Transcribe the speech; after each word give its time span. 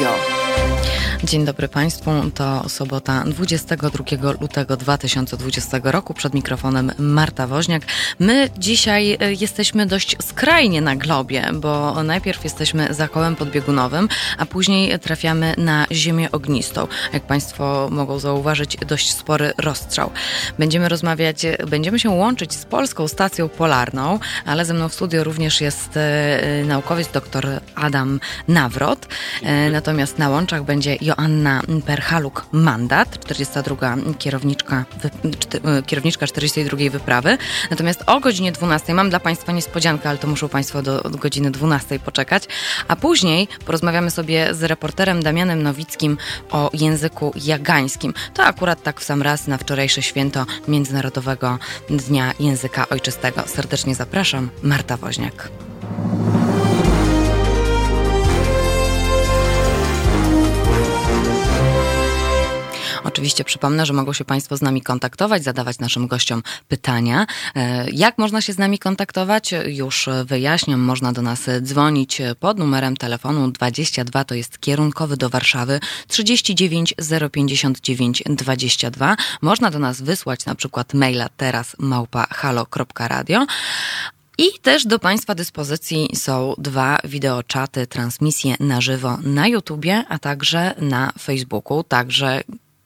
Radio. 0.00 0.39
Dzień 1.24 1.44
dobry 1.44 1.68
Państwu. 1.68 2.10
To 2.34 2.68
sobota 2.68 3.24
22 3.26 4.32
lutego 4.40 4.76
2020 4.76 5.80
roku. 5.84 6.14
Przed 6.14 6.34
mikrofonem 6.34 6.92
Marta 6.98 7.46
Woźniak. 7.46 7.82
My 8.18 8.50
dzisiaj 8.58 9.16
e, 9.20 9.32
jesteśmy 9.32 9.86
dość 9.86 10.16
skrajnie 10.22 10.80
na 10.80 10.96
globie, 10.96 11.44
bo 11.54 12.02
najpierw 12.02 12.44
jesteśmy 12.44 12.94
za 12.94 13.08
kołem 13.08 13.36
podbiegunowym, 13.36 14.08
a 14.38 14.46
później 14.46 14.98
trafiamy 14.98 15.54
na 15.58 15.86
ziemię 15.92 16.30
ognistą. 16.32 16.86
Jak 17.12 17.22
Państwo 17.22 17.88
mogą 17.90 18.18
zauważyć, 18.18 18.76
dość 18.76 19.12
spory 19.12 19.52
rozstrzał. 19.58 20.10
Będziemy 20.58 20.88
rozmawiać, 20.88 21.42
będziemy 21.66 21.98
się 21.98 22.10
łączyć 22.10 22.52
z 22.52 22.64
Polską 22.64 23.08
Stacją 23.08 23.48
Polarną, 23.48 24.18
ale 24.46 24.64
ze 24.64 24.74
mną 24.74 24.88
w 24.88 24.94
studio 24.94 25.24
również 25.24 25.60
jest 25.60 25.96
e, 25.96 26.64
naukowiec 26.66 27.08
dr 27.08 27.60
Adam 27.74 28.20
Nawrot. 28.48 29.08
E, 29.42 29.70
natomiast 29.70 30.18
na 30.18 30.28
łączach 30.28 30.64
będzie 30.64 30.96
Joanna 31.10 31.62
Perhaluk-Mandat, 31.86 33.18
42 33.18 33.96
kierowniczka, 34.18 34.84
e, 35.64 35.82
kierowniczka 35.82 36.26
42 36.26 36.90
wyprawy. 36.90 37.38
Natomiast 37.70 38.02
o 38.06 38.20
godzinie 38.20 38.52
12 38.52 38.94
mam 38.94 39.10
dla 39.10 39.20
Państwa 39.20 39.52
niespodziankę, 39.52 40.08
ale 40.08 40.18
to 40.18 40.28
muszą 40.28 40.48
Państwo 40.48 40.82
do, 40.82 41.00
do 41.00 41.18
godziny 41.18 41.50
12 41.50 41.98
poczekać. 41.98 42.44
A 42.88 42.96
później 42.96 43.48
porozmawiamy 43.66 44.10
sobie 44.10 44.54
z 44.54 44.62
reporterem 44.62 45.22
Damianem 45.22 45.62
Nowickim 45.62 46.16
o 46.50 46.70
języku 46.72 47.32
jagańskim. 47.36 48.14
To 48.34 48.44
akurat 48.44 48.82
tak 48.82 49.00
w 49.00 49.04
sam 49.04 49.22
raz 49.22 49.46
na 49.46 49.58
wczorajsze 49.58 50.02
święto 50.02 50.46
Międzynarodowego 50.68 51.58
Dnia 51.90 52.34
Języka 52.40 52.88
Ojczystego. 52.88 53.42
Serdecznie 53.46 53.94
zapraszam, 53.94 54.50
Marta 54.62 54.96
Woźniak. 54.96 55.48
Oczywiście 63.20 63.44
przypomnę, 63.44 63.86
że 63.86 63.92
mogą 63.92 64.12
się 64.12 64.24
Państwo 64.24 64.56
z 64.56 64.62
nami 64.62 64.82
kontaktować, 64.82 65.44
zadawać 65.44 65.78
naszym 65.78 66.06
gościom 66.06 66.42
pytania. 66.68 67.26
E, 67.56 67.90
jak 67.90 68.18
można 68.18 68.40
się 68.40 68.52
z 68.52 68.58
nami 68.58 68.78
kontaktować? 68.78 69.54
Już 69.66 70.08
wyjaśniam, 70.24 70.80
można 70.80 71.12
do 71.12 71.22
nas 71.22 71.40
dzwonić 71.60 72.22
pod 72.40 72.58
numerem 72.58 72.96
telefonu 72.96 73.50
22, 73.50 74.24
to 74.24 74.34
jest 74.34 74.58
kierunkowy 74.58 75.16
do 75.16 75.30
Warszawy 75.30 75.80
39 76.08 76.94
059 77.32 78.22
22. 78.26 79.16
Można 79.40 79.70
do 79.70 79.78
nas 79.78 80.02
wysłać 80.02 80.46
na 80.46 80.54
przykład 80.54 80.94
maila 80.94 81.28
teraz 81.36 81.76
małpa 81.78 82.26
halo.radio. 82.30 83.46
I 84.38 84.44
też 84.62 84.86
do 84.86 84.98
Państwa 84.98 85.34
dyspozycji 85.34 86.08
są 86.14 86.54
dwa 86.58 86.98
wideoczaty, 87.04 87.86
transmisje 87.86 88.54
na 88.60 88.80
żywo 88.80 89.18
na 89.22 89.48
YouTubie, 89.48 90.04
a 90.08 90.18
także 90.18 90.74
na 90.78 91.12
Facebooku. 91.18 91.84
Także 91.84 92.40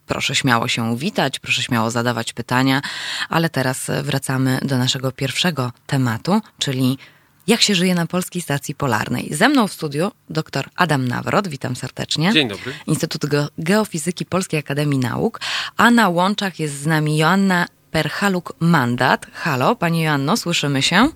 Proszę 0.06 0.34
śmiało 0.34 0.68
się 0.68 0.96
witać, 0.98 1.38
proszę 1.38 1.62
śmiało 1.62 1.90
zadawać 1.90 2.32
pytania, 2.32 2.82
ale 3.28 3.50
teraz 3.50 3.90
wracamy 4.02 4.58
do 4.62 4.78
naszego 4.78 5.12
pierwszego 5.12 5.72
tematu, 5.86 6.40
czyli 6.58 6.98
jak 7.46 7.62
się 7.62 7.74
żyje 7.74 7.94
na 7.94 8.06
Polskiej 8.06 8.42
Stacji 8.42 8.74
Polarnej. 8.74 9.28
Ze 9.34 9.48
mną 9.48 9.68
w 9.68 9.72
studiu 9.72 10.10
dr 10.30 10.68
Adam 10.76 11.08
Nawrot, 11.08 11.48
witam 11.48 11.76
serdecznie. 11.76 12.32
Dzień 12.32 12.48
dobry. 12.48 12.72
Instytut 12.86 13.22
Geofizyki 13.58 14.26
Polskiej 14.26 14.60
Akademii 14.60 14.98
Nauk, 14.98 15.40
a 15.76 15.90
na 15.90 16.08
łączach 16.08 16.60
jest 16.60 16.80
z 16.80 16.86
nami 16.86 17.16
Joanna 17.16 17.66
Perhaluk-Mandat. 17.92 19.26
Halo, 19.32 19.76
Pani 19.76 20.02
Joanno, 20.02 20.36
słyszymy 20.36 20.82
się? 20.82 21.08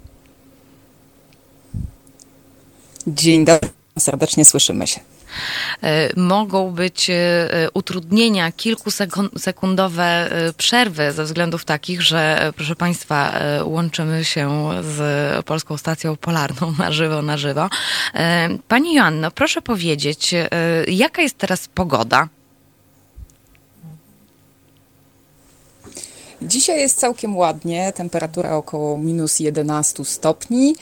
Dzień 3.06 3.44
dobry, 3.44 3.68
serdecznie 3.98 4.44
słyszymy 4.44 4.86
się. 4.86 5.00
E, 5.82 6.20
mogą 6.20 6.70
być 6.70 7.10
e, 7.10 7.16
utrudnienia, 7.74 8.52
kilkusekundowe 8.52 10.04
e, 10.04 10.52
przerwy 10.52 11.12
ze 11.12 11.24
względów 11.24 11.64
takich, 11.64 12.02
że 12.02 12.52
proszę 12.56 12.76
Państwa, 12.76 13.32
łączymy 13.64 14.24
się 14.24 14.70
z 14.80 15.46
Polską 15.46 15.76
Stacją 15.76 16.16
Polarną 16.16 16.74
na 16.78 16.92
żywo, 16.92 17.22
na 17.22 17.36
żywo. 17.36 17.68
Pani 18.68 18.94
Joanno, 18.94 19.30
proszę 19.30 19.62
powiedzieć, 19.62 20.34
jaka 20.88 21.22
jest 21.22 21.38
teraz 21.38 21.68
pogoda? 21.68 22.28
Dzisiaj 26.42 26.80
jest 26.80 26.98
całkiem 26.98 27.36
ładnie, 27.36 27.92
temperatura 27.92 28.56
około 28.56 28.98
minus 28.98 29.40
11 29.40 30.04
stopni. 30.04 30.76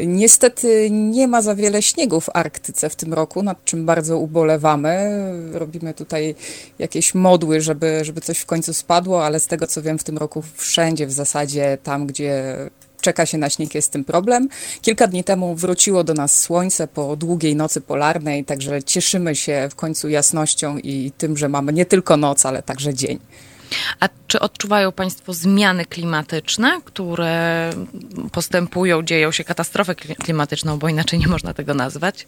Niestety 0.00 0.88
nie 0.90 1.28
ma 1.28 1.42
za 1.42 1.54
wiele 1.54 1.82
śniegu 1.82 2.20
w 2.20 2.36
Arktyce 2.36 2.90
w 2.90 2.96
tym 2.96 3.14
roku, 3.14 3.42
nad 3.42 3.64
czym 3.64 3.86
bardzo 3.86 4.18
ubolewamy. 4.18 5.10
Robimy 5.52 5.94
tutaj 5.94 6.34
jakieś 6.78 7.14
modły, 7.14 7.60
żeby, 7.60 8.04
żeby 8.04 8.20
coś 8.20 8.38
w 8.38 8.46
końcu 8.46 8.74
spadło, 8.74 9.24
ale 9.24 9.40
z 9.40 9.46
tego 9.46 9.66
co 9.66 9.82
wiem 9.82 9.98
w 9.98 10.04
tym 10.04 10.18
roku 10.18 10.42
wszędzie 10.56 11.06
w 11.06 11.12
zasadzie 11.12 11.78
tam, 11.82 12.06
gdzie 12.06 12.56
czeka 13.00 13.26
się 13.26 13.38
na 13.38 13.50
śnieg, 13.50 13.74
jest 13.74 13.92
tym 13.92 14.04
problem. 14.04 14.48
Kilka 14.82 15.06
dni 15.06 15.24
temu 15.24 15.54
wróciło 15.54 16.04
do 16.04 16.14
nas 16.14 16.40
słońce 16.40 16.88
po 16.88 17.16
długiej 17.16 17.56
nocy 17.56 17.80
polarnej, 17.80 18.44
także 18.44 18.82
cieszymy 18.82 19.36
się 19.36 19.68
w 19.70 19.74
końcu 19.74 20.08
jasnością 20.08 20.78
i 20.78 21.12
tym, 21.18 21.36
że 21.36 21.48
mamy 21.48 21.72
nie 21.72 21.86
tylko 21.86 22.16
noc, 22.16 22.46
ale 22.46 22.62
także 22.62 22.94
dzień. 22.94 23.18
A 24.00 24.08
czy 24.26 24.40
odczuwają 24.40 24.92
Państwo 24.92 25.34
zmiany 25.34 25.84
klimatyczne, 25.86 26.80
które 26.84 27.70
postępują, 28.32 29.02
dzieją 29.02 29.32
się 29.32 29.44
katastrofę 29.44 29.94
klimatyczną, 29.94 30.78
bo 30.78 30.88
inaczej 30.88 31.18
nie 31.18 31.28
można 31.28 31.54
tego 31.54 31.74
nazwać? 31.74 32.26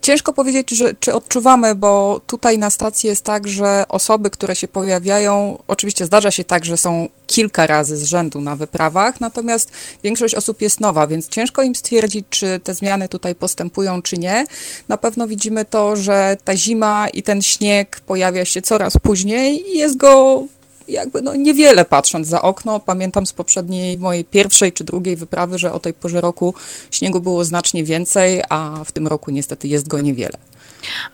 Ciężko 0.00 0.32
powiedzieć, 0.32 0.70
że, 0.70 0.94
czy 1.00 1.14
odczuwamy, 1.14 1.74
bo 1.74 2.20
tutaj 2.26 2.58
na 2.58 2.70
stacji 2.70 3.08
jest 3.08 3.24
tak, 3.24 3.48
że 3.48 3.84
osoby, 3.88 4.30
które 4.30 4.56
się 4.56 4.68
pojawiają, 4.68 5.58
oczywiście 5.68 6.06
zdarza 6.06 6.30
się 6.30 6.44
tak, 6.44 6.64
że 6.64 6.76
są 6.76 7.08
kilka 7.26 7.66
razy 7.66 7.96
z 7.96 8.04
rzędu 8.04 8.40
na 8.40 8.56
wyprawach, 8.56 9.20
natomiast 9.20 9.70
większość 10.02 10.34
osób 10.34 10.62
jest 10.62 10.80
nowa, 10.80 11.06
więc 11.06 11.28
ciężko 11.28 11.62
im 11.62 11.74
stwierdzić, 11.74 12.26
czy 12.30 12.60
te 12.64 12.74
zmiany 12.74 13.08
tutaj 13.08 13.34
postępują, 13.34 14.02
czy 14.02 14.18
nie. 14.18 14.46
Na 14.88 14.96
pewno 14.96 15.28
widzimy 15.28 15.64
to, 15.64 15.96
że 15.96 16.36
ta 16.44 16.56
zima 16.56 17.08
i 17.08 17.22
ten 17.22 17.42
śnieg 17.42 18.00
pojawia 18.06 18.44
się 18.44 18.62
coraz 18.62 18.96
później 19.02 19.70
i 19.74 19.78
jest 19.78 19.96
go 19.96 20.42
jakby 20.88 21.22
no 21.22 21.34
niewiele 21.34 21.84
patrząc 21.84 22.28
za 22.28 22.42
okno. 22.42 22.80
Pamiętam 22.80 23.26
z 23.26 23.32
poprzedniej 23.32 23.98
mojej 23.98 24.24
pierwszej 24.24 24.72
czy 24.72 24.84
drugiej 24.84 25.16
wyprawy, 25.16 25.58
że 25.58 25.72
o 25.72 25.80
tej 25.80 25.94
porze 25.94 26.20
roku 26.20 26.54
śniegu 26.90 27.20
było 27.20 27.44
znacznie 27.44 27.84
więcej, 27.84 28.42
a 28.48 28.84
w 28.84 28.92
tym 28.92 29.06
roku 29.06 29.30
niestety 29.30 29.68
jest 29.68 29.88
go 29.88 30.00
niewiele. 30.00 30.38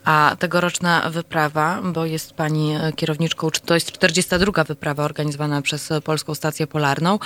A 0.05 0.37
tegoroczna 0.39 1.11
wyprawa, 1.11 1.81
bo 1.85 2.07
jest 2.07 2.33
pani 2.33 2.75
kierowniczką, 2.97 3.51
to 3.65 3.75
jest 3.75 3.93
42. 3.93 4.65
wyprawa 4.65 5.05
organizowana 5.05 5.63
przez 5.63 5.89
Polską 6.05 6.35
Stację 6.35 6.67
Polarną. 6.67 7.19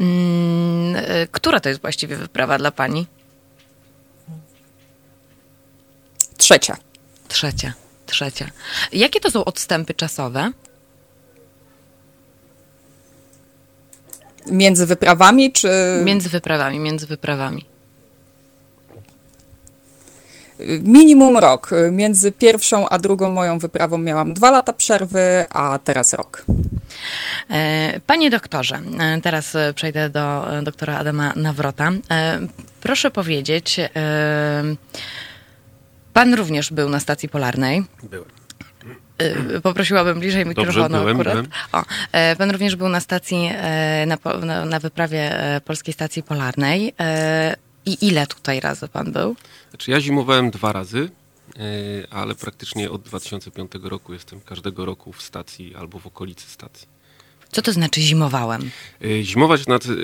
Mm, 0.00 0.96
która 1.30 1.60
to 1.60 1.68
jest 1.68 1.80
właściwie 1.80 2.16
wyprawa 2.16 2.58
dla 2.58 2.70
pani? 2.70 3.06
Trzecia. 6.36 6.76
Trzecia, 7.28 7.72
trzecia. 8.06 8.50
Jakie 8.92 9.20
to 9.20 9.30
są 9.30 9.44
odstępy 9.44 9.94
czasowe? 9.94 10.52
Między 14.46 14.86
wyprawami, 14.86 15.52
czy. 15.52 15.68
Między 16.04 16.28
wyprawami, 16.28 16.78
między 16.78 17.06
wyprawami. 17.06 17.64
Minimum 20.82 21.36
rok. 21.36 21.70
Między 21.90 22.32
pierwszą 22.32 22.88
a 22.88 22.98
drugą 22.98 23.30
moją 23.30 23.58
wyprawą 23.58 23.98
miałam 23.98 24.34
dwa 24.34 24.50
lata 24.50 24.72
przerwy, 24.72 25.44
a 25.50 25.78
teraz 25.84 26.12
rok. 26.12 26.44
E, 27.50 28.00
panie 28.06 28.30
doktorze, 28.30 28.80
e, 29.00 29.20
teraz 29.20 29.56
przejdę 29.74 30.10
do 30.10 30.46
doktora 30.62 30.98
Adama 30.98 31.32
Nawrota. 31.36 31.92
E, 32.10 32.40
proszę 32.80 33.10
powiedzieć, 33.10 33.80
pan 36.12 36.34
również 36.34 36.72
był 36.72 36.88
na 36.88 37.00
stacji 37.00 37.28
polarnej. 37.28 37.84
Byłem. 38.02 38.43
Y, 39.22 39.60
poprosiłabym 39.60 40.20
bliżej 40.20 40.46
mikrofonu 40.46 40.82
Dobrze, 40.82 40.98
byłem, 40.98 41.16
akurat. 41.16 41.34
byłem. 41.34 41.48
O, 41.72 41.82
e, 42.12 42.36
pan 42.36 42.50
również 42.50 42.76
był 42.76 42.88
na 42.88 43.00
stacji, 43.00 43.50
e, 43.52 44.06
na, 44.06 44.64
na, 44.64 44.80
wyprawie 44.80 45.40
e, 45.40 45.60
Polskiej 45.60 45.94
Stacji 45.94 46.22
Polarnej. 46.22 46.94
I 47.86 48.06
ile 48.06 48.26
tutaj 48.26 48.60
razy 48.60 48.88
pan 48.88 49.12
był? 49.12 49.36
Znaczy 49.70 49.90
ja 49.90 50.00
zimowałem 50.00 50.50
dwa 50.50 50.72
razy, 50.72 51.10
ale 52.10 52.34
praktycznie 52.34 52.90
od 52.90 53.02
2005 53.02 53.72
roku 53.82 54.12
jestem 54.12 54.40
każdego 54.40 54.84
roku 54.84 55.12
w 55.12 55.22
stacji 55.22 55.74
albo 55.74 55.98
w 55.98 56.06
okolicy 56.06 56.50
stacji. 56.50 56.88
Co 57.52 57.62
to 57.62 57.72
znaczy 57.72 58.00
zimowałem? 58.00 58.70
Zimować 59.22 59.60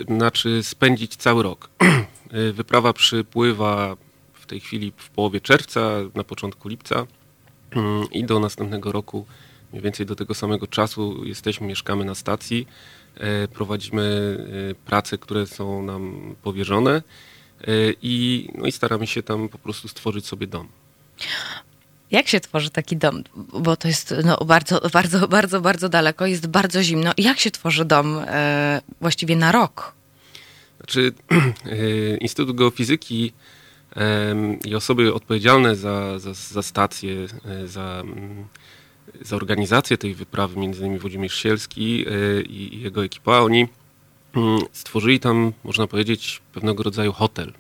znaczy 0.09 0.63
spędzić 0.63 1.17
cały 1.17 1.43
rok. 1.43 1.71
Wyprawa 2.53 2.93
przypływa 2.93 3.97
w 4.35 4.47
tej 4.47 4.61
chwili 4.61 4.93
w 4.97 5.11
połowie 5.11 5.41
czerwca, 5.41 5.81
na 6.15 6.25
początku 6.25 6.69
lipca 6.69 7.07
i 8.13 8.25
do 8.25 8.41
następnego 8.41 8.93
roku, 8.93 9.27
mniej 9.73 9.83
więcej 9.83 10.07
do 10.07 10.17
tego 10.17 10.35
samego 10.35 10.67
czasu 10.67 11.25
jesteśmy, 11.25 11.67
mieszkamy 11.67 12.05
na 12.05 12.15
stacji, 12.15 12.67
e, 13.15 13.49
prowadzimy 13.49 14.37
e, 14.71 14.75
prace, 14.75 15.19
które 15.19 15.47
są 15.47 15.83
nam 15.83 16.35
powierzone. 16.43 17.03
i, 18.03 18.49
no 18.59 18.67
i 18.67 18.73
staramy 18.73 19.07
się 19.07 19.23
tam 19.23 19.49
po 19.49 19.59
prostu 19.59 19.89
stworzyć 19.89 20.27
sobie 20.27 20.47
dom. 20.47 20.69
Jak 22.11 22.29
się 22.29 22.41
tworzy 22.41 22.71
taki 22.71 22.97
dom? 22.97 23.23
Bo 23.37 23.77
to 23.77 23.89
jest 23.89 24.15
no, 24.25 24.37
bardzo, 24.37 24.81
bardzo, 24.93 25.29
bardzo, 25.29 25.61
bardzo 25.61 25.89
daleko, 25.89 26.27
jest 26.27 26.47
bardzo 26.47 26.83
zimno. 26.83 27.13
Jak 27.19 27.39
się 27.39 27.51
tworzy 27.51 27.85
dom 27.85 28.19
e, 28.27 28.81
właściwie 29.01 29.37
na 29.37 29.53
rok? 29.53 29.95
Znaczy, 30.77 31.13
Instytut 32.21 32.57
Geofizyki 32.57 33.33
i 34.65 34.75
osoby 34.75 35.15
odpowiedzialne 35.15 35.77
za, 35.77 36.19
za, 36.19 36.35
za 36.35 36.63
stację, 36.63 37.27
e, 37.45 37.67
za, 37.67 38.01
mm, 38.05 38.45
za 39.21 39.37
organizację 39.37 39.99
tej 39.99 40.15
wyprawy, 40.15 40.61
między 40.61 40.81
innymi 40.81 40.99
Włodzimierz 40.99 41.35
Sielski 41.35 42.05
e, 42.09 42.43
i 42.43 42.81
jego 42.81 43.05
ekipa, 43.05 43.39
oni 43.39 43.69
mm, 44.37 44.61
stworzyli 44.73 45.21
tam, 45.21 45.53
można 45.65 45.87
powiedzieć, 45.87 46.43
pewnego 46.55 46.83
rodzaju 46.83 47.13
hotel. 47.13 47.53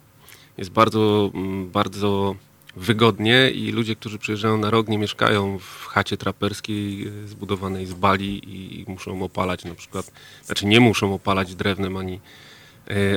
Jest 0.58 0.70
bardzo, 0.70 1.30
mm, 1.34 1.70
bardzo 1.70 2.36
wygodnie 2.76 3.50
i 3.50 3.72
ludzie, 3.72 3.96
którzy 3.96 4.18
przyjeżdżają 4.18 4.58
na 4.58 4.70
rok, 4.70 4.88
nie 4.88 4.98
mieszkają 4.98 5.58
w 5.58 5.86
chacie 5.86 6.16
traperskiej 6.16 7.08
e, 7.08 7.28
zbudowanej 7.28 7.86
z 7.86 7.94
bali 7.94 8.40
i 8.80 8.84
muszą 8.88 9.22
opalać 9.22 9.64
na 9.64 9.74
przykład, 9.74 10.12
znaczy 10.44 10.66
nie 10.66 10.80
muszą 10.80 11.14
opalać 11.14 11.54
drewnem 11.54 11.96
ani, 11.96 12.20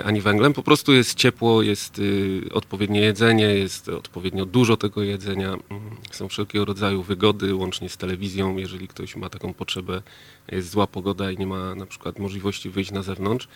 ani 0.04 0.21
węglem. 0.21 0.54
Po 0.54 0.63
prostu 0.63 0.94
jest 0.94 1.15
ciepło, 1.15 1.62
jest 1.62 2.01
e, 2.50 2.54
odpowiednie 2.54 3.01
jedzenie, 3.01 3.45
jest 3.45 3.89
odpowiednio 3.89 4.45
dużo 4.45 4.77
tego 4.77 5.04
jedzenia. 5.04 5.48
Mm, 5.48 5.62
są 6.12 6.27
wszelkiego 6.27 6.65
rodzaju 6.65 7.04
wygody, 7.04 7.56
łącznie 7.56 7.89
z 7.89 7.98
telewizją, 7.98 8.57
jeżeli 8.57 8.88
ktoś 8.88 9.15
ma 9.15 9.30
taką 9.30 9.54
potrzebę, 9.54 10.01
jest 10.51 10.69
zła 10.69 10.88
pogoda 10.88 11.31
i 11.31 11.38
nie 11.38 11.48
ma 11.48 11.75
na 11.75 11.86
przykład 11.86 12.19
możliwości 12.19 12.69
wyjść 12.69 12.92
na 12.92 13.04
zewnątrz. 13.04 13.48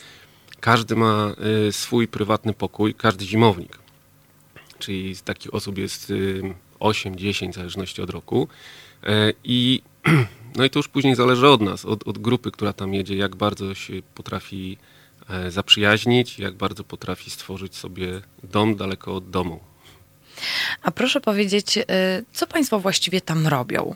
Każdy 0.59 0.95
ma 0.95 1.35
swój 1.71 2.07
prywatny 2.07 2.53
pokój, 2.53 2.93
każdy 2.93 3.25
zimownik 3.25 3.79
czyli 4.79 5.15
takich 5.17 5.53
osób 5.53 5.77
jest 5.77 6.13
8-10 6.79 7.51
w 7.51 7.55
zależności 7.55 8.01
od 8.01 8.09
roku. 8.09 8.47
E, 9.03 9.33
I, 9.43 9.81
no 10.57 10.65
i 10.65 10.69
to 10.69 10.79
już 10.79 10.87
później 10.87 11.15
zależy 11.15 11.47
od 11.47 11.61
nas, 11.61 11.85
od, 11.85 12.07
od 12.07 12.17
grupy, 12.17 12.51
która 12.51 12.73
tam 12.73 12.93
jedzie, 12.93 13.15
jak 13.15 13.35
bardzo 13.35 13.75
się 13.75 13.93
potrafi 14.15 14.77
e, 14.81 14.96
zaprzyjaźnić, 15.49 16.39
jak 16.39 16.53
bardzo 16.53 16.83
potrafi 16.83 17.29
stworzyć 17.29 17.75
sobie 17.75 18.21
dom 18.43 18.75
daleko 18.75 19.15
od 19.15 19.29
domu. 19.29 19.59
A 20.81 20.91
proszę 20.91 21.21
powiedzieć, 21.21 21.77
e, 21.77 21.83
co 22.33 22.47
Państwo 22.47 22.79
właściwie 22.79 23.21
tam 23.21 23.47
robią? 23.47 23.95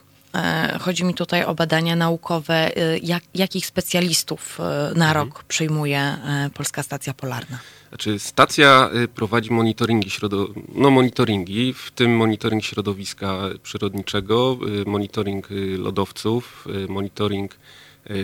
Chodzi 0.80 1.04
mi 1.04 1.14
tutaj 1.14 1.44
o 1.44 1.54
badania 1.54 1.96
naukowe. 1.96 2.70
Jak, 3.02 3.22
jakich 3.34 3.66
specjalistów 3.66 4.58
na 4.94 5.08
mhm. 5.08 5.14
rok 5.14 5.44
przyjmuje 5.44 6.16
Polska 6.54 6.82
Stacja 6.82 7.14
Polarna? 7.14 7.58
Znaczy, 7.88 8.18
stacja 8.18 8.90
prowadzi 9.14 9.52
monitoringi, 9.52 10.10
środo... 10.10 10.48
no, 10.74 10.90
monitoringi, 10.90 11.74
w 11.74 11.90
tym 11.90 12.16
monitoring 12.16 12.64
środowiska 12.64 13.38
przyrodniczego, 13.62 14.58
monitoring 14.86 15.48
lodowców, 15.78 16.68
monitoring 16.88 17.56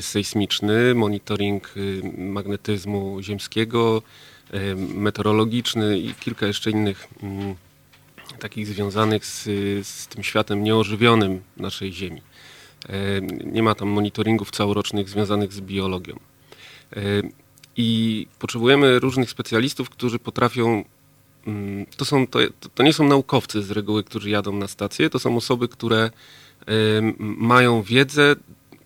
sejsmiczny, 0.01 0.95
monitoring 0.95 1.75
magnetyzmu 2.19 3.23
ziemskiego, 3.23 4.03
meteorologiczny 4.77 5.99
i 5.99 6.15
kilka 6.15 6.47
jeszcze 6.47 6.71
innych 6.71 7.09
mm, 7.23 7.55
takich 8.39 8.67
związanych 8.67 9.27
z, 9.27 9.45
z 9.87 10.07
tym 10.07 10.23
światem 10.23 10.65
nieożywionym 10.65 11.41
naszej 11.57 11.93
Ziemi. 11.93 12.23
Nie 13.45 13.63
ma 13.63 13.75
tam 13.75 13.89
monitoringów 13.89 14.51
całorocznych 14.51 15.09
związanych 15.09 15.53
z 15.53 15.61
biologią. 15.61 16.19
I 17.77 18.27
potrzebujemy 18.39 18.99
różnych 18.99 19.31
specjalistów, 19.31 19.91
którzy 19.91 20.19
potrafią. 20.19 20.85
Mm, 21.47 21.87
to, 21.97 22.05
są, 22.05 22.27
to, 22.27 22.39
to 22.75 22.83
nie 22.83 22.93
są 22.93 23.09
naukowcy 23.09 23.63
z 23.63 23.71
reguły, 23.71 24.05
którzy 24.05 24.31
jadą 24.31 24.53
na 24.53 24.69
stację, 24.69 25.11
to 25.11 25.19
są 25.19 25.37
osoby, 25.37 25.69
które 25.69 26.11
mają 27.19 27.83
wiedzę 27.83 28.37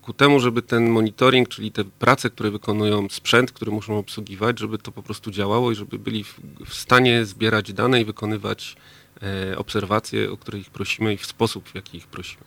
ku 0.05 0.13
temu, 0.13 0.39
żeby 0.39 0.61
ten 0.61 0.89
monitoring, 0.89 1.49
czyli 1.49 1.71
te 1.71 1.83
prace, 1.83 2.29
które 2.29 2.51
wykonują, 2.51 3.09
sprzęt, 3.09 3.51
który 3.51 3.71
muszą 3.71 3.97
obsługiwać, 3.97 4.59
żeby 4.59 4.77
to 4.77 4.91
po 4.91 5.03
prostu 5.03 5.31
działało 5.31 5.71
i 5.71 5.75
żeby 5.75 5.99
byli 5.99 6.23
w, 6.23 6.39
w 6.65 6.73
stanie 6.73 7.25
zbierać 7.25 7.73
dane 7.73 8.01
i 8.01 8.05
wykonywać 8.05 8.75
e, 9.23 9.57
obserwacje, 9.57 10.31
o 10.31 10.37
które 10.37 10.59
ich 10.59 10.69
prosimy 10.69 11.13
i 11.13 11.17
w 11.17 11.25
sposób, 11.25 11.69
w 11.69 11.75
jaki 11.75 11.97
ich 11.97 12.07
prosimy. 12.07 12.43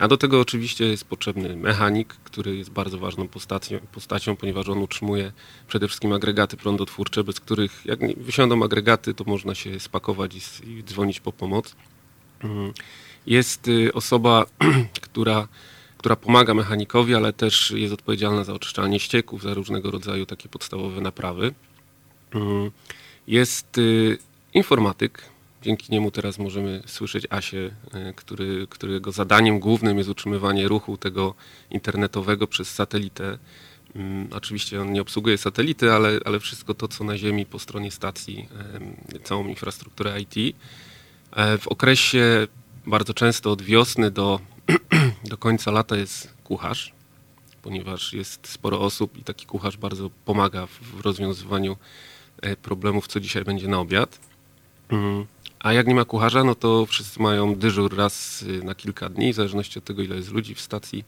A 0.00 0.08
do 0.08 0.16
tego 0.16 0.40
oczywiście 0.40 0.84
jest 0.84 1.04
potrzebny 1.04 1.56
mechanik, 1.56 2.16
który 2.24 2.56
jest 2.56 2.70
bardzo 2.70 2.98
ważną 2.98 3.28
postacią, 3.28 3.78
postacią, 3.92 4.36
ponieważ 4.36 4.68
on 4.68 4.78
utrzymuje 4.78 5.32
przede 5.68 5.88
wszystkim 5.88 6.12
agregaty 6.12 6.56
prądotwórcze, 6.56 7.24
bez 7.24 7.40
których 7.40 7.82
jak 7.84 8.18
wysiądą 8.18 8.62
agregaty, 8.62 9.14
to 9.14 9.24
można 9.24 9.54
się 9.54 9.80
spakować 9.80 10.34
i, 10.34 10.70
i 10.70 10.84
dzwonić 10.84 11.20
po 11.20 11.32
pomoc. 11.32 11.76
Mm. 12.44 12.72
Jest 13.26 13.68
y, 13.68 13.92
osoba, 13.92 14.46
która, 15.06 15.48
która 16.04 16.16
pomaga 16.16 16.54
mechanikowi, 16.54 17.14
ale 17.14 17.32
też 17.32 17.70
jest 17.70 17.94
odpowiedzialna 17.94 18.44
za 18.44 18.54
oczyszczanie 18.54 19.00
ścieków, 19.00 19.42
za 19.42 19.54
różnego 19.54 19.90
rodzaju 19.90 20.26
takie 20.26 20.48
podstawowe 20.48 21.00
naprawy. 21.00 21.54
Mm. 22.34 22.70
Jest 23.26 23.78
y, 23.78 24.18
informatyk, 24.54 25.22
Dzięki 25.62 25.92
niemu 25.92 26.10
teraz 26.10 26.38
możemy 26.38 26.82
słyszeć 26.86 27.26
Asię, 27.30 27.70
e, 27.92 28.12
który, 28.12 28.66
którego 28.70 29.12
zadaniem 29.12 29.60
głównym 29.60 29.98
jest 29.98 30.10
utrzymywanie 30.10 30.68
ruchu 30.68 30.96
tego 30.96 31.34
internetowego 31.70 32.46
przez 32.46 32.70
satelitę. 32.70 33.38
Mm, 33.94 34.28
oczywiście 34.32 34.80
on 34.80 34.92
nie 34.92 35.02
obsługuje 35.02 35.38
satelity, 35.38 35.92
ale, 35.92 36.20
ale 36.24 36.40
wszystko 36.40 36.74
to, 36.74 36.88
co 36.88 37.04
na 37.04 37.18
Ziemi 37.18 37.46
po 37.46 37.58
stronie 37.58 37.90
stacji, 37.90 38.48
całą 39.22 39.48
infrastrukturę 39.48 40.20
IT. 40.20 40.56
E, 41.32 41.58
w 41.58 41.68
okresie 41.68 42.46
bardzo 42.86 43.14
często 43.14 43.50
od 43.50 43.62
wiosny 43.62 44.10
do, 44.10 44.40
do 45.30 45.36
końca 45.36 45.70
lata 45.70 45.96
jest 45.96 46.34
kucharz, 46.44 46.92
ponieważ 47.62 48.12
jest 48.12 48.48
sporo 48.48 48.80
osób 48.80 49.18
i 49.18 49.24
taki 49.24 49.46
kucharz 49.46 49.76
bardzo 49.76 50.10
pomaga 50.24 50.66
w 50.66 51.00
rozwiązywaniu 51.00 51.76
e, 52.42 52.56
problemów, 52.56 53.06
co 53.06 53.20
dzisiaj 53.20 53.44
będzie 53.44 53.68
na 53.68 53.78
obiad. 53.78 54.18
Mm. 54.88 55.26
A 55.60 55.72
jak 55.72 55.86
nie 55.86 55.94
ma 55.94 56.04
kucharza, 56.04 56.44
no 56.44 56.54
to 56.54 56.86
wszyscy 56.86 57.22
mają 57.22 57.54
dyżur 57.54 57.96
raz 57.96 58.42
y, 58.42 58.64
na 58.64 58.74
kilka 58.74 59.08
dni, 59.08 59.32
w 59.32 59.36
zależności 59.36 59.78
od 59.78 59.84
tego, 59.84 60.02
ile 60.02 60.16
jest 60.16 60.32
ludzi 60.32 60.54
w 60.54 60.60
stacji 60.60 61.04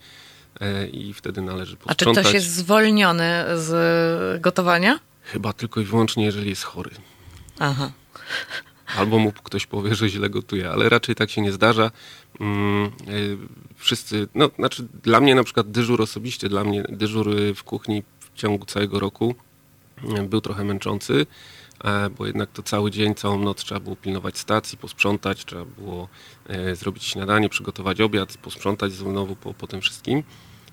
e, 0.60 0.86
i 0.86 1.14
wtedy 1.14 1.42
należy 1.42 1.76
posprzątać. 1.76 2.08
A 2.08 2.14
czy 2.14 2.20
ktoś 2.20 2.34
jest 2.34 2.54
zwolniony 2.54 3.44
z 3.54 4.42
gotowania? 4.42 5.00
Chyba 5.22 5.52
tylko 5.52 5.80
i 5.80 5.84
wyłącznie, 5.84 6.24
jeżeli 6.24 6.50
jest 6.50 6.62
chory. 6.62 6.90
Aha. 7.58 7.92
Albo 8.98 9.18
mu 9.18 9.32
ktoś 9.32 9.66
powie, 9.66 9.94
że 9.94 10.08
źle 10.08 10.30
gotuje, 10.30 10.70
ale 10.70 10.88
raczej 10.88 11.14
tak 11.14 11.30
się 11.30 11.40
nie 11.40 11.52
zdarza. 11.52 11.90
Mm, 12.40 12.86
e, 12.86 12.90
wszyscy, 13.76 14.28
no 14.34 14.50
znaczy 14.56 14.88
dla 15.02 15.20
mnie 15.20 15.34
na 15.34 15.44
przykład 15.44 15.70
dyżur 15.70 16.02
osobiście, 16.02 16.48
dla 16.48 16.64
mnie 16.64 16.82
dyżur 16.88 17.30
w 17.54 17.64
kuchni 17.64 18.02
w 18.20 18.38
ciągu 18.38 18.66
całego 18.66 19.00
roku 19.00 19.34
e, 20.16 20.22
był 20.22 20.40
trochę 20.40 20.64
męczący 20.64 21.26
E, 21.84 22.10
bo 22.10 22.26
jednak 22.26 22.50
to 22.52 22.62
cały 22.62 22.90
dzień, 22.90 23.14
całą 23.14 23.38
noc 23.38 23.64
trzeba 23.64 23.80
było 23.80 23.96
pilnować 23.96 24.38
stacji, 24.38 24.78
posprzątać, 24.78 25.44
trzeba 25.44 25.64
było 25.64 26.08
e, 26.48 26.76
zrobić 26.76 27.04
śniadanie, 27.04 27.48
przygotować 27.48 28.00
obiad, 28.00 28.36
posprzątać 28.36 28.92
znowu 28.92 29.36
po, 29.36 29.54
po 29.54 29.66
tym 29.66 29.80
wszystkim. 29.80 30.22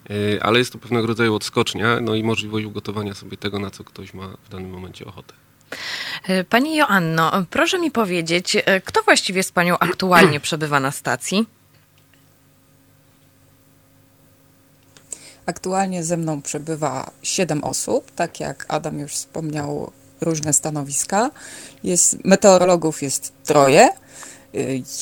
E, 0.09 0.43
ale 0.43 0.59
jest 0.59 0.73
to 0.73 0.79
pewnego 0.79 1.07
rodzaju 1.07 1.35
odskocznia, 1.35 1.99
no 2.01 2.15
i 2.15 2.23
możliwość 2.23 2.65
ugotowania 2.65 3.13
sobie 3.13 3.37
tego, 3.37 3.59
na 3.59 3.69
co 3.69 3.83
ktoś 3.83 4.13
ma 4.13 4.27
w 4.43 4.49
danym 4.49 4.71
momencie 4.71 5.05
ochotę. 5.05 5.33
Pani 6.49 6.75
Joanno, 6.75 7.31
proszę 7.49 7.79
mi 7.79 7.91
powiedzieć, 7.91 8.57
kto 8.85 9.03
właściwie 9.03 9.43
z 9.43 9.51
Panią 9.51 9.77
aktualnie 9.79 10.39
przebywa 10.47 10.79
na 10.79 10.91
stacji? 10.91 11.45
Aktualnie 15.45 16.03
ze 16.03 16.17
mną 16.17 16.41
przebywa 16.41 17.11
siedem 17.23 17.63
osób, 17.63 18.11
tak 18.11 18.39
jak 18.39 18.65
Adam 18.67 18.99
już 18.99 19.11
wspomniał, 19.11 19.91
różne 20.21 20.53
stanowiska. 20.53 21.31
Jest, 21.83 22.25
meteorologów 22.25 23.01
jest 23.01 23.33
troje. 23.43 23.89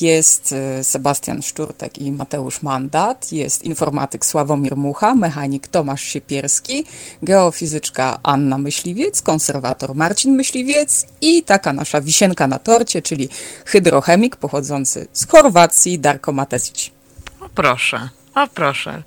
Jest 0.00 0.54
y, 0.80 0.84
Sebastian 0.84 1.42
Szczurtek 1.42 1.98
i 1.98 2.12
Mateusz 2.12 2.62
Mandat, 2.62 3.32
jest 3.32 3.64
informatyk 3.64 4.26
Sławomir 4.26 4.76
Mucha, 4.76 5.14
mechanik 5.14 5.68
Tomasz 5.68 6.02
Siepierski, 6.02 6.84
geofizyczka 7.22 8.18
Anna 8.22 8.58
Myśliwiec, 8.58 9.22
konserwator 9.22 9.94
Marcin 9.94 10.36
Myśliwiec 10.36 11.06
i 11.20 11.42
taka 11.42 11.72
nasza 11.72 12.00
wisienka 12.00 12.46
na 12.46 12.58
torcie, 12.58 13.02
czyli 13.02 13.28
hydrochemik 13.64 14.36
pochodzący 14.36 15.06
z 15.12 15.26
Chorwacji 15.26 15.98
Darko 15.98 16.32
Matecić. 16.32 16.92
O 17.40 17.48
proszę, 17.48 18.08
o 18.34 18.46
proszę. 18.46 19.02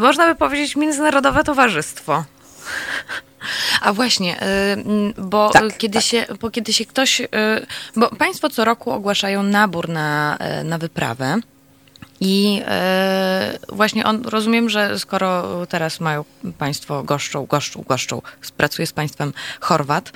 Można 0.00 0.26
by 0.26 0.34
powiedzieć 0.34 0.76
międzynarodowe 0.76 1.44
towarzystwo. 1.44 2.24
A 3.80 3.92
właśnie, 3.92 4.42
y, 4.42 4.42
bo, 5.18 5.50
tak, 5.50 5.76
kiedy, 5.78 5.94
tak. 5.94 6.02
Się, 6.02 6.26
bo 6.40 6.50
kiedy 6.50 6.72
się 6.72 6.84
ktoś. 6.86 7.20
Y, 7.20 7.26
bo 7.96 8.08
Państwo 8.08 8.50
co 8.50 8.64
roku 8.64 8.90
ogłaszają 8.90 9.42
nabór 9.42 9.88
na, 9.88 10.38
y, 10.60 10.64
na 10.64 10.78
wyprawę. 10.78 11.40
I 12.20 12.62
właśnie 13.68 14.04
on, 14.04 14.22
rozumiem, 14.22 14.70
że 14.70 14.98
skoro 14.98 15.66
teraz 15.66 16.00
mają 16.00 16.24
państwo, 16.58 17.02
goszczą, 17.02 17.46
goszczą, 17.46 17.84
goszczą, 17.88 18.22
pracuje 18.56 18.86
z 18.86 18.92
państwem 18.92 19.32
Chorwat, 19.60 20.12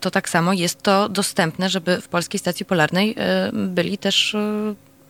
to 0.00 0.10
tak 0.10 0.28
samo 0.28 0.52
jest 0.52 0.82
to 0.82 1.08
dostępne, 1.08 1.68
żeby 1.70 2.00
w 2.00 2.08
Polskiej 2.08 2.40
Stacji 2.40 2.66
Polarnej 2.66 3.14
byli 3.52 3.98
też 3.98 4.36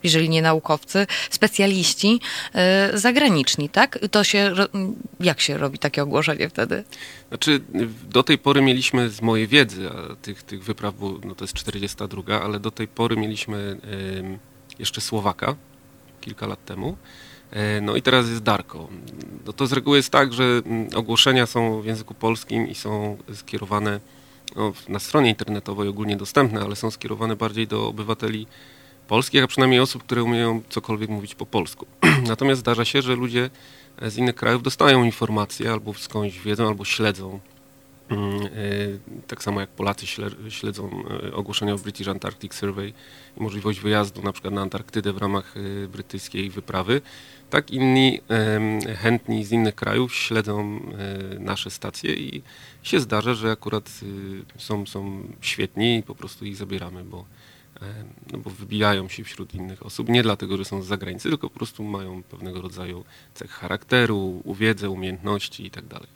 jeżeli 0.02 0.28
nie 0.28 0.42
naukowcy, 0.42 1.06
specjaliści 1.30 2.20
e, 2.54 2.98
zagraniczni, 2.98 3.68
tak? 3.68 3.98
To 4.10 4.24
się, 4.24 4.54
jak 5.20 5.40
się 5.40 5.58
robi 5.58 5.78
takie 5.78 6.02
ogłoszenie 6.02 6.48
wtedy? 6.48 6.84
Znaczy, 7.28 7.60
do 8.10 8.22
tej 8.22 8.38
pory 8.38 8.62
mieliśmy 8.62 9.10
z 9.10 9.22
mojej 9.22 9.46
wiedzy, 9.46 9.90
a 9.90 10.16
tych, 10.16 10.42
tych 10.42 10.64
wypraw 10.64 10.94
było, 10.94 11.20
no 11.24 11.34
to 11.34 11.44
jest 11.44 11.54
42, 11.54 12.42
ale 12.42 12.60
do 12.60 12.70
tej 12.70 12.88
pory 12.88 13.16
mieliśmy 13.16 13.76
jeszcze 14.78 15.00
Słowaka 15.00 15.56
kilka 16.20 16.46
lat 16.46 16.64
temu. 16.64 16.96
E, 17.50 17.80
no 17.80 17.96
i 17.96 18.02
teraz 18.02 18.28
jest 18.28 18.42
Darko. 18.42 18.88
No 19.46 19.52
to 19.52 19.66
z 19.66 19.72
reguły 19.72 19.96
jest 19.96 20.10
tak, 20.10 20.32
że 20.32 20.62
ogłoszenia 20.94 21.46
są 21.46 21.80
w 21.80 21.86
języku 21.86 22.14
polskim 22.14 22.68
i 22.68 22.74
są 22.74 23.18
skierowane 23.34 24.00
no, 24.56 24.72
na 24.88 24.98
stronie 24.98 25.30
internetowej 25.30 25.88
ogólnie 25.88 26.16
dostępne, 26.16 26.60
ale 26.60 26.76
są 26.76 26.90
skierowane 26.90 27.36
bardziej 27.36 27.66
do 27.66 27.88
obywateli 27.88 28.46
polskich, 29.08 29.44
a 29.44 29.46
przynajmniej 29.46 29.80
osób, 29.80 30.02
które 30.02 30.22
umieją 30.22 30.62
cokolwiek 30.68 31.10
mówić 31.10 31.34
po 31.34 31.46
polsku. 31.46 31.86
Natomiast 32.28 32.60
zdarza 32.60 32.84
się, 32.84 33.02
że 33.02 33.16
ludzie 33.16 33.50
z 34.02 34.16
innych 34.16 34.34
krajów 34.34 34.62
dostają 34.62 35.04
informacje 35.04 35.72
albo 35.72 35.94
skądś 35.94 36.38
wiedzą, 36.38 36.68
albo 36.68 36.84
śledzą. 36.84 37.40
Mm, 38.08 38.46
e, 38.46 38.48
tak 39.26 39.42
samo 39.42 39.60
jak 39.60 39.70
Polacy 39.70 40.06
śledzą 40.48 41.04
e, 41.24 41.34
ogłoszenia 41.34 41.74
o 41.74 41.78
British 41.78 42.08
Antarctic 42.08 42.54
Survey 42.54 42.92
i 43.36 43.42
możliwość 43.42 43.80
wyjazdu 43.80 44.22
na 44.22 44.32
przykład 44.32 44.54
na 44.54 44.60
Antarktydę 44.60 45.12
w 45.12 45.18
ramach 45.18 45.54
e, 45.56 45.88
brytyjskiej 45.88 46.50
wyprawy, 46.50 47.00
tak 47.50 47.70
inni 47.70 48.20
chętni 48.98 49.44
z 49.44 49.52
innych 49.52 49.74
krajów 49.74 50.14
śledzą 50.14 50.80
nasze 51.38 51.70
stacje 51.70 52.14
i 52.14 52.42
się 52.82 53.00
zdarza, 53.00 53.34
że 53.34 53.50
akurat 53.50 53.90
są, 54.58 54.86
są 54.86 55.22
świetni 55.40 55.96
i 55.96 56.02
po 56.02 56.14
prostu 56.14 56.44
ich 56.44 56.56
zabieramy, 56.56 57.04
bo 57.04 57.24
no 58.32 58.38
bo 58.38 58.50
wybijają 58.50 59.08
się 59.08 59.24
wśród 59.24 59.54
innych 59.54 59.86
osób, 59.86 60.08
nie 60.08 60.22
dlatego, 60.22 60.56
że 60.56 60.64
są 60.64 60.82
z 60.82 60.86
zagranicy, 60.86 61.28
tylko 61.28 61.50
po 61.50 61.56
prostu 61.56 61.84
mają 61.84 62.22
pewnego 62.22 62.62
rodzaju 62.62 63.04
cech 63.34 63.50
charakteru, 63.50 64.42
wiedzę, 64.58 64.90
umiejętności 64.90 65.64
itd. 65.64 65.88
Tak 65.88 66.06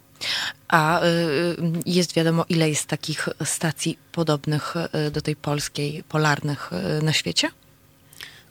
A 0.69 1.05
y, 1.05 1.57
jest 1.87 2.15
wiadomo, 2.15 2.45
ile 2.49 2.69
jest 2.69 2.87
takich 2.87 3.29
stacji 3.45 3.99
podobnych 4.13 4.75
y, 5.07 5.11
do 5.11 5.21
tej 5.21 5.37
polskiej, 5.37 6.05
polarnych 6.09 6.71
y, 7.01 7.05
na 7.05 7.13
świecie? 7.13 7.51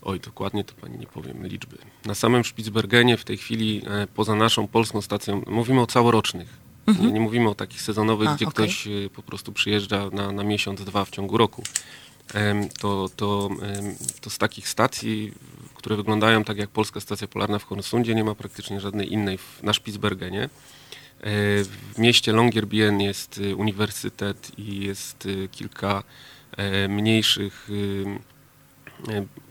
Oj, 0.01 0.19
dokładnie 0.19 0.63
to 0.63 0.73
pani 0.73 0.97
nie 0.97 1.07
powiem 1.07 1.47
liczby. 1.47 1.77
Na 2.05 2.15
samym 2.15 2.43
Spitsbergenie 2.43 3.17
w 3.17 3.23
tej 3.23 3.37
chwili, 3.37 3.81
e, 3.87 4.07
poza 4.07 4.35
naszą 4.35 4.67
polską 4.67 5.01
stacją, 5.01 5.43
mówimy 5.47 5.81
o 5.81 5.87
całorocznych. 5.87 6.57
Mhm. 6.87 7.07
Nie, 7.07 7.13
nie, 7.13 7.19
mówimy 7.19 7.49
o 7.49 7.55
takich 7.55 7.81
sezonowych, 7.81 8.29
A, 8.29 8.35
gdzie 8.35 8.45
okay. 8.45 8.53
ktoś 8.53 8.87
po 9.15 9.21
prostu 9.21 9.51
przyjeżdża 9.51 10.09
na, 10.09 10.31
na 10.31 10.43
miesiąc, 10.43 10.83
dwa 10.83 11.05
w 11.05 11.09
ciągu 11.09 11.37
roku 11.37 11.63
to, 12.79 13.09
to, 13.15 13.49
to 14.21 14.29
z 14.29 14.37
takich 14.37 14.69
stacji, 14.69 15.33
które 15.75 15.95
wyglądają 15.95 16.43
tak 16.43 16.57
jak 16.57 16.69
polska 16.69 16.99
stacja 16.99 17.27
polarna 17.27 17.59
w 17.59 17.63
Hornsundzie, 17.63 18.15
nie 18.15 18.23
ma 18.23 18.35
praktycznie 18.35 18.79
żadnej 18.79 19.13
innej 19.13 19.39
na 19.63 19.73
Spitsbergenie. 19.73 20.43
E, 20.43 20.49
w 21.63 21.97
mieście 21.97 22.33
Longyearbyen 22.33 23.01
jest 23.01 23.37
y, 23.37 23.55
uniwersytet 23.55 24.51
i 24.59 24.79
jest 24.79 25.25
y, 25.25 25.49
kilka 25.51 26.03
e, 26.57 26.87
mniejszych 26.87 27.69
e, 27.69 28.30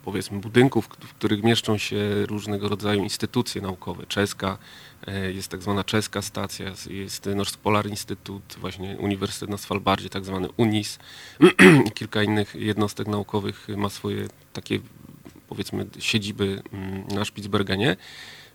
powiedzmy 0.05 0.41
budynków, 0.41 0.87
w 0.87 1.15
których 1.15 1.43
mieszczą 1.43 1.79
się 1.79 2.27
różnego 2.27 2.69
rodzaju 2.69 3.03
instytucje 3.03 3.63
naukowe. 3.63 4.07
Czeska, 4.07 4.59
E, 5.07 5.33
jest 5.33 5.49
tak 5.49 5.63
zwana 5.63 5.85
czeska 5.85 6.23
stacja, 6.23 6.73
jest 6.91 7.27
Norsk 7.27 7.61
Polar 7.61 7.87
Instytut, 7.87 8.43
właśnie 8.59 8.97
Uniwersytet 8.99 9.51
na 9.51 9.59
Svalbardzie, 9.59 10.09
tak 10.09 10.25
zwany 10.25 10.49
UNIS. 10.57 10.99
Kilka 11.95 12.23
innych 12.23 12.55
jednostek 12.55 13.07
naukowych 13.07 13.69
ma 13.77 13.89
swoje 13.89 14.29
takie, 14.53 14.81
powiedzmy, 15.49 15.87
siedziby 15.99 16.63
mm, 16.73 17.09
na 17.09 17.25
Spitsbergenie. 17.25 17.97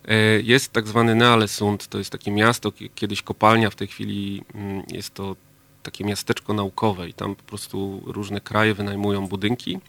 E, 0.08 0.14
jest 0.40 0.72
tak 0.72 0.88
zwany 0.88 1.14
Nealesund, 1.14 1.88
to 1.88 1.98
jest 1.98 2.10
takie 2.10 2.30
miasto, 2.30 2.72
kiedyś 2.94 3.22
kopalnia, 3.22 3.70
w 3.70 3.76
tej 3.76 3.88
chwili 3.88 4.44
mm, 4.54 4.82
jest 4.88 5.14
to 5.14 5.36
takie 5.82 6.04
miasteczko 6.04 6.52
naukowe 6.54 7.08
i 7.08 7.14
tam 7.14 7.34
po 7.34 7.42
prostu 7.42 8.02
różne 8.06 8.40
kraje 8.40 8.74
wynajmują 8.74 9.28
budynki 9.28 9.80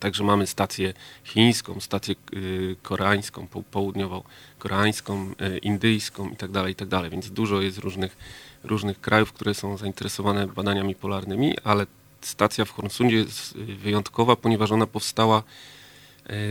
także 0.00 0.24
mamy 0.24 0.46
stację 0.46 0.92
chińską, 1.24 1.80
stację 1.80 2.14
y, 2.34 2.76
koreańską, 2.82 3.46
południowo-koreańską, 3.70 5.32
y, 5.42 5.58
indyjską 5.58 6.28
itd., 6.28 6.52
tak 6.52 6.68
itd. 6.68 7.00
Tak 7.02 7.10
Więc 7.10 7.30
dużo 7.30 7.60
jest 7.60 7.78
różnych, 7.78 8.16
różnych 8.64 9.00
krajów, 9.00 9.32
które 9.32 9.54
są 9.54 9.76
zainteresowane 9.76 10.46
badaniami 10.46 10.94
polarnymi, 10.94 11.56
ale 11.64 11.86
stacja 12.20 12.64
w 12.64 12.70
Hornsundzie 12.70 13.16
jest 13.16 13.56
wyjątkowa, 13.56 14.36
ponieważ 14.36 14.70
ona 14.70 14.86
powstała 14.86 15.38
y, 15.38 15.42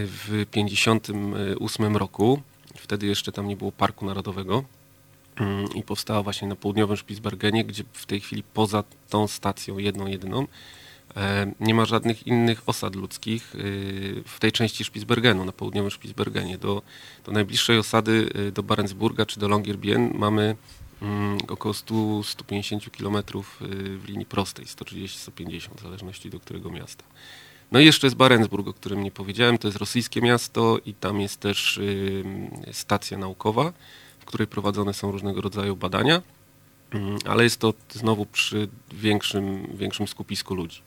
w 0.08 0.46
1958 0.52 1.98
roku. 1.98 2.42
Wtedy 2.76 3.08
jeszcze 3.08 3.32
tam 3.32 3.48
nie 3.48 3.58
było 3.58 3.72
Parku 3.72 4.06
Narodowego 4.06 4.64
mm, 5.36 5.74
i 5.76 5.84
powstała 5.84 6.24
właśnie 6.24 6.48
na 6.48 6.56
południowym 6.56 6.98
Spitsbergenie, 6.98 7.66
gdzie 7.66 7.84
w 7.94 8.06
tej 8.06 8.20
chwili 8.20 8.44
poza 8.54 8.84
tą 9.10 9.28
stacją 9.28 9.78
jedną, 9.78 10.08
jedyną 10.08 10.48
nie 11.60 11.74
ma 11.74 11.86
żadnych 11.86 12.28
innych 12.28 12.62
osad 12.66 12.96
ludzkich 12.96 13.56
y, 13.56 14.24
w 14.26 14.40
tej 14.40 14.52
części 14.52 14.84
Spitsbergenu, 14.84 15.46
na 15.46 15.52
południowym 15.52 15.92
Spitsbergenie. 15.92 16.58
Do, 16.58 16.82
do 17.26 17.32
najbliższej 17.32 17.78
osady, 17.78 18.30
y, 18.36 18.52
do 18.52 18.64
Barentsburga 18.64 19.26
czy 19.26 19.40
do 19.40 19.48
Longyearbyen 19.48 20.12
mamy 20.14 20.56
mm, 21.02 21.38
około 21.48 21.74
100-150 21.74 22.90
km 22.90 23.44
w 24.00 24.04
linii 24.08 24.26
prostej, 24.26 24.66
130-150 24.66 25.70
w 25.78 25.82
zależności 25.82 26.30
do 26.30 26.40
którego 26.40 26.70
miasta. 26.70 27.04
No 27.72 27.80
i 27.80 27.86
jeszcze 27.86 28.08
jest 28.08 28.18
Barentsburg, 28.18 28.68
o 28.68 28.74
którym 28.74 29.04
nie 29.04 29.12
powiedziałem, 29.12 29.58
to 29.58 29.68
jest 29.68 29.78
rosyjskie 29.78 30.22
miasto 30.22 30.78
i 30.86 30.94
tam 30.94 31.22
jest 31.22 31.40
też 31.40 31.80
stacja 32.72 33.18
naukowa, 33.18 33.74
w 34.20 34.26
której 34.26 34.48
prowadzone 34.48 34.94
są 34.94 35.12
różnego 35.12 35.42
rodzaju 35.42 35.76
badania, 35.76 36.22
mm, 36.92 37.18
ale 37.26 37.44
jest 37.44 37.60
to 37.60 37.74
znowu 37.90 38.26
przy 38.26 38.68
większym, 38.92 39.68
większym 39.78 40.08
skupisku 40.08 40.56
ludzi. 40.56 40.87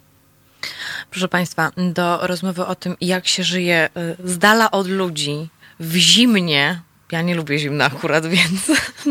Proszę 1.10 1.28
Państwa, 1.28 1.70
do 1.76 2.26
rozmowy 2.26 2.66
o 2.66 2.74
tym, 2.74 2.96
jak 3.00 3.28
się 3.28 3.42
żyje 3.44 3.88
y, 4.24 4.28
z 4.28 4.38
dala 4.38 4.70
od 4.70 4.88
ludzi, 4.88 5.48
w 5.80 5.96
zimnie, 5.96 6.80
ja 7.12 7.22
nie 7.22 7.34
lubię 7.34 7.58
zimna 7.58 7.84
akurat, 7.84 8.26
więc 8.36 8.70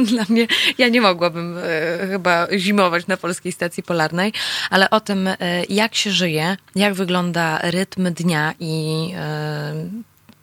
dla 0.09 0.25
mnie, 0.29 0.47
ja 0.77 0.87
nie 0.87 1.01
mogłabym 1.01 1.57
y, 1.57 1.61
chyba 2.09 2.47
zimować 2.57 3.07
na 3.07 3.17
polskiej 3.17 3.51
stacji 3.51 3.83
polarnej, 3.83 4.33
ale 4.69 4.89
o 4.89 4.99
tym, 4.99 5.27
y, 5.27 5.35
jak 5.69 5.95
się 5.95 6.11
żyje, 6.11 6.57
jak 6.75 6.93
wygląda 6.93 7.59
rytm 7.63 8.13
dnia 8.13 8.53
i 8.59 9.11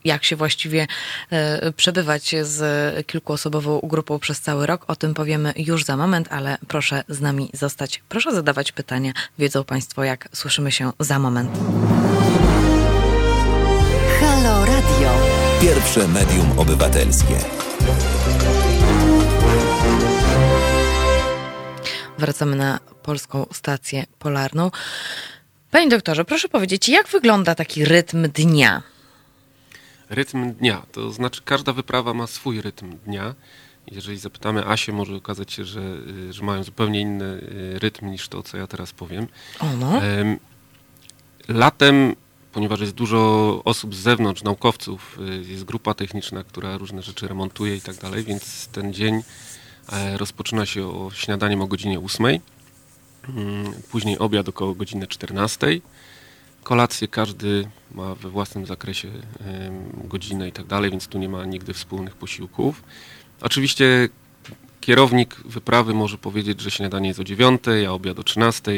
jak 0.07 0.25
się 0.25 0.37
właściwie 0.37 0.87
e, 1.31 1.73
przebywać 1.73 2.35
z 2.43 3.07
kilkuosobową 3.07 3.81
grupą 3.83 4.19
przez 4.19 4.41
cały 4.41 4.67
rok. 4.67 4.85
O 4.89 4.97
tym 4.97 5.15
powiemy 5.15 5.53
już 5.57 5.85
za 5.85 5.97
moment, 5.97 6.29
ale 6.31 6.59
proszę 6.69 7.05
z 7.09 7.21
nami 7.21 7.51
zostać. 7.53 8.03
Proszę 8.09 8.35
zadawać 8.35 8.73
pytania. 8.73 9.13
Wiedzą 9.39 9.65
Państwo, 9.65 10.05
jak 10.05 10.29
słyszymy 10.33 10.73
się 10.73 10.93
za 11.01 11.19
moment. 11.19 11.51
Halo 14.21 14.65
Radio. 14.65 15.11
Pierwsze 15.61 16.09
medium 16.09 16.59
obywatelskie. 16.59 17.35
Wracamy 22.19 22.57
na 22.57 22.81
polską 23.03 23.47
stację 23.53 24.05
polarną. 24.19 24.71
Panie 25.71 25.89
doktorze, 25.89 26.25
proszę 26.25 26.49
powiedzieć, 26.49 26.89
jak 26.89 27.09
wygląda 27.09 27.55
taki 27.55 27.85
rytm 27.85 28.29
dnia? 28.35 28.83
Rytm 30.11 30.53
dnia, 30.53 30.83
to 30.93 31.11
znaczy 31.13 31.43
każda 31.45 31.73
wyprawa 31.73 32.15
ma 32.15 32.27
swój 32.27 32.61
rytm 32.61 32.99
dnia. 33.05 33.35
Jeżeli 33.91 34.19
zapytamy 34.19 34.67
Asię, 34.67 34.93
może 34.93 35.15
okazać 35.15 35.53
się, 35.53 35.65
że, 35.65 35.81
y, 35.81 36.33
że 36.33 36.43
mają 36.43 36.65
zupełnie 36.65 37.01
inny 37.01 37.25
y, 37.25 37.79
rytm 37.79 38.11
niż 38.11 38.29
to, 38.29 38.43
co 38.43 38.57
ja 38.57 38.67
teraz 38.67 38.93
powiem. 38.93 39.27
O 39.61 39.77
no. 39.77 40.01
Latem, 41.49 42.17
ponieważ 42.53 42.81
jest 42.81 42.93
dużo 42.93 43.63
osób 43.65 43.95
z 43.95 43.99
zewnątrz, 43.99 44.43
naukowców, 44.43 45.19
y, 45.47 45.53
jest 45.53 45.65
grupa 45.65 45.95
techniczna, 45.95 46.45
która 46.45 46.79
różne 46.79 47.03
rzeczy 47.03 47.29
remontuje 47.29 47.77
i 47.77 47.81
tak 47.81 47.97
dalej, 47.97 48.25
więc 48.25 48.69
ten 48.69 48.93
dzień 48.95 49.23
e, 49.93 50.17
rozpoczyna 50.19 50.67
się 50.67 50.87
o 50.87 51.11
śniadaniem 51.15 51.63
o 51.63 51.67
godzinie 51.67 52.01
8, 52.01 52.27
mm, 53.29 53.73
później 53.91 54.19
obiad 54.19 54.49
około 54.49 54.75
godziny 54.75 55.07
14 55.07 55.67
kolację 56.67 57.09
każdy 57.09 57.69
ma 57.95 58.15
we 58.15 58.31
własnym 58.31 58.67
zakresie 58.67 59.09
godzinę 60.05 60.49
i 60.49 60.53
tak 60.53 60.67
dalej, 60.67 60.91
więc 60.91 61.07
tu 61.07 61.19
nie 61.19 61.29
ma 61.29 61.45
nigdy 61.45 61.73
wspólnych 61.75 62.17
posiłków. 62.17 62.83
Oczywiście 63.41 64.09
kierownik 64.81 65.35
wyprawy 65.45 65.95
może 65.95 66.19
powiedzieć, 66.19 66.61
że 66.61 66.71
śniadanie 66.71 67.09
jest 67.09 67.21
o 67.21 67.25
9, 67.25 67.63
a 67.89 67.91
obiad 67.91 68.19
o 68.19 68.23
13, 68.23 68.73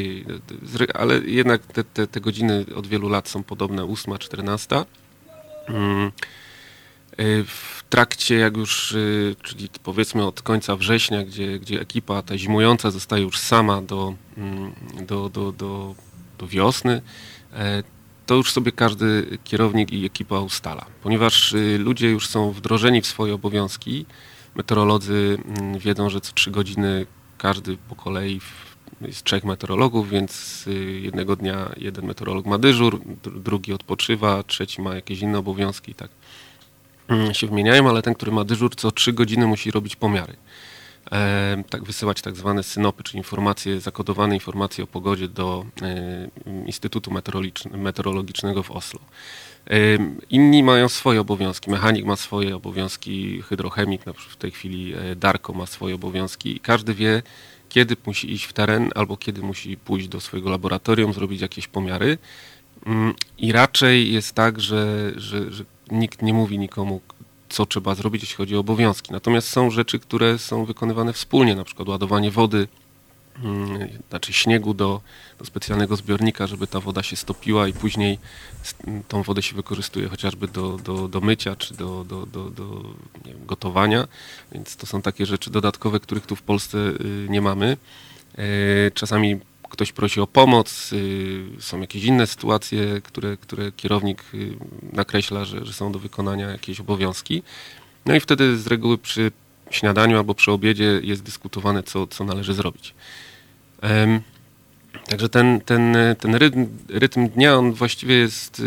ale 0.95 1.19
jednak 1.19 1.63
te, 1.63 1.85
te, 1.85 2.07
te 2.07 2.21
godziny 2.21 2.65
od 2.77 2.87
wielu 2.87 3.09
lat 3.09 3.29
są 3.29 3.43
podobne, 3.43 3.85
8, 3.85 4.19
14. 4.19 4.85
Mm. 5.69 6.13
W 7.47 7.83
trakcie, 7.91 8.35
jak 8.35 8.57
już, 8.57 8.97
czyli 9.43 9.69
powiedzmy 9.83 10.27
od 10.27 10.43
końca 10.43 10.77
września, 10.77 11.25
gdzie, 11.25 11.59
gdzie 11.59 11.81
ekipa 11.81 12.23
ta 12.23 12.39
zimująca 12.39 12.91
zostaje 12.91 13.23
już 13.23 13.39
sama 13.39 13.83
do, 13.83 14.15
mm, 14.37 14.73
do, 15.07 15.29
do, 15.29 15.53
do, 15.53 15.95
do 16.39 16.47
wiosny, 16.47 17.03
to 18.27 18.35
już 18.35 18.53
sobie 18.53 18.73
każdy 18.73 19.39
kierownik 19.45 19.93
i 19.93 20.07
ekipa 20.07 20.41
ustala. 20.41 20.87
Ponieważ 21.03 21.55
ludzie 21.79 22.11
już 22.11 22.29
są 22.29 22.53
wdrożeni 22.53 23.01
w 23.01 23.07
swoje 23.07 23.35
obowiązki, 23.35 24.07
meteorolodzy 24.55 25.39
mm, 25.45 25.79
wiedzą, 25.79 26.11
że 26.11 26.21
co 26.21 26.33
trzy 26.33 26.51
godziny 26.51 27.07
każdy 27.39 27.77
po 27.89 27.95
kolei 27.95 28.41
jest 29.01 29.25
trzech 29.25 29.45
meteorologów, 29.45 30.11
więc 30.11 30.65
y, 30.67 31.01
jednego 31.01 31.37
dnia 31.37 31.73
jeden 31.77 32.07
meteorolog 32.07 32.47
ma 32.47 32.59
dyżur, 32.59 33.01
drugi 33.25 33.73
odpoczywa, 33.73 34.43
trzeci 34.43 34.83
ma 34.83 34.95
jakieś 34.95 35.21
inne 35.21 35.39
obowiązki, 35.39 35.95
tak 35.95 36.11
mm, 37.09 37.35
się 37.35 37.47
wymieniają, 37.47 37.89
ale 37.89 38.03
ten, 38.03 38.15
który 38.15 38.33
ma 38.33 38.45
dyżur, 38.45 38.77
co 38.77 38.91
trzy 38.91 39.13
godziny 39.13 39.47
musi 39.47 39.71
robić 39.71 39.97
pomiary. 39.97 40.37
E, 41.13 41.63
tak 41.71 41.85
wysyłać 41.85 42.23
tak 42.23 42.37
zwane 42.37 42.63
synopy, 42.63 43.03
czyli 43.03 43.19
informacje, 43.19 43.81
zakodowane 43.81 44.35
informacje 44.35 44.85
o 44.85 44.87
pogodzie 44.87 45.29
do 45.29 45.67
e, 45.83 46.29
Instytutu 46.67 47.11
Meteorologicznego 47.71 48.63
w 48.63 48.71
Oslo. 48.71 49.01
E, 49.71 49.75
inni 50.31 50.63
mają 50.63 50.89
swoje 50.89 51.21
obowiązki. 51.21 51.71
Mechanik 51.71 52.05
ma 52.05 52.17
swoje 52.17 52.57
obowiązki, 52.57 53.43
hydrochemik, 53.43 54.07
na 54.07 54.13
przykład 54.13 54.35
w 54.35 54.41
tej 54.41 54.51
chwili 54.51 54.95
Darko 55.17 55.53
ma 55.53 55.67
swoje 55.67 55.95
obowiązki. 55.95 56.61
Każdy 56.61 56.95
wie, 56.95 57.23
kiedy 57.69 57.97
musi 58.07 58.33
iść 58.33 58.45
w 58.45 58.53
teren 58.53 58.91
albo 58.95 59.17
kiedy 59.17 59.43
musi 59.43 59.77
pójść 59.77 60.09
do 60.09 60.21
swojego 60.21 60.51
laboratorium, 60.51 61.13
zrobić 61.13 61.41
jakieś 61.41 61.67
pomiary. 61.69 62.19
Mm, 62.87 63.15
I 63.39 63.53
raczej 63.53 64.13
jest 64.13 64.35
tak, 64.35 64.61
że, 64.61 65.13
że, 65.17 65.51
że 65.51 65.65
nikt 65.91 66.23
nie 66.23 66.35
mówi 66.35 66.59
nikomu, 66.59 67.01
co 67.49 67.67
trzeba 67.67 67.95
zrobić, 67.95 68.23
jeśli 68.23 68.37
chodzi 68.37 68.57
o 68.57 68.61
obowiązki. 68.61 69.13
Natomiast 69.13 69.49
są 69.49 69.71
rzeczy, 69.71 69.99
które 69.99 70.39
są 70.39 70.65
wykonywane 70.65 71.13
wspólnie, 71.13 71.55
na 71.55 71.65
przykład 71.65 71.89
ładowanie 71.89 72.31
wody, 72.31 72.69
mm, 73.45 73.89
znaczy 74.09 74.33
śniegu 74.33 74.75
do, 74.75 75.01
do 75.39 75.45
specjalnego 75.45 75.97
zbiornika, 75.97 76.47
żeby 76.47 76.67
ta 76.67 76.81
woda 76.81 77.03
się 77.03 77.17
stopiła 77.17 77.69
i 77.69 77.73
później 77.73 78.19
tą 79.09 79.23
wodę 79.23 79.43
się 79.43 79.57
wykorzystuje 79.57 80.09
chociażby 80.09 80.49
do, 80.49 80.77
do, 80.77 81.09
do 81.09 81.21
mycia 81.21 81.57
czy 81.57 81.75
do, 81.75 82.05
do, 82.05 82.27
do, 82.27 82.51
do 82.51 82.83
wiem, 83.25 83.47
gotowania. 83.47 84.09
Więc 84.53 84.77
to 84.77 84.87
są 84.87 85.03
takie 85.03 85.27
rzeczy 85.27 85.51
dodatkowe, 85.51 86.01
których 86.01 86.27
tu 86.27 86.37
w 86.37 86.43
Polsce 86.43 86.79
y, 86.79 87.27
nie 87.29 87.41
mamy. 87.41 87.77
E, 88.39 88.91
czasami 88.91 89.41
ktoś 89.69 89.93
prosi 89.93 90.21
o 90.21 90.27
pomoc, 90.27 90.93
y, 90.93 91.45
są 91.61 91.81
jakieś 91.81 92.05
inne 92.05 92.27
sytuacje, 92.27 93.01
które, 93.01 93.37
które 93.37 93.73
kierownik 93.73 94.25
y, 94.35 94.57
nakreśla, 94.93 95.45
że, 95.45 95.65
że 95.65 95.73
są 95.73 95.93
do 95.93 95.99
wykonania 95.99 96.51
jakieś 96.51 96.81
obowiązki. 96.81 97.43
No 98.07 98.15
i 98.15 98.21
wtedy 98.21 98.59
z 98.59 98.67
reguły 98.67 98.99
przy 98.99 99.33
śniadaniu 99.71 100.17
albo 100.17 100.35
przy 100.35 100.53
obiedzie 100.53 101.01
jest 101.03 101.23
dyskutowane, 101.23 101.83
co, 101.83 102.07
co 102.07 102.25
należy 102.25 102.55
zrobić. 102.55 102.95
Także 105.09 105.29
ten, 105.29 105.61
ten, 105.61 105.97
ten 106.21 106.35
rytm, 106.35 106.67
rytm 106.89 107.29
dnia, 107.29 107.57
on 107.57 107.73
właściwie 107.73 108.15
jest 108.15 108.61
y, 108.61 108.63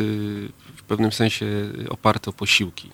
w 0.75 0.83
pewnym 0.87 1.11
sensie 1.11 1.45
oparty 1.89 2.29
o 2.29 2.33
posiłki. 2.33 2.89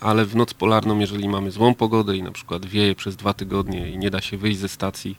Ale 0.00 0.24
w 0.24 0.36
noc 0.36 0.54
polarną, 0.54 0.98
jeżeli 0.98 1.28
mamy 1.28 1.50
złą 1.50 1.74
pogodę 1.74 2.16
i 2.16 2.22
na 2.22 2.30
przykład 2.30 2.66
wieje 2.66 2.94
przez 2.94 3.16
dwa 3.16 3.34
tygodnie 3.34 3.90
i 3.90 3.98
nie 3.98 4.10
da 4.10 4.20
się 4.20 4.36
wyjść 4.36 4.58
ze 4.58 4.68
stacji, 4.68 5.16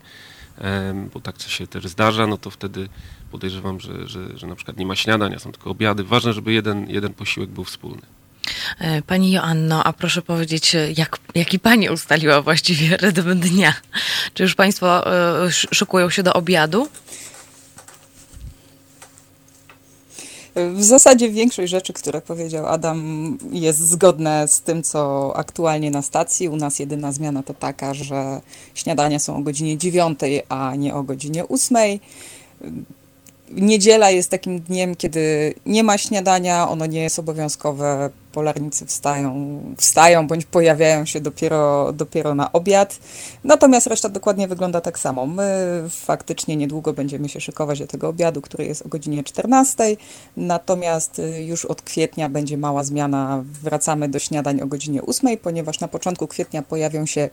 bo 1.14 1.20
tak 1.20 1.42
się 1.42 1.66
też 1.66 1.86
zdarza, 1.86 2.26
no 2.26 2.36
to 2.36 2.50
wtedy 2.50 2.88
podejrzewam, 3.30 3.80
że, 3.80 4.08
że, 4.08 4.38
że 4.38 4.46
na 4.46 4.54
przykład 4.54 4.76
nie 4.76 4.86
ma 4.86 4.96
śniadania, 4.96 5.38
są 5.38 5.52
tylko 5.52 5.70
obiady. 5.70 6.04
Ważne, 6.04 6.32
żeby 6.32 6.52
jeden, 6.52 6.90
jeden 6.90 7.14
posiłek 7.14 7.50
był 7.50 7.64
wspólny. 7.64 8.02
E, 8.78 9.02
pani 9.02 9.32
Joanno, 9.32 9.84
a 9.84 9.92
proszę 9.92 10.22
powiedzieć, 10.22 10.76
jak, 10.96 11.18
jaki 11.34 11.58
Pani 11.58 11.88
ustaliła 11.88 12.42
właściwie 12.42 12.96
rytm 13.02 13.40
dnia? 13.40 13.74
Czy 14.34 14.42
już 14.42 14.54
Państwo 14.54 15.14
y, 15.46 15.52
szykują 15.52 16.10
się 16.10 16.22
do 16.22 16.32
obiadu? 16.32 16.88
W 20.54 20.84
zasadzie 20.84 21.30
większość 21.30 21.70
rzeczy, 21.70 21.92
które 21.92 22.20
powiedział 22.20 22.66
Adam, 22.66 23.38
jest 23.52 23.88
zgodne 23.88 24.48
z 24.48 24.60
tym, 24.60 24.82
co 24.82 25.32
aktualnie 25.36 25.90
na 25.90 26.02
stacji. 26.02 26.48
U 26.48 26.56
nas 26.56 26.78
jedyna 26.78 27.12
zmiana 27.12 27.42
to 27.42 27.54
taka, 27.54 27.94
że 27.94 28.40
śniadania 28.74 29.18
są 29.18 29.36
o 29.36 29.40
godzinie 29.40 29.78
9, 29.78 30.18
a 30.48 30.76
nie 30.76 30.94
o 30.94 31.02
godzinie 31.02 31.48
8 31.48 31.98
Niedziela 33.50 34.10
jest 34.10 34.30
takim 34.30 34.60
dniem, 34.60 34.96
kiedy 34.96 35.54
nie 35.66 35.84
ma 35.84 35.98
śniadania, 35.98 36.68
ono 36.68 36.86
nie 36.86 37.02
jest 37.02 37.18
obowiązkowe. 37.18 38.10
Polarnicy 38.32 38.86
wstają, 38.86 39.60
wstają 39.76 40.26
bądź 40.26 40.44
pojawiają 40.44 41.06
się 41.06 41.20
dopiero, 41.20 41.92
dopiero 41.92 42.34
na 42.34 42.52
obiad. 42.52 42.98
Natomiast 43.44 43.86
reszta 43.86 44.08
dokładnie 44.08 44.48
wygląda 44.48 44.80
tak 44.80 44.98
samo. 44.98 45.26
My 45.26 45.82
faktycznie 45.90 46.56
niedługo 46.56 46.92
będziemy 46.92 47.28
się 47.28 47.40
szykować 47.40 47.78
do 47.78 47.86
tego 47.86 48.08
obiadu, 48.08 48.40
który 48.40 48.66
jest 48.66 48.86
o 48.86 48.88
godzinie 48.88 49.24
14. 49.24 49.96
Natomiast 50.36 51.20
już 51.38 51.64
od 51.64 51.82
kwietnia 51.82 52.28
będzie 52.28 52.58
mała 52.58 52.84
zmiana. 52.84 53.44
Wracamy 53.62 54.08
do 54.08 54.18
śniadań 54.18 54.60
o 54.60 54.66
godzinie 54.66 55.02
8, 55.02 55.36
ponieważ 55.38 55.80
na 55.80 55.88
początku 55.88 56.26
kwietnia 56.26 56.62
pojawią 56.62 57.06
się 57.06 57.28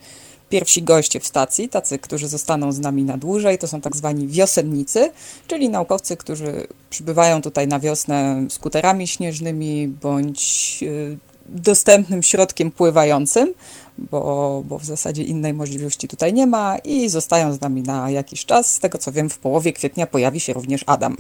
pierwsi 0.52 0.84
goście 0.84 1.20
w 1.20 1.28
stacji, 1.28 1.70
tacy, 1.70 2.00
którzy 2.00 2.28
zostaną 2.28 2.72
z 2.72 2.80
nami 2.80 3.04
na 3.04 3.18
dłużej, 3.18 3.58
to 3.58 3.68
są 3.68 3.82
tak 3.82 3.96
zwani 3.96 4.28
wiosennicy, 4.28 5.12
czyli 5.48 5.70
naukowcy, 5.70 6.18
którzy 6.18 6.68
przybywają 6.90 7.42
tutaj 7.42 7.68
na 7.68 7.80
wiosnę 7.80 8.46
skuterami 8.50 9.08
śnieżnymi 9.08 9.88
bądź 9.88 10.80
y, 10.82 11.18
dostępnym 11.46 12.24
środkiem 12.24 12.72
pływającym, 12.72 13.54
bo, 13.98 14.64
bo 14.66 14.80
w 14.80 14.86
zasadzie 14.86 15.24
innej 15.24 15.54
możliwości 15.54 16.08
tutaj 16.08 16.34
nie 16.34 16.48
ma 16.48 16.78
i 16.78 17.10
zostają 17.10 17.54
z 17.54 17.62
nami 17.62 17.82
na 17.82 18.10
jakiś 18.10 18.46
czas. 18.46 18.76
Z 18.76 18.80
tego 18.80 18.98
co 18.98 19.12
wiem, 19.12 19.30
w 19.30 19.38
połowie 19.38 19.74
kwietnia 19.74 20.08
pojawi 20.08 20.40
się 20.40 20.54
również 20.54 20.84
Adam. 20.86 21.18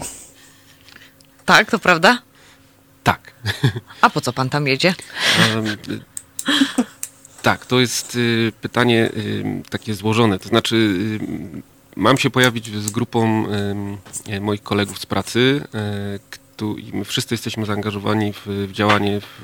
Tak, 1.46 1.72
to 1.72 1.80
prawda? 1.80 2.22
Tak. 3.04 3.34
A 4.02 4.10
po 4.10 4.22
co 4.22 4.34
pan 4.34 4.50
tam 4.50 4.67
jedzie? 4.67 4.94
Tak, 7.41 7.65
to 7.65 7.80
jest 7.80 8.15
y, 8.15 8.51
pytanie 8.62 9.10
y, 9.17 9.63
takie 9.69 9.93
złożone. 9.93 10.39
To 10.39 10.49
znaczy, 10.49 10.75
y, 10.75 11.62
mam 11.95 12.17
się 12.17 12.30
pojawić 12.30 12.77
z 12.77 12.89
grupą 12.89 13.45
moich 14.41 14.63
kolegów 14.63 14.99
z 14.99 15.06
pracy. 15.06 15.67
My 16.93 17.06
wszyscy 17.06 17.34
jesteśmy 17.34 17.65
zaangażowani 17.65 18.34
w, 18.34 18.69
działanie 18.71 19.21
w 19.21 19.41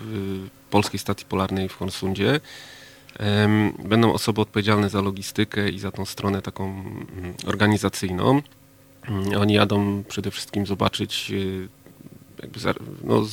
Polskiej 0.70 1.00
Stacji 1.00 1.26
Polarnej 1.26 1.70
w 1.70 1.74
Hornsundzie. 1.74 2.40
Będą 3.84 4.14
osoby 4.14 4.42
odpowiedzialne 4.42 4.90
za 4.90 5.02
logistykę 5.02 5.70
i 5.70 5.80
za 5.80 5.92
tą 5.92 6.06
stronę 6.06 6.42
taką 6.42 6.66
mm, 6.66 7.34
organizacyjną. 7.46 8.42
Mm, 9.08 9.42
oni 9.42 9.54
jadą 9.54 10.04
przede 10.08 10.32
wszystkim 10.32 10.66
zobaczyć, 10.66 11.32
jakby 12.42 12.60
no, 13.04 13.26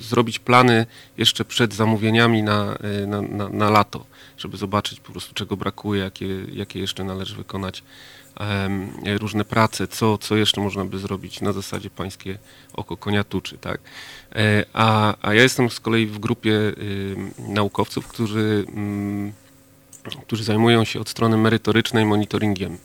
zrobić 0.00 0.38
plany 0.38 0.86
jeszcze 1.18 1.44
przed 1.44 1.74
zamówieniami 1.74 2.42
na, 2.42 2.74
e, 2.74 3.06
na, 3.06 3.22
na, 3.22 3.48
na 3.48 3.70
lato, 3.70 4.04
żeby 4.38 4.56
zobaczyć 4.56 5.00
po 5.00 5.12
prostu 5.12 5.34
czego 5.34 5.56
brakuje, 5.56 6.02
jakie, 6.02 6.26
jakie 6.52 6.80
jeszcze 6.80 7.04
należy 7.04 7.34
wykonać 7.34 7.82
um, 8.40 8.90
różne 9.18 9.44
prace, 9.44 9.88
co, 9.88 10.18
co 10.18 10.36
jeszcze 10.36 10.60
można 10.60 10.84
by 10.84 10.98
zrobić 10.98 11.40
na 11.40 11.52
zasadzie 11.52 11.90
pańskie 11.90 12.38
oko 12.72 12.96
konia 12.96 13.24
tuczy, 13.24 13.58
tak? 13.58 13.80
E, 14.34 14.64
a, 14.72 15.14
a 15.28 15.34
ja 15.34 15.42
jestem 15.42 15.70
z 15.70 15.80
kolei 15.80 16.06
w 16.06 16.18
grupie 16.18 16.52
y, 16.52 17.16
naukowców, 17.38 18.08
którzy 18.08 18.64
y, 18.68 19.47
którzy 20.16 20.44
zajmują 20.44 20.84
się 20.84 21.00
od 21.00 21.08
strony 21.08 21.36
merytorycznej 21.36 22.04
monitoringiem 22.04 22.78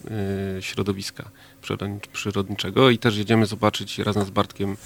y, 0.58 0.62
środowiska 0.62 1.30
przyrodniczego 2.14 2.90
i 2.90 2.98
też 2.98 3.18
jedziemy 3.18 3.46
zobaczyć 3.46 4.00
razem 4.00 4.26
z 4.26 4.30
Bartkiem 4.30 4.78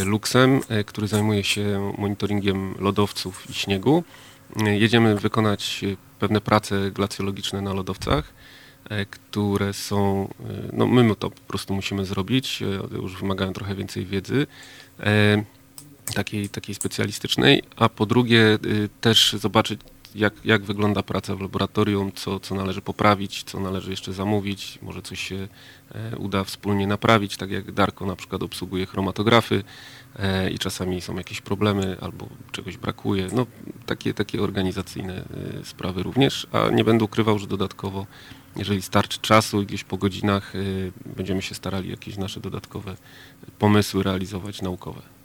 y, 0.00 0.04
Luksem, 0.04 0.60
y, 0.80 0.84
który 0.84 1.08
zajmuje 1.08 1.44
się 1.44 1.92
monitoringiem 1.98 2.74
lodowców 2.78 3.50
i 3.50 3.54
śniegu. 3.54 4.04
Jedziemy 4.56 5.16
wykonać 5.16 5.84
pewne 6.18 6.40
prace 6.40 6.90
glacjologiczne 6.90 7.62
na 7.62 7.72
lodowcach, 7.72 8.32
które 9.10 9.72
są, 9.72 10.28
no 10.72 10.86
my 10.86 11.16
to 11.16 11.30
po 11.30 11.40
prostu 11.40 11.74
musimy 11.74 12.04
zrobić, 12.04 12.60
już 12.92 13.16
wymagają 13.16 13.52
trochę 13.52 13.74
więcej 13.74 14.06
wiedzy 14.06 14.46
takiej, 16.14 16.48
takiej 16.48 16.74
specjalistycznej, 16.74 17.62
a 17.76 17.88
po 17.88 18.06
drugie 18.06 18.58
też 19.00 19.32
zobaczyć 19.32 19.80
jak, 20.18 20.34
jak 20.44 20.62
wygląda 20.62 21.02
praca 21.02 21.36
w 21.36 21.40
laboratorium, 21.40 22.12
co, 22.12 22.40
co 22.40 22.54
należy 22.54 22.80
poprawić, 22.80 23.42
co 23.42 23.60
należy 23.60 23.90
jeszcze 23.90 24.12
zamówić, 24.12 24.78
może 24.82 25.02
coś 25.02 25.20
się 25.20 25.48
e, 25.94 26.16
uda 26.16 26.44
wspólnie 26.44 26.86
naprawić, 26.86 27.36
tak 27.36 27.50
jak 27.50 27.72
Darko 27.72 28.06
na 28.06 28.16
przykład 28.16 28.42
obsługuje 28.42 28.86
chromatografy 28.86 29.64
e, 30.16 30.50
i 30.50 30.58
czasami 30.58 31.00
są 31.00 31.16
jakieś 31.16 31.40
problemy 31.40 31.96
albo 32.00 32.28
czegoś 32.52 32.76
brakuje. 32.76 33.28
No, 33.32 33.46
takie, 33.86 34.14
takie 34.14 34.42
organizacyjne 34.42 35.14
e, 35.14 35.64
sprawy 35.64 36.02
również, 36.02 36.46
a 36.52 36.70
nie 36.70 36.84
będę 36.84 37.04
ukrywał, 37.04 37.38
że 37.38 37.46
dodatkowo 37.46 38.06
jeżeli 38.56 38.82
starczy 38.82 39.18
czasu 39.20 39.62
i 39.62 39.66
gdzieś 39.66 39.84
po 39.84 39.96
godzinach 39.96 40.52
będziemy 41.16 41.42
się 41.42 41.54
starali 41.54 41.90
jakieś 41.90 42.16
nasze 42.16 42.40
dodatkowe 42.40 42.96
pomysły 43.58 44.02
realizować 44.02 44.62
naukowe. 44.62 45.17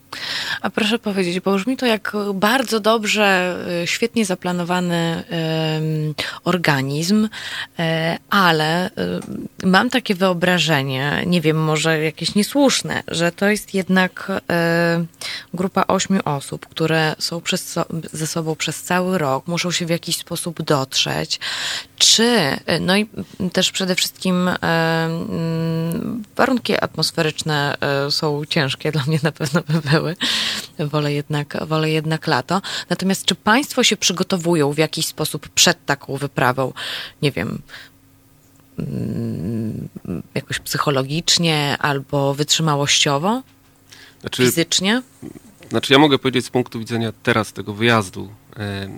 A 0.62 0.70
proszę 0.70 1.00
powiedzieć, 1.00 1.40
bo 1.40 1.56
brzmi 1.56 1.78
to 1.78 1.86
jak 1.86 2.14
bardzo 2.34 2.80
dobrze, 2.80 3.58
y, 3.84 3.88
świetnie 3.88 4.26
zaplanowany 4.26 5.24
organizm, 6.44 7.30
e, 7.80 8.18
ale 8.30 8.88
y, 8.88 8.92
mam 9.68 9.90
takie 9.90 10.16
wyobrażenie, 10.16 11.24
nie 11.26 11.42
wiem, 11.42 11.58
może 11.58 12.04
jakieś 12.04 12.36
niesłuszne, 12.36 13.04
że 13.08 13.32
to 13.32 13.50
jest 13.50 13.74
jednak 13.74 14.32
e, 14.50 15.06
grupa 15.54 15.84
ośmiu 15.88 16.20
osób, 16.26 16.68
które 16.68 17.16
są 17.20 17.42
przez, 17.42 17.76
ze 18.14 18.28
sobą 18.28 18.56
przez 18.56 18.84
cały 18.84 19.18
rok, 19.18 19.48
muszą 19.48 19.72
się 19.72 19.86
w 19.86 19.90
jakiś 19.90 20.18
sposób 20.18 20.62
dotrzeć. 20.62 21.40
Czy, 22.04 22.58
no 22.82 22.98
i 22.98 23.08
też 23.54 23.72
przede 23.72 23.96
wszystkim 23.96 24.50
mm, 24.62 26.24
warunki 26.36 26.84
atmosferyczne 26.84 27.78
e, 27.82 28.12
są 28.12 28.46
ciężkie, 28.46 28.92
dla 28.92 29.04
mnie 29.08 29.20
na 29.24 29.32
pewno 29.32 29.62
by 29.68 29.90
były. 29.92 30.16
Wolę 30.80 31.14
jednak, 31.14 31.58
wolę 31.68 31.90
jednak 31.90 32.28
lato. 32.28 32.62
Natomiast 32.90 33.26
czy 33.26 33.36
Państwo 33.36 33.84
się 33.84 33.98
przygotowują 33.98 34.72
w 34.72 34.78
jakiś 34.78 35.06
sposób 35.06 35.50
przed 35.50 35.86
taką 35.86 36.18
wyprawą? 36.18 36.74
Nie 37.22 37.32
wiem, 37.32 37.62
mm, 38.80 39.90
jakoś 40.36 40.60
psychologicznie 40.60 41.78
albo 41.80 42.34
wytrzymałościowo? 42.34 43.42
Znaczy, 44.22 44.46
fizycznie? 44.46 45.02
Znaczy 45.70 45.94
ja 45.94 46.00
mogę 46.00 46.20
powiedzieć 46.20 46.46
z 46.46 46.50
punktu 46.50 46.80
widzenia 46.80 47.12
teraz 47.24 47.54
tego 47.54 47.74
wyjazdu, 47.74 48.24
e, 48.24 48.43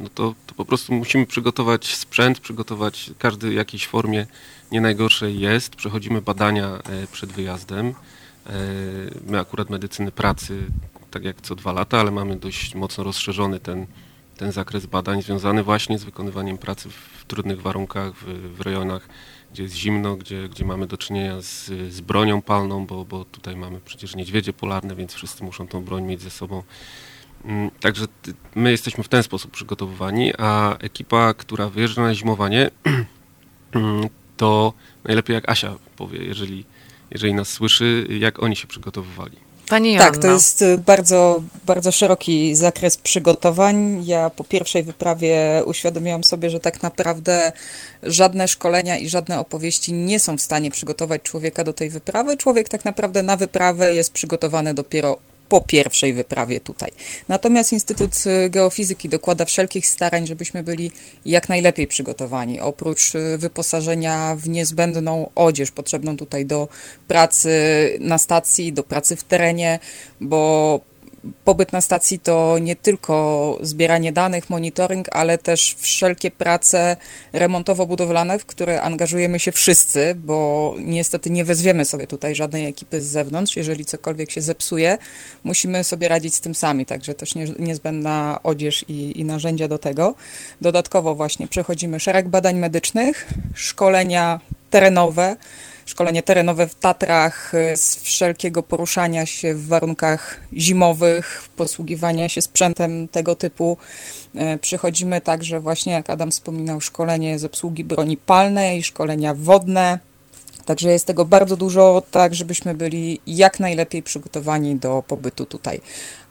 no 0.02 0.10
to, 0.10 0.36
to 0.48 0.56
po 0.56 0.66
prostu 0.66 0.94
musimy 0.94 1.26
przygotować 1.26 1.96
sprzęt, 1.96 2.40
przygotować 2.40 3.12
każdy 3.20 3.50
w 3.50 3.54
jakiejś 3.54 3.88
formie 3.88 4.26
nie 4.72 4.82
najgorszej 4.82 5.40
jest. 5.40 5.76
Przechodzimy 5.76 6.22
badania 6.22 6.68
e, 6.68 7.08
przed 7.12 7.32
wyjazdem. 7.32 7.88
E, 7.88 7.94
my 9.28 9.40
akurat 9.40 9.70
medycyny 9.70 10.12
pracy, 10.12 10.64
tak 11.12 11.24
jak 11.24 11.42
co 11.42 11.56
dwa 11.56 11.74
lata, 11.74 12.00
ale 12.00 12.12
mamy 12.12 12.36
dość 12.36 12.76
mocno 12.76 13.04
rozszerzony 13.04 13.60
ten, 13.60 13.86
ten 14.38 14.52
zakres 14.52 14.86
badań 14.86 15.22
związany 15.22 15.64
właśnie 15.64 16.00
z 16.00 16.04
wykonywaniem 16.04 16.58
pracy 16.58 16.90
w 16.90 17.26
trudnych 17.26 17.62
warunkach, 17.62 18.14
w, 18.14 18.56
w 18.58 18.62
rejonach, 18.62 19.08
gdzie 19.54 19.64
jest 19.64 19.76
zimno, 19.76 20.16
gdzie, 20.16 20.50
gdzie 20.50 20.66
mamy 20.66 20.88
do 20.88 20.98
czynienia 20.98 21.42
z, 21.42 21.66
z 21.94 22.02
bronią 22.02 22.42
palną, 22.42 22.86
bo, 22.86 23.06
bo 23.06 23.26
tutaj 23.26 23.56
mamy 23.56 23.80
przecież 23.86 24.16
niedźwiedzie 24.16 24.54
polarne, 24.54 24.96
więc 24.96 25.14
wszyscy 25.14 25.44
muszą 25.44 25.68
tą 25.68 25.84
broń 25.84 26.04
mieć 26.04 26.22
ze 26.22 26.30
sobą. 26.30 26.64
Mm, 27.46 27.72
także 27.82 28.06
my 28.56 28.72
jesteśmy 28.72 29.04
w 29.04 29.08
ten 29.08 29.24
sposób 29.24 29.52
przygotowywani, 29.52 30.34
a 30.38 30.78
ekipa, 30.78 31.34
która 31.34 31.70
wyjeżdża 31.70 32.02
na 32.02 32.16
zimowanie, 32.16 32.70
mm, 33.76 34.10
to 34.38 34.74
najlepiej 35.04 35.34
jak 35.34 35.50
Asia 35.50 35.76
powie, 35.96 36.20
jeżeli, 36.24 36.66
jeżeli 37.12 37.34
nas 37.34 37.48
słyszy, 37.50 38.08
jak 38.10 38.44
oni 38.44 38.56
się 38.56 38.68
przygotowywali. 38.68 39.46
Pani 39.70 39.94
Joanna. 39.94 40.12
Tak, 40.12 40.22
to 40.22 40.28
jest 40.28 40.62
y, 40.62 40.78
bardzo, 40.78 41.44
bardzo 41.66 41.92
szeroki 41.92 42.56
zakres 42.56 42.98
przygotowań. 42.98 44.06
Ja 44.06 44.30
po 44.30 44.44
pierwszej 44.44 44.84
wyprawie 44.84 45.64
uświadomiłam 45.66 46.24
sobie, 46.24 46.50
że 46.50 46.60
tak 46.60 46.84
naprawdę 46.84 47.52
żadne 48.04 48.48
szkolenia 48.48 48.98
i 48.98 49.10
żadne 49.10 49.40
opowieści 49.40 49.94
nie 49.94 50.20
są 50.20 50.38
w 50.38 50.42
stanie 50.42 50.72
przygotować 50.72 51.22
człowieka 51.22 51.64
do 51.64 51.74
tej 51.74 51.90
wyprawy. 51.90 52.38
Człowiek 52.38 52.70
tak 52.70 52.86
naprawdę 52.86 53.24
na 53.24 53.38
wyprawę 53.38 53.96
jest 53.96 54.14
przygotowany 54.14 54.74
dopiero 54.74 55.18
po 55.50 55.62
pierwszej 55.62 56.14
wyprawie 56.14 56.60
tutaj. 56.60 56.92
Natomiast 57.28 57.74
Instytut 57.74 58.16
Geofizyki 58.50 59.10
dokłada 59.10 59.46
wszelkich 59.46 59.88
starań, 59.88 60.28
żebyśmy 60.28 60.64
byli 60.64 60.92
jak 61.26 61.50
najlepiej 61.50 61.88
przygotowani. 61.88 62.60
Oprócz 62.60 63.16
y, 63.16 63.38
wyposażenia 63.38 64.36
w 64.36 64.50
niezbędną 64.50 65.30
odzież 65.36 65.72
potrzebną 65.72 66.18
tutaj 66.18 66.46
do 66.46 66.68
pracy 67.08 67.50
na 68.00 68.18
stacji, 68.18 68.74
do 68.74 68.84
pracy 68.84 69.16
w 69.16 69.24
terenie, 69.24 69.80
bo 70.22 70.80
pobyt 71.46 71.74
na 71.74 71.82
stacji 71.82 72.20
to 72.20 72.58
nie 72.60 72.76
tylko 72.76 73.58
zbieranie 73.62 74.12
danych, 74.12 74.50
monitoring, 74.50 75.08
ale 75.12 75.38
też 75.38 75.76
wszelkie 75.80 76.32
prace 76.32 76.98
remontowo-budowlane, 77.34 78.40
w 78.40 78.46
które 78.46 78.82
angażujemy 78.82 79.40
się 79.40 79.52
wszyscy, 79.52 80.16
bo 80.16 80.76
niestety 80.80 81.30
nie 81.30 81.46
wezwiemy 81.46 81.86
sobie 81.86 82.08
tutaj 82.08 82.36
żadnej 82.36 82.66
ekipy 82.66 83.02
z 83.02 83.06
zewnątrz. 83.06 83.56
Jeżeli 83.56 83.86
cokolwiek 83.86 84.32
się 84.32 84.42
zepsuje, 84.42 84.98
musimy 85.44 85.84
sobie 85.84 86.08
radzić 86.08 86.36
z 86.36 86.42
tym 86.42 86.56
sami, 86.56 86.86
także 86.86 87.14
też 87.14 87.36
nie, 87.36 87.46
niezbędna 87.60 88.40
odzież 88.44 88.86
i, 88.88 89.20
i 89.20 89.26
narzędzia 89.26 89.68
do 89.68 89.78
tego. 89.78 90.16
Dodatkowo 90.62 91.16
właśnie 91.16 91.48
przechodzimy 91.48 92.00
szereg 92.00 92.28
badań 92.28 92.56
medycznych, 92.56 93.28
szkolenia 93.54 94.40
terenowe, 94.70 95.36
szkolenie 95.86 96.24
terenowe 96.24 96.68
w 96.68 96.76
Tatrach, 96.76 97.54
y, 97.54 97.78
z 97.78 97.96
wszelkiego 97.96 98.64
poruszania 98.64 99.26
się 99.26 99.56
w 99.56 99.68
warunkach 99.68 100.40
zimowych, 100.54 101.50
posługiwania 101.56 102.30
się 102.30 102.42
sprzętem 102.42 103.08
tego 103.08 103.36
typu. 103.36 103.78
Y, 104.36 104.58
przychodzimy 104.58 105.22
także 105.22 105.60
właśnie, 105.60 105.94
jak 105.94 106.10
Adam 106.10 106.32
wspominał, 106.32 106.82
szkolenie 106.82 107.40
z 107.40 107.46
obsługi 107.46 107.84
broni 107.84 108.18
palnej, 108.18 108.84
szkolenia 108.84 109.34
wodne. 109.34 110.00
Także 110.66 110.90
jest 110.90 111.06
tego 111.06 111.26
bardzo 111.26 111.58
dużo, 111.58 112.04
tak 112.12 112.36
żebyśmy 112.36 112.74
byli 112.74 113.22
jak 113.28 113.60
najlepiej 113.60 114.04
przygotowani 114.04 114.76
do 114.76 115.04
pobytu 115.08 115.46
tutaj 115.46 115.82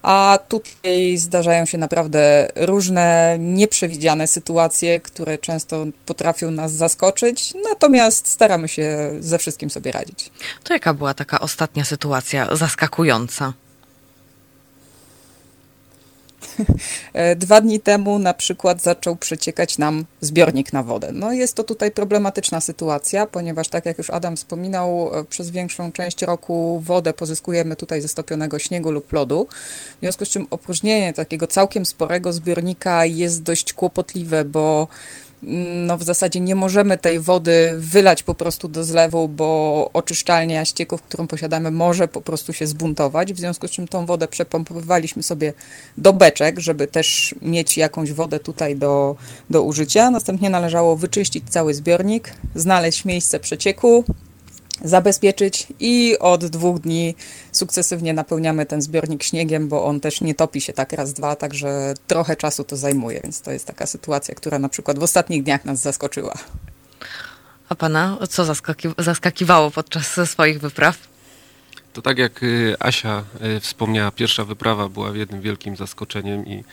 a 0.04 0.38
tutaj 0.48 1.16
zdarzają 1.16 1.66
się 1.66 1.78
naprawdę 1.78 2.48
różne 2.56 3.36
nieprzewidziane 3.40 4.26
sytuacje, 4.26 5.00
które 5.00 5.38
często 5.38 5.86
potrafią 6.06 6.50
nas 6.50 6.72
zaskoczyć, 6.72 7.52
natomiast 7.68 8.28
staramy 8.28 8.68
się 8.68 9.10
ze 9.20 9.38
wszystkim 9.38 9.70
sobie 9.70 9.92
radzić. 9.92 10.30
To 10.64 10.72
jaka 10.74 10.94
była 10.94 11.14
taka 11.14 11.40
ostatnia 11.40 11.84
sytuacja 11.84 12.56
zaskakująca? 12.56 13.52
Dwa 17.36 17.60
dni 17.60 17.80
temu 17.80 18.18
na 18.18 18.34
przykład 18.34 18.82
zaczął 18.82 19.16
przeciekać 19.16 19.78
nam 19.78 20.04
zbiornik 20.20 20.72
na 20.72 20.82
wodę. 20.82 21.10
No 21.12 21.32
jest 21.32 21.54
to 21.54 21.64
tutaj 21.64 21.90
problematyczna 21.90 22.60
sytuacja, 22.60 23.26
ponieważ 23.26 23.68
tak 23.68 23.86
jak 23.86 23.98
już 23.98 24.10
Adam 24.10 24.36
wspominał, 24.36 25.10
przez 25.28 25.50
większą 25.50 25.92
część 25.92 26.22
roku 26.22 26.80
wodę 26.84 27.12
pozyskujemy 27.12 27.76
tutaj 27.76 28.00
ze 28.00 28.08
stopionego 28.08 28.58
śniegu 28.58 28.90
lub 28.90 29.12
lodu. 29.12 29.46
W 29.96 30.00
związku 30.00 30.24
z 30.24 30.28
czym 30.28 30.46
opróżnienie 30.50 31.12
takiego 31.12 31.46
całkiem 31.46 31.86
sporego 31.86 32.32
zbiornika 32.32 33.04
jest 33.04 33.42
dość 33.42 33.72
kłopotliwe, 33.72 34.44
bo 34.44 34.88
no 35.86 35.98
w 35.98 36.02
zasadzie 36.02 36.40
nie 36.40 36.54
możemy 36.54 36.98
tej 36.98 37.20
wody 37.20 37.74
wylać 37.76 38.22
po 38.22 38.34
prostu 38.34 38.68
do 38.68 38.84
zlewu, 38.84 39.28
bo 39.28 39.90
oczyszczalnia 39.92 40.64
ścieków, 40.64 41.02
którą 41.02 41.26
posiadamy, 41.26 41.70
może 41.70 42.08
po 42.08 42.20
prostu 42.20 42.52
się 42.52 42.66
zbuntować, 42.66 43.32
w 43.32 43.38
związku 43.38 43.68
z 43.68 43.70
czym 43.70 43.88
tą 43.88 44.06
wodę 44.06 44.28
przepompowywaliśmy 44.28 45.22
sobie 45.22 45.52
do 45.98 46.12
beczek, 46.12 46.60
żeby 46.60 46.86
też 46.86 47.34
mieć 47.42 47.76
jakąś 47.76 48.12
wodę 48.12 48.40
tutaj 48.40 48.76
do, 48.76 49.16
do 49.50 49.62
użycia. 49.62 50.10
Następnie 50.10 50.50
należało 50.50 50.96
wyczyścić 50.96 51.44
cały 51.50 51.74
zbiornik, 51.74 52.34
znaleźć 52.54 53.04
miejsce 53.04 53.40
przecieku, 53.40 54.04
zabezpieczyć 54.82 55.66
i 55.80 56.16
od 56.20 56.44
dwóch 56.44 56.80
dni 56.80 57.14
sukcesywnie 57.52 58.14
napełniamy 58.14 58.66
ten 58.66 58.82
zbiornik 58.82 59.22
śniegiem, 59.22 59.68
bo 59.68 59.84
on 59.84 60.00
też 60.00 60.20
nie 60.20 60.34
topi 60.34 60.60
się 60.60 60.72
tak 60.72 60.92
raz, 60.92 61.12
dwa, 61.12 61.36
także 61.36 61.94
trochę 62.06 62.36
czasu 62.36 62.64
to 62.64 62.76
zajmuje, 62.76 63.20
więc 63.22 63.40
to 63.40 63.50
jest 63.50 63.66
taka 63.66 63.86
sytuacja, 63.86 64.34
która 64.34 64.58
na 64.58 64.68
przykład 64.68 64.98
w 64.98 65.02
ostatnich 65.02 65.42
dniach 65.42 65.64
nas 65.64 65.80
zaskoczyła. 65.80 66.34
A 67.68 67.74
pana 67.74 68.18
co 68.30 68.44
zaskaki 68.44 68.88
zaskakiwało 68.98 69.70
podczas 69.70 70.30
swoich 70.30 70.60
wypraw? 70.60 70.98
To 71.92 72.02
tak 72.02 72.18
jak 72.18 72.42
y, 72.42 72.76
Asia 72.80 73.24
y, 73.56 73.60
wspomniała, 73.60 74.10
pierwsza 74.10 74.44
wyprawa 74.44 74.88
była 74.88 75.16
jednym 75.16 75.40
wielkim 75.40 75.76
zaskoczeniem 75.76 76.46
i 76.46 76.64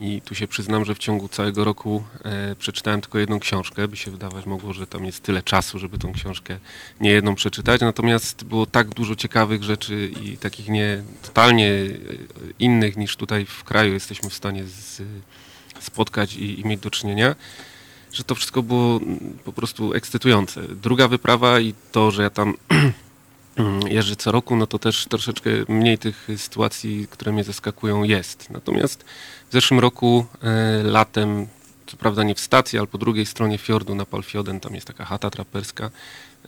i 0.00 0.20
tu 0.20 0.34
się 0.34 0.48
przyznam, 0.48 0.84
że 0.84 0.94
w 0.94 0.98
ciągu 0.98 1.28
całego 1.28 1.64
roku 1.64 2.04
e, 2.24 2.56
przeczytałem 2.56 3.00
tylko 3.00 3.18
jedną 3.18 3.40
książkę. 3.40 3.88
By 3.88 3.96
się 3.96 4.10
wydawać 4.10 4.46
mogło, 4.46 4.72
że 4.72 4.86
tam 4.86 5.04
jest 5.04 5.22
tyle 5.22 5.42
czasu, 5.42 5.78
żeby 5.78 5.98
tą 5.98 6.12
książkę 6.12 6.58
nie 7.00 7.10
jedną 7.10 7.34
przeczytać. 7.34 7.80
Natomiast 7.80 8.44
było 8.44 8.66
tak 8.66 8.88
dużo 8.88 9.16
ciekawych 9.16 9.62
rzeczy 9.62 10.10
i 10.22 10.36
takich 10.36 10.68
nie 10.68 11.02
totalnie 11.22 11.68
e, 11.68 11.88
innych 12.58 12.96
niż 12.96 13.16
tutaj 13.16 13.46
w 13.46 13.64
kraju 13.64 13.92
jesteśmy 13.92 14.30
w 14.30 14.34
stanie 14.34 14.64
z, 14.64 15.02
spotkać 15.80 16.34
i, 16.36 16.60
i 16.60 16.64
mieć 16.64 16.80
do 16.80 16.90
czynienia, 16.90 17.34
że 18.12 18.24
to 18.24 18.34
wszystko 18.34 18.62
było 18.62 18.96
mm, 18.96 19.38
po 19.44 19.52
prostu 19.52 19.94
ekscytujące. 19.94 20.62
Druga 20.62 21.08
wyprawa 21.08 21.60
i 21.60 21.74
to, 21.92 22.10
że 22.10 22.22
ja 22.22 22.30
tam 22.30 22.54
jeżdżę 23.88 24.16
co 24.16 24.32
roku, 24.32 24.56
no 24.56 24.66
to 24.66 24.78
też 24.78 25.06
troszeczkę 25.06 25.50
mniej 25.68 25.98
tych 25.98 26.28
sytuacji, 26.36 27.06
które 27.10 27.32
mnie 27.32 27.44
zaskakują 27.44 28.02
jest. 28.02 28.50
Natomiast 28.50 29.04
w 29.50 29.52
zeszłym 29.52 29.80
roku 29.80 30.26
e, 30.42 30.82
latem, 30.82 31.46
co 31.86 31.96
prawda 31.96 32.22
nie 32.22 32.34
w 32.34 32.40
stacji, 32.40 32.78
ale 32.78 32.86
po 32.86 32.98
drugiej 32.98 33.26
stronie 33.26 33.58
fiordu 33.58 33.94
na 33.94 34.06
Palfioden, 34.06 34.60
tam 34.60 34.74
jest 34.74 34.86
taka 34.86 35.04
chata 35.04 35.30
traperska, 35.30 35.90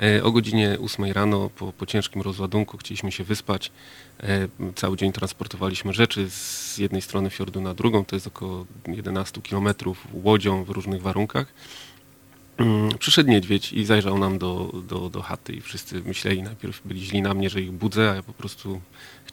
e, 0.03 0.23
o 0.25 0.33
godzinie 0.33 0.79
8 0.81 1.13
rano 1.13 1.51
po, 1.57 1.73
po 1.73 1.87
ciężkim 1.87 2.23
rozładunku 2.23 2.79
chcieliśmy 2.79 3.13
się 3.13 3.25
wyspać. 3.25 3.73
E, 4.21 4.49
cały 4.75 4.97
dzień 4.97 5.13
transportowaliśmy 5.13 5.93
rzeczy 5.93 6.31
z 6.31 6.79
jednej 6.79 7.03
strony 7.03 7.31
fiordu 7.31 7.61
na 7.61 7.75
drugą, 7.75 8.05
to 8.05 8.17
jest 8.17 8.27
około 8.27 8.67
11 8.87 9.41
kilometrów 9.43 10.07
łodzią 10.13 10.65
w 10.65 10.71
różnych 10.71 11.03
warunkach. 11.03 11.47
mm, 12.59 12.99
przyszedł 12.99 13.31
niedźwiedź 13.31 13.73
i 13.73 13.85
zajrzał 13.85 14.19
nam 14.19 14.39
do, 14.39 14.73
do, 14.89 15.11
do 15.11 15.23
chaty 15.23 15.53
i 15.53 15.61
wszyscy 15.61 16.01
myśleli, 16.01 16.43
najpierw 16.43 16.81
byli 16.85 17.01
źli 17.01 17.23
na 17.23 17.35
mnie, 17.35 17.51
że 17.51 17.61
ich 17.61 17.73
budzę, 17.73 18.11
a 18.11 18.15
ja 18.15 18.23
po 18.23 18.33
prostu 18.33 18.81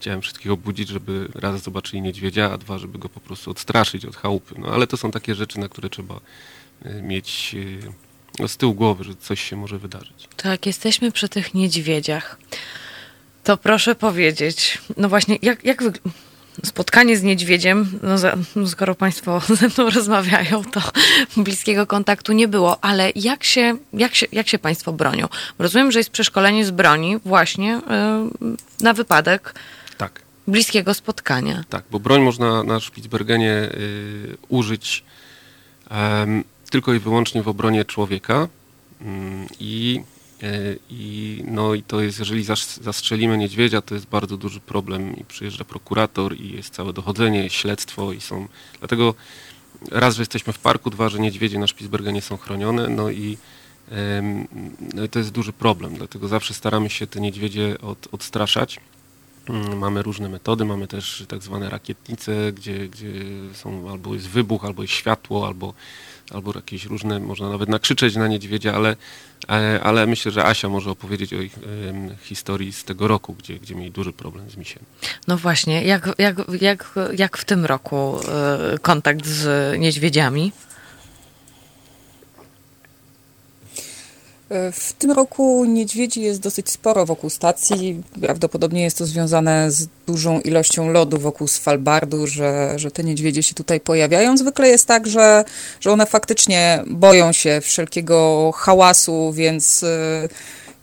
chciałem 0.00 0.20
wszystkich 0.20 0.52
obudzić, 0.52 0.88
żeby 0.88 1.28
raz 1.34 1.62
zobaczyli 1.62 2.02
niedźwiedzia, 2.02 2.52
a 2.52 2.58
dwa, 2.58 2.78
żeby 2.78 2.98
go 2.98 3.08
po 3.08 3.20
prostu 3.20 3.50
odstraszyć 3.50 4.04
od 4.04 4.16
chałupy. 4.16 4.54
No 4.58 4.68
ale 4.68 4.86
to 4.86 4.96
są 4.96 5.10
takie 5.10 5.34
rzeczy, 5.34 5.60
na 5.60 5.68
które 5.68 5.90
trzeba 5.90 6.20
y, 6.86 7.02
mieć 7.02 7.56
no, 8.38 8.48
z 8.48 8.56
tyłu 8.56 8.74
głowy, 8.74 9.04
że 9.04 9.14
coś 9.14 9.40
się 9.40 9.56
może 9.56 9.78
wydarzyć. 9.78 10.28
Tak, 10.36 10.66
jesteśmy 10.66 11.12
przy 11.12 11.28
tych 11.28 11.54
niedźwiedziach. 11.54 12.38
To 13.44 13.56
proszę 13.56 13.94
powiedzieć, 13.94 14.78
no 14.96 15.08
właśnie, 15.08 15.38
jak, 15.42 15.64
jak 15.64 15.82
wygląda 15.82 16.10
spotkanie 16.64 17.16
z 17.16 17.22
niedźwiedziem, 17.22 17.98
no, 18.02 18.18
za, 18.18 18.36
no 18.56 18.68
skoro 18.68 18.94
Państwo 18.94 19.40
ze 19.60 19.68
mną 19.68 19.90
rozmawiają, 19.90 20.64
to 20.64 20.80
bliskiego 21.36 21.86
kontaktu 21.86 22.32
nie 22.32 22.48
było, 22.48 22.84
ale 22.84 23.12
jak 23.14 23.44
się, 23.44 23.76
jak 23.92 24.14
się, 24.14 24.26
jak 24.32 24.48
się 24.48 24.58
Państwo 24.58 24.92
bronią? 24.92 25.28
Rozumiem, 25.58 25.92
że 25.92 25.98
jest 25.98 26.10
przeszkolenie 26.10 26.64
z 26.64 26.70
broni 26.70 27.18
właśnie 27.24 27.80
yy, 28.40 28.56
na 28.80 28.92
wypadek. 28.92 29.54
Bliskiego 30.50 30.94
spotkania. 30.94 31.64
Tak, 31.68 31.84
bo 31.90 32.00
broń 32.00 32.22
można 32.22 32.62
na 32.62 32.80
Spitsbergenie 32.80 33.46
yy, 33.46 34.36
użyć 34.48 35.04
yy, 35.90 35.96
tylko 36.70 36.94
i 36.94 36.98
wyłącznie 36.98 37.42
w 37.42 37.48
obronie 37.48 37.84
człowieka 37.84 38.48
mm, 39.00 39.46
i 39.60 40.00
E, 40.42 40.76
I, 40.90 41.42
no 41.46 41.74
i 41.74 41.82
to 41.82 42.00
jest, 42.00 42.18
jeżeli 42.18 42.44
zastrzelimy 42.80 43.38
niedźwiedzia, 43.38 43.82
to 43.82 43.94
jest 43.94 44.06
bardzo 44.06 44.36
duży 44.36 44.60
problem 44.60 45.16
i 45.16 45.24
przyjeżdża 45.24 45.64
prokurator 45.64 46.36
i 46.36 46.52
jest 46.56 46.74
całe 46.74 46.92
dochodzenie, 46.92 47.50
śledztwo 47.50 48.12
i 48.12 48.20
są... 48.20 48.48
Dlatego 48.78 49.14
raz, 49.90 50.14
że 50.14 50.22
jesteśmy 50.22 50.52
w 50.52 50.58
parku, 50.58 50.90
dwa, 50.90 51.08
że 51.08 51.18
niedźwiedzie 51.18 51.58
na 51.58 51.66
Spitsbergenie 51.66 52.22
są 52.22 52.36
chronione, 52.36 52.88
no 52.88 53.10
i, 53.10 53.38
no 54.94 55.04
i 55.04 55.08
to 55.08 55.18
jest 55.18 55.30
duży 55.30 55.52
problem, 55.52 55.94
dlatego 55.94 56.28
zawsze 56.28 56.54
staramy 56.54 56.90
się 56.90 57.06
te 57.06 57.20
niedźwiedzie 57.20 57.80
od, 57.80 58.08
odstraszać. 58.12 58.80
Mm, 59.50 59.78
mamy 59.78 60.02
różne 60.02 60.28
metody, 60.28 60.64
mamy 60.64 60.86
też 60.86 61.24
tak 61.28 61.42
zwane 61.42 61.70
rakietnice, 61.70 62.52
gdzie, 62.52 62.88
gdzie 62.88 63.12
są 63.54 63.90
albo 63.90 64.14
jest 64.14 64.28
wybuch, 64.28 64.64
albo 64.64 64.82
jest 64.82 64.94
światło, 64.94 65.46
albo 65.46 65.74
albo 66.34 66.52
jakieś 66.54 66.84
różne, 66.84 67.20
można 67.20 67.48
nawet 67.48 67.68
nakrzyczeć 67.68 68.16
na 68.16 68.28
niedźwiedzia, 68.28 68.74
ale, 68.74 68.96
e, 69.48 69.80
ale 69.82 70.06
myślę, 70.06 70.32
że 70.32 70.44
Asia 70.44 70.68
może 70.68 70.90
opowiedzieć 70.90 71.34
o 71.34 71.40
ich 71.40 71.58
historii 72.22 72.72
z 72.72 72.84
tego 72.84 73.08
roku, 73.08 73.34
gdzie, 73.34 73.58
gdzie 73.58 73.74
mieli 73.74 73.90
duży 73.90 74.12
problem 74.12 74.50
z 74.50 74.56
misiem. 74.56 74.82
No 75.28 75.36
właśnie, 75.36 75.82
jak, 75.84 76.10
jak, 76.18 76.36
jak, 76.60 76.94
jak 77.16 77.38
w 77.38 77.44
tym 77.44 77.64
roku 77.64 78.20
e, 78.28 78.78
kontakt 78.78 79.26
z 79.26 79.78
niedźwiedziami? 79.78 80.52
W 84.72 84.92
tym 84.92 85.10
roku 85.10 85.64
niedźwiedzi 85.64 86.22
jest 86.22 86.40
dosyć 86.40 86.70
sporo 86.70 87.06
wokół 87.06 87.30
stacji. 87.30 88.02
Prawdopodobnie 88.20 88.82
jest 88.82 88.98
to 88.98 89.06
związane 89.06 89.70
z 89.70 89.88
dużą 90.06 90.40
ilością 90.40 90.92
lodu 90.92 91.18
wokół 91.18 91.48
Svalbardu, 91.48 92.26
że, 92.26 92.72
że 92.76 92.90
te 92.90 93.04
niedźwiedzie 93.04 93.42
się 93.42 93.54
tutaj 93.54 93.80
pojawiają. 93.80 94.36
Zwykle 94.36 94.68
jest 94.68 94.86
tak, 94.86 95.06
że, 95.06 95.44
że 95.80 95.92
one 95.92 96.06
faktycznie 96.06 96.84
boją 96.86 97.32
się 97.32 97.60
wszelkiego 97.60 98.50
hałasu, 98.56 99.32
więc 99.32 99.82
y, 99.82 100.28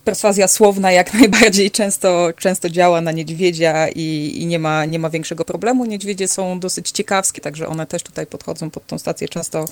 perswazja 0.07 0.47
słowna 0.47 0.91
jak 0.91 1.13
najbardziej 1.19 1.71
często, 1.71 2.29
często 2.37 2.69
działa 2.69 3.01
na 3.01 3.11
niedźwiedzia 3.11 3.87
i, 3.89 4.33
i, 4.35 4.45
nie, 4.45 4.59
ma, 4.59 4.85
nie 4.85 4.99
ma 4.99 5.09
większego 5.09 5.45
problemu. 5.45 5.85
Niedźwiedzie 5.85 6.27
są 6.27 6.59
dosyć 6.59 6.91
ciekawskie, 6.91 7.41
także 7.41 7.67
one 7.67 7.85
też 7.85 8.03
tutaj 8.03 8.27
podchodzą 8.27 8.69
pod 8.69 8.87
tą 8.87 8.97
stację 8.97 9.29
często, 9.29 9.65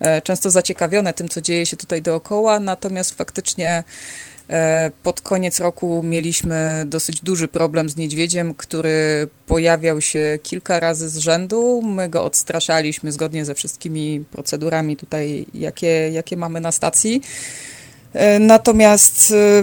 e, 0.00 0.22
często 0.22 0.50
zaciekawione 0.50 1.12
tym, 1.12 1.28
co 1.28 1.40
dzieje 1.40 1.66
się 1.66 1.76
tutaj 1.76 2.02
dookoła, 2.02 2.60
natomiast 2.60 3.14
faktycznie 3.14 3.84
e, 4.50 4.90
pod 5.02 5.20
koniec 5.20 5.60
roku 5.60 6.02
mieliśmy 6.02 6.84
dosyć 6.86 7.20
duży 7.20 7.48
problem 7.48 7.88
z 7.88 7.96
niedźwiedziem, 7.96 8.54
który 8.54 9.28
pojawiał 9.46 10.00
się 10.00 10.38
kilka 10.42 10.80
razy 10.80 11.08
z 11.08 11.16
rzędu. 11.16 11.82
My 11.82 12.08
go 12.08 12.24
odstraszaliśmy 12.24 13.12
zgodnie 13.12 13.44
ze 13.44 13.54
wszystkimi 13.54 14.24
procedurami 14.30 14.96
tutaj, 14.96 15.46
jakie, 15.54 16.10
jakie 16.12 16.36
mamy 16.36 16.60
na 16.60 16.72
stacji. 16.72 17.22
E, 18.12 18.38
natomiast 18.38 19.32
e, 19.32 19.62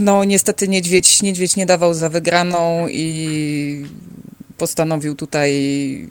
no 0.00 0.24
niestety 0.24 0.68
niedźwiedź, 0.68 1.22
niedźwiedź 1.22 1.56
nie 1.56 1.66
dawał 1.66 1.94
za 1.94 2.08
wygraną 2.08 2.88
i 2.88 3.86
postanowił 4.56 5.14
tutaj 5.14 5.52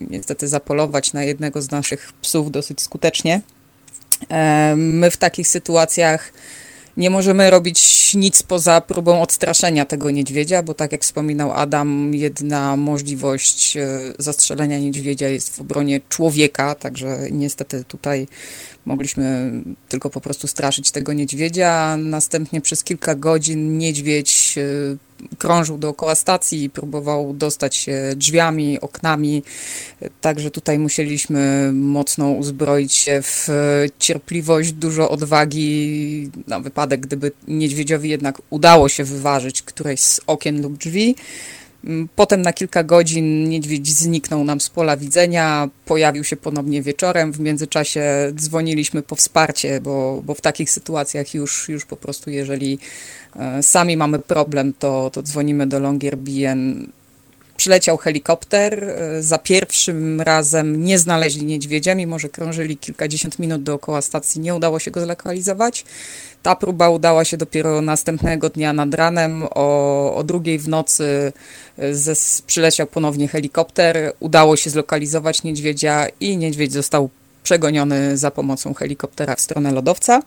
niestety 0.09 0.47
zapolować 0.47 1.13
na 1.13 1.23
jednego 1.23 1.62
z 1.62 1.71
naszych 1.71 2.13
psów 2.21 2.51
dosyć 2.51 2.81
skutecznie. 2.81 3.41
E, 4.29 4.73
my 4.77 5.12
w 5.12 5.17
takich 5.17 5.47
sytuacjach 5.47 6.33
nie 6.97 7.09
możemy 7.09 7.49
robić 7.49 8.13
nic 8.13 8.43
poza 8.43 8.81
próbą 8.81 9.21
odstraszenia 9.21 9.86
tego 9.86 10.12
niedźwiedzia, 10.12 10.63
bo 10.63 10.73
tak 10.73 10.91
jak 10.91 11.01
wspominał 11.01 11.51
Adam, 11.51 12.13
jedna 12.13 12.77
możliwość 12.77 13.77
zastrzelenia 14.19 14.79
niedźwiedzia 14.79 15.29
jest 15.29 15.55
w 15.55 15.62
obronie 15.62 16.01
człowieka, 16.09 16.75
także 16.75 17.17
niestety 17.31 17.83
tutaj 17.83 18.27
Mogliśmy 18.86 19.52
tylko 19.89 20.10
po 20.10 20.22
prostu 20.22 20.48
straszyć 20.48 20.91
tego 20.91 21.13
niedźwiedzia. 21.13 21.98
Następnie 21.98 22.62
przez 22.62 22.84
kilka 22.84 23.15
godzin 23.15 23.78
niedźwiedź 23.78 24.56
e, 24.58 25.36
krążył 25.38 25.78
dookoła 25.78 26.15
stacji 26.15 26.63
i 26.63 26.69
próbował 26.69 27.34
dostać 27.34 27.76
się 27.76 28.13
drzwiami, 28.15 28.82
oknami. 28.82 29.43
Także 30.22 30.52
tutaj 30.52 30.80
musieliśmy 30.80 31.72
mocno 31.74 32.32
uzbroić 32.32 32.93
się 32.93 33.22
w 33.22 33.48
cierpliwość, 34.00 34.72
dużo 34.72 35.10
odwagi 35.10 36.32
na 36.48 36.60
wypadek, 36.60 37.00
gdyby 37.00 37.32
niedźwiedziowi 37.48 38.10
jednak 38.10 38.41
udało 38.50 38.89
się 38.89 39.04
wyważyć 39.04 39.62
któreś 39.62 40.00
z 40.00 40.22
okien 40.28 40.62
lub 40.62 40.78
drzwi. 40.78 41.15
Mm, 41.84 42.10
potem 42.15 42.41
na 42.41 42.54
kilka 42.54 42.84
godzin 42.84 43.50
niedźwiedź 43.50 43.91
zniknął 43.91 44.43
nam 44.43 44.62
z 44.62 44.69
pola 44.69 44.98
widzenia, 44.98 45.69
pojawił 45.86 46.24
się 46.24 46.36
ponownie 46.36 46.82
wieczorem. 46.82 47.32
W 47.32 47.39
międzyczasie 47.39 48.04
dzwoniliśmy 48.36 49.02
po 49.02 49.15
wsparcie, 49.15 49.82
bo, 49.82 50.22
bo 50.26 50.34
w 50.34 50.41
takich 50.41 50.72
sytuacjach 50.72 51.34
już, 51.34 51.69
już 51.69 51.86
po 51.86 51.96
prostu, 51.96 52.30
jeżeli 52.30 52.80
e, 53.36 53.63
sami 53.63 53.98
mamy 53.98 54.19
problem, 54.19 54.74
to, 54.80 55.10
to 55.13 55.24
dzwonimy 55.24 55.67
do 55.67 55.80
Longyearbyen. 55.80 56.88
Przyleciał 57.57 57.97
helikopter. 57.97 58.83
E, 58.83 59.23
za 59.23 59.37
pierwszym 59.37 60.21
razem 60.21 60.85
nie 60.85 60.99
znaleźli 60.99 61.45
niedźwiedzia, 61.45 61.95
mimo 61.95 62.19
że 62.19 62.29
krążyli 62.29 62.77
kilkadziesiąt 62.77 63.39
minut 63.39 63.63
dookoła 63.63 64.01
stacji, 64.01 64.41
nie 64.41 64.55
udało 64.55 64.79
się 64.79 64.91
go 64.91 65.01
zlokalizować. 65.01 65.85
Ta 66.43 66.55
próba 66.55 66.89
udała 66.89 67.25
się 67.25 67.37
dopiero 67.37 67.81
następnego 67.81 68.49
dnia 68.49 68.73
nad 68.73 68.93
ranem. 68.93 69.43
O, 69.55 70.15
o 70.15 70.23
drugiej 70.23 70.59
w 70.59 70.67
nocy 70.67 71.33
e, 71.77 71.95
ze, 71.95 72.13
przyleciał 72.47 72.87
ponownie 72.87 73.27
helikopter. 73.27 74.13
Udało 74.19 74.55
się 74.55 74.69
zlokalizować 74.69 75.43
niedźwiedzia 75.43 76.07
i 76.19 76.37
niedźwiedź 76.37 76.73
został 76.73 77.09
przegoniony 77.43 78.17
za 78.17 78.31
pomocą 78.31 78.73
helikoptera 78.73 79.35
w 79.35 79.41
stronę 79.41 79.71
lodowca. 79.71 80.21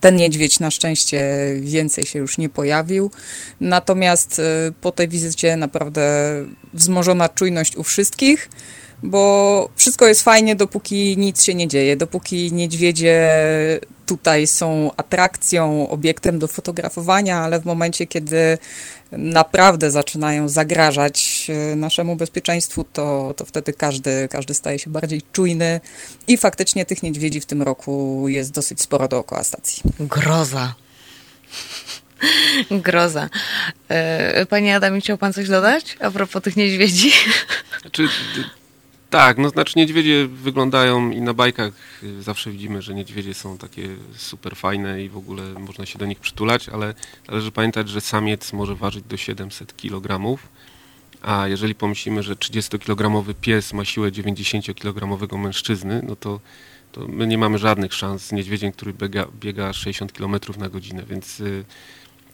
Ten 0.00 0.16
niedźwiedź 0.16 0.60
na 0.60 0.70
szczęście 0.70 1.36
więcej 1.60 2.06
się 2.06 2.18
już 2.18 2.38
nie 2.38 2.48
pojawił. 2.48 3.10
Natomiast 3.60 4.38
e, 4.38 4.72
po 4.80 4.92
tej 4.92 5.08
wizycie 5.08 5.56
naprawdę 5.56 6.02
wzmożona 6.74 7.28
czujność 7.28 7.76
u 7.76 7.82
wszystkich 7.82 8.48
bo 9.02 9.68
wszystko 9.76 10.06
jest 10.06 10.22
fajnie, 10.22 10.56
dopóki 10.56 11.16
nic 11.18 11.44
się 11.44 11.54
nie 11.54 11.68
dzieje, 11.68 11.96
dopóki 11.96 12.52
niedźwiedzie 12.52 13.30
tutaj 14.06 14.46
są 14.46 14.90
atrakcją, 14.96 15.88
obiektem 15.88 16.38
do 16.38 16.48
fotografowania, 16.48 17.38
ale 17.38 17.60
w 17.60 17.64
momencie, 17.64 18.06
kiedy 18.06 18.58
naprawdę 19.12 19.90
zaczynają 19.90 20.48
zagrażać 20.48 21.46
e, 21.72 21.76
naszemu 21.76 22.16
bezpieczeństwu, 22.16 22.84
to, 22.92 23.34
to 23.36 23.44
wtedy 23.44 23.72
każdy, 23.72 24.28
każdy 24.28 24.54
staje 24.54 24.78
się 24.78 24.90
bardziej 24.90 25.22
czujny 25.32 25.80
i 26.28 26.36
faktycznie 26.36 26.86
tych 26.86 27.02
niedźwiedzi 27.02 27.40
w 27.40 27.46
tym 27.46 27.62
roku 27.62 28.24
jest 28.28 28.52
dosyć 28.52 28.80
sporo 28.80 29.08
dookoła 29.08 29.44
stacji. 29.44 29.82
Groza. 30.00 30.74
Groza. 32.70 33.28
E, 33.88 34.46
panie 34.46 34.76
Adamie, 34.76 35.00
chciał 35.00 35.18
pan 35.18 35.32
coś 35.32 35.48
dodać 35.48 35.96
a 36.00 36.10
propos 36.10 36.42
tych 36.42 36.56
niedźwiedzi? 36.56 37.12
Znaczy, 37.80 38.08
tak, 39.10 39.38
no 39.38 39.48
znaczy 39.48 39.72
niedźwiedzie 39.76 40.26
wyglądają 40.26 41.10
i 41.10 41.20
na 41.20 41.34
bajkach 41.34 41.72
y, 42.02 42.22
zawsze 42.22 42.50
widzimy, 42.50 42.82
że 42.82 42.94
niedźwiedzie 42.94 43.34
są 43.34 43.58
takie 43.58 43.88
super 44.16 44.56
fajne 44.56 45.04
i 45.04 45.08
w 45.08 45.16
ogóle 45.16 45.42
można 45.52 45.86
się 45.86 45.98
do 45.98 46.06
nich 46.06 46.20
przytulać, 46.20 46.68
ale 46.68 46.94
należy 47.28 47.52
pamiętać, 47.52 47.88
że 47.88 48.00
samiec 48.00 48.52
może 48.52 48.74
ważyć 48.74 49.04
do 49.04 49.16
700 49.16 49.76
kg, 49.76 50.38
a 51.22 51.48
jeżeli 51.48 51.74
pomyślimy, 51.74 52.22
że 52.22 52.34
30-kilogramowy 52.34 53.34
pies 53.40 53.72
ma 53.72 53.84
siłę 53.84 54.10
90-kilogramowego 54.10 55.38
mężczyzny, 55.38 56.02
no 56.08 56.16
to, 56.16 56.40
to 56.92 57.08
my 57.08 57.26
nie 57.26 57.38
mamy 57.38 57.58
żadnych 57.58 57.94
szans 57.94 58.26
z 58.26 58.32
niedźwiedziem, 58.32 58.72
który 58.72 58.92
biega, 58.92 59.26
biega 59.40 59.72
60 59.72 60.12
km 60.12 60.36
na 60.58 60.68
godzinę, 60.68 61.02
więc 61.08 61.40
y, 61.40 61.64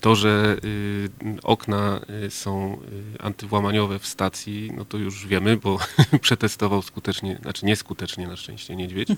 to, 0.03 0.17
że 0.17 0.57
y, 0.65 1.09
okna 1.43 2.01
y, 2.27 2.31
są 2.31 2.79
y, 3.17 3.23
antywłamaniowe 3.23 3.99
w 3.99 4.07
stacji, 4.07 4.73
no 4.77 4.85
to 4.85 4.99
już 4.99 5.27
wiemy, 5.27 5.57
bo 5.57 5.79
przetestował 6.21 6.83
skutecznie, 6.83 7.39
znaczy 7.43 7.67
nieskutecznie 7.67 8.29
na 8.29 8.37
szczęście 8.37 8.77
niedźwiedź. 8.77 9.09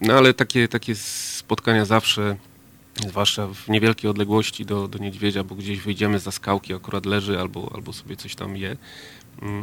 No 0.00 0.14
ale 0.14 0.34
takie, 0.34 0.68
takie 0.68 0.94
spotkania 0.94 1.84
zawsze, 1.84 2.36
zwłaszcza 3.08 3.46
w 3.46 3.68
niewielkiej 3.68 4.10
odległości 4.10 4.66
do, 4.66 4.88
do 4.88 4.98
niedźwiedzia, 4.98 5.44
bo 5.44 5.54
gdzieś 5.54 5.80
wyjdziemy 5.80 6.18
za 6.18 6.30
skałki, 6.30 6.74
akurat 6.74 7.06
leży 7.06 7.40
albo, 7.40 7.70
albo 7.74 7.92
sobie 7.92 8.16
coś 8.16 8.34
tam 8.34 8.56
je, 8.56 8.68
Mm, 8.70 8.76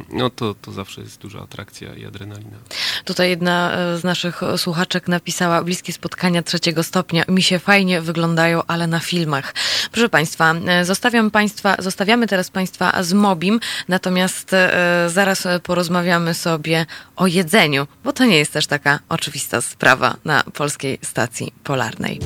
no 0.09 0.29
to, 0.29 0.55
to 0.61 0.71
zawsze 0.71 1.01
jest 1.01 1.21
duża 1.21 1.41
atrakcja 1.41 1.95
i 1.95 2.05
adrenalina. 2.05 2.57
Tutaj 3.05 3.29
jedna 3.29 3.71
e, 3.71 3.97
z 3.97 4.03
naszych 4.03 4.41
słuchaczek 4.57 5.07
napisała 5.07 5.63
bliskie 5.63 5.93
spotkania 5.93 6.43
trzeciego 6.43 6.83
stopnia. 6.83 7.23
Mi 7.27 7.43
się 7.43 7.59
fajnie 7.59 8.01
wyglądają, 8.01 8.61
ale 8.67 8.87
na 8.87 8.99
filmach. 8.99 9.53
Proszę 9.91 10.09
Państwa, 10.09 10.53
e, 10.53 10.85
zostawiam 10.85 11.31
Państwa, 11.31 11.75
zostawiamy 11.79 12.27
teraz 12.27 12.49
Państwa 12.49 13.03
z 13.03 13.13
Mobim, 13.13 13.59
natomiast 13.87 14.53
e, 14.53 15.07
zaraz 15.07 15.47
porozmawiamy 15.63 16.33
sobie 16.33 16.85
o 17.15 17.27
jedzeniu, 17.27 17.87
bo 18.03 18.13
to 18.13 18.25
nie 18.25 18.37
jest 18.37 18.53
też 18.53 18.67
taka 18.67 18.99
oczywista 19.09 19.61
sprawa 19.61 20.15
na 20.25 20.43
polskiej 20.43 20.99
stacji 21.01 21.53
polarnej. 21.63 22.19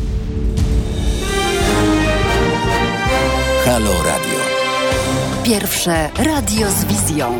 Halo 3.65 4.03
Radio. 4.03 4.54
Pierwsze 5.45 6.09
radio 6.17 6.71
z 6.71 6.85
wizją. 6.85 7.39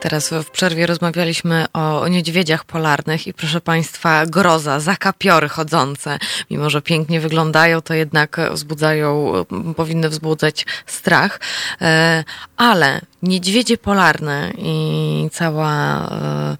Teraz 0.00 0.30
w 0.30 0.50
przerwie 0.50 0.86
rozmawialiśmy 0.86 1.64
o 1.72 2.08
niedźwiedziach 2.08 2.64
polarnych 2.64 3.26
i 3.26 3.34
proszę 3.34 3.60
Państwa, 3.60 4.26
groza, 4.26 4.80
zakapiory 4.80 5.48
chodzące, 5.48 6.18
mimo 6.50 6.70
że 6.70 6.82
pięknie 6.82 7.20
wyglądają, 7.20 7.82
to 7.82 7.94
jednak 7.94 8.40
wzbudzają, 8.52 9.32
powinny 9.76 10.08
wzbudzać 10.08 10.66
strach. 10.86 11.40
E, 11.80 12.24
ale 12.56 13.00
niedźwiedzie 13.22 13.78
polarne 13.78 14.52
i 14.58 15.28
cała 15.32 16.08
e, 16.10 16.56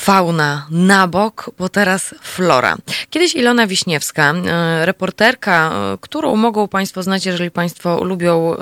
fauna 0.00 0.66
na 0.70 1.06
bok, 1.06 1.50
bo 1.58 1.68
teraz 1.68 2.14
flora. 2.22 2.76
Kiedyś 3.10 3.34
Ilona 3.34 3.66
Wiśniewska, 3.66 4.32
e, 4.32 4.86
reporterka, 4.86 5.72
e, 5.72 5.98
którą 6.00 6.36
mogą 6.36 6.68
Państwo 6.68 7.02
znać, 7.02 7.26
jeżeli 7.26 7.50
Państwo 7.50 8.04
lubią 8.04 8.54
e, 8.54 8.56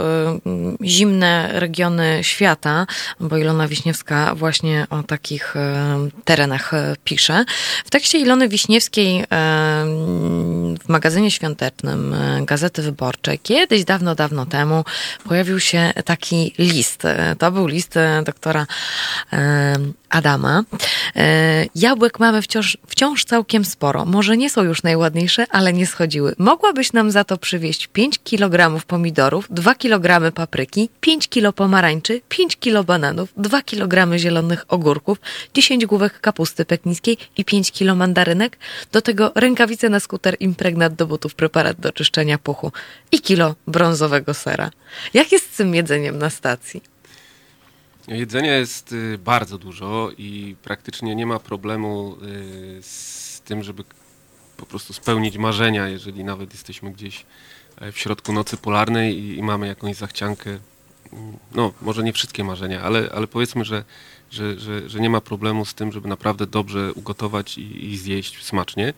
zimne 0.84 1.48
regiony 1.52 2.18
świata, 2.22 2.86
bo 3.20 3.36
Ilona 3.36 3.68
Wiśniewska 3.68 4.34
właśnie 4.34 4.86
o 4.90 5.02
takich 5.02 5.54
terenach 6.24 6.72
pisze. 7.04 7.44
W 7.84 7.90
tekście 7.90 8.18
Ilony 8.18 8.48
Wiśniewskiej 8.48 9.24
w 10.84 10.88
magazynie 10.88 11.30
świątecznym 11.30 12.16
Gazety 12.42 12.82
Wyborczej 12.82 13.38
kiedyś, 13.38 13.84
dawno, 13.84 14.14
dawno 14.14 14.46
temu 14.46 14.84
pojawił 15.24 15.60
się 15.60 15.92
taki 16.04 16.54
list. 16.58 17.02
To 17.38 17.50
był 17.50 17.66
list 17.66 17.94
doktora 18.24 18.66
Adama. 20.10 20.64
E, 21.16 21.66
jabłek 21.74 22.20
mamy 22.20 22.42
wciąż, 22.42 22.78
wciąż 22.86 23.24
całkiem 23.24 23.64
sporo. 23.64 24.04
Może 24.04 24.36
nie 24.36 24.50
są 24.50 24.62
już 24.62 24.82
najładniejsze, 24.82 25.46
ale 25.50 25.72
nie 25.72 25.86
schodziły. 25.86 26.34
Mogłabyś 26.38 26.92
nam 26.92 27.10
za 27.10 27.24
to 27.24 27.38
przywieźć 27.38 27.86
5 27.86 28.18
kg 28.24 28.84
pomidorów, 28.86 29.46
2 29.50 29.74
kg 29.74 30.32
papryki, 30.32 30.90
5 31.00 31.28
kg 31.28 31.56
pomarańczy, 31.56 32.20
5 32.28 32.56
kg 32.56 32.86
bananów, 32.86 33.32
2 33.36 33.62
kg 33.62 34.18
zielonych 34.18 34.64
ogórków, 34.68 35.20
10 35.54 35.86
główek 35.86 36.20
kapusty 36.20 36.64
peknińskiej 36.64 37.16
i 37.36 37.44
5 37.44 37.72
kg 37.72 37.96
mandarynek. 37.96 38.58
Do 38.92 39.02
tego 39.02 39.32
rękawice 39.34 39.88
na 39.88 40.00
skuter, 40.00 40.36
impregnat 40.40 40.94
do 40.94 41.06
butów, 41.06 41.34
preparat 41.34 41.80
do 41.80 41.92
czyszczenia 41.92 42.38
puchu 42.38 42.72
i 43.12 43.20
kilo 43.20 43.54
brązowego 43.66 44.34
sera. 44.34 44.70
Jak 45.14 45.32
jest 45.32 45.54
z 45.54 45.56
tym 45.56 45.74
jedzeniem 45.74 46.18
na 46.18 46.30
stacji? 46.30 46.82
Jedzenia 48.08 48.56
jest 48.56 48.92
y, 48.92 49.18
bardzo 49.18 49.58
dużo 49.58 50.10
i 50.18 50.56
praktycznie 50.62 51.14
nie 51.14 51.26
ma 51.26 51.38
problemu 51.38 52.16
y, 52.22 52.82
z 52.82 53.40
tym, 53.44 53.62
żeby 53.62 53.84
po 54.56 54.66
prostu 54.66 54.92
spełnić 54.92 55.38
marzenia, 55.38 55.88
jeżeli 55.88 56.24
nawet 56.24 56.52
jesteśmy 56.52 56.92
gdzieś 56.92 57.26
e, 57.76 57.92
w 57.92 57.98
środku 57.98 58.32
nocy 58.32 58.56
polarnej 58.56 59.36
i, 59.38 59.42
mamy 59.42 59.66
jakąś 59.66 59.96
zachciankę. 59.96 60.58
No, 61.54 61.72
może 61.82 62.02
nie 62.02 62.12
wszystkie 62.12 62.44
marzenia, 62.44 62.82
ale, 62.82 63.10
ale 63.14 63.26
powiedzmy, 63.26 63.64
że, 63.64 63.84
że, 64.30 64.58
że, 64.58 64.88
że 64.88 65.00
nie 65.00 65.10
ma 65.10 65.20
problemu 65.20 65.64
z 65.64 65.74
tym, 65.74 65.92
żeby 65.92 66.08
naprawdę 66.08 66.46
dobrze 66.46 66.92
ugotować 66.92 67.58
i, 67.58 67.92
i 67.92 67.98
zjeść 67.98 68.44
smacznie. 68.44 68.92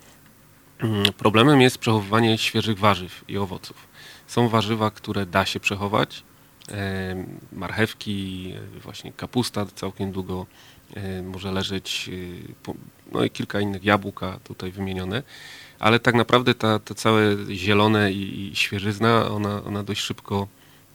Mm, 0.78 1.12
problemem 1.12 1.60
jest 1.60 1.78
przechowywanie 1.78 2.38
świeżych 2.38 2.78
warzyw 2.78 3.24
i 3.28 3.38
owoców. 3.38 3.76
Są 4.26 4.48
warzywa, 4.48 4.90
które 4.90 5.26
da 5.26 5.46
się 5.46 5.60
przechować, 5.60 6.22
marchewki, 7.52 8.52
właśnie 8.82 9.12
kapusta 9.12 9.66
całkiem 9.66 10.12
długo 10.12 10.46
może 11.24 11.52
leżeć, 11.52 12.10
e, 12.68 12.72
no 13.12 13.24
i 13.24 13.30
kilka 13.30 13.60
innych 13.60 13.84
jabłka 13.84 14.38
tutaj 14.44 14.70
wymienione, 14.70 15.22
ale 15.78 16.00
tak 16.00 16.14
naprawdę 16.14 16.54
ta, 16.54 16.80
całe 16.96 17.36
zielone 17.50 18.12
i, 18.12 18.50
i 18.52 18.56
świeżyzna, 18.56 19.30
ona, 19.30 19.64
ona 19.64 19.82
dość 19.82 20.00
szybko 20.00 20.48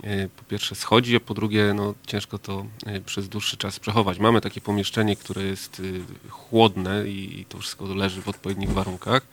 e, 0.03 0.29
po 0.29 0.43
pierwsze 0.43 0.75
schodzi, 0.75 1.15
a 1.15 1.19
po 1.19 1.33
drugie 1.33 1.73
no, 1.73 1.93
ciężko 2.07 2.39
to 2.39 2.65
e, 2.85 3.01
przez 3.01 3.29
dłuższy 3.29 3.57
czas 3.57 3.79
przechować. 3.79 4.19
Mamy 4.19 4.41
takie 4.41 4.61
pomieszczenie, 4.61 5.15
które 5.15 5.43
jest 5.43 5.81
chłodne 6.29 7.07
i 7.07 7.45
to 7.49 7.57
wszystko 7.57 7.85
leży 7.85 8.21
w 8.21 8.27
odpowiednich 8.27 8.69
warunkach. 8.69 9.27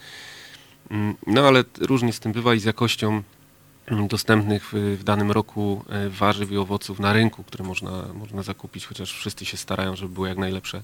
Mm, 0.90 1.14
no 1.26 1.48
ale 1.48 1.64
różnie 1.80 2.12
z 2.12 2.20
tym 2.20 2.32
bywa 2.32 2.54
i 2.54 2.60
z 2.60 2.64
jakością 2.64 3.22
dostępnych 4.08 4.70
w, 4.72 4.96
w, 5.00 5.04
danym 5.04 5.30
roku 5.30 5.84
e, 5.88 6.08
warzyw 6.08 6.52
i 6.52 6.56
owoców 6.56 6.98
na 6.98 7.12
rynku, 7.12 7.44
które 7.44 7.64
można, 7.64 7.90
można 8.14 8.42
zakupić, 8.42 8.86
chociaż 8.86 9.12
wszyscy 9.12 9.44
się 9.44 9.56
starają, 9.56 9.96
żeby 9.96 10.14
były 10.14 10.28
jak 10.28 10.38
najlepsze. 10.38 10.82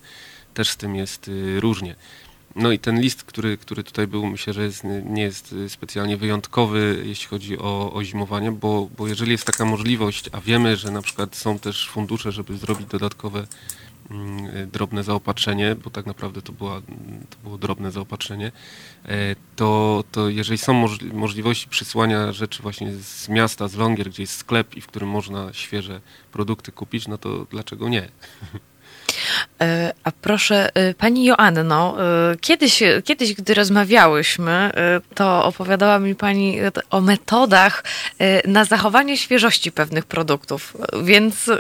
Też 0.55 0.71
z 0.71 0.77
tym 0.77 0.97
jest 0.97 1.29
y, 1.29 1.61
różnie. 1.61 1.95
No 2.57 2.73
i 2.73 2.79
ten 2.79 3.01
list, 3.01 3.25
który, 3.25 3.59
który 3.59 3.85
tutaj 3.85 4.07
był, 4.07 4.27
myślę, 4.27 4.53
że 4.53 4.63
jest, 4.63 4.85
nie 5.05 5.23
jest 5.23 5.55
specjalnie 5.69 6.17
wyjątkowy, 6.17 7.03
jeśli 7.05 7.27
chodzi 7.27 7.59
o, 7.59 7.93
o 7.93 8.05
zimowanie, 8.05 8.53
bo, 8.53 8.89
bo 8.97 9.09
jeżeli 9.09 9.33
jest 9.33 9.45
taka 9.45 9.65
możliwość, 9.65 10.31
a 10.33 10.41
wiemy, 10.41 10.77
że 10.77 10.91
na 10.91 11.03
przykład 11.03 11.37
są 11.37 11.59
też 11.59 11.89
fundusze, 11.89 12.33
żeby 12.33 12.57
zrobić 12.57 12.87
dodatkowe 12.87 13.47
drobne 14.73 15.05
zaopatrzenie, 15.05 15.77
bo 15.85 15.91
tak 15.91 16.07
naprawdę 16.07 16.43
to, 16.43 16.53
była, 16.53 16.81
to 17.31 17.37
było 17.43 17.59
drobne 17.59 17.91
zaopatrzenie, 17.91 18.53
e, 19.05 19.37
to, 19.57 20.05
to 20.13 20.29
jeżeli 20.29 20.59
są 20.59 20.89
możliwości 21.13 21.69
przysłania 21.69 22.33
rzeczy 22.33 22.63
właśnie 22.63 22.93
z 22.93 23.29
miasta, 23.29 23.69
z 23.69 23.77
Longier, 23.77 24.09
gdzie 24.09 24.23
jest 24.23 24.37
sklep 24.37 24.77
i 24.77 24.81
w 24.81 24.87
którym 24.87 25.09
można 25.09 25.53
świeże 25.53 26.01
produkty 26.33 26.73
kupić, 26.73 27.09
no 27.09 27.19
to 27.19 27.47
dlaczego 27.51 27.89
nie? 27.89 28.09
E, 29.61 29.93
a 30.05 30.13
proszę, 30.13 30.71
e, 30.75 30.95
pani 30.95 31.25
Joanno, 31.25 31.97
kiedyś, 32.41 32.83
kiedyś, 33.05 33.35
gdy 33.35 33.55
rozmawiałyśmy, 33.55 34.71
to 35.15 35.45
opowiadała 35.45 35.99
mi 35.99 36.15
pani 36.15 36.59
o 36.91 37.01
metodach 37.01 37.85
na 38.47 38.65
zachowanie 38.65 39.17
świeżości 39.17 39.73
pewnych 39.73 40.07
produktów. 40.07 40.77
Więc 41.05 41.51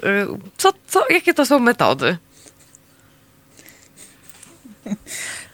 co, 0.56 0.72
co, 0.86 1.04
jakie 1.10 1.34
to 1.34 1.46
są 1.46 1.58
metody? 1.58 2.16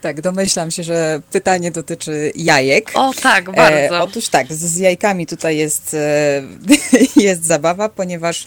Tak, 0.01 0.21
domyślam 0.21 0.71
się, 0.71 0.83
że 0.83 1.21
pytanie 1.33 1.71
dotyczy 1.71 2.33
jajek. 2.35 2.91
O 2.95 3.13
tak, 3.23 3.45
bardzo. 3.45 3.97
E, 3.97 4.03
otóż 4.03 4.29
tak, 4.29 4.53
z, 4.53 4.59
z 4.59 4.77
jajkami 4.77 5.27
tutaj 5.27 5.57
jest, 5.57 5.95
e, 5.95 6.43
jest 7.27 7.47
zabawa, 7.47 7.89
ponieważ 7.89 8.47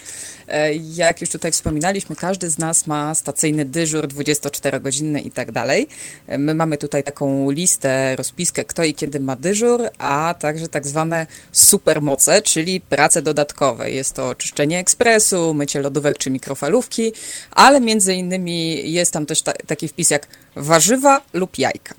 jak 0.96 1.22
już 1.22 1.30
tutaj 1.30 1.52
wspominaliśmy, 1.52 2.16
każdy 2.16 2.50
z 2.50 2.58
nas 2.58 2.88
ma 2.88 3.16
stacyjny 3.16 3.66
dyżur 3.66 4.08
24-godzinny 4.08 5.20
i 5.20 5.32
tak 5.32 5.52
dalej. 5.52 5.88
E, 6.28 6.38
my 6.38 6.56
mamy 6.56 6.78
tutaj 6.78 7.04
taką 7.04 7.52
listę, 7.52 8.16
rozpiskę, 8.16 8.66
kto 8.66 8.84
i 8.84 8.94
kiedy 8.94 9.20
ma 9.20 9.36
dyżur, 9.36 9.90
a 9.98 10.36
także 10.40 10.68
tak 10.68 10.88
zwane 10.88 11.28
supermoce, 11.52 12.42
czyli 12.42 12.82
prace 12.82 13.22
dodatkowe. 13.22 13.92
Jest 13.92 14.14
to 14.14 14.36
czyszczenie 14.36 14.80
ekspresu, 14.80 15.54
mycie 15.54 15.82
lodówek 15.82 16.18
czy 16.18 16.30
mikrofalówki, 16.30 17.14
ale 17.52 17.82
między 17.82 18.14
innymi 18.14 18.92
jest 18.92 19.14
tam 19.14 19.26
też 19.26 19.42
ta, 19.42 19.54
taki 19.54 19.88
wpis 19.88 20.10
jak 20.10 20.28
warzywa 20.56 21.22
lub 21.34 21.58
jajka. 21.58 21.96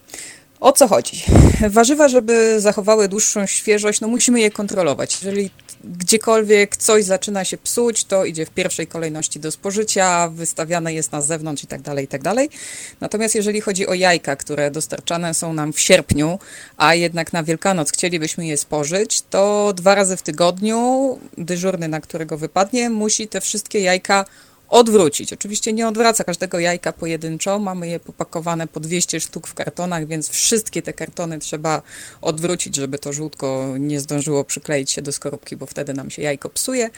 O 0.60 0.72
co 0.72 0.88
chodzi? 0.88 1.22
Warzywa, 1.68 2.08
żeby 2.08 2.60
zachowały 2.60 3.08
dłuższą 3.08 3.46
świeżość, 3.46 4.00
no 4.00 4.08
musimy 4.08 4.40
je 4.40 4.50
kontrolować. 4.50 5.22
Jeżeli 5.22 5.50
gdziekolwiek 5.84 6.76
coś 6.76 7.04
zaczyna 7.04 7.44
się 7.44 7.58
psuć, 7.58 8.04
to 8.04 8.24
idzie 8.24 8.46
w 8.46 8.50
pierwszej 8.50 8.86
kolejności 8.86 9.40
do 9.40 9.50
spożycia, 9.50 10.28
wystawiane 10.28 10.94
jest 10.94 11.12
na 11.12 11.22
zewnątrz 11.22 11.64
i 11.64 11.66
tak 11.66 11.82
dalej, 11.82 12.04
i 12.04 12.08
tak 12.08 12.22
dalej. 12.22 12.50
Natomiast 13.00 13.34
jeżeli 13.34 13.60
chodzi 13.60 13.86
o 13.86 13.94
jajka, 13.94 14.36
które 14.36 14.70
dostarczane 14.70 15.34
są 15.34 15.52
nam 15.52 15.72
w 15.72 15.80
sierpniu, 15.80 16.38
a 16.76 16.94
jednak 16.94 17.32
na 17.32 17.42
Wielkanoc 17.42 17.92
chcielibyśmy 17.92 18.46
je 18.46 18.56
spożyć, 18.56 19.22
to 19.22 19.72
dwa 19.76 19.94
razy 19.94 20.16
w 20.16 20.22
tygodniu 20.22 21.18
dyżurny, 21.38 21.88
na 21.88 22.00
którego 22.00 22.38
wypadnie, 22.38 22.90
musi 22.90 23.28
te 23.28 23.40
wszystkie 23.40 23.80
jajka 23.80 24.24
odwrócić. 24.68 25.32
Oczywiście 25.32 25.72
nie 25.72 25.88
odwraca 25.88 26.24
każdego 26.24 26.58
jajka 26.58 26.92
pojedynczo, 26.92 27.58
mamy 27.58 27.88
je 27.88 28.00
popakowane 28.00 28.66
po 28.66 28.80
200 28.80 29.20
sztuk 29.20 29.46
w 29.46 29.54
kartonach, 29.54 30.06
więc 30.06 30.28
wszystkie 30.28 30.82
te 30.82 30.92
kartony 30.92 31.38
trzeba 31.38 31.82
odwrócić, 32.20 32.76
żeby 32.76 32.98
to 32.98 33.12
żółtko 33.12 33.74
nie 33.78 34.00
zdążyło 34.00 34.44
przykleić 34.44 34.90
się 34.90 35.02
do 35.02 35.12
skorupki, 35.12 35.56
bo 35.56 35.66
wtedy 35.66 35.94
nam 35.94 36.10
się 36.10 36.22
jajko 36.22 36.48
psuje. 36.48 36.90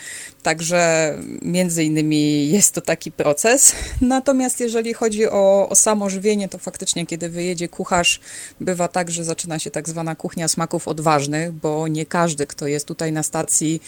Także 0.43 1.15
między 1.43 1.85
innymi 1.85 2.51
jest 2.51 2.73
to 2.73 2.81
taki 2.81 3.13
proces. 3.13 3.73
Natomiast 4.01 4.61
jeżeli 4.61 4.95
chodzi 4.95 5.29
o, 5.29 5.69
o 5.69 5.75
samo 5.75 6.11
żywienie, 6.11 6.49
to 6.49 6.59
faktycznie 6.59 7.07
kiedy 7.07 7.29
wyjedzie 7.29 7.69
kucharz, 7.69 8.21
bywa 8.61 8.89
tak, 8.89 9.11
że 9.11 9.25
zaczyna 9.25 9.59
się 9.59 9.71
tak 9.71 9.89
zwana 9.89 10.15
kuchnia 10.15 10.49
smaków 10.49 10.89
odważnych, 10.89 11.53
bo 11.53 11.89
nie 11.89 12.07
każdy, 12.07 12.47
kto 12.47 12.67
jest 12.67 12.87
tutaj 12.87 13.13
na 13.13 13.23
stacji, 13.23 13.81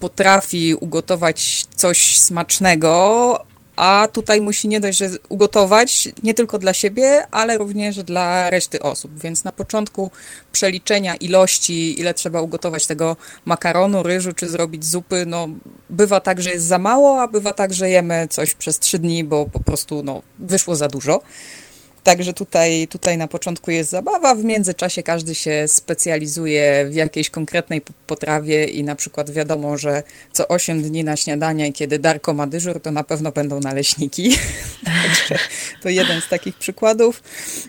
potrafi 0.00 0.74
ugotować 0.74 1.66
coś 1.76 2.18
smacznego, 2.18 3.44
a 3.76 4.08
tutaj 4.12 4.40
musi 4.40 4.68
nie 4.68 4.80
dość, 4.80 4.98
że 4.98 5.10
ugotować 5.28 6.08
nie 6.22 6.34
tylko 6.34 6.58
dla 6.58 6.72
siebie, 6.72 7.26
ale 7.30 7.58
również 7.58 8.02
dla 8.02 8.50
reszty 8.50 8.82
osób. 8.82 9.20
Więc 9.20 9.44
na 9.44 9.52
początku 9.52 10.10
przeliczenia 10.52 11.14
ilości, 11.14 12.00
ile 12.00 12.14
trzeba 12.14 12.40
ugotować 12.40 12.86
tego 12.86 13.16
makaronu, 13.44 14.02
ryżu 14.02 14.32
czy 14.32 14.48
zrobić 14.48 14.84
zupy, 14.84 15.24
no 15.26 15.48
bywa 15.90 16.20
tak, 16.20 16.42
że 16.42 16.50
jest 16.50 16.66
za 16.66 16.78
mało, 16.78 17.22
a 17.22 17.28
bywa 17.28 17.52
tak, 17.52 17.74
że 17.74 17.90
jemy 17.90 18.28
coś 18.30 18.54
przez 18.54 18.78
trzy 18.78 18.98
dni, 18.98 19.24
bo 19.24 19.46
po 19.46 19.60
prostu 19.60 20.02
no, 20.02 20.22
wyszło 20.38 20.76
za 20.76 20.88
dużo. 20.88 21.22
Także 22.04 22.32
tutaj, 22.32 22.88
tutaj 22.88 23.18
na 23.18 23.28
początku 23.28 23.70
jest 23.70 23.90
zabawa, 23.90 24.34
w 24.34 24.44
międzyczasie 24.44 25.02
każdy 25.02 25.34
się 25.34 25.64
specjalizuje 25.68 26.86
w 26.90 26.94
jakiejś 26.94 27.30
konkretnej 27.30 27.82
potrawie 28.06 28.64
i 28.64 28.84
na 28.84 28.96
przykład 28.96 29.30
wiadomo, 29.30 29.78
że 29.78 30.02
co 30.32 30.48
8 30.48 30.82
dni 30.82 31.04
na 31.04 31.16
śniadanie, 31.16 31.72
kiedy 31.72 31.98
Darko 31.98 32.34
ma 32.34 32.46
dyżur, 32.46 32.80
to 32.80 32.90
na 32.90 33.04
pewno 33.04 33.32
będą 33.32 33.60
naleśniki. 33.60 34.36
Także 35.02 35.38
to 35.82 35.88
jeden 35.88 36.20
z 36.20 36.28
takich 36.28 36.56
przykładów. 36.56 37.22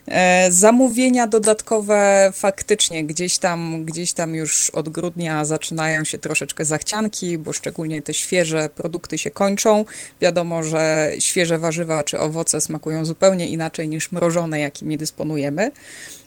E, 0.07 0.51
zamówienia 0.51 1.27
dodatkowe 1.27 2.31
faktycznie 2.35 3.03
gdzieś 3.03 3.37
tam, 3.37 3.85
gdzieś 3.85 4.13
tam 4.13 4.35
już 4.35 4.69
od 4.69 4.89
grudnia 4.89 5.45
zaczynają 5.45 6.03
się 6.03 6.17
troszeczkę 6.17 6.65
zachcianki, 6.65 7.37
bo 7.37 7.53
szczególnie 7.53 8.01
te 8.01 8.13
świeże 8.13 8.69
produkty 8.69 9.17
się 9.17 9.31
kończą. 9.31 9.85
Wiadomo, 10.21 10.63
że 10.63 11.11
świeże 11.19 11.59
warzywa 11.59 12.03
czy 12.03 12.19
owoce 12.19 12.61
smakują 12.61 13.05
zupełnie 13.05 13.47
inaczej 13.47 13.89
niż 13.89 14.11
mrożone 14.11 14.22
mrożone, 14.23 14.59
jakimi 14.59 14.97
dysponujemy. 14.97 15.71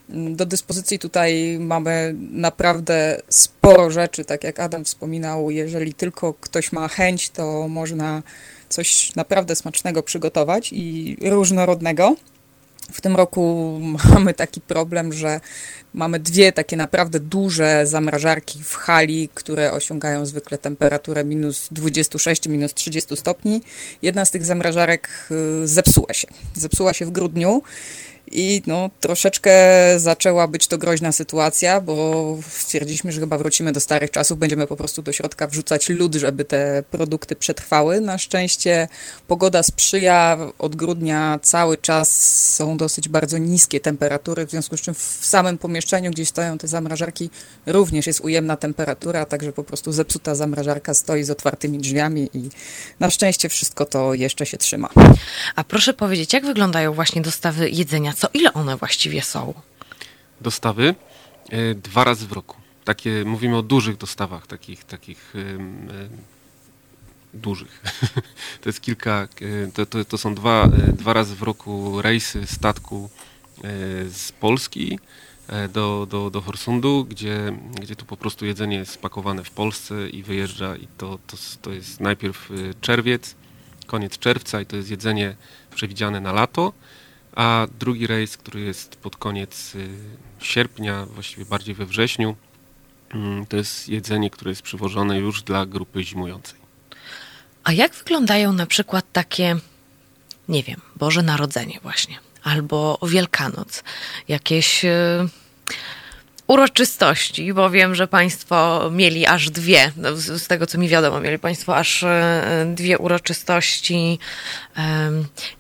Do 0.09 0.47
dyspozycji 0.47 0.99
tutaj 0.99 1.59
mamy 1.61 2.15
naprawdę 2.31 3.23
sporo 3.29 3.91
rzeczy, 3.91 4.25
tak 4.25 4.45
jak 4.45 4.61
Adam 4.61 4.85
wspominał, 4.85 5.51
jeżeli 5.51 5.95
tylko 5.95 6.35
ktoś 6.35 6.73
ma 6.73 6.89
chęć, 6.89 7.31
to 7.31 7.69
można 7.69 8.23
coś 8.69 9.15
naprawdę 9.17 9.57
smacznego 9.57 10.03
przygotować 10.03 10.73
i 10.73 11.17
różnorodnego. 11.23 12.17
W 12.93 13.01
tym 13.01 13.17
roku 13.17 13.73
mamy 14.15 14.35
taki 14.35 14.61
problem, 14.61 15.13
że 15.13 15.41
mamy 15.95 16.21
dwie 16.21 16.53
takie 16.53 16.77
naprawdę 16.77 17.21
duże 17.21 17.87
zamrażarki 17.87 18.65
w 18.65 18.75
hali, 18.75 19.29
które 19.35 19.73
osiągają 19.73 20.27
zwykle 20.27 20.59
temperaturę 20.59 21.25
minus 21.25 21.69
26, 21.71 22.49
minus 22.49 22.75
30 22.75 23.17
stopni. 23.17 23.63
Jedna 24.03 24.25
z 24.25 24.31
tych 24.31 24.45
zamrażarek 24.45 25.09
y, 25.63 25.69
zepsuła 25.69 26.13
się. 26.13 26.29
Zepsuła 26.55 26.93
się 26.93 27.07
w 27.07 27.11
grudniu 27.11 27.63
i 28.33 28.63
no, 28.67 28.91
troszeczkę 29.01 29.53
zaczęła 29.97 30.49
być 30.49 30.67
to 30.67 30.79
groźna 30.79 31.13
sytuacja, 31.13 31.81
bo 31.81 32.39
stwierdziliśmy, 32.51 33.13
że 33.13 33.21
chyba 33.21 33.39
wrócimy 33.39 33.73
do 33.73 33.81
starych 33.81 34.11
czasów, 34.11 34.39
będziemy 34.39 34.67
po 34.67 34.77
prostu 34.77 35.03
do 35.03 35.13
środka 35.13 35.47
wrzucać 35.47 35.89
lód, 35.89 36.15
żeby 36.15 36.45
te 36.45 36.83
produkty 36.91 37.37
przetrwały. 37.37 38.01
Na 38.01 38.19
szczęście 38.19 38.89
pogoda 39.27 39.63
sprzyja, 39.63 40.39
od 40.59 40.77
grudnia 40.77 41.39
cały 41.43 41.79
czas 41.79 42.11
są 42.55 42.77
dosyć 42.77 43.09
bardzo 43.09 43.39
niskie 43.39 43.81
temperatury, 43.81 44.47
w 44.47 44.51
związku 44.51 44.77
z 44.77 44.81
czym 44.81 44.95
w 44.95 45.19
samym 45.27 45.59
pomieszczeniu, 45.59 46.11
gdzie 46.11 46.27
stoją 46.27 46.59
te 46.59 46.69
zamrażarki, 46.69 47.31
również 47.67 48.07
jest 48.07 48.21
ujemna 48.21 48.57
temperatura, 48.57 49.27
także 49.27 49.53
po 49.53 49.65
prostu 49.65 49.93
zepsuta 49.93 50.35
zamrażarka 50.35 50.95
stoi 50.95 51.23
z 51.23 51.31
otwartymi 51.31 51.79
drzwiami 51.79 52.31
i 52.35 52.49
na 53.01 53.11
szczęście 53.11 53.49
wszystko 53.49 53.87
to 53.87 54.15
jeszcze 54.15 54.47
się 54.47 54.59
trzyma. 54.59 54.89
A 55.57 55.65
proszę 55.65 55.95
powiedzieć, 55.95 56.33
jak 56.33 56.47
wyglądają 56.47 56.93
właśnie 56.93 57.23
dostawy 57.23 57.71
jedzenia 57.71 58.13
co 58.17 58.29
ile 58.35 58.53
one 58.53 58.77
właściwie 58.77 59.23
są? 59.23 59.55
Dostawy 60.41 60.95
e, 61.51 61.75
dwa 61.75 62.05
razy 62.05 62.27
w 62.27 62.33
roku. 62.33 62.57
Takie, 62.85 63.25
mówimy 63.25 63.57
o 63.57 63.63
dużych 63.63 63.97
dostawach, 63.97 64.47
takich, 64.47 64.85
takich 64.85 65.35
dużych. 67.35 67.83
to 68.63 68.69
jest 68.69 68.81
kilka, 68.81 69.29
e, 69.67 69.73
to, 69.73 69.87
to, 69.87 70.05
to 70.05 70.19
są 70.19 70.35
dwa, 70.35 70.65
e, 70.65 70.93
dwa 70.93 71.13
razy 71.13 71.37
w 71.37 71.43
roku 71.43 72.03
rejsy 72.03 72.47
statku 72.47 73.11
z 74.11 74.33
Polski 74.33 74.99
do, 75.73 76.07
do, 76.11 76.31
do 76.31 76.41
Horsundu, 76.41 77.05
gdzie, 77.05 77.59
gdzie 77.81 77.97
tu 77.97 78.05
po 78.05 78.17
prostu 78.17 78.47
jedzenie 78.47 78.77
jest 78.77 78.93
spakowane 78.93 79.45
w 79.45 79.51
Polsce 79.51 80.09
i 80.09 80.23
wyjeżdża 80.23 80.77
i 80.77 80.89
to, 80.99 81.19
to, 81.27 81.37
to 81.63 81.73
jest 81.73 82.01
najpierw 82.01 82.51
czerwiec, 82.81 83.35
koniec 83.87 84.19
czerwca 84.19 84.61
i 84.61 84.67
to 84.67 84.77
jest 84.77 84.91
jedzenie 84.91 85.37
przewidziane 85.75 86.21
na 86.21 86.33
lato, 86.33 86.73
a 87.37 87.67
drugi 87.79 88.07
rejs, 88.07 88.37
który 88.37 88.61
jest 88.61 88.97
pod 88.97 89.17
koniec 89.17 89.75
y, 89.75 89.89
sierpnia, 90.41 91.07
właściwie 91.07 91.45
bardziej 91.45 91.75
we 91.75 91.87
wrześniu, 91.87 92.37
mm, 93.15 93.47
to 93.47 93.57
jest 93.57 93.89
jedzenie, 93.89 94.31
które 94.31 94.51
jest 94.51 94.63
przywożone 94.63 95.19
już 95.19 95.43
dla 95.43 95.67
grupy 95.67 96.05
zimującej. 96.05 96.59
A 97.65 97.73
jak 97.73 97.95
wyglądają 97.95 98.53
na 98.53 98.67
przykład 98.67 99.05
takie, 99.13 99.57
nie 100.49 100.63
wiem, 100.63 100.81
Boże 100.97 101.23
Narodzenie 101.23 101.79
właśnie, 101.83 102.19
albo 102.43 102.99
Wielkanoc, 103.03 103.85
jakieś 104.29 104.85
y, 104.85 105.29
uroczystości, 106.47 107.55
bo 107.55 107.71
wiem, 107.71 107.95
że 107.95 108.07
Państwo 108.07 108.91
mieli 108.91 109.27
aż 109.27 109.51
dwie, 109.51 109.93
no, 109.97 110.17
z 110.17 110.47
tego 110.47 110.67
co 110.67 110.79
mi 110.79 110.89
wiadomo, 110.89 111.21
mieli 111.21 111.39
Państwo 111.39 111.77
aż 111.77 112.03
e, 112.03 112.73
dwie 112.75 112.99
uroczystości, 112.99 114.19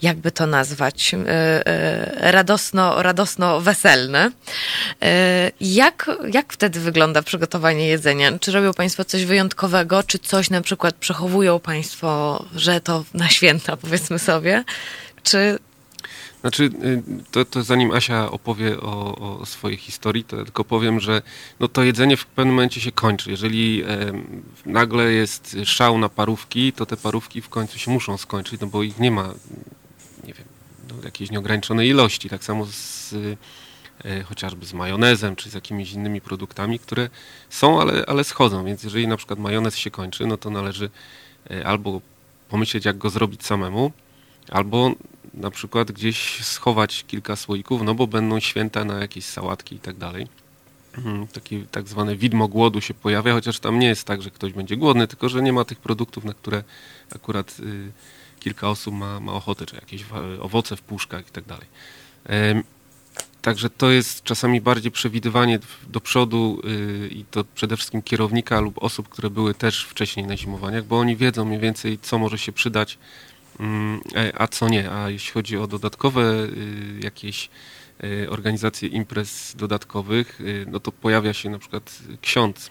jakby 0.03 0.30
to 0.30 0.47
nazwać, 0.47 1.14
e, 1.14 1.66
e, 1.66 2.32
radosno, 2.32 3.03
radosno 3.03 3.61
weselne. 3.61 4.30
Jak, 5.61 6.11
jak 6.32 6.53
wtedy 6.53 6.80
wygląda 6.80 7.22
przygotowanie 7.22 7.89
jedzenia? 7.89 8.39
Czy 8.39 8.53
robią 8.53 8.74
Państwo 8.74 9.05
coś 9.05 9.24
wyjątkowego, 9.24 10.03
czy 10.03 10.18
coś 10.18 10.51
na 10.51 10.61
przykład 10.61 10.95
przechowują 10.95 11.61
Państwo, 11.61 12.45
że 12.55 12.80
to 12.80 13.05
na 13.14 13.28
święta, 13.28 13.76
powiedzmy 13.76 14.18
sobie, 14.18 14.64
czy 15.22 15.59
znaczy, 16.47 16.64
y, 16.64 17.03
to, 17.30 17.44
to 17.44 17.62
zanim 17.62 17.92
Asia 17.92 18.30
opowie 18.30 18.80
o, 18.80 19.16
o, 19.40 19.47
swojej 19.47 19.78
historii, 19.78 20.24
to 20.24 20.36
tylko 20.36 20.64
powiem, 20.64 21.01
że 21.01 21.22
no 21.61 21.68
to 21.68 21.84
jedzenie 21.84 22.16
w 22.16 22.26
pewnym 22.26 22.55
momencie 22.55 22.80
się 22.80 22.92
kończy. 22.92 23.30
Jeżeli 23.30 23.82
e, 23.82 23.86
nagle 24.66 25.12
jest 25.12 25.57
szał 25.64 25.99
na 25.99 26.09
parówki, 26.09 26.72
to 26.72 26.86
te 26.86 26.97
parówki 26.97 27.42
w 27.42 27.49
końcu 27.49 27.78
się 27.78 27.90
muszą 27.90 28.18
skończyć, 28.18 28.61
no 28.61 28.66
bo 28.66 28.82
ich 28.82 28.99
nie 28.99 29.11
ma, 29.11 29.34
nie 30.24 30.34
wiem, 30.34 30.44
no, 30.88 30.94
jakiejś 31.05 31.30
nieograniczonej 31.30 31.88
ilości. 31.88 32.28
Tak 32.28 32.44
samo 32.44 32.66
z, 32.66 33.14
e, 34.05 34.22
chociażby 34.22 34.66
z 34.66 34.72
majonezem, 34.72 35.36
czy 35.36 35.51
z 35.51 35.55
jakimiś 35.55 35.92
innymi 35.92 36.20
produktami, 36.20 36.78
które 36.78 37.09
są, 37.51 37.80
ale, 37.80 38.05
ale 38.07 38.24
schodzą. 38.24 38.64
Więc 38.64 38.82
jeżeli 38.82 39.09
na 39.09 39.16
przykład 39.16 39.38
majonez 39.38 39.76
się 39.76 39.90
kończy, 39.90 40.26
no 40.26 40.36
to 40.36 40.51
należy 40.51 40.90
e, 41.51 41.66
albo 41.66 42.01
pomyśleć, 42.49 42.84
jak 42.84 42.99
go 42.99 43.11
zrobić 43.11 43.44
samemu, 43.44 43.92
albo 44.51 44.94
na 45.37 45.51
przykład 45.51 45.93
gdzieś 45.93 46.45
schować 46.45 47.05
kilka 47.07 47.37
słoików, 47.37 47.82
no 47.82 47.95
bo 47.95 48.07
będą 48.07 48.41
święta 48.41 48.84
na 48.84 48.99
jakieś 48.99 49.24
sałatki 49.24 49.74
i 49.74 49.78
tak 49.78 49.97
dalej. 49.97 50.26
Takie 51.32 51.64
tak 51.70 51.89
zwane 51.89 52.16
widmo 52.16 52.49
głodu 52.49 52.80
się 52.80 52.95
pojawia, 52.95 53.32
chociaż 53.32 53.61
tam 53.61 53.78
nie 53.78 53.87
jest 53.87 54.05
tak, 54.05 54.22
że 54.22 54.30
ktoś 54.30 54.53
będzie 54.53 54.76
głodny, 54.76 55.07
tylko 55.09 55.28
że 55.28 55.43
nie 55.43 55.53
ma 55.53 55.64
tych 55.64 55.78
produktów, 55.78 56.24
na 56.24 56.34
które 56.34 56.64
akurat 57.14 57.57
y, 57.61 57.93
kilka 58.41 58.68
osób 58.68 58.95
ma, 58.95 59.20
ma 59.20 59.32
ochotę, 59.32 59.66
czy 59.66 59.74
jakieś 59.74 60.05
owoce 60.41 60.76
w 60.76 60.82
puszkach 60.82 61.28
i 61.28 61.30
tak 61.30 61.45
dalej. 61.45 61.66
Także 63.43 63.70
to 63.70 63.91
jest 63.91 64.22
czasami 64.22 64.61
bardziej 64.61 64.93
przewidywanie 64.93 65.59
do 65.89 66.01
przodu 66.01 66.62
y, 66.64 67.09
i 67.09 67.24
to 67.24 67.45
przede 67.55 67.76
wszystkim 67.76 68.03
kierownika 68.03 68.61
lub 68.61 68.82
osób, 68.82 69.09
które 69.09 69.30
były 69.30 69.55
też 69.55 69.84
wcześniej 69.84 70.26
na 70.26 70.37
zimowaniach, 70.37 70.84
bo 70.84 70.99
oni 70.99 71.16
wiedzą 71.16 71.45
mniej 71.45 71.61
więcej, 71.61 71.99
co 72.03 72.18
może 72.18 72.39
się 72.39 72.53
przydać 72.53 72.99
a 74.35 74.49
co 74.49 74.69
nie. 74.69 74.91
A 74.91 75.11
jeśli 75.11 75.33
chodzi 75.33 75.57
o 75.57 75.67
dodatkowe 75.67 76.23
y, 76.23 77.01
jakieś 77.03 77.51
y, 78.05 78.31
organizacje 78.31 78.89
imprez 78.89 79.57
dodatkowych, 79.57 80.41
y, 80.41 80.67
no 80.69 80.81
to 80.81 80.93
pojawia 80.93 81.33
się 81.33 81.51
na 81.51 81.59
przykład 81.59 81.99
ksiądz 82.21 82.71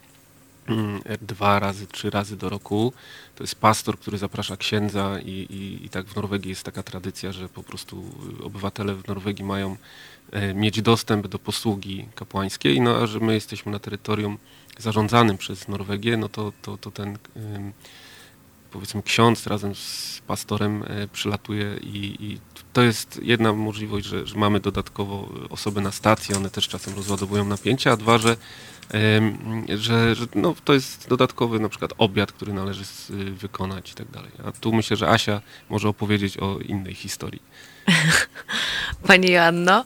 mm, 0.67 1.01
dwa 1.21 1.59
razy, 1.59 1.87
trzy 1.87 2.09
razy 2.09 2.37
do 2.37 2.49
roku. 2.49 2.93
To 3.35 3.43
jest 3.43 3.55
pastor, 3.55 3.99
który 3.99 4.17
zaprasza 4.17 4.57
księdza 4.57 5.19
i, 5.19 5.29
i, 5.29 5.85
i, 5.85 5.89
tak 5.89 6.05
w 6.05 6.15
Norwegii 6.15 6.49
jest 6.49 6.63
taka 6.63 6.83
tradycja, 6.83 7.31
że 7.31 7.49
po 7.49 7.63
prostu 7.63 8.03
obywatele 8.43 8.95
w 8.95 9.07
Norwegii 9.07 9.45
mają 9.45 9.77
e, 10.31 10.53
mieć 10.53 10.81
dostęp 10.81 11.27
do 11.27 11.39
posługi 11.39 12.05
kapłańskiej, 12.15 12.81
no 12.81 12.97
a 12.97 13.07
że 13.07 13.19
my 13.19 13.33
jesteśmy 13.33 13.71
na 13.71 13.79
terytorium 13.79 14.37
zarządzanym 14.77 15.37
przez 15.37 15.67
Norwegię, 15.67 16.17
no 16.17 16.29
to, 16.29 16.53
to, 16.61 16.77
to 16.77 16.91
ten 16.91 17.17
powiedzmy 18.75 19.03
ksiądz 19.03 19.47
razem 19.47 19.75
z 19.75 20.21
pastorem 20.27 20.83
przylatuje 21.13 21.77
i, 21.81 22.15
i 22.19 22.39
to 22.73 22.81
jest 22.81 23.19
jedna 23.23 23.53
możliwość, 23.53 24.05
że, 24.05 24.27
że, 24.27 24.37
mamy 24.37 24.59
dodatkowo 24.59 25.29
osoby 25.49 25.81
na 25.81 25.91
stacji, 25.91 26.35
one 26.35 26.49
też 26.49 26.67
czasem 26.67 26.95
rozładowują 26.95 27.45
napięcia, 27.45 27.91
a 27.91 27.97
dwa, 27.97 28.17
że, 28.17 28.37
że, 29.75 30.15
że 30.15 30.25
no, 30.35 30.55
to 30.63 30.73
jest 30.73 31.09
dodatkowy 31.09 31.59
na 31.59 31.69
przykład 31.69 31.91
obiad, 31.97 32.31
który 32.31 32.53
należy 32.53 32.83
wykonać 33.31 33.91
i 33.91 33.93
tak 33.93 34.11
dalej. 34.11 34.31
A 34.45 34.51
tu 34.51 34.73
myślę, 34.73 34.97
że 34.97 35.09
Asia 35.09 35.41
może 35.69 35.89
opowiedzieć 35.89 36.37
o 36.37 36.59
innej 36.59 36.93
historii. 36.93 37.41
Pani 39.07 39.31
Joanno? 39.31 39.85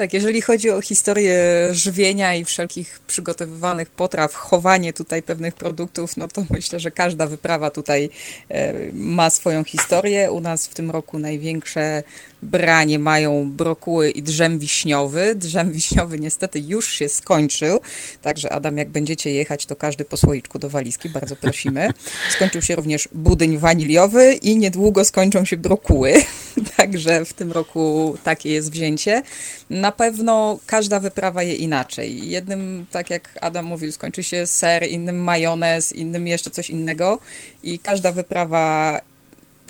Tak, 0.00 0.12
jeżeli 0.12 0.40
chodzi 0.40 0.70
o 0.70 0.80
historię 0.80 1.38
żywienia 1.72 2.34
i 2.34 2.44
wszelkich 2.44 3.00
przygotowywanych 3.06 3.90
potraw, 3.90 4.34
chowanie 4.34 4.92
tutaj 4.92 5.22
pewnych 5.22 5.54
produktów, 5.54 6.16
no 6.16 6.28
to 6.28 6.44
myślę, 6.50 6.80
że 6.80 6.90
każda 6.90 7.26
wyprawa 7.26 7.70
tutaj 7.70 8.10
e, 8.48 8.74
ma 8.92 9.30
swoją 9.30 9.64
historię. 9.64 10.32
U 10.32 10.40
nas 10.40 10.66
w 10.66 10.74
tym 10.74 10.90
roku 10.90 11.18
największe 11.18 12.02
branie 12.42 12.98
mają 12.98 13.50
brokuły 13.50 14.10
i 14.10 14.22
drzem 14.22 14.58
wiśniowy. 14.58 15.34
Drzem 15.34 15.72
wiśniowy 15.72 16.18
niestety 16.18 16.60
już 16.60 16.88
się 16.88 17.08
skończył, 17.08 17.80
także 18.22 18.52
Adam, 18.52 18.76
jak 18.76 18.88
będziecie 18.88 19.30
jechać, 19.30 19.66
to 19.66 19.76
każdy 19.76 20.04
po 20.04 20.16
słoiczku 20.16 20.58
do 20.58 20.70
walizki, 20.70 21.08
bardzo 21.08 21.36
prosimy. 21.36 21.88
Skończył 22.36 22.62
się 22.62 22.76
również 22.76 23.08
budyń 23.12 23.58
waniliowy 23.58 24.34
i 24.34 24.56
niedługo 24.56 25.04
skończą 25.04 25.44
się 25.44 25.56
brokuły, 25.56 26.14
także 26.76 27.24
w 27.24 27.32
tym 27.32 27.52
roku 27.52 28.16
takie 28.24 28.50
jest 28.50 28.72
wzięcie. 28.72 29.22
Na 29.70 29.92
pewno 29.92 30.58
każda 30.66 31.00
wyprawa 31.00 31.42
je 31.42 31.54
inaczej. 31.54 32.30
Jednym, 32.30 32.86
tak 32.90 33.10
jak 33.10 33.38
Adam 33.40 33.64
mówił, 33.64 33.92
skończy 33.92 34.22
się 34.22 34.46
ser, 34.46 34.88
innym 34.88 35.22
majonez, 35.22 35.92
innym 35.92 36.26
jeszcze 36.26 36.50
coś 36.50 36.70
innego 36.70 37.18
i 37.62 37.78
każda 37.78 38.12
wyprawa 38.12 39.00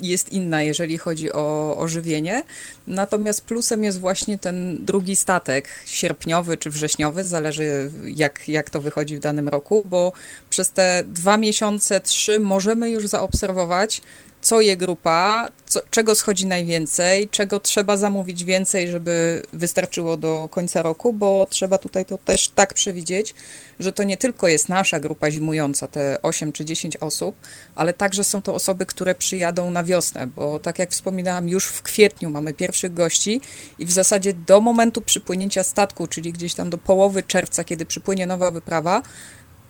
jest 0.01 0.33
inna, 0.33 0.63
jeżeli 0.63 0.97
chodzi 0.97 1.33
o, 1.33 1.77
o 1.77 1.87
żywienie. 1.87 2.43
Natomiast 2.87 3.45
plusem 3.45 3.83
jest 3.83 3.99
właśnie 3.99 4.37
ten 4.37 4.85
drugi 4.85 5.15
statek, 5.15 5.69
sierpniowy 5.85 6.57
czy 6.57 6.69
wrześniowy, 6.69 7.23
zależy 7.23 7.91
jak, 8.05 8.49
jak 8.49 8.69
to 8.69 8.81
wychodzi 8.81 9.17
w 9.17 9.19
danym 9.19 9.49
roku, 9.49 9.83
bo 9.85 10.13
przez 10.49 10.71
te 10.71 11.03
dwa 11.07 11.37
miesiące, 11.37 12.01
trzy 12.01 12.39
możemy 12.39 12.89
już 12.89 13.07
zaobserwować, 13.07 14.01
co 14.41 14.61
je 14.61 14.77
grupa, 14.77 15.49
co, 15.65 15.79
czego 15.89 16.15
schodzi 16.15 16.45
najwięcej, 16.45 17.29
czego 17.29 17.59
trzeba 17.59 17.97
zamówić 17.97 18.43
więcej, 18.43 18.87
żeby 18.87 19.43
wystarczyło 19.53 20.17
do 20.17 20.47
końca 20.51 20.81
roku, 20.81 21.13
bo 21.13 21.47
trzeba 21.49 21.77
tutaj 21.77 22.05
to 22.05 22.17
też 22.17 22.49
tak 22.49 22.73
przewidzieć, 22.73 23.33
że 23.79 23.93
to 23.93 24.03
nie 24.03 24.17
tylko 24.17 24.47
jest 24.47 24.69
nasza 24.69 24.99
grupa 24.99 25.31
zimująca, 25.31 25.87
te 25.87 26.21
8 26.21 26.51
czy 26.51 26.65
10 26.65 26.97
osób, 26.97 27.35
ale 27.75 27.93
także 27.93 28.23
są 28.23 28.41
to 28.41 28.55
osoby, 28.55 28.85
które 28.85 29.15
przyjadą 29.15 29.71
na 29.71 29.83
wiosnę, 29.83 30.27
bo 30.27 30.59
tak 30.59 30.79
jak 30.79 30.91
wspominałam, 30.91 31.49
już 31.49 31.65
w 31.65 31.81
kwietniu 31.81 32.29
mamy 32.29 32.53
pierwszych 32.53 32.93
gości 32.93 33.41
i 33.79 33.85
w 33.85 33.91
zasadzie 33.91 34.33
do 34.33 34.61
momentu 34.61 35.01
przypłynięcia 35.01 35.63
statku, 35.63 36.07
czyli 36.07 36.33
gdzieś 36.33 36.53
tam 36.53 36.69
do 36.69 36.77
połowy 36.77 37.23
czerwca, 37.23 37.63
kiedy 37.63 37.85
przypłynie 37.85 38.27
nowa 38.27 38.51
wyprawa, 38.51 39.01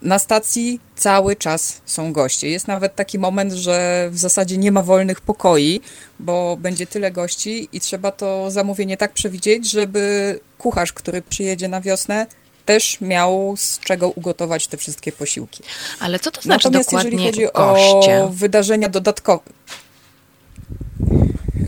na 0.02 0.20
stacji 0.20 0.80
cały 0.95 1.36
czas 1.36 1.82
są 1.86 2.14
goście. 2.14 2.49
Jest 2.49 2.68
nawet 2.68 2.95
taki 2.95 3.20
moment, 3.20 3.54
że 3.54 4.10
w 4.12 4.18
zasadzie 4.18 4.58
nie 4.58 4.72
ma 4.72 4.82
wolnych 4.82 5.22
pokoi, 5.22 5.82
bo 6.20 6.58
będzie 6.60 6.88
tyle 6.88 7.12
gości 7.12 7.70
i 7.74 7.80
trzeba 7.80 8.12
to 8.12 8.52
zamówienie 8.52 8.97
tak 8.97 9.14
przewidzieć, 9.14 9.72
żeby 9.72 10.39
kucharz, 10.58 10.93
który 10.93 11.22
przyjedzie 11.22 11.68
na 11.68 11.82
wiosnę, 11.82 12.28
też 12.66 13.02
miał 13.02 13.54
z 13.58 13.80
czego 13.80 14.10
ugotować 14.10 14.68
te 14.68 14.78
wszystkie 14.78 15.12
posiłki. 15.12 15.64
Ale 15.99 16.20
co 16.20 16.32
to 16.32 16.41
znaczy 16.41 16.68
Natomiast 16.68 16.89
dokładnie 16.89 17.12
jeżeli 17.12 17.28
chodzi 17.28 17.54
goście? 17.54 18.24
o 18.24 18.30
wydarzenia 18.30 18.89
dodatkowe, 18.89 19.43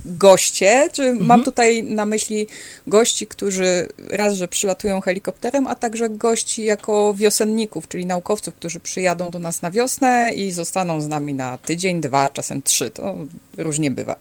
goście, 0.06 0.90
czy 0.92 1.04
mhm. 1.04 1.28
mam 1.28 1.44
tutaj 1.44 1.84
na 1.84 2.06
myśli 2.06 2.48
gości, 2.88 3.28
którzy 3.28 3.88
raz, 4.10 4.34
że 4.34 4.48
przylatują 4.48 5.02
helikopterem, 5.02 5.68
a 5.68 5.76
także 5.76 6.10
gości 6.10 6.66
jako 6.66 7.14
wiosenników, 7.14 7.88
czyli 7.88 8.06
naukowców, 8.06 8.56
którzy 8.56 8.80
przyjadą 8.80 9.30
do 9.30 9.40
nas 9.40 9.62
na 9.62 9.72
wiosnę 9.72 10.32
i 10.36 10.52
zostaną 10.52 11.02
z 11.02 11.08
nami 11.08 11.34
na 11.34 11.58
tydzień, 11.58 12.02
dwa, 12.02 12.30
czasem 12.30 12.62
trzy. 12.62 12.90
To 12.90 13.16
różnie 13.58 13.92
bywa. 13.92 14.16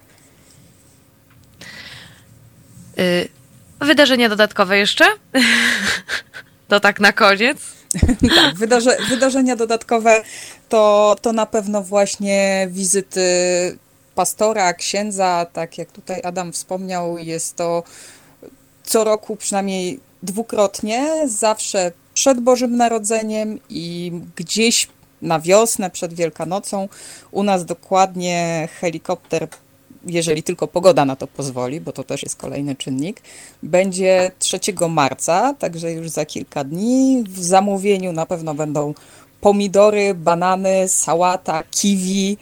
Y 2.98 3.28
wydarzenia 3.80 4.28
dodatkowe 4.28 4.78
jeszcze? 4.78 5.04
to 6.68 6.80
tak 6.80 7.00
na 7.00 7.12
koniec? 7.12 7.58
tak, 8.36 8.54
wydarze, 8.56 8.96
wydarzenia 9.08 9.56
dodatkowe 9.56 10.22
to, 10.68 11.16
to 11.22 11.32
na 11.32 11.46
pewno 11.46 11.82
właśnie 11.82 12.68
wizyty 12.70 13.22
pastora, 14.14 14.74
księdza, 14.74 15.46
tak 15.52 15.78
jak 15.78 15.92
tutaj 15.92 16.20
Adam 16.24 16.52
wspomniał, 16.52 17.18
jest 17.18 17.56
to 17.56 17.82
co 18.82 19.04
roku 19.04 19.36
przynajmniej 19.36 20.00
dwukrotnie, 20.22 21.28
zawsze 21.28 21.92
przed 22.14 22.40
Bożym 22.40 22.76
Narodzeniem 22.76 23.58
i 23.68 24.12
gdzieś 24.36 24.88
na 25.22 25.40
wiosnę, 25.40 25.90
przed 25.90 26.14
Wielkanocą. 26.14 26.88
U 27.30 27.42
nas 27.42 27.64
dokładnie 27.64 28.68
helikopter, 28.80 29.48
jeżeli 30.06 30.42
tylko 30.42 30.68
pogoda 30.68 31.04
na 31.04 31.16
to 31.16 31.26
pozwoli, 31.26 31.80
bo 31.80 31.92
to 31.92 32.04
też 32.04 32.22
jest 32.22 32.36
kolejny 32.36 32.76
czynnik, 32.76 33.20
będzie 33.62 34.30
3 34.38 34.60
marca, 34.88 35.54
także 35.58 35.92
już 35.92 36.08
za 36.10 36.26
kilka 36.26 36.64
dni. 36.64 37.24
W 37.28 37.44
zamówieniu 37.44 38.12
na 38.12 38.26
pewno 38.26 38.54
będą 38.54 38.94
pomidory, 39.40 40.14
banany, 40.14 40.88
sałata, 40.88 41.62
kiwi, 41.70 42.38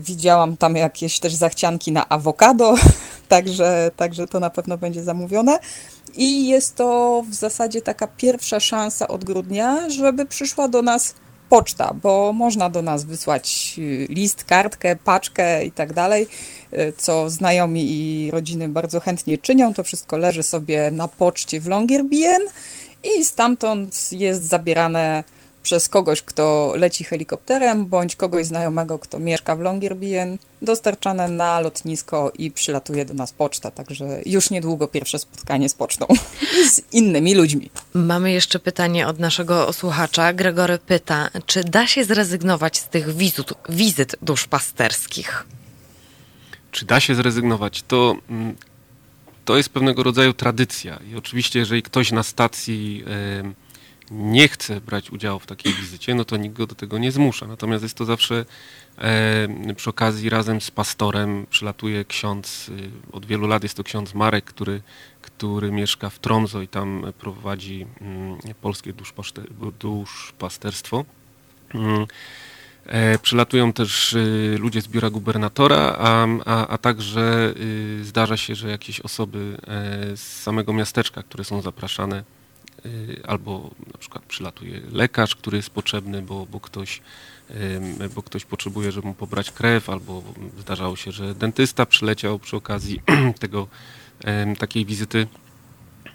widziałam 0.00 0.56
tam 0.56 0.76
jakieś 0.76 1.20
też 1.20 1.34
zachcianki 1.34 1.92
na 1.92 2.08
awokado, 2.08 2.74
także, 3.28 3.90
także 3.96 4.26
to 4.26 4.40
na 4.40 4.50
pewno 4.50 4.78
będzie 4.78 5.02
zamówione. 5.02 5.58
I 6.14 6.48
jest 6.48 6.76
to 6.76 7.22
w 7.30 7.34
zasadzie 7.34 7.82
taka 7.82 8.06
pierwsza 8.06 8.60
szansa 8.60 9.08
od 9.08 9.24
grudnia, 9.24 9.90
żeby 9.90 10.26
przyszła 10.26 10.68
do 10.68 10.82
nas 10.82 11.14
poczta, 11.48 11.94
bo 12.02 12.32
można 12.32 12.70
do 12.70 12.82
nas 12.82 13.04
wysłać 13.04 13.74
y, 13.78 14.06
list, 14.10 14.44
kartkę, 14.44 14.96
paczkę 14.96 15.64
i 15.64 15.72
tak 15.72 15.92
dalej, 15.92 16.26
y, 16.72 16.92
co 16.96 17.30
znajomi 17.30 17.82
i 17.90 18.30
rodziny 18.30 18.68
bardzo 18.68 19.00
chętnie 19.00 19.38
czynią. 19.38 19.74
To 19.74 19.84
wszystko 19.84 20.16
leży 20.16 20.42
sobie 20.42 20.90
na 20.90 21.08
poczcie 21.08 21.60
w 21.60 21.66
Longyearbyen 21.66 22.42
i 23.04 23.24
stamtąd 23.24 24.12
jest 24.12 24.44
zabierane 24.44 25.24
przez 25.62 25.88
kogoś, 25.88 26.22
kto 26.22 26.72
leci 26.76 27.04
helikopterem, 27.04 27.86
bądź 27.86 28.16
kogoś 28.16 28.46
znajomego, 28.46 28.98
kto 28.98 29.18
mieszka 29.18 29.56
w 29.56 29.60
Longyearbyen, 29.60 30.38
dostarczane 30.62 31.28
na 31.28 31.60
lotnisko 31.60 32.32
i 32.38 32.50
przylatuje 32.50 33.04
do 33.04 33.14
nas 33.14 33.32
poczta, 33.32 33.70
także 33.70 34.20
już 34.26 34.50
niedługo 34.50 34.88
pierwsze 34.88 35.18
spotkanie 35.18 35.68
z 35.68 35.74
pocztą 35.74 36.06
i 36.60 36.68
z 36.68 36.82
innymi 36.92 37.34
ludźmi. 37.34 37.70
Mamy 37.94 38.32
jeszcze 38.32 38.58
pytanie 38.58 39.06
od 39.06 39.18
naszego 39.18 39.72
słuchacza. 39.72 40.32
Gregory 40.32 40.78
pyta, 40.78 41.30
czy 41.46 41.64
da 41.64 41.86
się 41.86 42.04
zrezygnować 42.04 42.78
z 42.78 42.88
tych 42.88 43.14
wizyt, 43.16 43.54
wizyt 43.68 44.16
duszpasterskich? 44.22 45.46
Czy 46.70 46.84
da 46.84 47.00
się 47.00 47.14
zrezygnować? 47.14 47.82
To, 47.82 48.16
mm, 48.30 48.56
to 49.44 49.56
jest 49.56 49.68
pewnego 49.68 50.02
rodzaju 50.02 50.32
tradycja 50.32 50.98
i 51.12 51.16
oczywiście 51.16 51.58
jeżeli 51.58 51.82
ktoś 51.82 52.12
na 52.12 52.22
stacji... 52.22 53.04
Nie 54.10 54.48
chce 54.48 54.80
brać 54.80 55.10
udziału 55.10 55.40
w 55.40 55.46
takiej 55.46 55.74
wizycie, 55.74 56.14
no 56.14 56.24
to 56.24 56.36
nikt 56.36 56.56
go 56.56 56.66
do 56.66 56.74
tego 56.74 56.98
nie 56.98 57.12
zmusza. 57.12 57.46
Natomiast 57.46 57.82
jest 57.82 57.94
to 57.94 58.04
zawsze 58.04 58.44
e, 58.98 59.74
przy 59.76 59.90
okazji 59.90 60.30
razem 60.30 60.60
z 60.60 60.70
pastorem 60.70 61.46
przylatuje 61.50 62.04
ksiądz, 62.04 62.70
e, 62.70 62.72
od 63.12 63.26
wielu 63.26 63.46
lat 63.46 63.62
jest 63.62 63.76
to 63.76 63.84
ksiądz 63.84 64.14
Marek, 64.14 64.44
który, 64.44 64.82
który 65.22 65.72
mieszka 65.72 66.10
w 66.10 66.18
Tromso 66.18 66.62
i 66.62 66.68
tam 66.68 67.12
prowadzi 67.18 67.86
mm, 68.00 68.38
polskie 68.60 68.92
duszpasterstwo. 69.80 71.04
Mm. 71.74 72.06
E, 72.86 73.18
przylatują 73.18 73.72
też 73.72 74.12
y, 74.12 74.56
ludzie 74.60 74.82
z 74.82 74.88
biura 74.88 75.10
gubernatora, 75.10 75.96
a, 75.98 76.26
a, 76.44 76.66
a 76.68 76.78
także 76.78 77.54
y, 77.56 78.04
zdarza 78.04 78.36
się, 78.36 78.54
że 78.54 78.70
jakieś 78.70 79.00
osoby 79.00 79.56
e, 79.66 80.16
z 80.16 80.42
samego 80.42 80.72
miasteczka, 80.72 81.22
które 81.22 81.44
są 81.44 81.62
zapraszane 81.62 82.18
Y, 82.18 82.41
albo 83.26 83.70
na 83.92 83.98
przykład 83.98 84.24
przylatuje 84.24 84.80
lekarz, 84.92 85.36
który 85.36 85.56
jest 85.56 85.70
potrzebny, 85.70 86.22
bo, 86.22 86.46
bo, 86.46 86.60
ktoś, 86.60 87.00
bo 88.14 88.22
ktoś 88.22 88.44
potrzebuje, 88.44 88.92
żeby 88.92 89.06
mu 89.06 89.14
pobrać 89.14 89.50
krew, 89.50 89.90
albo 89.90 90.22
zdarzało 90.58 90.96
się, 90.96 91.12
że 91.12 91.34
dentysta 91.34 91.86
przyleciał 91.86 92.38
przy 92.38 92.56
okazji 92.56 93.02
tego, 93.38 93.68
takiej 94.58 94.86
wizyty, 94.86 95.26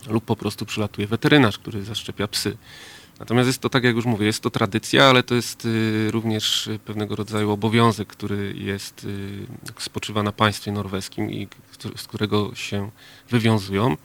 lub 0.07 0.25
po 0.25 0.35
prostu 0.35 0.65
przylatuje 0.65 1.07
weterynarz, 1.07 1.57
który 1.57 1.83
zaszczepia 1.83 2.27
psy. 2.27 2.57
Natomiast 3.19 3.47
jest 3.47 3.59
to, 3.59 3.69
tak 3.69 3.83
jak 3.83 3.95
już 3.95 4.05
mówię, 4.05 4.25
jest 4.25 4.43
to 4.43 4.49
tradycja, 4.49 5.05
ale 5.05 5.23
to 5.23 5.35
jest 5.35 5.65
y, 5.65 6.11
również 6.11 6.69
pewnego 6.85 7.15
rodzaju 7.15 7.51
obowiązek, 7.51 8.07
który 8.07 8.53
jest, 8.57 9.03
y, 9.03 9.81
spoczywa 9.81 10.23
na 10.23 10.31
państwie 10.31 10.71
norweskim 10.71 11.31
i 11.31 11.47
z 11.95 12.07
którego 12.07 12.55
się 12.55 12.89
wywiązują. 13.29 13.97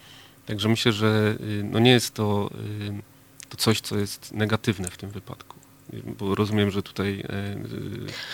Także 0.52 0.68
myślę, 0.68 0.92
że 0.92 1.36
y, 1.40 1.64
no 1.64 1.78
nie 1.78 1.90
jest 1.90 2.14
to, 2.14 2.50
y, 2.88 3.48
to 3.48 3.56
coś, 3.56 3.80
co 3.80 3.98
jest 3.98 4.32
negatywne 4.32 4.90
w 4.90 4.96
tym 4.96 5.10
wypadku. 5.10 5.56
bo 6.18 6.34
rozumiem, 6.34 6.70
że 6.70 6.82
tutaj 6.82 7.24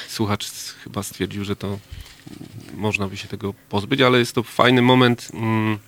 słuchacz 0.08 0.50
chyba 0.84 1.02
stwierdził, 1.02 1.44
że 1.44 1.56
to 1.56 1.78
można 2.74 3.08
by 3.08 3.16
się 3.16 3.28
tego 3.28 3.54
pozbyć, 3.68 4.00
ale 4.00 4.18
jest 4.18 4.34
to 4.34 4.42
fajny 4.42 4.82
moment, 4.82 5.30
mm, 5.34 5.78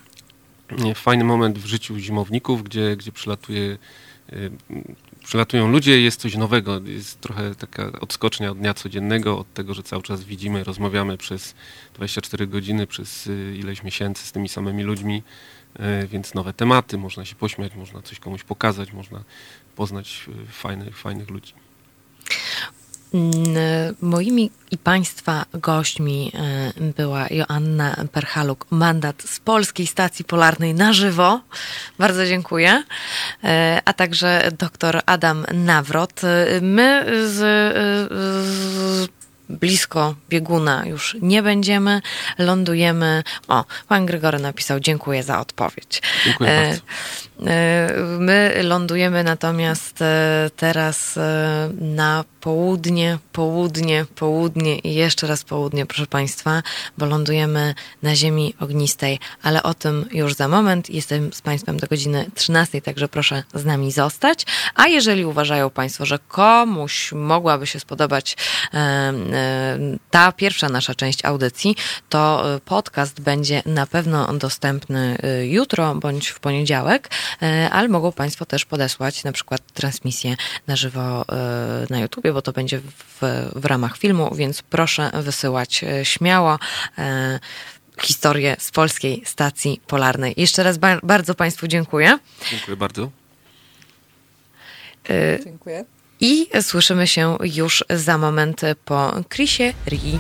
fajny 0.95 1.25
moment 1.25 1.59
w 1.59 1.67
życiu 1.67 1.99
zimowników, 1.99 2.63
gdzie, 2.63 2.97
gdzie 2.97 3.13
przylatuje 3.13 3.79
przylatują 5.25 5.69
ludzie, 5.69 6.01
jest 6.01 6.21
coś 6.21 6.37
nowego, 6.37 6.81
jest 6.85 7.21
trochę 7.21 7.55
taka 7.55 7.93
odskocznia 8.01 8.51
od 8.51 8.59
dnia 8.59 8.75
codziennego, 8.75 9.39
od 9.39 9.55
tego, 9.55 9.75
że 9.75 9.83
cały 9.83 10.03
czas 10.03 10.25
widzimy, 10.25 10.65
rozmawiamy 10.65 11.19
przez 11.19 11.55
24 11.95 12.47
godziny, 12.47 12.87
przez 12.87 13.27
y, 13.27 13.57
ileś 13.59 13.83
miesięcy 13.83 14.27
z 14.27 14.33
tymi 14.33 14.49
samymi 14.49 14.83
ludźmi, 14.83 15.17
y, 15.17 15.60
więc 16.07 16.35
nowe 16.35 16.53
tematy, 16.53 16.99
można 16.99 17.25
się 17.25 17.35
pośmiać, 17.35 17.75
można 17.75 18.03
coś 18.03 18.19
komuś 18.19 18.43
pokazać, 18.43 18.93
można 18.93 19.25
poznać 19.77 20.29
y, 20.29 20.53
fajnych, 20.53 20.99
fajnych 20.99 21.31
ludzi. 21.31 21.53
Mm, 23.15 23.95
moimi 24.03 24.51
i 24.71 24.79
Państwa 24.79 25.45
gośćmi 25.53 26.33
była 26.97 27.27
Joanna 27.31 27.97
Perchaluk, 28.13 28.67
mandat 28.71 29.23
z 29.23 29.41
Polskiej 29.41 29.87
Stacji 29.87 30.25
Polarnej 30.25 30.75
na 30.75 30.93
żywo. 30.93 31.41
Bardzo 31.99 32.27
dziękuję. 32.27 32.83
A 33.85 33.93
także 33.93 34.51
dr 34.59 35.01
Adam 35.07 35.47
Nawrot. 35.55 36.21
My 36.63 37.05
z, 37.27 37.37
z 38.47 39.20
blisko 39.61 40.15
bieguna 40.29 40.87
już 40.87 41.17
nie 41.23 41.43
będziemy. 41.43 42.03
Lądujemy. 42.39 43.23
O, 43.49 43.65
pan 43.89 44.07
Gregory 44.07 44.39
napisał: 44.39 44.81
Dziękuję 44.81 45.23
za 45.23 45.41
odpowiedź. 45.41 46.03
Dziękuję 46.25 46.51
e, 46.51 46.67
bardzo. 46.67 46.83
My 48.19 48.63
lądujemy 48.63 49.25
natomiast 49.25 49.99
teraz 50.57 51.19
na 51.81 52.25
południe, 52.41 53.19
południe, 53.33 54.07
południe 54.15 54.79
i 54.79 54.95
jeszcze 54.95 55.27
raz 55.27 55.45
południe, 55.45 55.87
proszę 55.87 56.07
Państwa, 56.07 56.63
bo 56.99 57.07
lądujemy 57.07 57.75
na 58.03 58.17
ziemi 58.17 58.55
ognistej, 58.61 59.19
ale 59.43 59.63
o 59.63 59.75
tym 59.75 60.07
już 60.13 60.35
za 60.35 60.49
moment. 60.49 60.91
Jestem 60.91 61.33
z 61.33 61.43
Państwem 61.43 61.77
do 61.77 61.87
godziny 61.87 62.31
13, 62.35 62.83
także 62.83 63.09
proszę 63.09 63.43
z 63.55 63.65
nami 63.65 63.93
zostać. 63.93 64.47
A 64.75 64.87
jeżeli 64.87 65.25
uważają 65.25 65.71
Państwo, 65.71 66.07
że 66.07 66.19
komuś 66.29 67.13
mogłaby 67.13 67.67
się 67.67 67.81
spodobać 67.81 68.37
ta 70.11 70.33
pierwsza 70.33 70.69
nasza 70.69 70.95
część 70.95 71.25
audycji, 71.25 71.77
to 72.09 72.55
e, 72.55 72.61
podcast 72.61 73.21
będzie 73.21 73.63
na 73.67 73.87
pewno 73.87 74.33
dostępny 74.33 75.19
e, 75.23 75.47
jutro 75.47 75.95
bądź 75.95 76.29
w 76.29 76.41
poniedziałek, 76.41 77.09
e, 77.09 77.30
ale 77.71 77.89
mogą 77.89 78.13
Państwo 78.13 78.47
też 78.47 78.65
podesłać 78.65 79.25
na 79.25 79.33
przykład 79.33 79.61
transmisję 79.73 80.37
na 80.67 80.77
żywo 80.77 81.25
na 81.91 81.99
YouTube 81.99 82.31
bo 82.33 82.43
to 82.43 82.53
będzie 82.53 82.81
w, 82.81 83.21
w 83.55 83.65
ramach 83.65 83.99
filmu, 83.99 84.35
więc 84.35 84.63
proszę 84.63 85.11
wysyłać 85.15 85.85
e, 85.85 86.05
śmiało 86.05 86.59
e, 86.99 87.41
historię 88.03 88.57
z 88.59 88.71
polskiej 88.71 89.23
stacji 89.27 89.81
polarnej. 89.87 90.35
Jeszcze 90.37 90.63
raz 90.63 90.79
ba 90.79 90.99
bardzo 91.03 91.35
Państwu 91.35 91.69
dziękuję. 91.69 92.19
Dziękuję 92.51 92.77
bardzo. 92.77 93.11
E, 95.11 95.45
dziękuję. 95.45 95.85
I 96.21 96.49
słyszymy 96.63 97.07
się 97.07 97.37
już 97.43 97.85
za 97.91 98.19
moment 98.19 98.61
po 98.85 99.13
Chrisie 99.31 99.75
Ri. 99.87 100.19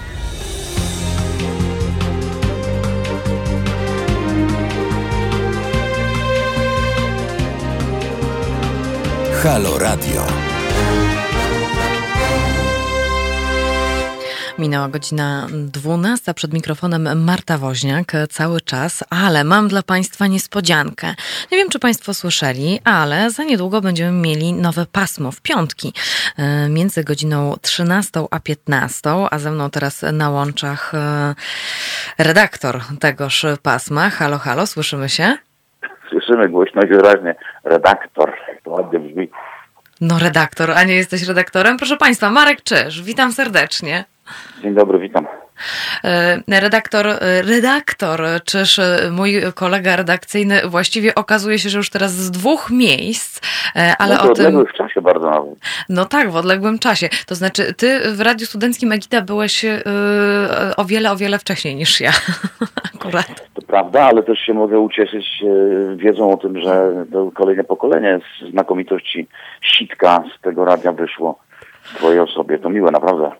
Halo 9.42 9.78
Radio. 9.78 10.26
Minęła 14.58 14.88
godzina 14.88 15.46
12, 15.52 16.34
przed 16.34 16.52
mikrofonem 16.52 17.24
Marta 17.24 17.58
Woźniak 17.58 18.12
cały 18.30 18.60
czas, 18.60 19.04
ale 19.10 19.44
mam 19.44 19.68
dla 19.68 19.82
Państwa 19.82 20.26
niespodziankę. 20.26 21.14
Nie 21.52 21.58
wiem, 21.58 21.68
czy 21.68 21.78
Państwo 21.78 22.14
słyszeli, 22.14 22.80
ale 22.84 23.30
za 23.30 23.44
niedługo 23.44 23.80
będziemy 23.80 24.12
mieli 24.12 24.52
nowe 24.52 24.86
pasmo 24.86 25.32
w 25.32 25.40
piątki 25.40 25.92
e, 26.36 26.68
między 26.68 27.04
godziną 27.04 27.56
13 27.62 28.24
a 28.30 28.40
15, 28.40 29.10
a 29.30 29.38
ze 29.38 29.50
mną 29.50 29.70
teraz 29.70 30.02
na 30.12 30.30
łączach 30.30 30.94
e, 30.94 31.34
redaktor 32.18 32.82
tegoż 33.00 33.46
pasma. 33.62 34.10
Halo, 34.10 34.38
halo, 34.38 34.66
słyszymy 34.66 35.08
się? 35.08 35.49
Słyszymy 36.10 36.48
głośno 36.48 36.82
i 36.82 36.86
wyraźnie. 36.86 37.34
Redaktor, 37.64 38.32
to 38.64 38.70
ładnie 38.70 38.98
brzmi. 38.98 39.28
No 40.00 40.18
redaktor, 40.18 40.70
a 40.70 40.84
nie 40.84 40.94
jesteś 40.94 41.28
redaktorem? 41.28 41.76
Proszę 41.76 41.96
Państwa, 41.96 42.30
Marek 42.30 42.62
Czyż, 42.62 43.02
witam 43.02 43.32
serdecznie. 43.32 44.04
Dzień 44.62 44.74
dobry, 44.74 44.98
witam. 44.98 45.26
E, 46.04 46.60
redaktor, 46.60 47.06
e, 47.06 47.42
redaktor, 47.42 48.22
czyż 48.44 48.78
e, 48.78 49.10
mój 49.12 49.40
kolega 49.54 49.96
redakcyjny 49.96 50.60
właściwie 50.68 51.14
okazuje 51.14 51.58
się, 51.58 51.68
że 51.68 51.78
już 51.78 51.90
teraz 51.90 52.12
z 52.12 52.30
dwóch 52.30 52.70
miejsc, 52.70 53.40
ale 53.98 54.14
no, 54.14 54.30
o 54.30 54.34
tym... 54.34 54.66
w 54.66 54.72
czasie 54.72 55.00
bardzo 55.00 55.30
nawet. 55.30 55.54
No 55.88 56.04
tak, 56.04 56.30
w 56.30 56.36
odległym 56.36 56.78
czasie. 56.78 57.08
To 57.26 57.34
znaczy, 57.34 57.74
ty 57.74 58.00
w 58.12 58.20
Radiu 58.20 58.46
Studenckim 58.46 58.92
Egida 58.92 59.22
byłeś 59.22 59.64
yy, 59.64 59.72
o 60.76 60.84
wiele, 60.84 61.12
o 61.12 61.16
wiele 61.16 61.38
wcześniej 61.38 61.76
niż 61.76 62.00
ja. 62.00 62.10
Akurat. 62.94 63.50
To 63.54 63.62
prawda, 63.62 64.02
ale 64.02 64.22
też 64.22 64.38
się 64.38 64.54
mogę 64.54 64.78
ucieszyć 64.78 65.44
wiedzą 65.96 66.30
o 66.30 66.36
tym, 66.36 66.60
że 66.60 66.92
to 67.12 67.30
kolejne 67.34 67.64
pokolenie 67.64 68.18
z 68.18 68.50
znakomitości 68.50 69.28
sitka 69.62 70.24
z 70.38 70.42
tego 70.42 70.64
radia 70.64 70.92
wyszło 70.92 71.38
Twojej 71.94 72.20
osobie. 72.20 72.58
To 72.58 72.70
miłe, 72.70 72.90
naprawdę. 72.90 73.30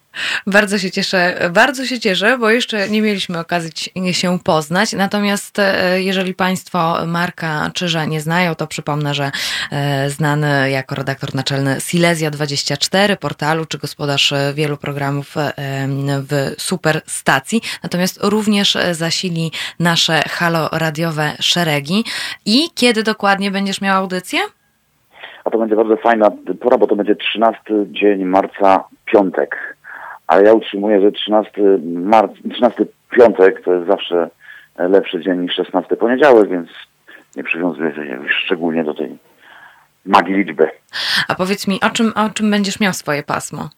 Bardzo 0.46 0.78
się 0.78 0.90
cieszę, 0.90 1.50
bardzo 1.52 1.86
się 1.86 2.00
cieszę, 2.00 2.38
bo 2.38 2.50
jeszcze 2.50 2.88
nie 2.88 3.02
mieliśmy 3.02 3.38
okazji 3.38 3.70
się 4.12 4.38
poznać. 4.38 4.92
Natomiast 4.92 5.58
e, 5.58 6.02
jeżeli 6.02 6.34
Państwo 6.34 7.06
Marka 7.06 7.70
Czyża 7.74 8.04
nie 8.04 8.20
znają, 8.20 8.54
to 8.54 8.66
przypomnę, 8.66 9.14
że 9.14 9.30
e, 9.72 10.10
znany 10.10 10.70
jako 10.70 10.94
redaktor 10.94 11.34
naczelny 11.34 11.76
Silesia24 11.76 13.16
portalu, 13.16 13.66
czy 13.66 13.78
gospodarz 13.78 14.34
wielu 14.54 14.76
programów 14.76 15.36
e, 15.36 15.52
w 16.28 16.54
super 16.58 17.00
stacji. 17.06 17.62
Natomiast 17.82 18.18
również 18.22 18.78
zasili 18.92 19.52
nasze 19.78 20.22
halo 20.28 20.68
radiowe 20.72 21.32
szeregi. 21.40 22.04
I 22.46 22.70
kiedy 22.74 23.02
dokładnie 23.02 23.50
będziesz 23.50 23.80
miał 23.80 23.96
audycję? 23.96 24.40
A 25.50 25.52
to 25.52 25.58
będzie 25.58 25.76
bardzo 25.76 25.96
fajna 25.96 26.30
pora, 26.60 26.78
bo 26.78 26.86
to 26.86 26.96
będzie 26.96 27.16
13 27.16 27.62
dzień 27.86 28.24
marca, 28.24 28.84
piątek. 29.04 29.76
Ale 30.26 30.44
ja 30.44 30.52
utrzymuję, 30.52 31.00
że 31.00 31.12
13, 31.12 31.62
marc, 31.84 32.32
13 32.50 32.86
piątek 33.10 33.64
to 33.64 33.72
jest 33.72 33.86
zawsze 33.86 34.30
lepszy 34.78 35.20
dzień 35.20 35.38
niż 35.38 35.54
16 35.54 35.96
poniedziałek, 35.96 36.48
więc 36.48 36.68
nie 37.36 37.44
przywiązuję 37.44 37.94
się 37.94 38.18
szczególnie 38.44 38.84
do 38.84 38.94
tej 38.94 39.18
magii 40.06 40.34
liczby. 40.34 40.70
A 41.28 41.34
powiedz 41.34 41.68
mi, 41.68 41.80
o 41.82 41.90
czym, 41.90 42.12
o 42.16 42.30
czym 42.30 42.50
będziesz 42.50 42.80
miał 42.80 42.92
swoje 42.92 43.22
pasmo? 43.22 43.68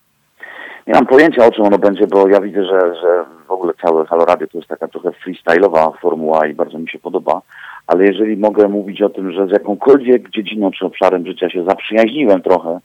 Nie 0.87 0.95
mam 0.95 1.07
pojęcia, 1.07 1.47
o 1.47 1.51
czym 1.51 1.65
ono 1.65 1.79
będzie, 1.79 2.07
bo 2.07 2.29
ja 2.29 2.41
widzę, 2.41 2.65
że, 2.65 2.95
że 2.95 3.25
w 3.49 3.51
ogóle 3.51 3.73
całe 3.83 4.07
Halo 4.07 4.25
Radio 4.25 4.47
to 4.47 4.59
jest 4.59 4.69
taka 4.69 4.89
trochę 4.89 5.11
freestyle'owa 5.11 5.99
formuła 6.01 6.47
i 6.47 6.55
bardzo 6.55 6.79
mi 6.79 6.89
się 6.89 6.99
podoba 6.99 7.41
ale 7.87 8.05
jeżeli 8.05 8.37
mogę 8.37 8.69
mówić 8.69 9.03
o 9.03 9.09
tym, 9.09 9.33
że 9.33 9.47
z 9.47 9.51
jakąkolwiek 9.51 10.31
dziedziną 10.31 10.71
czy 10.71 10.87
obszarem 10.87 11.27
życia 11.27 11.51
się 11.51 11.65
zaprzyjaźniłem 11.65 12.43
trochę, 12.43 12.79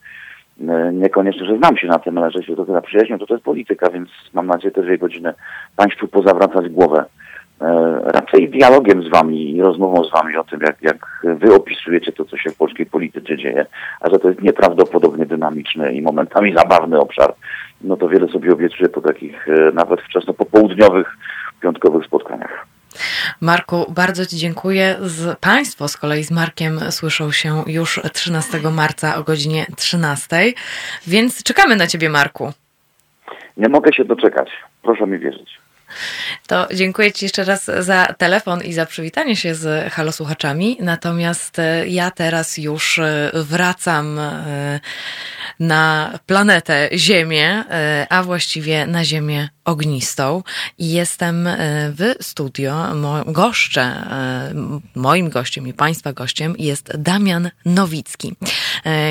e, 0.68 0.92
niekoniecznie, 0.94 1.46
że 1.46 1.58
znam 1.58 1.78
się 1.78 1.88
na 1.88 2.00
tym, 2.00 2.18
ale 2.18 2.32
że 2.32 2.44
się 2.44 2.56
trochę 2.56 2.74
zaprzyjaźniłem, 2.74 3.20
to 3.20 3.26
to 3.26 3.34
jest 3.34 3.46
polityka, 3.46 3.90
więc 3.90 4.10
mam 4.34 4.48
nadzieję 4.48 4.72
te 4.72 4.82
dwie 4.82 4.98
godziny 4.98 5.34
Państwu 5.76 6.08
pozawracać 6.08 6.70
głowę. 6.70 7.06
E, 7.62 8.00
raczej 8.04 8.50
dialogiem 8.50 9.04
z 9.04 9.10
Wami 9.10 9.56
i 9.56 9.62
rozmową 9.62 10.04
z 10.04 10.12
Wami 10.12 10.38
o 10.38 10.44
tym, 10.44 10.60
jak, 10.62 10.82
jak 10.82 11.22
Wy 11.24 11.54
opisujecie 11.54 12.12
to, 12.12 12.26
co 12.26 12.38
się 12.38 12.50
w 12.50 12.58
polskiej 12.58 12.86
polityce 12.86 13.38
dzieje, 13.38 13.66
a 14.02 14.10
że 14.10 14.20
to 14.20 14.30
jest 14.30 14.42
nieprawdopodobnie 14.42 15.26
dynamiczny 15.26 15.94
i 15.94 16.02
momentami 16.02 16.54
zabawny 16.54 17.00
obszar, 17.00 17.34
no 17.82 17.98
to 17.98 18.10
wiele 18.10 18.28
sobie 18.28 18.54
obiecuję 18.54 18.90
po 18.90 19.02
takich 19.02 19.50
e, 19.50 19.72
nawet 19.74 20.02
wczesno 20.02 20.34
popołudniowych, 20.34 21.18
piątkowych 21.62 22.06
spotkaniach. 22.06 22.68
Marku, 23.42 23.86
bardzo 23.90 24.26
Ci 24.26 24.38
dziękuję. 24.38 24.96
Z, 25.02 25.40
państwo 25.40 25.88
z 25.88 25.98
kolei 25.98 26.24
z 26.24 26.32
Markiem 26.32 26.80
słyszą 26.92 27.32
się 27.32 27.64
już 27.68 28.00
13 28.14 28.60
marca 28.72 29.16
o 29.16 29.24
godzinie 29.24 29.66
13, 29.76 30.36
więc 31.08 31.44
czekamy 31.44 31.76
na 31.76 31.88
Ciebie, 31.88 32.10
Marku. 32.10 32.54
Nie 33.58 33.70
mogę 33.70 33.94
się 33.94 34.06
doczekać. 34.06 34.50
Proszę 34.82 35.08
mi 35.08 35.20
wierzyć. 35.20 35.67
To 36.48 36.68
dziękuję 36.74 37.12
Ci 37.12 37.26
jeszcze 37.26 37.44
raz 37.44 37.72
za 37.80 38.06
telefon 38.06 38.62
i 38.62 38.74
za 38.74 38.86
przywitanie 38.86 39.36
się 39.36 39.56
z 39.56 39.94
halosłuchaczami. 39.94 40.78
Natomiast 40.80 41.60
e, 41.60 41.88
ja 41.88 42.12
teraz 42.12 42.58
już 42.58 43.00
e, 43.00 43.32
wracam 43.34 44.20
e, 44.20 44.80
na 45.60 46.14
planetę 46.26 46.90
Ziemię, 46.94 47.64
a 48.10 48.24
właściwie 48.24 48.88
na 48.88 49.06
Ziemię 49.06 49.50
ognistą. 49.66 50.44
I 50.78 50.92
jestem 50.92 51.50
w 51.98 52.14
studio. 52.22 52.86
Goszczę, 53.26 54.08
moim 54.96 55.30
gościem 55.30 55.68
i 55.68 55.74
Państwa 55.74 56.14
gościem 56.14 56.56
jest 56.60 56.98
Damian 56.98 57.50
Nowicki. 57.66 58.36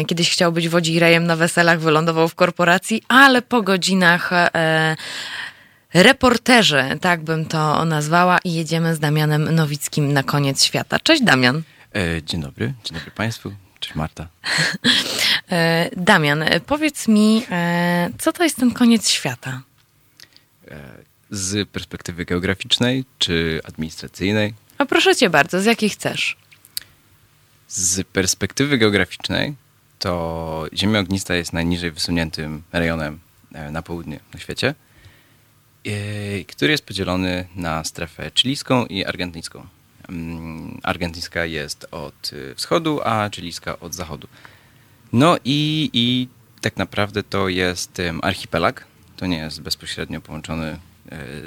Kiedyś 0.07 0.31
chciał 0.31 0.53
być 0.53 0.69
wodzirejem 0.69 1.27
na 1.27 1.37
weselach, 1.37 1.81
wylądował 1.81 2.29
w 2.29 2.35
korporacji, 2.35 3.03
ale 3.09 3.43
po 3.43 3.63
godzinach 3.63 4.31
reporterzy, 5.95 6.85
tak 7.01 7.23
bym 7.23 7.47
to 7.47 7.85
nazwała, 7.85 8.39
i 8.45 8.53
jedziemy 8.53 8.95
z 8.95 8.99
Damianem 8.99 9.55
Nowickim 9.55 10.13
na 10.13 10.23
koniec 10.23 10.65
świata. 10.65 10.99
Cześć 10.99 11.23
Damian. 11.23 11.63
Dzień 12.27 12.41
dobry, 12.41 12.75
dzień 12.85 12.99
dobry 12.99 13.11
Państwu. 13.11 13.53
Cześć 13.81 13.95
Marta. 13.95 14.29
E, 15.51 15.91
Damian, 15.97 16.45
powiedz 16.67 17.09
mi, 17.09 17.43
e, 17.51 18.11
co 18.19 18.33
to 18.33 18.45
jest 18.45 18.57
ten 18.57 18.71
koniec 18.71 19.09
świata? 19.09 19.63
E, 20.69 20.79
z 21.31 21.69
perspektywy 21.69 22.25
geograficznej 22.25 23.05
czy 23.19 23.61
administracyjnej? 23.65 24.55
A 24.79 24.87
proszę 24.87 25.17
cię 25.17 25.31
bardzo, 25.31 25.61
z 25.61 25.65
jakiej 25.65 25.91
chcesz? 25.91 26.37
Z 27.69 28.07
perspektywy 28.07 28.79
geograficznej 28.79 29.55
to 29.99 30.67
Ziemia 30.75 31.01
Ognista 31.01 31.35
jest 31.35 31.53
najniżej 31.53 31.91
wysuniętym 31.91 32.63
rejonem 32.73 33.19
na 33.71 33.83
południe 33.83 34.21
na 34.35 34.41
świecie, 34.41 34.75
który 36.49 36.73
jest 36.73 36.87
podzielony 36.87 37.49
na 37.57 37.85
strefę 37.85 38.31
chilijską 38.35 38.87
i 38.87 39.05
argentyńską. 39.05 39.67
Mm, 40.09 40.81
argentyńska 40.83 41.45
jest 41.45 41.87
od 41.91 42.33
y, 42.33 42.55
wschodu, 42.55 43.01
a 43.05 43.31
chilijska 43.31 43.79
od 43.81 43.95
zachodu. 43.95 44.29
No 45.13 45.37
i, 45.45 45.91
i 45.93 46.29
tak 46.61 46.77
naprawdę 46.77 47.23
to 47.23 47.49
jest 47.49 48.03
archipelag. 48.23 48.85
To 49.17 49.27
nie 49.27 49.39
jest 49.39 49.61
bezpośrednio 49.61 50.21
połączony 50.21 50.79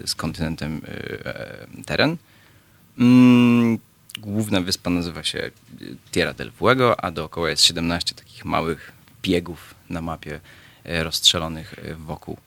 y, 0.03 0.07
z 0.07 0.15
kontynentem 0.15 0.81
e, 0.87 1.83
teren. 1.85 2.17
Mm, 2.99 3.79
główna 4.19 4.61
wyspa 4.61 4.89
nazywa 4.89 5.23
się 5.23 5.51
Tierra 6.11 6.33
del 6.33 6.51
Fuego, 6.51 7.03
a 7.03 7.11
dookoła 7.11 7.49
jest 7.49 7.63
17 7.63 8.15
takich 8.15 8.45
małych 8.45 8.91
biegów 9.21 9.75
na 9.89 10.01
mapie 10.01 10.39
rozstrzelonych 10.85 11.75
wokół. 11.97 12.37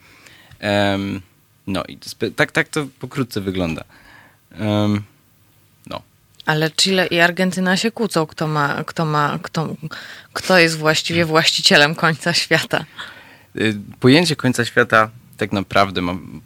No 1.67 1.85
i 1.89 1.99
tak, 2.37 2.53
tak 2.53 2.69
to 2.69 2.87
pokrótce 3.01 3.41
wygląda. 3.41 3.85
Ale 6.47 6.71
Chile 6.71 7.07
i 7.07 7.21
Argentyna 7.21 7.77
się 7.77 7.91
kłócą, 7.91 8.27
kto 8.27 8.49
ma, 8.49 8.85
kto 8.85 9.05
ma, 9.05 9.39
kto, 9.43 9.77
kto 10.33 10.59
jest 10.59 10.77
właściwie 10.77 11.25
właścicielem 11.25 11.95
końca 11.95 12.33
świata. 12.33 12.85
Y, 13.57 13.75
pojęcie 14.01 14.37
końca 14.37 14.65
świata 14.65 15.11
tak 15.37 15.53
naprawdę 15.53 16.01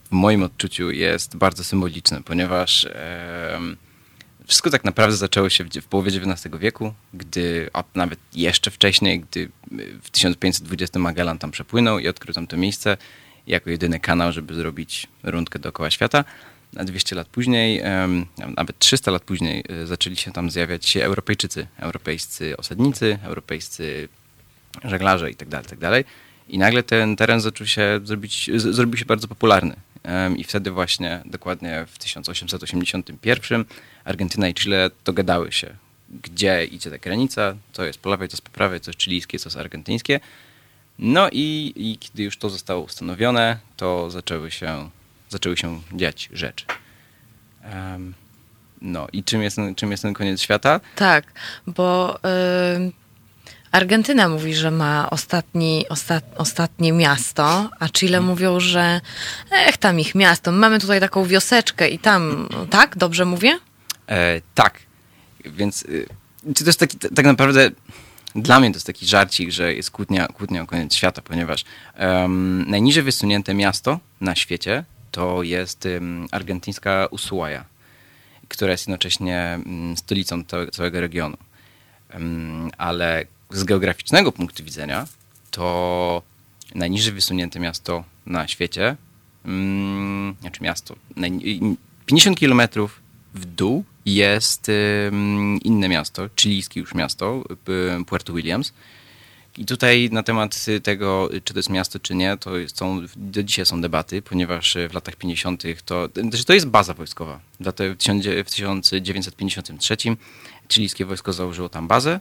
w 0.04 0.10
moim 0.10 0.42
odczuciu 0.42 0.90
jest 0.90 1.36
bardzo 1.36 1.64
symboliczne, 1.64 2.22
ponieważ 2.22 2.84
e, 2.84 3.58
wszystko 4.46 4.70
tak 4.70 4.84
naprawdę 4.84 5.16
zaczęło 5.16 5.50
się 5.50 5.64
w, 5.64 5.68
w 5.68 5.84
połowie 5.84 6.10
XIX 6.10 6.56
wieku, 6.58 6.94
gdy, 7.14 7.70
a 7.72 7.84
nawet 7.94 8.18
jeszcze 8.34 8.70
wcześniej, 8.70 9.20
gdy 9.20 9.48
w 10.02 10.10
1520 10.10 10.98
Magellan 10.98 11.38
tam 11.38 11.50
przepłynął 11.50 11.98
i 11.98 12.08
odkrył 12.08 12.34
tam 12.34 12.46
to 12.46 12.56
miejsce 12.56 12.96
jako 13.46 13.70
jedyny 13.70 14.00
kanał, 14.00 14.32
żeby 14.32 14.54
zrobić 14.54 15.06
rundkę 15.22 15.58
dookoła 15.58 15.90
świata 15.90 16.24
na 16.72 16.84
200 16.84 17.16
lat 17.16 17.28
później, 17.28 17.82
nawet 18.56 18.78
300 18.78 19.10
lat 19.10 19.22
później, 19.22 19.64
e, 19.68 19.86
zaczęli 19.86 20.16
się 20.16 20.32
tam 20.32 20.50
zjawiać 20.50 20.86
się 20.86 21.04
Europejczycy, 21.04 21.66
europejscy 21.78 22.56
osadnicy, 22.56 23.18
europejscy 23.22 24.08
żeglarze 24.84 25.30
itd., 25.30 25.50
tak 25.50 25.64
itd. 25.64 25.90
Tak 25.90 26.06
I 26.48 26.58
nagle 26.58 26.82
ten 26.82 27.16
teren 27.16 27.40
zaczął 27.40 27.66
się 27.66 28.00
zrobić, 28.04 28.50
zrobił 28.56 28.96
się 28.96 29.04
bardzo 29.04 29.28
popularny. 29.28 29.76
I 30.36 30.44
wtedy 30.44 30.70
właśnie, 30.70 31.22
dokładnie 31.24 31.84
w 31.88 31.98
1881, 31.98 33.64
Argentyna 34.04 34.48
i 34.48 34.54
Chile 34.54 34.90
dogadały 35.04 35.52
się, 35.52 35.76
gdzie 36.22 36.64
idzie 36.64 36.90
ta 36.90 36.98
granica, 36.98 37.56
co 37.72 37.84
jest 37.84 37.98
po 37.98 38.10
lewej, 38.10 38.28
co 38.28 38.34
jest 38.34 38.44
po 38.44 38.50
prawej, 38.50 38.80
co 38.80 38.90
jest 38.90 39.02
chilijskie, 39.02 39.38
co 39.38 39.48
jest 39.48 39.56
argentyńskie. 39.56 40.20
No 40.98 41.28
i, 41.32 41.72
i 41.76 41.98
kiedy 41.98 42.22
już 42.22 42.38
to 42.38 42.50
zostało 42.50 42.82
ustanowione, 42.82 43.58
to 43.76 44.10
zaczęły 44.10 44.50
się 44.50 44.90
zaczęły 45.28 45.56
się 45.56 45.80
dziać 45.92 46.28
rzeczy. 46.32 46.64
Um, 47.74 48.14
no 48.82 49.06
i 49.12 49.24
czym 49.24 49.42
jest, 49.42 49.56
czym 49.76 49.90
jest 49.90 50.02
ten 50.02 50.14
koniec 50.14 50.40
świata? 50.40 50.80
Tak, 50.96 51.24
bo 51.66 52.18
Argentyna 53.72 54.28
mówi, 54.28 54.54
że 54.54 54.70
ma 54.70 55.10
ostatni, 55.10 55.88
ostat, 55.88 56.24
ostatnie 56.36 56.92
miasto, 56.92 57.70
a 57.78 57.88
Chile 57.88 58.18
hmm. 58.18 58.30
mówią, 58.30 58.60
że 58.60 59.00
ech, 59.50 59.76
tam 59.76 60.00
ich 60.00 60.14
miasto. 60.14 60.52
Mamy 60.52 60.80
tutaj 60.80 61.00
taką 61.00 61.24
wioseczkę 61.24 61.88
i 61.88 61.98
tam, 61.98 62.48
tak? 62.70 62.96
Dobrze 62.96 63.24
mówię? 63.24 63.58
E, 64.08 64.40
tak. 64.54 64.78
Więc 65.44 65.82
y, 65.82 66.06
to 66.54 66.64
jest 66.64 66.80
taki, 66.80 66.98
tak 66.98 67.26
naprawdę 67.26 67.70
dla 68.36 68.60
mnie 68.60 68.70
to 68.70 68.76
jest 68.76 68.86
taki 68.86 69.06
żarcik, 69.06 69.50
że 69.50 69.74
jest 69.74 69.90
kłótnia, 69.90 70.26
kłótnia 70.26 70.62
o 70.62 70.66
koniec 70.66 70.94
świata, 70.94 71.22
ponieważ 71.22 71.64
um, 71.98 72.64
najniżej 72.68 73.02
wysunięte 73.02 73.54
miasto 73.54 74.00
na 74.20 74.34
świecie 74.34 74.84
to 75.16 75.42
jest 75.42 75.88
argentyńska 76.30 77.06
Ushuaia, 77.10 77.64
która 78.48 78.70
jest 78.70 78.86
jednocześnie 78.86 79.58
stolicą 79.96 80.42
całego 80.72 81.00
regionu. 81.00 81.36
Ale 82.78 83.26
z 83.50 83.64
geograficznego 83.64 84.32
punktu 84.32 84.64
widzenia 84.64 85.06
to 85.50 86.22
najniżej 86.74 87.12
wysunięte 87.12 87.60
miasto 87.60 88.04
na 88.26 88.48
świecie, 88.48 88.96
znaczy 90.40 90.62
miasto, 90.62 90.96
50 92.06 92.38
kilometrów 92.38 93.00
w 93.34 93.44
dół 93.44 93.84
jest 94.06 94.70
inne 95.62 95.88
miasto, 95.88 96.28
chilijskie 96.36 96.80
już 96.80 96.94
miasto, 96.94 97.44
Puerto 98.06 98.32
Williams, 98.32 98.72
i 99.58 99.64
tutaj 99.64 100.08
na 100.12 100.22
temat 100.22 100.66
tego, 100.82 101.30
czy 101.44 101.52
to 101.52 101.58
jest 101.58 101.70
miasto, 101.70 101.98
czy 101.98 102.14
nie, 102.14 102.36
to 102.36 102.50
są, 102.74 103.02
do 103.16 103.42
dzisiaj 103.42 103.66
są 103.66 103.80
debaty, 103.80 104.22
ponieważ 104.22 104.76
w 104.90 104.94
latach 104.94 105.16
50. 105.16 105.62
to, 105.84 106.08
znaczy 106.22 106.44
to 106.44 106.54
jest 106.54 106.66
baza 106.66 106.94
wojskowa. 106.94 107.40
W 107.60 107.72
1953 108.78 109.96
chilijskie 110.68 111.04
wojsko 111.04 111.32
założyło 111.32 111.68
tam 111.68 111.88
bazę, 111.88 112.20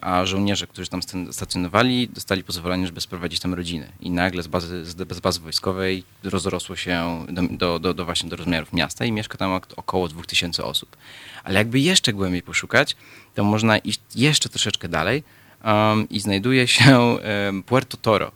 a 0.00 0.26
żołnierze, 0.26 0.66
którzy 0.66 0.90
tam 0.90 1.00
stacjonowali, 1.30 2.08
dostali 2.08 2.44
pozwolenie, 2.44 2.86
żeby 2.86 3.00
sprowadzić 3.00 3.40
tam 3.40 3.54
rodziny. 3.54 3.92
I 4.00 4.10
nagle 4.10 4.42
z 4.42 4.46
bazy, 4.46 4.84
z 4.84 5.20
bazy 5.20 5.40
wojskowej 5.40 6.04
rozrosło 6.24 6.76
się 6.76 7.26
do, 7.50 7.78
do, 7.78 7.94
do, 7.94 8.04
właśnie 8.04 8.30
do 8.30 8.36
rozmiarów 8.36 8.72
miasta 8.72 9.04
i 9.04 9.12
mieszka 9.12 9.38
tam 9.38 9.60
około 9.76 10.08
2000 10.08 10.64
osób. 10.64 10.96
Ale 11.44 11.58
jakby 11.58 11.80
jeszcze 11.80 12.12
głębiej 12.12 12.42
poszukać, 12.42 12.96
to 13.34 13.44
można 13.44 13.78
iść 13.78 14.00
jeszcze 14.14 14.48
troszeczkę 14.48 14.88
dalej, 14.88 15.22
um, 15.64 16.08
i 16.08 16.20
znajduje 16.20 16.66
się 16.68 16.98
um, 16.98 17.62
Puerto 17.62 17.96
Toro, 17.96 18.32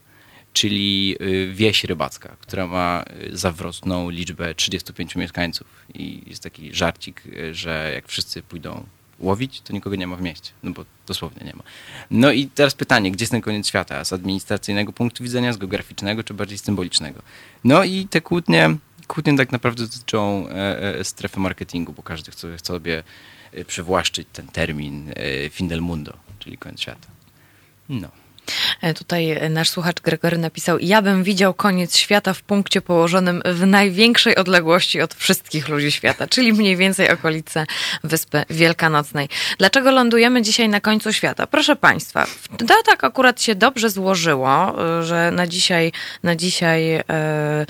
czyli 0.53 1.17
y, 1.21 1.53
wieś 1.55 1.85
rybacka, 1.85 2.37
która 2.41 2.67
ma 2.67 3.05
y, 3.25 3.37
zawrotną 3.37 4.11
liczbę 4.11 4.55
35 4.55 5.17
mieszkańców. 5.17 5.67
I 5.95 6.23
jest 6.27 6.43
taki 6.43 6.75
żarcik, 6.75 7.23
y, 7.27 7.55
że 7.55 7.91
jak 7.95 8.09
wszyscy 8.09 8.43
pójdą 8.43 8.87
łowić, 9.19 9.61
to 9.61 9.73
nikogo 9.73 9.97
nie 9.97 10.07
ma 10.07 10.17
w 10.17 10.23
mieście, 10.23 10.51
no 10.62 10.71
bo 10.71 10.85
dosłownie 11.07 11.47
nie 11.47 11.55
ma. 11.55 11.62
No 12.11 12.33
i 12.33 12.47
teraz 12.47 12.75
pytanie, 12.75 13.11
gdzie 13.11 13.23
jest 13.23 13.33
ten 13.33 13.41
koniec 13.41 13.69
świata? 13.69 14.05
Z 14.05 14.12
administracyjnego 14.12 14.93
punktu 14.93 15.25
widzenia, 15.25 15.53
z 15.53 15.57
geograficznego, 15.57 16.25
czy 16.25 16.35
bardziej 16.35 16.59
symbolicznego? 16.59 17.23
No 17.64 17.85
i 17.85 18.07
te 18.11 18.21
kłótnie, 18.21 18.77
kłótnie 19.07 19.37
tak 19.37 19.53
naprawdę 19.53 19.83
dotyczą 19.83 20.49
e, 20.49 20.99
e, 20.99 21.05
strefy 21.05 21.41
marketingu, 21.41 21.93
bo 21.93 22.03
każdy 22.03 22.33
chce, 22.33 22.59
sobie 22.59 23.03
e, 23.53 23.64
przywłaszczyć 23.64 24.29
ten 24.33 24.47
termin 24.47 25.12
e, 25.17 25.51
fin 25.51 25.69
del 25.69 25.83
mundo, 25.83 26.17
czyli 26.39 26.59
koniec 26.59 26.81
świata. 26.81 27.09
No. 27.89 28.26
E, 28.81 28.95
tutaj 28.95 29.51
nasz 29.51 29.68
słuchacz 29.68 30.01
Gregory 30.01 30.39
napisał: 30.39 30.79
Ja 30.79 31.03
bym 31.03 31.22
widział 31.22 31.55
koniec 31.55 31.97
świata 31.97 32.35
w 32.35 32.43
punkcie 32.43 32.81
położonym 32.81 33.43
w 33.45 33.66
największej 33.66 34.37
odległości 34.37 35.01
od 35.01 35.14
wszystkich 35.14 35.68
ludzi 35.68 35.93
świata, 35.93 36.27
czyli 36.27 36.53
mniej 36.53 36.77
więcej 36.77 37.11
okolice 37.11 37.66
Wyspy 38.05 38.45
Wielkanocnej. 38.51 39.29
Dlaczego 39.59 39.91
lądujemy 39.91 40.43
dzisiaj 40.43 40.68
na 40.68 40.81
końcu 40.81 41.12
świata? 41.12 41.47
Proszę 41.47 41.77
Państwa, 41.77 42.27
to 42.59 42.74
tak 42.87 43.05
akurat 43.05 43.43
się 43.43 43.55
dobrze 43.55 43.91
złożyło, 43.91 44.74
że 45.03 45.31
na 45.31 45.47
dzisiaj, 45.47 45.93
na 46.22 46.37
dzisiaj, 46.37 46.95
e, 46.95 47.66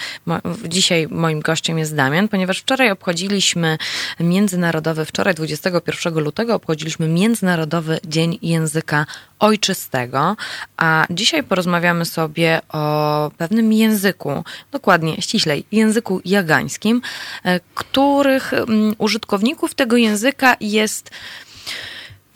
dzisiaj 0.64 1.08
moim 1.10 1.40
gościem 1.40 1.78
jest 1.78 1.94
Damian, 1.94 2.28
ponieważ 2.28 2.58
wczoraj 2.58 2.90
obchodziliśmy 2.90 3.78
międzynarodowy, 4.20 5.04
wczoraj 5.04 5.34
21 5.34 6.18
lutego 6.18 6.54
obchodziliśmy 6.54 7.08
Międzynarodowy 7.08 8.00
Dzień 8.04 8.38
Języka 8.42 9.06
Ojczystego, 9.38 10.36
a 10.76 11.06
dzisiaj 11.10 11.42
porozmawiamy 11.42 12.04
sobie 12.04 12.60
o 12.68 13.30
pewnym 13.38 13.72
języku, 13.72 14.44
dokładnie, 14.72 15.22
ściślej, 15.22 15.64
języku 15.72 16.20
jagańskim, 16.24 17.02
e, 17.44 17.60
których 17.74 18.52
mm, 18.52 18.94
użytkowników 18.98 19.74
tego 19.74 19.96
języka 19.96 20.56
jest 20.60 21.10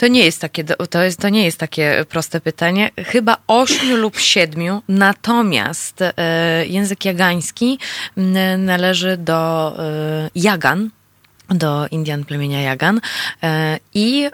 To 0.01 0.09
nie 0.09 0.25
jest 0.25 0.41
takie, 0.41 0.65
to 0.65 1.03
jest, 1.03 1.21
to 1.21 1.29
nie 1.29 1.45
jest 1.45 1.59
takie 1.59 2.05
proste 2.09 2.41
pytanie. 2.41 2.91
Chyba 3.07 3.37
ośmiu 3.47 3.97
lub 3.97 4.19
siedmiu. 4.19 4.83
Natomiast 4.89 6.03
e, 6.03 6.67
język 6.67 7.05
jagański 7.05 7.79
m, 8.17 8.65
należy 8.65 9.17
do 9.17 9.73
e, 9.79 10.31
Jagan, 10.35 10.91
do 11.51 11.87
Indian 11.91 12.25
plemienia 12.25 12.61
Jagan. 12.61 13.01
E, 13.43 13.79
I 13.95 14.25
e, 14.25 14.31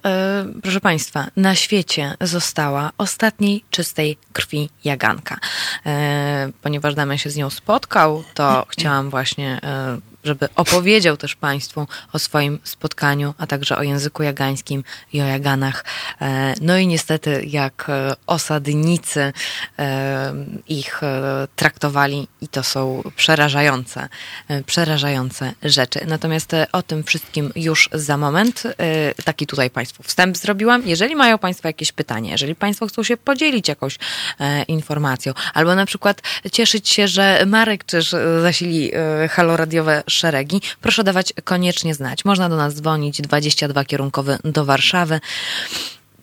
proszę 0.63 0.81
Państwa, 0.81 1.27
na 1.37 1.55
świecie 1.55 2.15
została 2.21 2.91
ostatniej 2.99 3.65
czystej 3.71 4.19
krwi 4.33 4.71
Jaganka. 4.85 5.39
E, 5.87 6.51
Ponieważ 6.63 6.95
Damian 6.95 7.19
się 7.19 7.31
z 7.31 7.37
nią 7.37 7.51
spotkał, 7.51 8.25
to 8.35 8.67
chciałam 8.69 9.11
właśnie, 9.11 9.61
żeby 10.27 10.49
opowiedział 10.55 11.17
też 11.17 11.37
Państwu 11.37 11.87
o 12.13 12.19
swoim 12.19 12.59
spotkaniu, 12.65 13.35
a 13.39 13.47
także 13.47 13.77
o 13.77 13.83
języku 13.83 14.23
jagańskim 14.23 14.85
i 15.13 15.23
o 15.23 15.25
Jaganach. 15.25 15.85
E, 16.21 16.55
No 16.61 16.79
i 16.79 16.87
niestety, 16.87 17.45
jak 17.47 17.87
e, 17.89 18.15
osadnicy 18.27 19.33
e, 19.79 20.35
ich 20.69 21.01
traktowali, 21.57 22.29
i 22.41 22.49
to 22.49 22.63
są 22.63 23.03
przerażające, 23.17 24.09
przerażające 24.67 25.53
rzeczy. 25.63 26.01
Natomiast 26.07 26.53
o 26.73 26.83
tym 26.83 27.05
wszystkim 27.05 27.53
już 27.57 27.89
za 27.93 28.17
moment. 28.17 28.63
Taki 29.25 29.47
tutaj 29.47 29.71
Państwu 29.71 30.03
wstęp 30.03 30.37
zrobiłam. 30.37 30.83
Jeżeli 30.87 31.17
mają 31.17 31.39
Państwo 31.39 31.69
jakieś 31.69 31.93
pytanie, 31.93 32.31
jeżeli 32.31 32.55
Państwo 32.55 32.87
chcą 32.87 33.03
się 33.03 33.17
podzielić 33.17 33.69
jakąś 33.69 33.99
informacją, 34.69 35.33
albo 35.55 35.75
na 35.75 35.87
przykład 35.87 36.23
cieszyć 36.53 36.89
się, 36.89 37.09
że 37.09 37.43
Marek 37.47 37.85
Czyż 37.85 38.15
zasili 38.43 38.91
haloradiowe 39.31 40.03
szeregi, 40.17 40.61
proszę 40.81 41.05
dawać 41.05 41.33
koniecznie 41.45 41.95
znać. 41.95 42.25
Można 42.25 42.49
do 42.49 42.57
nas 42.57 42.75
dzwonić 42.75 43.21
22 43.21 43.85
kierunkowy 43.85 44.39
do 44.45 44.65
Warszawy. 44.65 45.21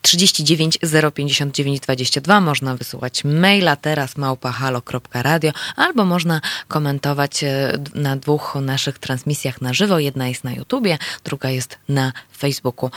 39 0.04 0.78
059 1.14 1.80
22. 1.80 2.40
Można 2.40 2.76
wysyłać 2.76 3.24
maila 3.24 3.76
teraz 3.76 4.16
małpahalo.radio 4.16 5.52
albo 5.76 6.04
można 6.04 6.40
komentować 6.68 7.44
e, 7.44 7.78
na 7.94 8.16
dwóch 8.16 8.54
naszych 8.60 8.98
transmisjach 8.98 9.60
na 9.60 9.74
żywo. 9.74 9.98
Jedna 9.98 10.28
jest 10.28 10.44
na 10.44 10.52
YouTubie, 10.52 10.98
druga 11.24 11.50
jest 11.50 11.78
na 11.88 12.12
Facebooku. 12.38 12.90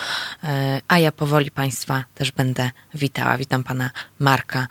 E, 0.44 0.82
A 0.88 1.00
ja 1.00 1.12
powoli 1.12 1.52
Państwa 1.52 2.04
też 2.16 2.32
będę 2.32 2.72
witała. 2.94 3.38
Witam 3.38 3.64
Pana 3.64 3.92
Marka. 4.20 4.68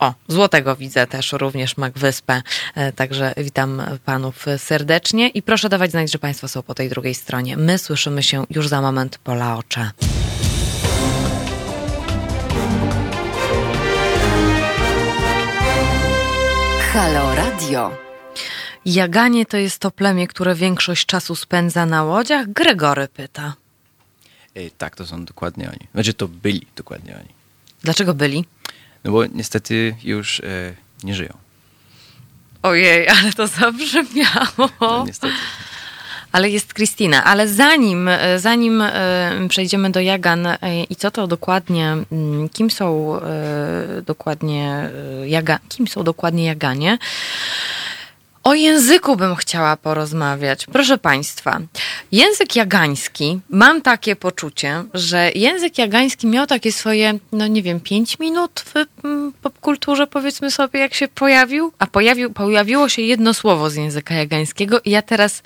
O, 0.00 0.14
Złotego 0.28 0.76
widzę 0.76 1.06
też 1.06 1.32
również 1.32 1.76
Mac 1.76 1.94
Wyspę, 1.94 2.42
e, 2.74 2.92
także 2.92 3.34
witam 3.36 3.82
panów 4.04 4.46
serdecznie 4.58 5.28
i 5.28 5.42
proszę 5.42 5.68
dawać 5.68 5.90
znać, 5.90 6.12
że 6.12 6.18
państwo 6.18 6.48
są 6.48 6.62
po 6.62 6.74
tej 6.74 6.88
drugiej 6.88 7.14
stronie. 7.14 7.56
My 7.56 7.78
słyszymy 7.78 8.22
się 8.22 8.44
już 8.50 8.68
za 8.68 8.80
moment 8.80 9.18
po 9.18 9.34
Laocze. 9.34 9.90
Halo 16.92 17.34
Radio. 17.34 17.96
Jaganie 18.84 19.46
to 19.46 19.56
jest 19.56 19.78
to 19.78 19.90
plemię, 19.90 20.26
które 20.26 20.54
większość 20.54 21.06
czasu 21.06 21.36
spędza 21.36 21.86
na 21.86 22.04
łodziach? 22.04 22.48
Gregory 22.48 23.08
pyta. 23.08 23.54
E, 24.54 24.70
tak, 24.70 24.96
to 24.96 25.06
są 25.06 25.24
dokładnie 25.24 25.68
oni. 25.68 25.88
Znaczy 25.94 26.14
to 26.14 26.28
byli 26.28 26.66
dokładnie 26.76 27.16
oni. 27.16 27.28
Dlaczego 27.82 28.14
byli? 28.14 28.44
No 29.04 29.12
bo 29.12 29.26
niestety 29.26 29.96
już 30.04 30.40
e, 30.40 30.74
nie 31.02 31.14
żyją. 31.14 31.36
Ojej, 32.62 33.08
ale 33.08 33.32
to 33.32 33.46
zabrzmiało. 33.46 34.70
No, 34.80 35.04
niestety. 35.06 35.34
Ale 36.32 36.50
jest 36.50 36.74
Kristina. 36.74 37.24
Ale 37.24 37.48
zanim, 37.48 38.08
e, 38.08 38.38
zanim 38.38 38.82
e, 38.82 38.92
przejdziemy 39.48 39.90
do 39.90 40.00
Jagan 40.00 40.48
i 40.90 40.96
co 40.96 41.10
to 41.10 41.26
dokładnie, 41.26 41.96
mm, 42.12 42.48
kim 42.48 42.70
są 42.70 43.20
dokładnie 44.06 44.90
Jaga, 45.26 45.58
kim 45.68 45.88
są 45.88 46.04
dokładnie 46.04 46.44
Jaganie, 46.44 46.98
o 48.44 48.54
języku 48.54 49.16
bym 49.16 49.36
chciała 49.36 49.76
porozmawiać. 49.76 50.66
Proszę 50.66 50.98
Państwa, 50.98 51.60
język 52.12 52.56
jagański, 52.56 53.40
mam 53.50 53.82
takie 53.82 54.16
poczucie, 54.16 54.84
że 54.94 55.30
język 55.34 55.78
jagański 55.78 56.26
miał 56.26 56.46
takie 56.46 56.72
swoje, 56.72 57.18
no 57.32 57.46
nie 57.46 57.62
wiem, 57.62 57.80
pięć 57.80 58.18
minut 58.18 58.60
w 58.60 59.04
mm, 59.04 59.32
popkulturze, 59.42 60.06
powiedzmy 60.06 60.50
sobie, 60.50 60.80
jak 60.80 60.94
się 60.94 61.08
pojawił, 61.08 61.72
a 61.78 61.86
pojawił, 61.86 62.32
pojawiło 62.32 62.88
się 62.88 63.02
jedno 63.02 63.34
słowo 63.34 63.70
z 63.70 63.74
języka 63.74 64.14
jagańskiego 64.14 64.80
i 64.80 64.90
ja 64.90 65.02
teraz 65.02 65.42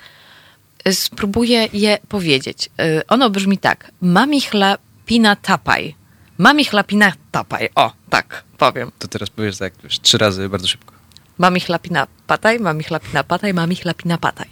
y, 0.89 0.95
spróbuję 0.95 1.69
je 1.73 1.99
powiedzieć. 2.09 2.71
Y, 2.81 3.07
Ono 3.07 3.31
brzmi 3.31 3.59
tak. 3.59 3.91
Mamichla 4.01 4.79
pina 5.07 5.37
tapaj. 5.37 5.95
Mamichla 6.39 6.85
pina 6.85 7.13
tapaj. 7.33 7.69
O, 7.75 7.93
tak 8.11 8.45
powiem. 8.59 8.91
To 8.99 9.09
teraz 9.09 9.31
powiesz 9.31 9.59
tak 9.59 9.73
już 9.85 10.01
trzy 10.01 10.19
razy 10.19 10.49
bardzo 10.49 10.69
szybko. 10.69 10.94
Mami 11.39 11.61
chlapina 11.61 12.07
pataj, 12.27 12.59
mami 12.61 12.85
chlapina 12.85 13.25
pataj, 13.25 13.55
mami 13.55 13.77
chlapina 13.77 14.19
pataj. 14.19 14.49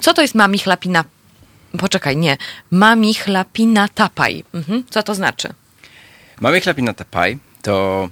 Co 0.00 0.14
to 0.14 0.22
jest 0.22 0.34
mami 0.34 0.58
chlapina? 0.58 1.04
Poczekaj, 1.78 2.16
nie. 2.16 2.36
Mami 2.70 3.14
chlapina 3.14 3.88
tapaj. 3.88 4.44
Mhm. 4.54 4.84
Co 4.90 5.02
to 5.02 5.14
znaczy? 5.14 5.48
Mamy 6.40 6.60
chlapina 6.60 6.94
tapaj 6.94 7.38
to 7.62 8.08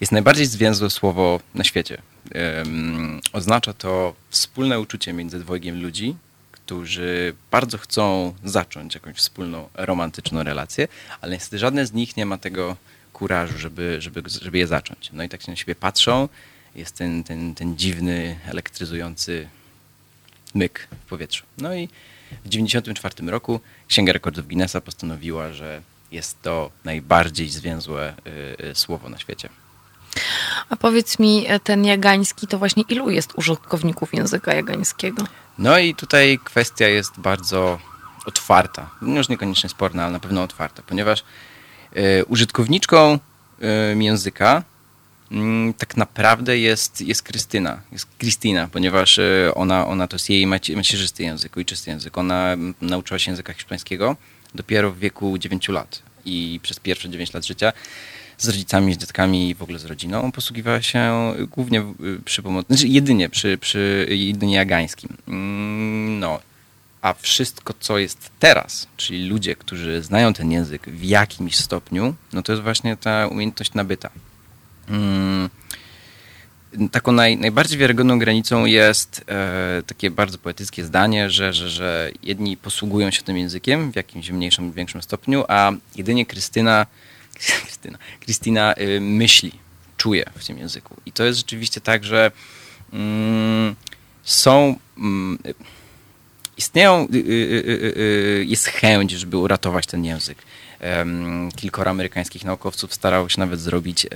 jest 0.00 0.12
najbardziej 0.12 0.46
zwięzłe 0.46 0.90
słowo 0.90 1.40
na 1.54 1.64
świecie. 1.64 2.02
Em, 2.34 3.20
oznacza 3.32 3.72
to 3.72 4.14
wspólne 4.30 4.80
uczucie 4.80 5.12
między 5.12 5.38
dwojgiem 5.38 5.82
ludzi, 5.82 6.16
którzy 6.52 7.34
bardzo 7.50 7.78
chcą 7.78 8.34
zacząć 8.44 8.94
jakąś 8.94 9.16
wspólną 9.16 9.68
romantyczną 9.74 10.42
relację, 10.42 10.88
ale 11.20 11.32
niestety 11.32 11.58
żadne 11.58 11.86
z 11.86 11.92
nich 11.92 12.16
nie 12.16 12.26
ma 12.26 12.38
tego 12.38 12.76
kurażu, 13.12 13.58
żeby, 13.58 13.96
żeby, 14.00 14.22
żeby 14.26 14.58
je 14.58 14.66
zacząć. 14.66 15.10
No 15.12 15.22
i 15.22 15.28
tak 15.28 15.42
się 15.42 15.52
na 15.52 15.56
siebie 15.56 15.74
patrzą, 15.74 16.28
jest 16.74 16.96
ten, 16.96 17.24
ten, 17.24 17.54
ten 17.54 17.76
dziwny, 17.76 18.38
elektryzujący 18.46 19.48
myk 20.54 20.88
w 21.04 21.08
powietrzu. 21.08 21.44
No 21.58 21.74
i 21.74 21.86
w 22.30 22.48
1994 22.48 23.30
roku 23.30 23.60
Księga 23.88 24.12
Rekordów 24.12 24.46
Guinnessa 24.46 24.80
postanowiła, 24.80 25.52
że 25.52 25.82
jest 26.12 26.42
to 26.42 26.70
najbardziej 26.84 27.48
zwięzłe 27.48 28.14
y, 28.26 28.64
y, 28.64 28.74
słowo 28.74 29.08
na 29.08 29.18
świecie. 29.18 29.48
A 30.68 30.76
powiedz 30.76 31.18
mi, 31.18 31.44
e, 31.48 31.60
ten 31.60 31.84
jagański 31.84 32.46
to 32.46 32.58
właśnie 32.58 32.84
ilu 32.88 33.10
jest 33.10 33.32
użytkowników 33.34 34.14
języka 34.14 34.54
jagańskiego? 34.54 35.24
No 35.58 35.78
i 35.78 35.94
tutaj 35.94 36.38
kwestia 36.44 36.88
jest 36.88 37.20
bardzo 37.20 37.78
otwarta. 38.26 38.90
No 39.02 39.18
Już 39.18 39.28
niekoniecznie 39.28 39.70
sporna, 39.70 40.04
ale 40.04 40.12
na 40.12 40.20
pewno 40.20 40.42
otwarta, 40.42 40.82
ponieważ 40.86 41.24
y, 41.96 42.24
użytkowniczką 42.24 43.18
języka 43.98 44.62
tak 45.78 45.96
naprawdę 45.96 46.58
jest, 46.58 47.00
jest 47.00 47.22
Krystyna, 47.22 47.80
jest 47.92 48.06
Kristina, 48.18 48.68
ponieważ 48.72 49.18
y, 49.18 49.50
ona, 49.54 49.86
ona 49.86 50.08
to 50.08 50.16
jest 50.16 50.30
jej 50.30 50.46
maci- 50.46 50.76
macierzysty 50.76 51.22
język, 51.22 51.56
ojczysty 51.56 51.90
język. 51.90 52.18
Ona 52.18 52.52
mm, 52.52 52.74
nauczyła 52.80 53.18
się 53.18 53.30
języka 53.30 53.52
hiszpańskiego 53.52 54.16
dopiero 54.54 54.90
w 54.92 54.98
wieku 54.98 55.38
9 55.38 55.68
lat 55.68 56.02
i 56.24 56.60
przez 56.62 56.80
pierwsze 56.80 57.10
9 57.10 57.34
lat 57.34 57.46
życia 57.46 57.72
z 58.38 58.48
rodzicami, 58.48 58.94
z 58.94 58.98
dziadkami 58.98 59.50
i 59.50 59.54
w 59.54 59.62
ogóle 59.62 59.78
z 59.78 59.84
rodziną 59.84 60.32
posługiwała 60.32 60.82
się 60.82 61.32
głównie 61.50 61.80
y, 61.80 62.20
przy 62.24 62.42
pomocy, 62.42 62.66
znaczy 62.66 62.88
jedynie 62.88 63.28
przy, 63.28 63.58
przy 63.58 64.06
jedynie 64.10 64.54
jagańskim. 64.54 65.16
Mm, 65.28 66.18
No, 66.20 66.40
a 67.02 67.14
wszystko, 67.14 67.74
co 67.80 67.98
jest 67.98 68.30
teraz, 68.38 68.86
czyli 68.96 69.28
ludzie, 69.28 69.56
którzy 69.56 70.02
znają 70.02 70.32
ten 70.34 70.52
język 70.52 70.88
w 70.88 71.04
jakimś 71.04 71.56
stopniu, 71.56 72.14
no 72.32 72.42
to 72.42 72.52
jest 72.52 72.62
właśnie 72.62 72.96
ta 72.96 73.26
umiejętność 73.26 73.74
nabyta. 73.74 74.10
Mm, 74.88 75.50
Taką 76.92 77.12
naj, 77.12 77.36
najbardziej 77.36 77.78
wiarygodną 77.78 78.18
granicą 78.18 78.64
jest 78.64 79.24
e, 79.28 79.82
takie 79.86 80.10
bardzo 80.10 80.38
poetyckie 80.38 80.84
zdanie, 80.84 81.30
że, 81.30 81.52
że, 81.52 81.70
że 81.70 82.10
jedni 82.22 82.56
posługują 82.56 83.10
się 83.10 83.22
tym 83.22 83.36
językiem 83.36 83.92
w 83.92 83.96
jakimś 83.96 84.30
mniejszym 84.30 84.72
większym 84.72 85.02
stopniu, 85.02 85.44
a 85.48 85.72
jedynie 85.96 86.26
Krystyna, 86.26 86.86
Krystyna, 87.64 87.98
Krystyna 88.20 88.74
y, 88.78 89.00
myśli, 89.00 89.52
czuje 89.96 90.24
w 90.34 90.46
tym 90.46 90.58
języku. 90.58 90.96
I 91.06 91.12
to 91.12 91.24
jest 91.24 91.38
rzeczywiście 91.38 91.80
tak, 91.80 92.04
że 92.04 92.30
mm, 92.92 93.76
są. 94.22 94.76
Mm, 94.98 95.38
istnieją, 96.56 97.08
y, 97.14 97.16
y, 97.16 97.20
y, 97.20 97.94
y, 97.96 98.44
jest 98.48 98.66
chęć, 98.66 99.10
żeby 99.10 99.36
uratować 99.36 99.86
ten 99.86 100.04
język. 100.04 100.38
Kilkoro 101.56 101.90
amerykańskich 101.90 102.44
naukowców 102.44 102.94
starało 102.94 103.28
się 103.28 103.40
nawet 103.40 103.60
zrobić 103.60 104.06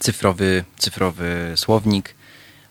cyfrowy, 0.00 0.64
cyfrowy 0.78 1.52
słownik. 1.56 2.14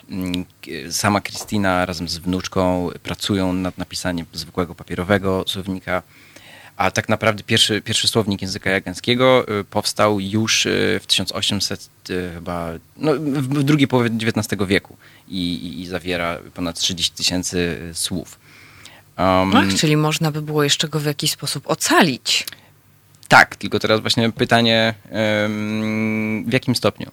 Mm, 0.10 0.46
Sama 0.92 1.22
Kristina 1.22 1.86
razem 1.86 2.10
z 2.10 2.18
wnuczką 2.18 2.90
pracują 3.04 3.54
nad 3.54 3.78
napisaniem 3.78 4.26
zwykłego 4.34 4.76
papierowego 4.76 5.44
słownika. 5.48 6.04
A 6.78 6.92
tak 6.92 7.10
naprawdę 7.10 7.44
pierwszy, 7.44 7.82
pierwszy 7.82 8.08
słownik 8.08 8.42
języka 8.42 8.70
jagańskiego 8.70 9.46
y, 9.60 9.64
powstał 9.64 10.20
już 10.20 10.66
y, 10.66 11.00
w 11.04 11.08
1800 11.08 11.90
y, 12.10 12.32
chyba, 12.34 12.70
no, 12.98 13.14
w 13.16 13.64
drugiej 13.64 13.88
połowie 13.88 14.10
XIX 14.10 14.68
wieku 14.68 14.98
i, 15.28 15.54
i, 15.54 15.82
i 15.82 15.88
zawiera 15.88 16.38
ponad 16.54 16.80
30 16.80 17.14
tysięcy 17.14 17.80
słów. 17.94 18.40
Um, 19.18 19.56
Ach, 19.56 19.74
czyli 19.76 19.98
można 19.98 20.32
by 20.32 20.42
było 20.42 20.64
jeszcze 20.64 20.88
go 20.88 21.00
w 21.00 21.06
jakiś 21.06 21.32
sposób 21.32 21.68
ocalić. 21.68 22.46
Tak, 23.28 23.56
tylko 23.56 23.80
teraz 23.80 24.02
właśnie 24.02 24.32
pytanie, 24.32 24.94
w 26.46 26.54
jakim 26.54 26.76
stopniu 26.76 27.12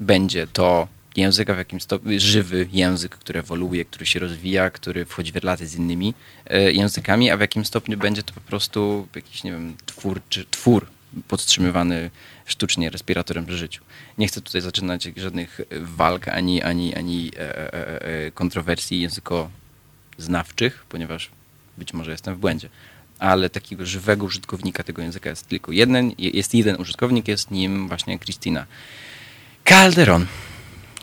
będzie 0.00 0.46
to 0.46 0.88
język, 1.16 1.50
a 1.50 1.54
w 1.54 1.58
jakim 1.58 1.80
stopniu 1.80 2.20
żywy 2.20 2.68
język, 2.72 3.16
który 3.16 3.40
ewoluuje, 3.40 3.84
który 3.84 4.06
się 4.06 4.18
rozwija, 4.20 4.70
który 4.70 5.04
wchodzi 5.04 5.32
w 5.32 5.36
relacje 5.36 5.66
z 5.66 5.74
innymi 5.74 6.14
e, 6.46 6.72
językami, 6.72 7.30
a 7.30 7.36
w 7.36 7.40
jakim 7.40 7.64
stopniu 7.64 7.98
będzie 7.98 8.22
to 8.22 8.34
po 8.34 8.40
prostu 8.40 9.08
jakiś, 9.14 9.44
nie 9.44 9.52
wiem, 9.52 9.76
twór, 9.86 10.20
czy 10.28 10.44
twór 10.50 10.86
podtrzymywany 11.28 12.10
sztucznie 12.46 12.90
respiratorem 12.90 13.46
przy 13.46 13.56
życiu. 13.56 13.82
Nie 14.18 14.28
chcę 14.28 14.40
tutaj 14.40 14.60
zaczynać 14.60 15.08
żadnych 15.16 15.60
walk 15.70 16.28
ani, 16.28 16.62
ani, 16.62 16.94
ani 16.94 17.30
e, 17.38 17.72
e, 18.26 18.30
kontrowersji 18.30 19.00
językoznawczych, 20.18 20.84
ponieważ 20.88 21.30
być 21.78 21.92
może 21.92 22.10
jestem 22.10 22.34
w 22.34 22.38
błędzie 22.38 22.68
ale 23.18 23.50
takiego 23.50 23.86
żywego 23.86 24.24
użytkownika 24.24 24.82
tego 24.82 25.02
języka 25.02 25.30
jest 25.30 25.48
tylko 25.48 25.72
jeden, 25.72 26.12
jest 26.18 26.54
jeden 26.54 26.80
użytkownik, 26.80 27.28
jest 27.28 27.50
nim 27.50 27.88
właśnie 27.88 28.18
Christina 28.18 28.66
Calderon. 29.64 30.26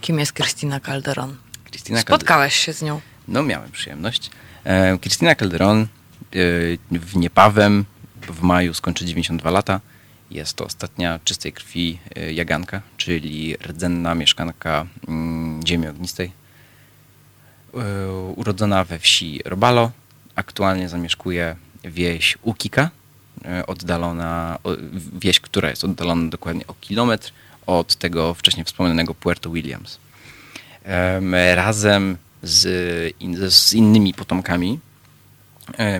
Kim 0.01 0.19
jest 0.19 0.33
Krystyna 0.33 0.79
Calderon? 0.79 1.35
Christina 1.69 1.97
Calderon. 1.97 2.19
Spotkałeś 2.19 2.55
się 2.55 2.73
z 2.73 2.81
nią. 2.81 3.01
No, 3.27 3.43
miałem 3.43 3.71
przyjemność. 3.71 4.29
E, 4.63 4.97
Christina 4.97 5.35
Calderon 5.35 5.81
e, 5.81 5.87
w 6.91 7.15
niepawem 7.15 7.85
w 8.21 8.41
maju 8.41 8.73
skończy 8.73 9.05
92 9.05 9.51
lata. 9.51 9.81
Jest 10.31 10.53
to 10.53 10.65
ostatnia 10.65 11.19
czystej 11.23 11.53
krwi 11.53 11.99
e, 12.15 12.33
Jaganka, 12.33 12.81
czyli 12.97 13.55
rdzenna 13.57 14.15
mieszkanka 14.15 14.85
mm, 15.07 15.67
ziemi 15.67 15.87
ognistej. 15.87 16.44
E, 17.75 18.11
urodzona 18.35 18.83
we 18.83 18.99
wsi 18.99 19.39
Robalo, 19.45 19.91
aktualnie 20.35 20.89
zamieszkuje 20.89 21.55
wieś 21.83 22.37
Ukika, 22.41 22.89
e, 23.45 23.65
oddalona, 23.67 24.59
wieś, 25.13 25.39
która 25.39 25.69
jest 25.69 25.83
oddalona 25.83 26.29
dokładnie 26.29 26.67
o 26.67 26.73
kilometr 26.81 27.31
od 27.65 27.95
tego 27.95 28.33
wcześniej 28.33 28.65
wspomnianego 28.65 29.13
Puerto 29.13 29.49
Williams. 29.49 29.99
Em, 30.83 31.35
Razem 31.55 32.17
z, 32.43 32.65
in, 33.19 33.51
z 33.51 33.73
innymi 33.73 34.13
potomkami 34.13 34.79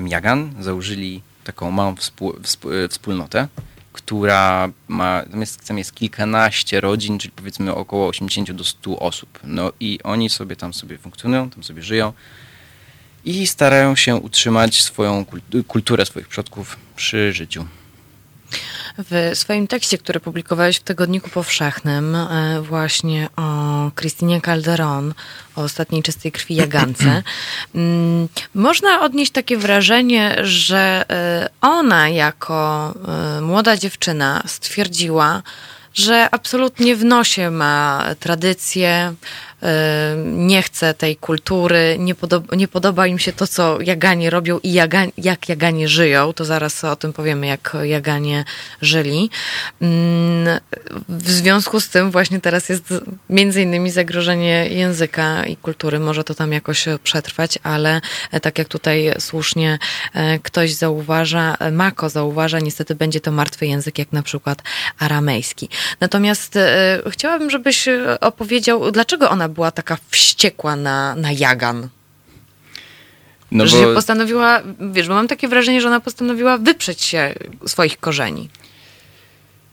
Jagan 0.07 0.53
założyli 0.59 1.21
taką 1.43 1.71
małą 1.71 1.95
współ, 1.95 2.35
współ, 2.43 2.71
wspólnotę, 2.89 3.47
która 3.95 4.69
ma, 4.87 5.23
jest, 5.39 5.67
tam 5.67 5.77
jest 5.77 5.95
kilkanaście 5.95 6.81
rodzin, 6.81 7.19
czyli 7.19 7.31
powiedzmy 7.35 7.75
około 7.75 8.07
80 8.07 8.51
do 8.51 8.63
100 8.63 8.99
osób. 8.99 9.39
No 9.43 9.71
i 9.79 9.99
oni 10.03 10.29
sobie 10.29 10.55
tam 10.55 10.73
sobie 10.73 10.97
funkcjonują, 10.97 11.49
tam 11.49 11.63
sobie 11.63 11.81
żyją 11.81 12.13
i 13.25 13.47
starają 13.47 13.95
się 13.95 14.15
utrzymać 14.15 14.81
swoją 14.81 15.25
kul- 15.25 15.63
kulturę 15.67 16.05
swoich 16.05 16.27
przodków 16.27 16.77
przy 16.95 17.33
życiu. 17.33 17.65
W 18.97 19.31
swoim 19.33 19.67
tekście, 19.67 19.97
który 19.97 20.19
publikowałeś 20.19 20.77
w 20.77 20.83
Tygodniku 20.83 21.29
Powszechnym, 21.29 22.15
e, 22.15 22.61
właśnie 22.61 23.27
o 23.35 23.91
Krystynie 23.95 24.41
Calderon, 24.41 25.13
o 25.55 25.61
ostatniej 25.61 26.03
czystej 26.03 26.31
krwi 26.31 26.55
Jagance, 26.55 27.23
mm, 27.75 28.27
można 28.53 29.01
odnieść 29.01 29.31
takie 29.31 29.57
wrażenie, 29.57 30.35
że 30.43 31.05
e, 31.09 31.49
ona 31.61 32.09
jako 32.09 32.93
e, 33.37 33.41
młoda 33.41 33.77
dziewczyna 33.77 34.43
stwierdziła, 34.47 35.41
że 35.93 36.29
absolutnie 36.31 36.95
w 36.95 37.05
nosie 37.05 37.51
ma 37.51 38.05
tradycję, 38.19 39.13
nie 40.25 40.61
chce 40.61 40.93
tej 40.93 41.15
kultury, 41.15 41.95
nie, 41.99 42.15
podoba, 42.15 42.55
nie 42.55 42.67
podoba 42.67 43.07
im 43.07 43.19
się 43.19 43.33
to, 43.33 43.47
co 43.47 43.81
Jaganie 43.81 44.29
robią 44.29 44.59
i 44.63 44.73
Jaga, 44.73 45.03
jak 45.17 45.49
Jaganie 45.49 45.87
żyją. 45.87 46.33
To 46.33 46.45
zaraz 46.45 46.83
o 46.83 46.95
tym 46.95 47.13
powiemy, 47.13 47.47
jak 47.47 47.77
Jaganie 47.83 48.45
żyli. 48.81 49.29
Mm, 49.81 50.59
W 51.09 51.29
związku 51.31 51.79
z 51.79 51.89
tym 51.89 52.11
właśnie 52.11 52.41
teraz 52.41 52.69
jest 52.69 52.93
między 53.29 53.61
innymi 53.61 53.91
zagrożenie 53.91 54.67
języka 54.69 55.45
i 55.45 55.57
kultury. 55.57 55.99
Może 55.99 56.23
to 56.23 56.35
tam 56.35 56.51
jakoś 56.51 56.85
przetrwać, 57.03 57.59
ale 57.63 58.01
e, 58.31 58.39
tak 58.39 58.57
jak 58.57 58.67
tutaj 58.67 59.13
słusznie 59.19 59.79
e, 60.13 60.39
ktoś 60.39 60.73
zauważa, 60.73 61.55
e, 61.59 61.71
Mako 61.71 62.09
zauważa, 62.09 62.59
niestety 62.59 62.95
będzie 62.95 63.21
to 63.21 63.31
martwy 63.31 63.67
język, 63.67 63.97
jak 63.99 64.11
na 64.11 64.23
przykład 64.23 64.63
aramejski. 64.99 65.69
Natomiast 65.99 66.55
e, 66.55 67.01
chciałabym, 67.09 67.49
żebyś 67.49 67.87
e, 67.87 68.19
opowiedział, 68.19 68.91
dlaczego 68.91 69.29
ona 69.29 69.44
była 69.49 69.71
taka 69.71 69.97
wściekła 70.09 70.75
na, 70.75 71.15
na 71.15 71.31
Jagan. 71.31 71.89
No 73.51 73.67
że 73.67 73.77
się 73.77 73.93
postanowiła, 73.93 74.61
wiesz, 74.91 75.07
bo 75.07 75.13
mam 75.13 75.27
takie 75.27 75.47
wrażenie, 75.47 75.81
że 75.81 75.87
ona 75.87 75.99
postanowiła 75.99 76.57
wyprzeć 76.57 77.01
się 77.01 77.33
swoich 77.67 77.99
korzeni. 77.99 78.49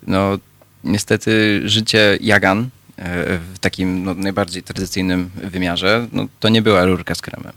no, 0.07 0.39
niestety 0.85 1.63
życie 1.65 2.19
Jagan 2.21 2.69
e, 2.97 3.39
w 3.55 3.59
takim 3.61 4.05
no, 4.05 4.15
najbardziej 4.15 4.63
tradycyjnym 4.63 5.31
wymiarze, 5.35 6.07
no, 6.13 6.27
to 6.41 6.49
nie 6.49 6.63
była 6.63 6.85
rurka 6.85 7.15
z 7.15 7.21
kremem. 7.21 7.53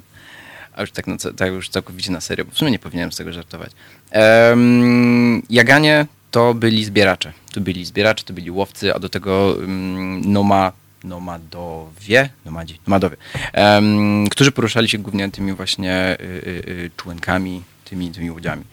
A 0.73 0.81
już 0.81 0.91
tak, 0.91 1.07
no, 1.07 1.15
tak 1.37 1.51
już 1.51 1.69
całkowicie 1.69 2.11
na 2.11 2.21
serio, 2.21 2.45
bo 2.45 2.51
w 2.51 2.57
sumie 2.57 2.71
nie 2.71 2.79
powinienem 2.79 3.11
z 3.11 3.15
tego 3.15 3.33
żartować. 3.33 3.71
Em, 4.11 5.41
Jaganie 5.49 6.05
to 6.31 6.53
byli 6.53 6.85
zbieracze. 6.85 7.33
To 7.53 7.61
byli 7.61 7.85
zbieracze, 7.85 8.23
to 8.23 8.33
byli 8.33 8.51
łowcy, 8.51 8.95
a 8.95 8.99
do 8.99 9.09
tego 9.09 9.55
um, 9.57 10.33
noma, 10.33 10.71
nomadowie, 11.05 12.29
nomadzi, 12.45 12.79
nomadowie, 12.87 13.17
em, 13.53 14.27
którzy 14.29 14.51
poruszali 14.51 14.89
się 14.89 14.97
głównie 14.97 15.31
tymi 15.31 15.53
właśnie 15.53 16.17
y, 16.19 16.23
y, 16.23 16.69
y, 16.69 16.91
członkami, 16.97 17.63
tymi, 17.85 18.11
tymi 18.11 18.31
łodziami. 18.31 18.63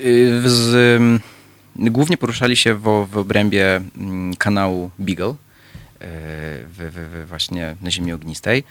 Y, 0.00 0.42
z, 0.44 0.74
ym, 1.00 1.20
głównie 1.76 2.16
poruszali 2.16 2.56
się 2.56 2.74
w, 2.74 3.06
w 3.10 3.16
obrębie 3.16 3.80
mm, 3.96 4.36
kanału 4.36 4.90
Beagle, 4.98 5.30
y, 5.30 5.34
w, 6.00 6.90
w, 6.92 7.24
w 7.24 7.28
właśnie 7.28 7.76
na 7.82 7.90
ziemi 7.90 8.12
ognistej 8.12 8.64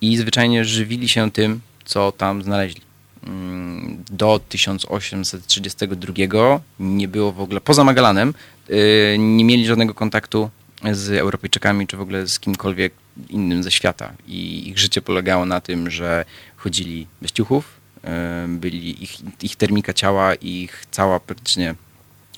i 0.00 0.16
zwyczajnie 0.16 0.64
żywili 0.64 1.08
się 1.08 1.30
tym, 1.30 1.60
co 1.84 2.12
tam 2.12 2.42
znaleźli. 2.42 2.89
Mm, 3.26 4.04
Do 4.10 4.40
1832 4.48 6.60
nie 6.80 7.08
było 7.08 7.32
w 7.32 7.40
ogóle, 7.40 7.60
poza 7.60 7.84
Magallanem, 7.84 8.34
y, 8.70 9.16
nie 9.18 9.44
mieli 9.44 9.66
żadnego 9.66 9.94
kontaktu 9.94 10.50
z 10.92 11.10
Europejczykami, 11.10 11.86
czy 11.86 11.96
w 11.96 12.00
ogóle 12.00 12.26
z 12.26 12.40
kimkolwiek 12.40 12.92
innym 13.28 13.62
ze 13.62 13.70
świata. 13.70 14.12
I 14.26 14.68
ich 14.68 14.78
życie 14.78 15.02
polegało 15.02 15.46
na 15.46 15.60
tym, 15.60 15.90
że 15.90 16.24
chodzili 16.56 17.06
bez 17.22 17.32
ciuchów, 17.32 17.64
e, 18.04 18.46
byli 18.48 19.04
ich, 19.04 19.18
ich 19.42 19.56
termika 19.56 19.92
ciała, 19.92 20.34
ich 20.34 20.86
cała 20.90 21.20
praktycznie 21.20 21.74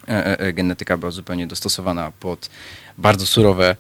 e, 0.09 0.27
e, 0.27 0.41
e, 0.41 0.53
genetyka 0.53 0.97
była 0.97 1.11
zupełnie 1.11 1.47
dostosowana 1.47 2.13
pod 2.21 2.51
bardzo 2.99 3.27
surowe 3.27 3.77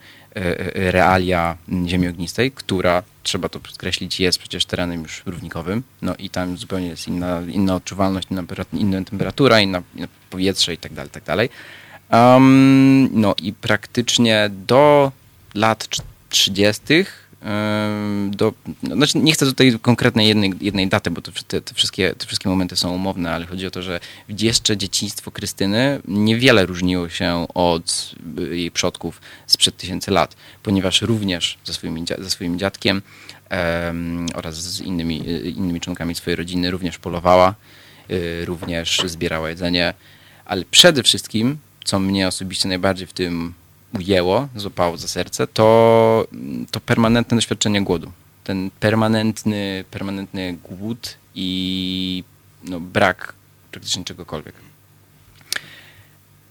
realia 0.74 1.56
mm, 1.68 1.88
ziemi 1.88 2.08
ognistej, 2.08 2.50
która, 2.52 3.02
trzeba 3.22 3.48
to 3.48 3.60
podkreślić, 3.60 4.20
jest 4.20 4.38
przecież 4.38 4.64
terenem 4.64 5.02
już 5.02 5.22
równikowym, 5.26 5.82
no 6.02 6.14
i 6.18 6.30
tam 6.30 6.56
zupełnie 6.56 6.86
jest 6.86 7.08
inna, 7.08 7.42
inna 7.48 7.74
odczuwalność, 7.74 8.28
inna, 8.30 8.42
inna 8.72 9.04
temperatura, 9.04 9.60
inna, 9.60 9.82
inne 9.96 10.08
powietrze 10.30 10.74
i 10.74 10.78
tak 10.78 10.92
dalej, 10.92 11.10
tak 11.10 11.24
dalej. 11.24 11.48
Um, 12.12 13.08
no 13.20 13.34
i 13.42 13.52
praktycznie 13.52 14.50
do 14.66 15.12
lat 15.54 15.88
trz- 15.90 16.02
30. 16.28 16.82
Do, 18.30 18.54
znaczy 18.82 19.18
nie 19.18 19.32
chcę 19.32 19.46
tutaj 19.46 19.78
konkretnej 19.82 20.28
jednej, 20.28 20.52
jednej 20.60 20.88
daty, 20.88 21.10
bo 21.10 21.22
to, 21.22 21.32
te, 21.48 21.60
te, 21.60 21.74
wszystkie, 21.74 22.14
te 22.14 22.26
wszystkie 22.26 22.48
momenty 22.48 22.76
są 22.76 22.94
umowne, 22.94 23.32
ale 23.32 23.46
chodzi 23.46 23.66
o 23.66 23.70
to, 23.70 23.82
że 23.82 24.00
jeszcze 24.28 24.76
dzieciństwo 24.76 25.30
Krystyny 25.30 26.00
niewiele 26.08 26.66
różniło 26.66 27.08
się 27.08 27.46
od 27.54 28.14
y, 28.38 28.56
jej 28.56 28.70
przodków 28.70 29.20
sprzed 29.46 29.76
tysięcy 29.76 30.10
lat, 30.10 30.36
ponieważ 30.62 31.02
również 31.02 31.58
ze 31.64 31.74
swoim, 31.74 32.04
ze 32.18 32.30
swoim 32.30 32.58
dziadkiem 32.58 33.02
em, 33.48 34.26
oraz 34.34 34.62
z 34.62 34.80
innymi, 34.80 35.28
y, 35.28 35.50
innymi 35.50 35.80
członkami 35.80 36.14
swojej 36.14 36.36
rodziny 36.36 36.70
również 36.70 36.98
polowała, 36.98 37.54
y, 38.10 38.44
również 38.44 39.02
zbierała 39.06 39.48
jedzenie, 39.48 39.94
ale 40.44 40.64
przede 40.70 41.02
wszystkim, 41.02 41.58
co 41.84 41.98
mnie 41.98 42.28
osobiście 42.28 42.68
najbardziej 42.68 43.06
w 43.06 43.12
tym 43.12 43.54
ujęło, 43.98 44.48
złapało 44.56 44.96
za 44.96 45.08
serce, 45.08 45.46
to, 45.46 46.26
to 46.70 46.80
permanentne 46.80 47.36
doświadczenie 47.36 47.82
głodu. 47.82 48.12
Ten 48.44 48.70
permanentny, 48.80 49.84
permanentny 49.90 50.58
głód 50.64 51.16
i 51.34 52.24
no, 52.64 52.80
brak 52.80 53.34
praktycznie 53.70 54.04
czegokolwiek. 54.04 54.54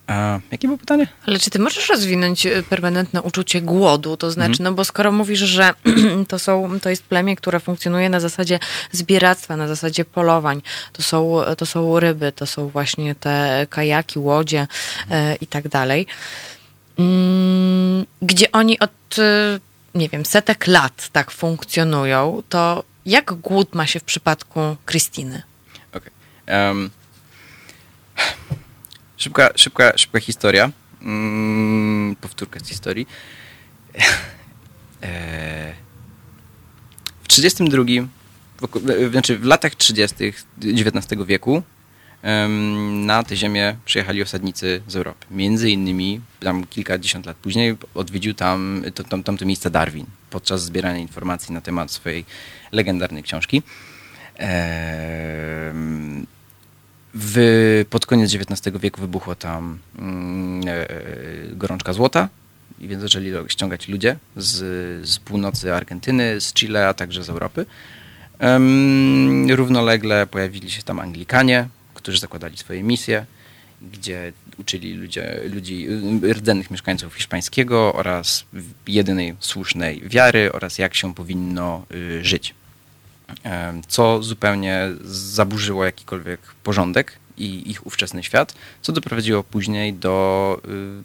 A 0.07 0.39
jakie 0.51 0.67
było 0.67 0.77
pytanie? 0.77 1.07
Ale 1.25 1.39
czy 1.39 1.49
ty 1.49 1.59
możesz 1.59 1.89
rozwinąć 1.89 2.45
e, 2.45 2.63
permanentne 2.63 3.21
uczucie 3.21 3.61
głodu? 3.61 4.17
To 4.17 4.31
znaczy, 4.31 4.63
no 4.63 4.71
bo 4.71 4.85
skoro 4.85 5.11
mówisz, 5.11 5.39
że 5.39 5.73
to, 6.27 6.39
są, 6.39 6.79
to 6.81 6.89
jest 6.89 7.03
plemię, 7.03 7.35
które 7.35 7.59
funkcjonuje 7.59 8.09
na 8.09 8.19
zasadzie 8.19 8.59
zbieractwa, 8.91 9.57
na 9.57 9.67
zasadzie 9.67 10.05
polowań, 10.05 10.61
to 10.93 11.03
są, 11.03 11.41
to 11.57 11.65
są 11.65 11.99
ryby, 11.99 12.31
to 12.31 12.45
są 12.45 12.67
właśnie 12.67 13.15
te 13.15 13.67
kajaki, 13.69 14.19
łodzie 14.19 14.67
e, 15.11 15.35
i 15.35 15.47
tak 15.47 15.67
dalej, 15.67 16.07
gdzie 18.21 18.51
oni 18.51 18.79
od, 18.79 19.19
e, 19.19 19.59
nie 19.95 20.09
wiem, 20.09 20.25
setek 20.25 20.67
lat 20.67 21.09
tak 21.11 21.31
funkcjonują, 21.31 22.43
to 22.49 22.83
jak 23.05 23.33
głód 23.33 23.75
ma 23.75 23.87
się 23.87 23.99
w 23.99 24.03
przypadku 24.03 24.59
Krystyny? 24.85 25.41
Okay. 25.93 26.11
Um, 26.47 26.89
szybka, 29.17 29.49
szybka, 29.55 29.97
szybka 29.97 30.19
historia. 30.19 30.71
Mm, 31.01 32.15
powtórka 32.21 32.59
z 32.59 32.67
historii. 32.67 33.07
E, 35.03 35.73
w 37.23 37.27
32, 37.27 37.83
w, 38.61 39.11
znaczy 39.11 39.37
w 39.37 39.45
latach 39.45 39.75
30. 39.75 40.33
XIX 40.63 41.25
wieku 41.25 41.63
na 42.91 43.23
tę 43.23 43.35
ziemię 43.35 43.75
przyjechali 43.85 44.21
osadnicy 44.21 44.81
z 44.87 44.95
Europy. 44.95 45.25
Między 45.31 45.69
innymi 45.69 46.21
tam 46.39 46.67
kilkadziesiąt 46.67 47.25
lat 47.25 47.37
później 47.37 47.77
odwiedził 47.95 48.33
tam, 48.33 48.83
to, 48.95 49.03
tam, 49.03 49.23
tamto 49.23 49.45
miejsce 49.45 49.69
Darwin 49.69 50.05
podczas 50.29 50.63
zbierania 50.63 50.99
informacji 50.99 51.53
na 51.53 51.61
temat 51.61 51.91
swojej 51.91 52.25
legendarnej 52.71 53.23
książki. 53.23 53.63
W, 57.13 57.85
pod 57.89 58.05
koniec 58.05 58.35
XIX 58.35 58.77
wieku 58.79 59.01
wybuchła 59.01 59.35
tam 59.35 59.79
mm, 59.99 60.67
e, 60.67 60.87
gorączka 61.55 61.93
złota 61.93 62.29
i 62.79 62.87
więc 62.87 63.01
zaczęli 63.01 63.31
ściągać 63.47 63.87
ludzie 63.87 64.15
z, 64.35 64.57
z 65.09 65.19
północy 65.19 65.73
Argentyny, 65.73 66.41
z 66.41 66.53
Chile, 66.53 66.87
a 66.87 66.93
także 66.93 67.23
z 67.23 67.29
Europy. 67.29 67.65
równolegle 69.49 70.27
pojawili 70.27 70.71
się 70.71 70.83
tam 70.83 70.99
Anglikanie, 70.99 71.67
którzy 72.01 72.19
zakładali 72.19 72.57
swoje 72.57 72.83
misje, 72.83 73.25
gdzie 73.81 74.33
uczyli 74.57 74.93
ludzi, 75.53 75.87
rdzennych 76.33 76.71
mieszkańców 76.71 77.13
hiszpańskiego 77.13 77.93
oraz 77.93 78.45
jedynej 78.87 79.35
słusznej 79.39 80.01
wiary 80.05 80.51
oraz 80.51 80.77
jak 80.77 80.95
się 80.95 81.13
powinno 81.13 81.85
y, 81.91 82.25
żyć. 82.25 82.53
Co 83.87 84.23
zupełnie 84.23 84.89
zaburzyło 85.03 85.85
jakikolwiek 85.85 86.39
porządek 86.63 87.19
i 87.41 87.71
ich 87.71 87.87
ówczesny 87.87 88.23
świat, 88.23 88.53
co 88.81 88.91
doprowadziło 88.91 89.43
później 89.43 89.93
do 89.93 90.61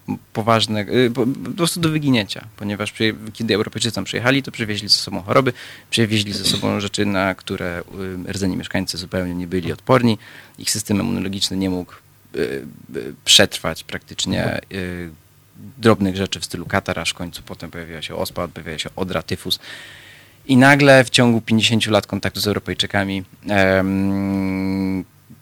y, 0.09 0.16
poważnego, 0.32 0.93
y, 0.93 1.11
po 1.11 1.26
prostu 1.57 1.80
do 1.80 1.89
wyginięcia, 1.89 2.47
ponieważ 2.57 2.93
przy, 2.93 3.14
kiedy 3.32 3.55
Europejczycy 3.55 3.95
tam 3.95 4.05
przyjechali, 4.05 4.43
to 4.43 4.53
przywieźli 4.53 4.89
ze 4.89 4.97
sobą 4.97 5.22
choroby, 5.22 5.53
przywieźli 5.91 6.32
ze 6.32 6.45
sobą 6.45 6.80
rzeczy, 6.80 7.07
na 7.07 7.34
które 7.34 7.82
y, 8.28 8.32
rdzeni 8.32 8.57
mieszkańcy 8.57 8.99
zupełnie 8.99 9.34
nie 9.34 9.47
byli 9.47 9.72
odporni, 9.72 10.18
ich 10.59 10.70
system 10.70 10.97
immunologiczny 10.97 11.57
nie 11.57 11.70
mógł 11.70 11.93
przetrwać 13.24 13.84
praktycznie 13.84 14.61
drobnych 15.78 16.16
rzeczy 16.16 16.41
w 16.41 16.45
stylu 16.45 16.66
katar, 16.66 16.99
aż 16.99 17.11
w 17.11 17.14
końcu 17.14 17.43
potem 17.43 17.70
pojawiła 17.70 18.03
się 18.03 18.16
ospa, 18.16 18.49
pojawiła 18.49 18.78
się 18.78 18.91
odra, 18.97 19.22
tyfus. 19.22 19.59
I 20.47 20.57
nagle 20.57 21.05
w 21.05 21.11
ciągu 21.11 21.41
50 21.41 21.87
lat 21.87 22.07
kontaktu 22.07 22.41
z 22.41 22.47
Europejczykami 22.47 23.24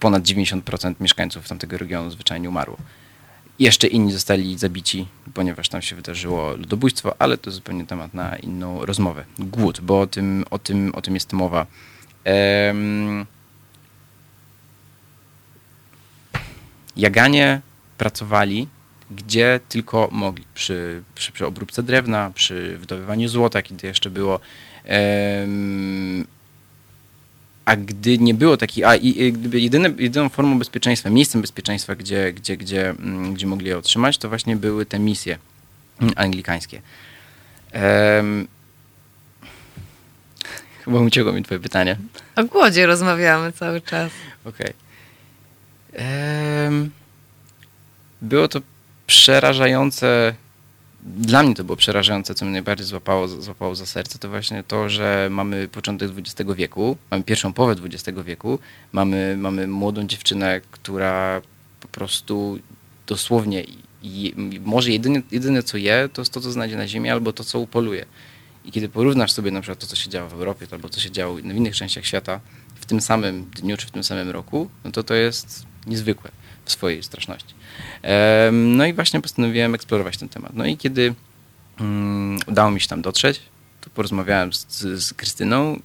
ponad 0.01 0.22
90% 0.22 0.95
mieszkańców 1.01 1.49
tamtego 1.49 1.78
regionu 1.78 2.11
zwyczajnie 2.11 2.49
umarło. 2.49 2.76
Jeszcze 3.59 3.86
inni 3.86 4.12
zostali 4.12 4.59
zabici, 4.59 5.07
ponieważ 5.34 5.68
tam 5.68 5.82
się 5.82 5.97
wydarzyło 5.97 6.53
ludobójstwo, 6.57 7.14
ale 7.18 7.38
to 7.38 7.51
zupełnie 7.51 7.86
temat 7.86 8.14
na 8.14 8.36
inną 8.36 8.84
rozmowę. 8.86 9.24
Głód, 9.38 9.80
bo 9.80 10.01
o 10.01 10.07
tym, 10.07 10.45
o 10.51 10.59
tym, 10.59 10.95
o 10.95 11.03
tym 11.03 11.14
jest 11.14 11.32
mowa. 11.32 11.66
Jaganie 16.97 17.61
pracowali 17.99 18.68
gdzie 19.11 19.61
tylko 19.68 20.09
mogli. 20.12 20.45
Przy, 20.55 21.03
przy, 21.14 21.32
przy 21.32 21.47
obróbce 21.47 21.82
drewna, 21.82 22.30
przy 22.34 22.78
wydobywaniu 22.78 23.28
złota, 23.28 23.62
kiedy 23.62 23.86
jeszcze 23.86 24.11
było 24.11 24.40
a 27.65 27.77
gdy 27.77 28.19
nie 28.19 28.35
było 28.35 28.57
takiej, 28.57 28.85
a 28.85 28.97
i, 28.97 29.33
gdyby 29.33 29.61
jedyne, 29.61 29.93
jedyną 29.99 30.29
formą 30.29 30.59
bezpieczeństwa, 30.59 31.11
miejscem 31.11 31.41
bezpieczeństwa, 31.41 31.95
gdzie, 31.95 32.33
gdzie, 32.33 32.57
gdzie, 32.57 32.91
mm, 32.91 33.35
gdzie 33.35 33.47
mogli 33.47 33.67
je 33.67 33.79
otrzymać, 33.79 34.19
to 34.19 34.29
właśnie 34.29 34.57
były 34.57 34.87
te 34.87 34.99
misje 34.99 35.39
anglikańskie. 36.17 36.83
Um, 37.75 38.49
chyba 40.85 41.01
uciekło 41.01 41.33
mi 41.33 41.43
twoje 41.43 41.61
pytanie. 41.61 41.97
O 42.37 42.45
głodzie 42.45 42.87
rozmawiamy 42.87 43.53
cały 43.53 43.81
czas. 43.81 44.12
Okej. 44.45 44.73
Okay. 45.93 46.05
Um, 46.65 46.91
było 48.23 48.49
to 48.49 48.61
przerażające 49.07 50.35
dla 51.05 51.42
mnie 51.42 51.55
to 51.55 51.64
było 51.64 51.76
przerażające, 51.76 52.34
co 52.34 52.44
mnie 52.44 52.52
najbardziej 52.52 52.86
złapało, 52.86 53.28
złapało 53.28 53.74
za 53.74 53.86
serce, 53.86 54.18
to 54.18 54.28
właśnie 54.28 54.62
to, 54.62 54.88
że 54.88 55.28
mamy 55.30 55.68
początek 55.68 56.11
XX 56.18 56.50
wieku, 56.57 56.96
mamy 57.11 57.24
pierwszą 57.24 57.52
połowę 57.52 57.74
XX 57.84 58.18
wieku, 58.24 58.59
mamy, 58.92 59.36
mamy 59.38 59.66
młodą 59.66 60.07
dziewczynę, 60.07 60.61
która 60.70 61.42
po 61.80 61.88
prostu 61.88 62.59
dosłownie 63.07 63.64
je, 64.02 64.30
może 64.64 64.90
jedyne, 64.90 65.22
jedyne 65.30 65.62
co 65.62 65.76
je, 65.76 66.09
to 66.12 66.24
to, 66.24 66.40
co 66.40 66.52
znajdzie 66.52 66.76
na 66.76 66.88
ziemi, 66.88 67.11
albo 67.11 67.32
to, 67.32 67.44
co 67.44 67.59
upoluje. 67.59 68.07
I 68.64 68.72
kiedy 68.72 68.88
porównasz 68.88 69.32
sobie 69.32 69.50
na 69.50 69.61
przykład 69.61 69.78
to, 69.78 69.86
co 69.86 69.96
się 69.96 70.11
działo 70.11 70.28
w 70.28 70.32
Europie, 70.32 70.66
albo 70.70 70.88
co 70.88 71.00
się 71.00 71.11
działo 71.11 71.34
w 71.34 71.40
innych 71.40 71.76
częściach 71.76 72.07
świata 72.07 72.40
w 72.74 72.86
tym 72.86 73.00
samym 73.00 73.44
dniu, 73.44 73.76
czy 73.76 73.86
w 73.86 73.90
tym 73.90 74.05
samym 74.05 74.30
roku, 74.30 74.70
no 74.84 74.90
to 74.90 75.02
to 75.02 75.14
jest 75.14 75.66
niezwykłe 75.86 76.30
w 76.65 76.73
swojej 76.73 77.03
straszności. 77.03 77.55
No 78.53 78.87
i 78.87 78.93
właśnie 78.93 79.21
postanowiłem 79.21 79.75
eksplorować 79.75 80.19
ten 80.19 80.29
temat. 80.29 80.53
No 80.55 80.67
i 80.67 80.77
kiedy 80.77 81.15
um, 81.81 82.39
udało 82.47 82.71
mi 82.71 82.81
się 82.81 82.89
tam 82.89 83.03
dotrzeć, 83.03 83.41
to 83.81 83.91
porozmawiałem 83.91 84.53
z, 84.53 84.67
z, 84.69 85.05
z 85.05 85.15
Krystyną. 85.15 85.81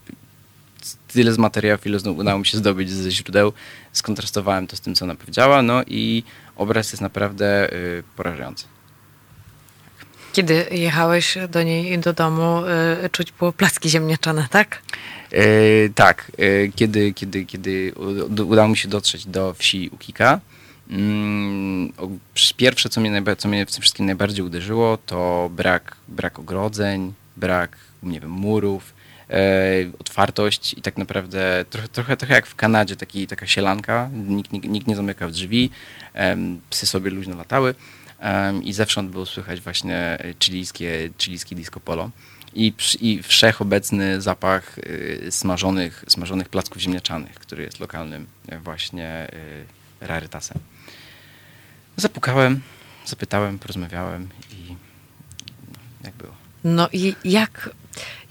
Tyle 1.08 1.34
z 1.34 1.38
materiałów, 1.38 1.86
ile 1.86 1.98
udało 2.12 2.40
mi 2.40 2.46
się 2.46 2.58
zdobyć 2.58 2.90
ze 2.90 3.12
źródeł, 3.12 3.54
skontrastowałem 3.94 4.68
to 4.68 4.76
z 4.76 4.82
tym, 4.82 4.96
co 4.96 5.06
ona 5.06 5.16
powiedziała, 5.16 5.62
no 5.62 5.84
i 5.88 6.24
obraz 6.56 6.92
jest 6.92 7.02
naprawdę 7.02 7.74
y, 7.74 8.04
porażający. 8.16 8.66
Kiedy 10.34 10.66
jechałeś 10.72 11.38
do 11.50 11.64
niej 11.64 12.00
do 12.00 12.14
domu, 12.14 12.62
y, 13.06 13.10
czuć 13.10 13.32
było 13.32 13.52
plaski 13.54 13.90
ziemniaczane, 13.90 14.48
tak? 14.52 14.82
E, 15.32 15.44
tak, 15.96 16.32
e, 16.38 16.68
kiedy, 16.68 17.14
kiedy, 17.14 17.46
kiedy 17.46 17.94
udało 18.48 18.68
mi 18.68 18.78
się 18.78 18.88
dotrzeć 18.88 19.26
do 19.26 19.54
wsi 19.54 19.90
Ukika, 19.94 20.40
Mm, 20.90 21.94
pierwsze, 22.58 22.90
co 22.90 23.02
mnie, 23.02 23.24
co 23.38 23.48
mnie 23.48 23.66
w 23.66 23.72
tym 23.72 23.82
wszystkim 23.82 24.06
najbardziej 24.06 24.46
uderzyło, 24.46 24.98
to 25.06 25.50
brak, 25.54 25.96
brak 26.08 26.40
ogrodzeń, 26.40 27.14
brak, 27.38 27.78
nie 28.04 28.20
wiem, 28.20 28.32
murów, 28.32 28.94
e, 29.30 29.36
otwartość 30.00 30.74
i 30.74 30.82
tak 30.82 30.98
naprawdę 30.98 31.66
trochę, 31.70 31.88
trochę, 31.88 32.18
trochę 32.18 32.34
jak 32.34 32.48
w 32.48 32.56
Kanadzie, 32.56 32.96
taki, 32.96 33.28
taka 33.28 33.48
sielanka, 33.48 34.10
nikt, 34.14 34.54
nikt, 34.54 34.68
nikt 34.68 34.88
nie 34.88 34.96
zamykał 34.96 35.32
drzwi, 35.32 35.70
psy 36.70 36.86
sobie 36.86 37.12
luźno 37.12 37.36
latały 37.36 37.76
e, 38.20 38.54
i 38.64 38.74
zewsząd 38.74 39.12
było 39.12 39.26
słychać 39.26 39.62
właśnie 39.62 40.18
chilijskie, 40.40 41.10
chilijskie 41.18 41.56
disco 41.56 41.80
polo 41.80 42.10
i, 42.54 42.74
i 43.02 43.24
wszechobecny 43.24 44.22
zapach 44.22 44.78
y, 44.78 45.28
smażonych, 45.30 46.04
smażonych 46.08 46.50
placków 46.50 46.82
ziemniaczanych, 46.82 47.36
który 47.36 47.64
jest 47.64 47.80
lokalnym 47.80 48.28
właśnie 48.64 49.28
y, 50.02 50.08
rarytasem. 50.08 50.58
Zapukałem, 52.00 52.62
zapytałem, 53.06 53.60
porozmawiałem 53.60 54.30
i 54.52 54.76
jak 56.04 56.14
było. 56.14 56.34
No 56.64 56.90
i 56.94 57.16
jak, 57.24 57.70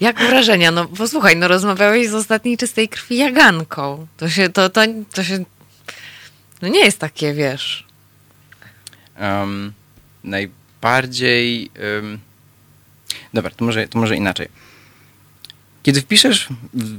jak 0.00 0.18
wrażenia? 0.18 0.70
No 0.70 0.84
posłuchaj, 0.88 1.36
no 1.36 1.48
rozmawiałeś 1.48 2.08
z 2.08 2.14
ostatniej 2.14 2.56
czystej 2.56 2.88
krwi 2.88 3.16
Jaganką. 3.16 4.06
To 4.16 4.28
się, 4.28 4.48
to, 4.48 4.70
to, 4.70 4.80
to 5.14 5.24
się, 5.24 5.44
no 6.62 6.68
nie 6.68 6.80
jest 6.80 6.98
takie, 6.98 7.34
wiesz. 7.34 7.86
Um, 9.20 9.72
najbardziej, 10.24 11.70
um, 11.96 12.18
dobra, 13.34 13.50
to 13.50 13.64
może, 13.64 13.88
to 13.88 13.98
może 13.98 14.16
inaczej 14.16 14.48
kiedy 15.82 16.00
wpiszesz 16.00 16.48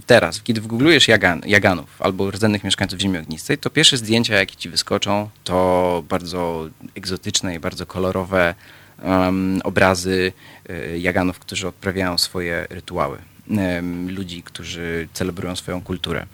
teraz, 0.06 0.42
kiedy 0.42 0.62
wgooglujesz 0.62 1.08
Jagan, 1.08 1.42
Jaganów 1.46 2.02
albo 2.02 2.32
rdzennych 2.32 2.64
mieszkańców 2.64 3.00
Ziemi 3.00 3.18
Ognistej, 3.18 3.58
to 3.58 3.70
pierwsze 3.70 3.98
zdjęcia, 3.98 4.36
jakie 4.36 4.56
ci 4.56 4.70
wyskoczą, 4.70 5.30
to 5.44 6.04
bardzo 6.10 6.70
egzotyczne 6.96 7.56
i 7.56 7.60
bardzo 7.60 7.86
kolorowe 7.86 8.56
um, 9.04 9.62
obrazy 9.64 10.34
y, 10.70 11.00
Jaganów, 11.00 11.40
którzy 11.40 11.68
odprawiają 11.68 12.18
swoje 12.18 12.68
rytuały. 12.70 13.18
Um, 13.48 14.16
ludzi, 14.16 14.44
którzy 14.44 15.08
celebrują 15.14 15.56
swoją 15.56 15.82
kulturę. 15.82 16.26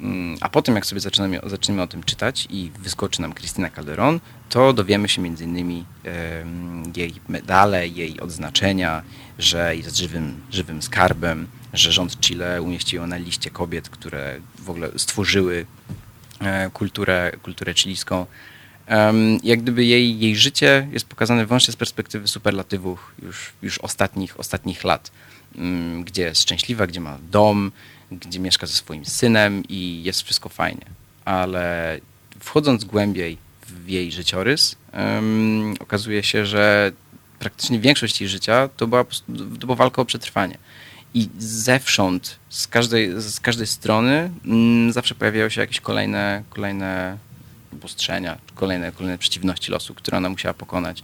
Um, 0.00 0.36
a 0.40 0.48
potem, 0.48 0.74
jak 0.74 0.86
sobie 0.86 1.00
zaczynamy, 1.00 1.40
zaczniemy 1.46 1.82
o 1.82 1.86
tym 1.86 2.02
czytać 2.02 2.46
i 2.50 2.70
wyskoczy 2.78 3.22
nam 3.22 3.34
Christina 3.34 3.70
Calderon, 3.70 4.20
to 4.48 4.72
dowiemy 4.72 5.08
się 5.08 5.22
między 5.22 5.44
innymi 5.44 5.84
jej 6.96 7.14
medale, 7.28 7.88
jej 7.88 8.20
odznaczenia, 8.20 9.02
że 9.38 9.76
jest 9.76 9.96
żywym, 9.96 10.40
żywym 10.50 10.82
skarbem, 10.82 11.46
że 11.72 11.92
rząd 11.92 12.20
Chile 12.20 12.62
umieścił 12.62 13.00
ją 13.00 13.06
na 13.06 13.16
liście 13.16 13.50
kobiet, 13.50 13.88
które 13.88 14.40
w 14.58 14.70
ogóle 14.70 14.88
stworzyły 14.96 15.66
e, 16.40 16.70
kulturę, 16.70 17.32
kulturę 17.42 17.74
chilijską. 17.74 18.26
Jak 19.42 19.62
gdyby 19.62 19.84
jej, 19.84 20.18
jej 20.18 20.36
życie 20.36 20.88
jest 20.92 21.06
pokazane 21.06 21.46
wyłącznie 21.46 21.72
z 21.72 21.76
perspektywy 21.76 22.28
superlatywów 22.28 23.12
już, 23.22 23.52
już 23.62 23.78
ostatnich, 23.78 24.40
ostatnich 24.40 24.84
lat, 24.84 25.10
mm, 25.56 26.04
gdzie 26.04 26.22
jest 26.22 26.42
szczęśliwa, 26.42 26.86
gdzie 26.86 27.00
ma 27.00 27.18
dom, 27.30 27.72
gdzie 28.12 28.40
mieszka 28.40 28.66
ze 28.66 28.72
swoim 28.72 29.04
synem 29.04 29.62
i 29.68 30.02
jest 30.04 30.22
wszystko 30.22 30.48
fajnie. 30.48 30.86
Ale 31.24 32.00
wchodząc 32.40 32.84
głębiej 32.84 33.38
w 33.66 33.88
jej 33.88 34.12
życiorys, 34.12 34.76
um, 34.92 35.74
okazuje 35.80 36.22
się, 36.22 36.46
że 36.46 36.92
praktycznie 37.38 37.78
większość 37.78 38.20
jej 38.20 38.30
życia 38.30 38.68
to 38.76 38.86
była, 38.86 39.04
to 39.60 39.66
była 39.66 39.76
walka 39.76 40.02
o 40.02 40.04
przetrwanie. 40.04 40.58
I 41.14 41.28
zewsząd, 41.38 42.38
z 42.48 42.66
każdej, 42.66 43.20
z 43.22 43.40
każdej 43.40 43.66
strony 43.66 44.30
mm, 44.44 44.92
zawsze 44.92 45.14
pojawiają 45.14 45.48
się 45.48 45.60
jakieś 45.60 45.80
kolejne, 45.80 46.42
kolejne 46.50 47.18
obostrzenia, 47.72 48.38
kolejne, 48.54 48.92
kolejne 48.92 49.18
przeciwności 49.18 49.72
losu, 49.72 49.94
które 49.94 50.18
ona 50.18 50.28
musiała 50.28 50.54
pokonać. 50.54 51.02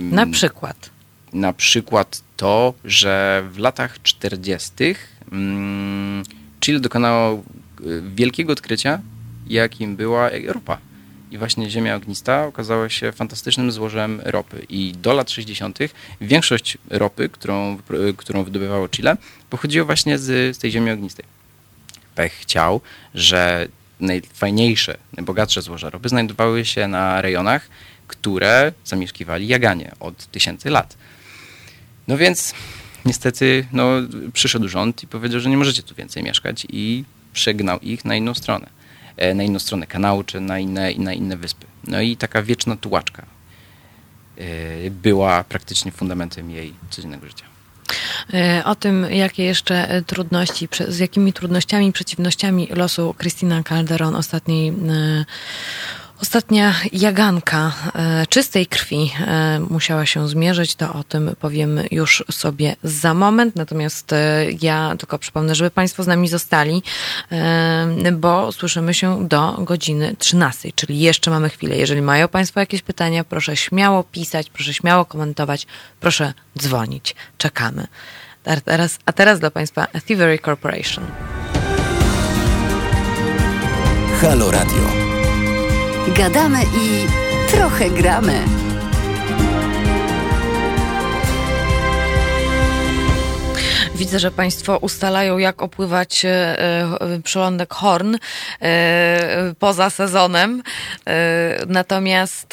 Na 0.00 0.26
przykład? 0.26 0.90
Na 1.32 1.52
przykład 1.52 2.22
to, 2.36 2.74
że 2.84 3.44
w 3.52 3.58
latach 3.58 4.02
40. 4.02 4.70
Mm, 5.32 6.22
Chile 6.60 6.80
dokonało 6.80 7.42
y, 7.80 8.02
wielkiego 8.14 8.52
odkrycia, 8.52 9.00
jakim 9.46 9.96
była 9.96 10.30
ropa. 10.46 10.78
I 11.30 11.38
właśnie 11.38 11.70
ziemia 11.70 11.96
ognista 11.96 12.46
okazała 12.46 12.88
się 12.88 13.12
fantastycznym 13.12 13.72
złożem 13.72 14.20
ropy. 14.24 14.66
I 14.68 14.92
do 14.92 15.12
lat 15.12 15.30
60. 15.30 15.78
większość 16.20 16.78
ropy, 16.90 17.28
którą, 17.28 17.78
którą 18.16 18.44
wydobywało 18.44 18.88
Chile, 18.88 19.16
pochodziła 19.50 19.86
właśnie 19.86 20.18
z, 20.18 20.56
z 20.56 20.58
tej 20.58 20.70
ziemi 20.70 20.90
ognistej. 20.90 21.24
Pech 22.14 22.32
chciał, 22.32 22.80
że 23.14 23.68
najfajniejsze, 24.00 24.96
najbogatsze 25.16 25.62
złoża 25.62 25.90
ropy 25.90 26.08
znajdowały 26.08 26.64
się 26.64 26.88
na 26.88 27.22
rejonach, 27.22 27.68
które 28.06 28.72
zamieszkiwali 28.84 29.48
Jaganie 29.48 29.92
od 30.00 30.26
tysięcy 30.26 30.70
lat. 30.70 30.96
No 32.08 32.16
więc 32.16 32.54
niestety 33.04 33.66
no, 33.72 33.88
przyszedł 34.32 34.68
rząd 34.68 35.02
i 35.02 35.06
powiedział, 35.06 35.40
że 35.40 35.50
nie 35.50 35.56
możecie 35.56 35.82
tu 35.82 35.94
więcej 35.94 36.22
mieszkać 36.22 36.66
i 36.70 37.04
przegnał 37.32 37.78
ich 37.80 38.04
na 38.04 38.16
inną 38.16 38.34
stronę. 38.34 38.78
E, 39.16 39.34
na 39.34 39.42
inną 39.42 39.58
stronę 39.58 39.86
kanału, 39.86 40.24
czy 40.24 40.40
na 40.40 40.58
inne, 40.58 40.94
na 40.94 41.12
inne 41.12 41.36
wyspy. 41.36 41.66
No 41.84 42.00
i 42.00 42.16
taka 42.16 42.42
wieczna 42.42 42.76
tułaczka 42.76 43.26
e, 44.38 44.90
była 44.90 45.44
praktycznie 45.44 45.92
fundamentem 45.92 46.50
jej 46.50 46.74
codziennego 46.90 47.26
życia. 47.26 47.44
E, 48.34 48.62
o 48.64 48.74
tym, 48.74 49.06
jakie 49.10 49.44
jeszcze 49.44 50.02
trudności, 50.06 50.68
z 50.88 50.98
jakimi 50.98 51.32
trudnościami 51.32 51.92
przeciwnościami 51.92 52.68
losu 52.70 53.14
Christina 53.20 53.62
Calderon 53.62 54.14
ostatniej 54.14 54.72
Ostatnia 56.22 56.74
jaganka 56.92 57.72
e, 57.94 58.26
czystej 58.26 58.66
krwi 58.66 59.12
e, 59.26 59.60
musiała 59.70 60.06
się 60.06 60.28
zmierzyć, 60.28 60.74
to 60.74 60.94
o 60.94 61.04
tym 61.04 61.36
powiem 61.40 61.80
już 61.90 62.24
sobie 62.30 62.76
za 62.82 63.14
moment. 63.14 63.56
Natomiast 63.56 64.12
e, 64.12 64.46
ja 64.62 64.96
tylko 64.98 65.18
przypomnę, 65.18 65.54
żeby 65.54 65.70
Państwo 65.70 66.02
z 66.02 66.06
nami 66.06 66.28
zostali, 66.28 66.82
bo 68.12 68.52
słyszymy 68.52 68.94
się 68.94 69.28
do 69.28 69.52
godziny 69.52 70.16
13, 70.18 70.72
czyli 70.74 71.00
jeszcze 71.00 71.30
mamy 71.30 71.48
chwilę. 71.48 71.76
Jeżeli 71.76 72.02
mają 72.02 72.28
Państwo 72.28 72.60
jakieś 72.60 72.82
pytania, 72.82 73.24
proszę 73.24 73.56
śmiało 73.56 74.04
pisać, 74.04 74.50
proszę 74.50 74.74
śmiało 74.74 75.04
komentować, 75.04 75.66
proszę 76.00 76.32
dzwonić. 76.58 77.14
Czekamy. 77.38 77.86
A 78.44 78.60
teraz, 78.60 78.98
a 79.06 79.12
teraz 79.12 79.40
dla 79.40 79.50
Państwa 79.50 79.86
Thievery 80.06 80.38
Corporation. 80.38 81.04
Halo 84.20 84.50
Radio. 84.50 85.07
Gadamy 86.18 86.62
i 86.62 87.06
trochę 87.50 87.90
gramy. 87.90 88.44
Widzę, 93.94 94.18
że 94.18 94.30
Państwo 94.30 94.76
ustalają, 94.76 95.38
jak 95.38 95.62
opływać 95.62 96.24
e, 96.24 96.30
e, 96.30 97.20
przylądek 97.24 97.74
Horn 97.74 98.16
e, 98.62 99.54
poza 99.58 99.90
sezonem. 99.90 100.62
Natomiast 101.66 102.52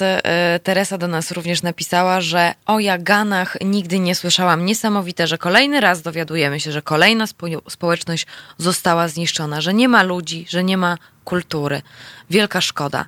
Teresa 0.64 0.98
do 0.98 1.08
nas 1.08 1.32
również 1.32 1.64
napisała, 1.64 2.22
że 2.22 2.54
o 2.66 2.80
Jaganach 2.80 3.58
nigdy 3.62 4.00
nie 4.00 4.16
słyszałam. 4.16 4.66
Niesamowite, 4.66 5.28
że 5.28 5.38
kolejny 5.38 5.82
raz 5.82 6.02
dowiadujemy 6.02 6.60
się, 6.60 6.72
że 6.72 6.82
kolejna 6.82 7.26
społeczność 7.70 8.28
została 8.58 9.08
zniszczona, 9.08 9.62
że 9.62 9.74
nie 9.74 9.90
ma 9.90 10.04
ludzi, 10.04 10.46
że 10.50 10.64
nie 10.64 10.78
ma 10.78 10.98
kultury. 11.26 11.82
Wielka 12.30 12.62
szkoda. 12.62 13.06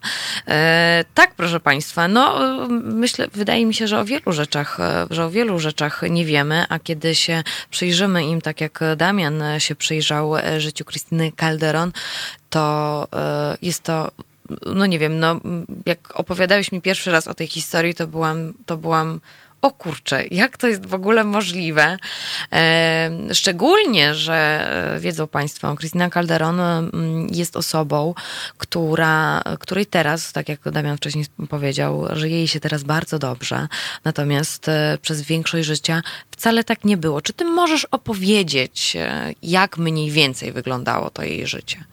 E, 0.48 1.06
tak, 1.14 1.36
proszę 1.36 1.60
Państwa, 1.60 2.08
no 2.08 2.40
myślę, 2.84 3.28
wydaje 3.34 3.66
mi 3.66 3.74
się, 3.74 3.88
że 3.88 4.00
o 4.00 4.06
wielu 4.06 4.32
rzeczach, 4.32 4.80
e, 4.80 5.08
że 5.10 5.26
o 5.26 5.30
wielu 5.30 5.60
rzeczach 5.60 6.02
nie 6.10 6.26
wiemy, 6.26 6.66
a 6.70 6.80
kiedy 6.80 7.16
się 7.16 7.44
przyjrzymy 7.70 8.26
im, 8.26 8.42
tak 8.42 8.62
jak 8.62 8.80
Damian 8.98 9.44
się 9.58 9.76
przyjrzał 9.76 10.38
e, 10.38 10.62
życiu 10.62 10.86
Krystyny 10.86 11.32
Calderon, 11.32 11.92
to 12.50 13.08
e, 13.14 13.58
jest 13.62 13.84
to 13.84 14.12
no 14.66 14.86
nie 14.86 15.00
wiem, 15.00 15.20
no 15.20 15.40
jak 15.86 16.20
opowiadałeś 16.20 16.72
mi 16.72 16.82
pierwszy 16.82 17.12
raz 17.12 17.28
o 17.28 17.34
tej 17.34 17.48
historii, 17.48 17.96
to 17.96 18.08
byłam, 18.08 18.54
to 18.66 18.78
byłam 18.78 19.20
o 19.68 19.72
kurczę, 19.72 20.24
jak 20.32 20.58
to 20.58 20.68
jest 20.68 20.86
w 20.86 20.94
ogóle 20.94 21.24
możliwe? 21.24 21.98
E, 22.52 23.12
szczególnie, 23.34 24.16
że 24.16 24.36
e, 24.96 25.00
wiedzą 25.00 25.28
Państwo, 25.28 25.76
Krystyna 25.76 26.10
Calderon 26.10 26.60
mm, 26.60 27.28
jest 27.32 27.58
osobą, 27.58 28.14
która, 28.58 29.44
której 29.60 29.86
teraz, 29.86 30.34
tak 30.34 30.50
jak 30.50 30.60
Damian 30.72 30.98
wcześniej 30.98 31.26
powiedział, 31.50 32.08
że 32.12 32.30
jej 32.30 32.48
się 32.48 32.60
teraz 32.60 32.84
bardzo 32.84 33.20
dobrze, 33.20 33.68
natomiast 34.04 34.70
e, 34.70 34.98
przez 35.02 35.22
większość 35.22 35.68
życia 35.68 36.02
wcale 36.32 36.64
tak 36.64 36.86
nie 36.86 36.98
było. 36.98 37.22
Czy 37.22 37.34
ty 37.34 37.46
możesz 37.46 37.86
opowiedzieć, 37.86 38.98
jak 39.44 39.78
mniej 39.78 40.12
więcej 40.12 40.52
wyglądało 40.52 41.10
to 41.10 41.24
jej 41.24 41.48
życie? 41.48 41.84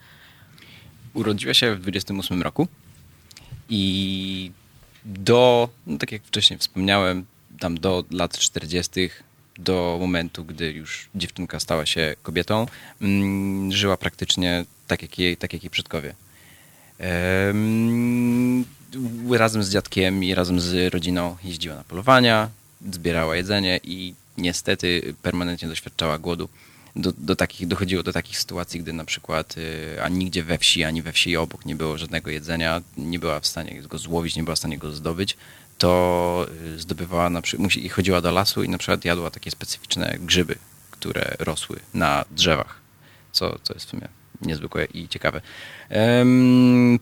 Urodziła 1.13 1.53
się 1.53 1.75
w 1.75 1.79
28 1.79 2.41
roku 2.41 2.67
i 3.69 4.51
do, 5.05 5.69
no 5.87 5.97
tak 5.97 6.11
jak 6.11 6.23
wcześniej 6.23 6.59
wspomniałem, 6.59 7.25
tam 7.59 7.79
do 7.79 8.03
lat 8.11 8.37
40., 8.37 9.09
do 9.57 9.97
momentu, 9.99 10.45
gdy 10.45 10.71
już 10.71 11.09
dziewczynka 11.15 11.59
stała 11.59 11.85
się 11.85 12.15
kobietą, 12.23 12.65
mm, 13.01 13.71
żyła 13.71 13.97
praktycznie 13.97 14.65
tak 14.87 15.01
jak 15.01 15.19
jej, 15.19 15.37
tak 15.37 15.53
jak 15.53 15.63
jej 15.63 15.69
przodkowie. 15.69 16.15
Razem 19.31 19.63
z 19.63 19.69
dziadkiem 19.69 20.23
i 20.23 20.35
razem 20.35 20.59
z 20.59 20.93
rodziną 20.93 21.37
jeździła 21.43 21.75
na 21.75 21.83
polowania, 21.83 22.49
zbierała 22.91 23.35
jedzenie 23.35 23.79
i 23.83 24.13
niestety 24.37 25.15
permanentnie 25.21 25.67
doświadczała 25.67 26.19
głodu. 26.19 26.49
Do, 26.95 27.13
do 27.17 27.35
takich, 27.35 27.67
dochodziło 27.67 28.03
do 28.03 28.13
takich 28.13 28.39
sytuacji, 28.39 28.79
gdy 28.79 28.93
na 28.93 29.05
przykład 29.05 29.55
y, 29.57 30.03
ani 30.03 30.17
nigdzie 30.17 30.43
we 30.43 30.57
wsi, 30.57 30.83
ani 30.83 31.01
we 31.01 31.11
wsi 31.11 31.37
obok 31.37 31.65
nie 31.65 31.75
było 31.75 31.97
żadnego 31.97 32.31
jedzenia, 32.31 32.81
nie 32.97 33.19
była 33.19 33.39
w 33.39 33.47
stanie 33.47 33.81
go 33.81 33.97
złowić, 33.97 34.35
nie 34.35 34.43
była 34.43 34.55
w 34.55 34.59
stanie 34.59 34.77
go 34.77 34.91
zdobyć, 34.91 35.37
to 35.77 36.47
y, 36.75 36.79
zdobywała 36.79 37.29
na 37.29 37.41
przykład, 37.41 37.75
i 37.75 37.89
chodziła 37.89 38.21
do 38.21 38.31
lasu 38.31 38.63
i 38.63 38.69
na 38.69 38.77
przykład 38.77 39.05
jadła 39.05 39.31
takie 39.31 39.51
specyficzne 39.51 40.15
grzyby, 40.19 40.55
które 40.91 41.35
rosły 41.39 41.79
na 41.93 42.25
drzewach, 42.31 42.81
co, 43.31 43.59
co 43.63 43.73
jest 43.73 43.85
w 43.85 43.89
sumie 43.89 44.07
niezwykłe 44.41 44.85
i 44.85 45.07
ciekawe. 45.07 45.41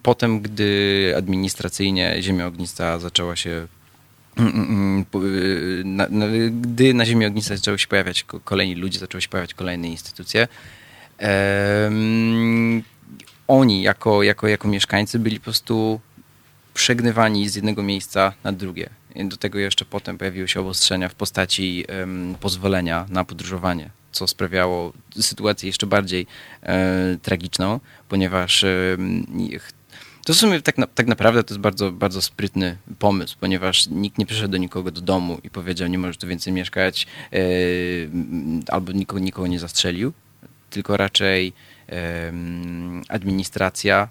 Potem, 0.03 0.41
gdy 0.41 1.13
administracyjnie 1.17 2.17
ziemia 2.19 2.47
ognista 2.47 2.99
zaczęła 2.99 3.35
się 3.35 3.67
mm, 4.37 4.53
mm, 4.53 5.05
mm, 5.91 6.23
y, 6.23 6.51
gdy 6.51 6.93
na 6.93 7.05
ziemi 7.05 7.25
ognista 7.25 7.55
zaczęły 7.55 7.79
się 7.79 7.87
pojawiać 7.87 8.25
kolejni 8.43 8.75
ludzie, 8.75 8.99
zaczęły 8.99 9.21
się 9.21 9.29
pojawiać 9.29 9.53
kolejne 9.53 9.87
instytucje, 9.87 10.47
oni 13.47 13.81
jako, 13.81 14.23
jako, 14.23 14.47
jako 14.47 14.67
mieszkańcy 14.67 15.19
byli 15.19 15.39
po 15.39 15.43
prostu 15.43 15.99
przegnywani 16.73 17.49
z 17.49 17.55
jednego 17.55 17.83
miejsca 17.83 18.33
na 18.43 18.51
drugie. 18.51 18.89
Do 19.15 19.37
tego 19.37 19.59
jeszcze 19.59 19.85
potem 19.85 20.17
pojawiły 20.17 20.47
się 20.47 20.59
obostrzenia 20.59 21.09
w 21.09 21.15
postaci 21.15 21.85
um, 21.99 22.35
pozwolenia 22.39 23.05
na 23.09 23.25
podróżowanie, 23.25 23.89
co 24.11 24.27
sprawiało 24.27 24.93
sytuację 25.21 25.67
jeszcze 25.67 25.87
bardziej 25.87 26.27
e, 26.63 27.17
tragiczną, 27.21 27.79
ponieważ 28.09 28.63
e, 28.63 28.97
to 30.25 30.33
w 30.33 30.37
sumie 30.37 30.61
tak, 30.61 30.77
na, 30.77 30.87
tak 30.87 31.07
naprawdę 31.07 31.43
to 31.43 31.53
jest 31.53 31.61
bardzo, 31.61 31.91
bardzo 31.91 32.21
sprytny 32.21 32.77
pomysł, 32.99 33.37
ponieważ 33.39 33.87
nikt 33.87 34.17
nie 34.17 34.25
przyszedł 34.25 34.51
do 34.51 34.57
nikogo 34.57 34.91
do 34.91 35.01
domu 35.01 35.39
i 35.43 35.49
powiedział, 35.49 35.87
nie 35.87 35.97
możesz 35.97 36.17
tu 36.17 36.27
więcej 36.27 36.53
mieszkać, 36.53 37.07
e, 37.33 37.37
albo 38.67 38.91
nikogo, 38.91 39.19
nikogo 39.19 39.47
nie 39.47 39.59
zastrzelił, 39.59 40.13
tylko 40.69 40.97
raczej 40.97 41.53
administracja 43.09 44.07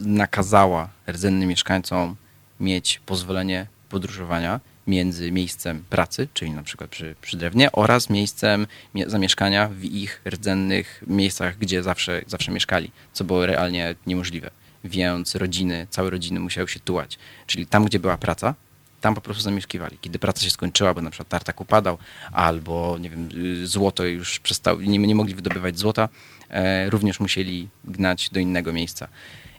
nakazała 0.00 0.88
rdzennym 1.08 1.48
mieszkańcom 1.48 2.16
mieć 2.60 3.00
pozwolenie 3.06 3.66
podróżowania 3.88 4.60
między 4.86 5.32
miejscem 5.32 5.84
pracy, 5.90 6.28
czyli 6.34 6.50
na 6.50 6.62
przykład 6.62 6.90
przy, 6.90 7.14
przy 7.20 7.36
drewnie, 7.36 7.72
oraz 7.72 8.10
miejscem 8.10 8.66
zamieszkania 9.06 9.68
w 9.68 9.84
ich 9.84 10.22
rdzennych 10.30 11.04
miejscach, 11.06 11.58
gdzie 11.58 11.82
zawsze, 11.82 12.22
zawsze 12.26 12.52
mieszkali, 12.52 12.90
co 13.12 13.24
było 13.24 13.46
realnie 13.46 13.94
niemożliwe. 14.06 14.50
Więc 14.84 15.34
rodziny, 15.34 15.86
całe 15.90 16.10
rodziny 16.10 16.40
musiały 16.40 16.68
się 16.68 16.80
tułać. 16.80 17.18
Czyli 17.46 17.66
tam, 17.66 17.84
gdzie 17.84 17.98
była 17.98 18.18
praca, 18.18 18.54
tam 19.00 19.14
po 19.14 19.20
prostu 19.20 19.42
zamieszkiwali. 19.42 19.98
Kiedy 20.00 20.18
praca 20.18 20.42
się 20.42 20.50
skończyła, 20.50 20.94
bo 20.94 21.02
na 21.02 21.10
przykład 21.10 21.28
tartak 21.28 21.60
upadał, 21.60 21.98
albo 22.32 22.98
nie 23.00 23.10
wiem, 23.10 23.28
y, 23.62 23.66
złoto 23.66 24.04
już 24.04 24.40
przestało, 24.40 24.80
nie, 24.80 24.98
nie 24.98 25.14
mogli 25.14 25.34
wydobywać 25.34 25.78
złota, 25.78 26.08
e, 26.50 26.90
również 26.90 27.20
musieli 27.20 27.68
gnać 27.84 28.30
do 28.30 28.40
innego 28.40 28.72
miejsca. 28.72 29.08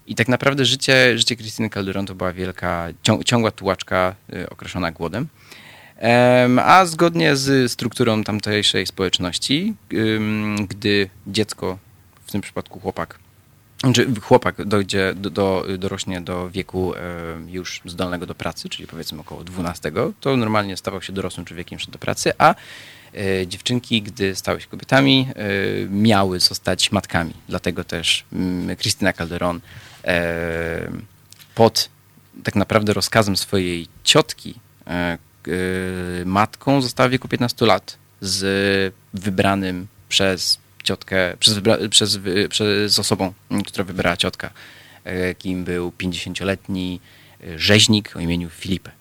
I 0.10 0.15
tak 0.15 0.27
naprawdę 0.27 0.65
życie, 0.65 1.18
życie 1.18 1.36
Krystyny 1.36 1.69
Calderon 1.69 2.06
to 2.06 2.15
była 2.15 2.34
wielka, 2.34 2.88
ciągła 3.26 3.52
tułaczka 3.52 4.15
y, 4.34 4.49
określona 4.49 4.91
głodem. 4.91 5.27
A 6.65 6.86
zgodnie 6.86 7.36
z 7.36 7.72
strukturą 7.72 8.23
tamtejszej 8.23 8.86
społeczności, 8.86 9.73
gdy 10.68 11.10
dziecko, 11.27 11.77
w 12.26 12.31
tym 12.31 12.41
przypadku 12.41 12.80
chłopak, 12.80 13.19
czy 13.94 14.15
chłopak 14.22 14.65
dojdzie, 14.65 15.14
do, 15.15 15.30
do, 15.30 15.65
dorośnie 15.77 16.22
do 16.22 16.49
wieku 16.49 16.94
już 17.48 17.81
zdolnego 17.86 18.26
do 18.26 18.36
pracy, 18.36 18.69
czyli 18.69 18.88
powiedzmy 18.88 19.22
około 19.22 19.44
12, 19.44 19.91
to 20.19 20.38
normalnie 20.38 20.77
stawał 20.77 21.02
się 21.02 21.14
dorosłym 21.14 21.45
człowiekiem 21.45 21.80
do 21.88 21.99
pracy, 21.99 22.31
a 22.38 22.56
e, 23.15 23.48
dziewczynki, 23.48 24.02
gdy 24.02 24.36
stały 24.36 24.61
się 24.61 24.68
kobietami, 24.68 25.27
e, 25.36 25.44
miały 25.90 26.40
zostać 26.40 26.91
matkami. 26.91 27.34
Dlatego 27.49 27.84
też 27.84 28.26
Krystyna 28.77 29.14
Calderon 29.14 29.61
pod 31.56 31.90
tak 32.44 32.56
naprawdę 32.56 32.94
rozkazem 32.94 33.38
swojej 33.38 33.88
ciotki, 34.04 34.60
e, 34.88 35.18
Y, 35.48 36.24
matką 36.26 36.82
została 36.82 37.10
w 37.10 37.12
wieku 37.12 37.28
15 37.28 37.66
lat 37.66 37.98
z 38.22 38.94
wybranym 39.14 39.88
przez 40.10 40.60
ciotkę, 40.84 41.38
przez, 41.40 41.60
przez, 41.90 42.20
przez 42.50 43.00
osobą, 43.00 43.34
która 43.68 43.84
wybrała 43.84 44.18
ciotka, 44.18 44.50
kim 45.38 45.64
był 45.64 45.90
50-letni 45.90 47.00
y, 47.44 47.60
rzeźnik 47.60 48.16
o 48.16 48.20
imieniu 48.20 48.50
Filipę. 48.50 48.92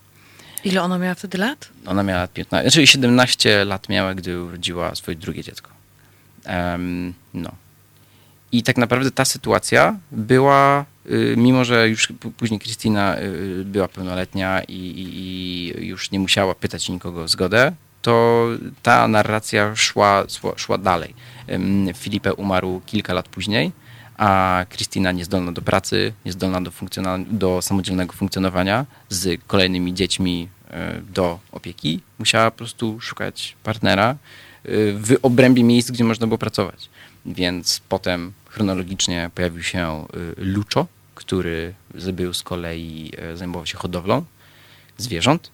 Ile 0.64 0.82
ona 0.82 0.98
miała 0.98 1.14
wtedy 1.14 1.38
lat? 1.38 1.68
Ona 1.86 2.02
miała 2.02 2.28
15, 2.28 2.70
znaczy 2.70 2.86
17 2.86 3.64
lat 3.64 3.88
miała, 3.88 4.14
gdy 4.14 4.42
urodziła 4.42 4.94
swoje 4.94 5.16
drugie 5.16 5.44
dziecko. 5.44 5.70
Um, 6.46 7.14
no. 7.34 7.52
I 8.52 8.62
tak 8.62 8.76
naprawdę 8.76 9.10
ta 9.10 9.24
sytuacja 9.24 9.96
była 10.12 10.84
Y, 11.10 11.34
mimo 11.36 11.64
że 11.64 11.88
już 11.88 12.12
później 12.36 12.60
Krystyna 12.60 13.18
y, 13.18 13.64
była 13.64 13.88
pełnoletnia 13.88 14.62
i, 14.68 14.94
i, 14.96 15.86
już 15.86 16.10
nie 16.10 16.20
musiała 16.20 16.54
pytać 16.54 16.88
nikogo 16.88 17.22
o 17.22 17.28
zgodę, 17.28 17.72
to 18.02 18.46
ta 18.82 19.08
narracja 19.08 19.76
szła, 19.76 20.24
szła 20.56 20.78
dalej. 20.78 21.14
Filipe 21.94 22.34
umarł 22.34 22.80
kilka 22.86 23.14
lat 23.14 23.28
później, 23.28 23.72
a 24.16 24.66
Krystyna 24.68 25.12
niezdolna 25.12 25.52
do 25.52 25.62
pracy, 25.62 26.12
niezdolna 26.24 26.60
do, 26.60 26.70
do 27.30 27.62
samodzielnego 27.62 28.12
funkcjonowania 28.12 28.86
z 29.08 29.40
kolejnymi 29.46 29.94
dziećmi 29.94 30.48
y, 30.48 31.02
do 31.12 31.38
opieki, 31.52 32.00
musiała 32.18 32.50
po 32.50 32.56
prostu 32.56 33.00
szukać 33.00 33.56
partnera 33.62 34.16
w 34.94 35.16
obrębie 35.22 35.64
miejsc, 35.64 35.90
gdzie 35.90 36.04
można 36.04 36.26
było 36.26 36.38
pracować. 36.38 36.88
Więc 37.28 37.80
potem 37.88 38.32
chronologicznie 38.48 39.30
pojawił 39.34 39.62
się 39.62 40.06
Lucho, 40.36 40.86
który 41.18 41.74
był 42.12 42.34
z 42.34 42.42
kolei, 42.42 43.12
e, 43.18 43.36
zajmował 43.36 43.66
się 43.66 43.78
hodowlą 43.78 44.24
zwierząt 44.98 45.50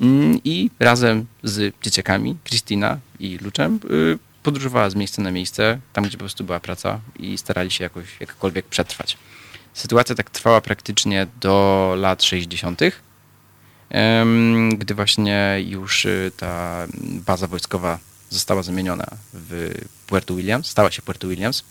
mm, 0.00 0.40
i 0.44 0.70
razem 0.80 1.26
z 1.42 1.74
dzieciakami, 1.82 2.36
Kristina 2.44 2.98
i 3.20 3.38
Luczem, 3.38 3.80
y, 3.90 4.18
podróżowała 4.42 4.90
z 4.90 4.94
miejsca 4.94 5.22
na 5.22 5.30
miejsce, 5.30 5.78
tam 5.92 6.04
gdzie 6.04 6.16
po 6.16 6.24
prostu 6.24 6.44
była 6.44 6.60
praca 6.60 7.00
i 7.18 7.38
starali 7.38 7.70
się 7.70 7.84
jakoś 7.84 8.20
jakkolwiek 8.20 8.66
przetrwać. 8.66 9.18
Sytuacja 9.74 10.14
tak 10.14 10.30
trwała 10.30 10.60
praktycznie 10.60 11.26
do 11.40 11.94
lat 11.98 12.22
60., 12.22 12.80
gdy 14.72 14.94
właśnie 14.94 15.56
już 15.66 16.04
y, 16.04 16.32
ta 16.36 16.86
baza 17.26 17.46
wojskowa 17.46 17.98
została 18.30 18.62
zamieniona 18.62 19.06
w 19.32 19.74
Puerto 20.06 20.34
Williams, 20.34 20.66
stała 20.66 20.90
się 20.90 21.02
Puerto 21.02 21.28
Williams. 21.28 21.64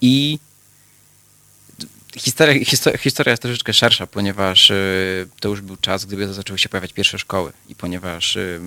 I 0.00 0.38
historia, 2.16 2.64
historia, 2.98 3.30
jest 3.30 3.42
troszeczkę 3.42 3.72
szersza, 3.72 4.06
ponieważ 4.06 4.70
y, 4.70 5.28
to 5.40 5.48
już 5.48 5.60
był 5.60 5.76
czas, 5.76 6.04
gdy 6.04 6.34
zaczęły 6.34 6.58
się 6.58 6.68
pojawiać 6.68 6.92
pierwsze 6.92 7.18
szkoły 7.18 7.52
i 7.68 7.74
ponieważ 7.74 8.36
y, 8.36 8.60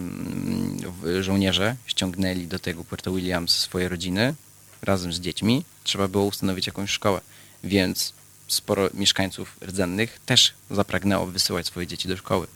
żołnierze 1.22 1.76
ściągnęli 1.85 2.47
do 2.47 2.59
tego 2.59 2.84
Puerto 2.84 3.11
Williams 3.11 3.51
swoje 3.51 3.89
rodziny 3.89 4.35
razem 4.81 5.14
z 5.14 5.19
dziećmi, 5.19 5.64
trzeba 5.84 6.07
było 6.07 6.26
ustanowić 6.26 6.68
jakąś 6.68 6.91
szkołę, 6.91 7.22
więc 7.64 8.14
sporo 8.47 8.89
mieszkańców 8.93 9.57
rdzennych 9.61 10.19
też 10.26 10.53
zapragnęło 10.72 11.26
wysyłać 11.26 11.68
swoje 11.68 11.88
dzieci 11.88 12.07
do 12.07 12.18
szkoły. 12.18 12.47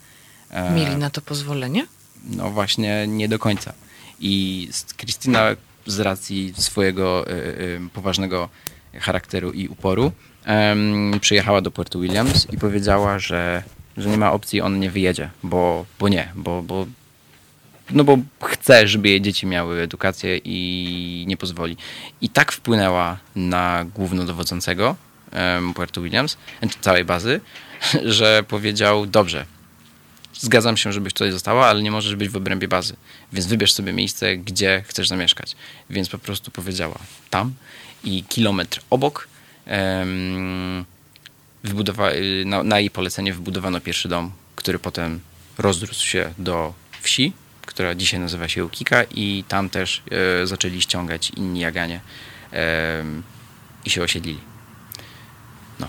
E, 0.50 0.76
Mieli 0.76 0.96
na 0.96 1.10
to 1.10 1.22
pozwolenie? 1.22 1.88
No 2.24 2.50
właśnie 2.50 3.08
nie 3.08 3.30
do 3.30 3.40
końca. 3.40 3.74
I 4.20 4.70
Krystyna 4.98 5.56
z 5.86 6.00
racji 6.00 6.54
swojego 6.58 7.30
y, 7.30 7.80
poważnego 7.94 8.50
charakteru 9.00 9.52
i 9.52 9.68
uporu, 9.68 10.12
przyjechała 11.22 11.62
do 11.62 11.72
Puerto 11.72 12.00
Williams 12.00 12.48
i 12.54 12.58
powiedziała, 12.58 13.20
że, 13.20 13.64
że 13.98 14.10
nie 14.10 14.18
ma 14.18 14.32
opcji, 14.32 14.62
on 14.62 14.80
nie 14.80 14.92
wyjedzie, 14.92 15.30
bo, 15.44 15.86
bo 16.00 16.10
nie, 16.10 16.32
bo, 16.36 16.64
bo, 16.64 16.86
no 17.92 18.04
bo 18.04 18.18
chce, 18.44 18.88
żeby 18.88 19.10
jej 19.10 19.22
dzieci 19.22 19.48
miały 19.48 19.82
edukację 19.82 20.38
i 20.38 21.26
nie 21.28 21.38
pozwoli. 21.38 21.78
I 22.22 22.30
tak 22.30 22.52
wpłynęła 22.52 23.18
na 23.36 23.86
głównodowodzącego 23.96 24.96
Puerto 25.76 26.02
Williams, 26.02 26.38
znaczy 26.60 26.78
całej 26.82 27.06
bazy, 27.06 27.42
że 28.06 28.44
powiedział, 28.48 29.06
dobrze, 29.06 29.46
zgadzam 30.34 30.78
się, 30.78 30.94
żebyś 30.94 31.14
tutaj 31.14 31.32
została, 31.32 31.68
ale 31.68 31.84
nie 31.84 31.92
możesz 31.92 32.16
być 32.16 32.30
w 32.30 32.36
obrębie 32.36 32.68
bazy. 32.68 32.96
Więc 33.34 33.48
wybierz 33.48 33.74
sobie 33.74 33.94
miejsce, 33.94 34.38
gdzie 34.38 34.84
chcesz 34.88 35.08
zamieszkać. 35.08 35.56
Więc 35.90 36.10
po 36.10 36.18
prostu 36.18 36.52
powiedziała 36.52 37.00
tam 37.30 37.54
i 38.04 38.24
kilometr 38.24 38.82
obok. 38.90 39.28
Wybudowa- 41.64 42.16
y, 42.16 42.46
na, 42.46 42.64
na 42.64 42.80
jej 42.80 42.90
polecenie 42.90 43.34
wybudowano 43.34 43.82
pierwszy 43.82 44.10
dom, 44.10 44.32
który 44.56 44.80
potem 44.80 45.20
rozrósł 45.58 46.06
się 46.06 46.34
do 46.38 46.74
wsi, 47.02 47.34
która 47.66 47.96
dzisiaj 47.96 48.20
nazywa 48.20 48.48
się 48.48 48.66
Ukika 48.66 49.04
i 49.04 49.44
tam 49.48 49.70
też 49.70 50.02
e, 50.42 50.48
zaczęli 50.48 50.82
ściągać 50.82 51.30
inni 51.30 51.60
Jaganie 51.60 52.02
e, 52.54 53.04
i 53.86 53.90
się 53.90 54.04
osiedlili. 54.04 54.40
No. 55.80 55.88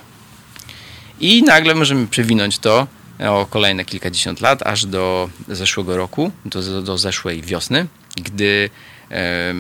I 1.21 1.43
nagle 1.43 1.75
możemy 1.75 2.07
przewinąć 2.07 2.59
to 2.59 2.87
o 3.19 3.47
kolejne 3.47 3.85
kilkadziesiąt 3.85 4.41
lat, 4.41 4.63
aż 4.63 4.87
do 4.87 5.31
zeszłego 5.49 5.97
roku, 5.97 6.33
do, 6.45 6.83
do 6.83 6.99
zeszłej 6.99 7.43
wiosny, 7.43 7.87
gdy 8.17 8.71
e, 9.11 9.55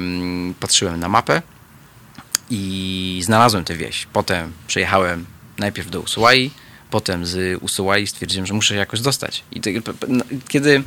patrzyłem 0.60 1.00
na 1.00 1.08
mapę 1.08 1.42
i 2.50 3.20
znalazłem 3.24 3.64
tę 3.64 3.74
wieś. 3.74 4.06
Potem 4.12 4.52
przejechałem 4.66 5.26
najpierw 5.58 5.90
do 5.90 6.00
Ushuai, 6.00 6.50
potem 6.90 7.26
z 7.26 7.62
Ushuai 7.62 8.06
stwierdziłem, 8.06 8.46
że 8.46 8.54
muszę 8.54 8.74
się 8.74 8.78
jakoś 8.78 9.00
dostać. 9.00 9.44
I 9.52 9.60
to, 9.60 9.70
kiedy, 10.48 10.82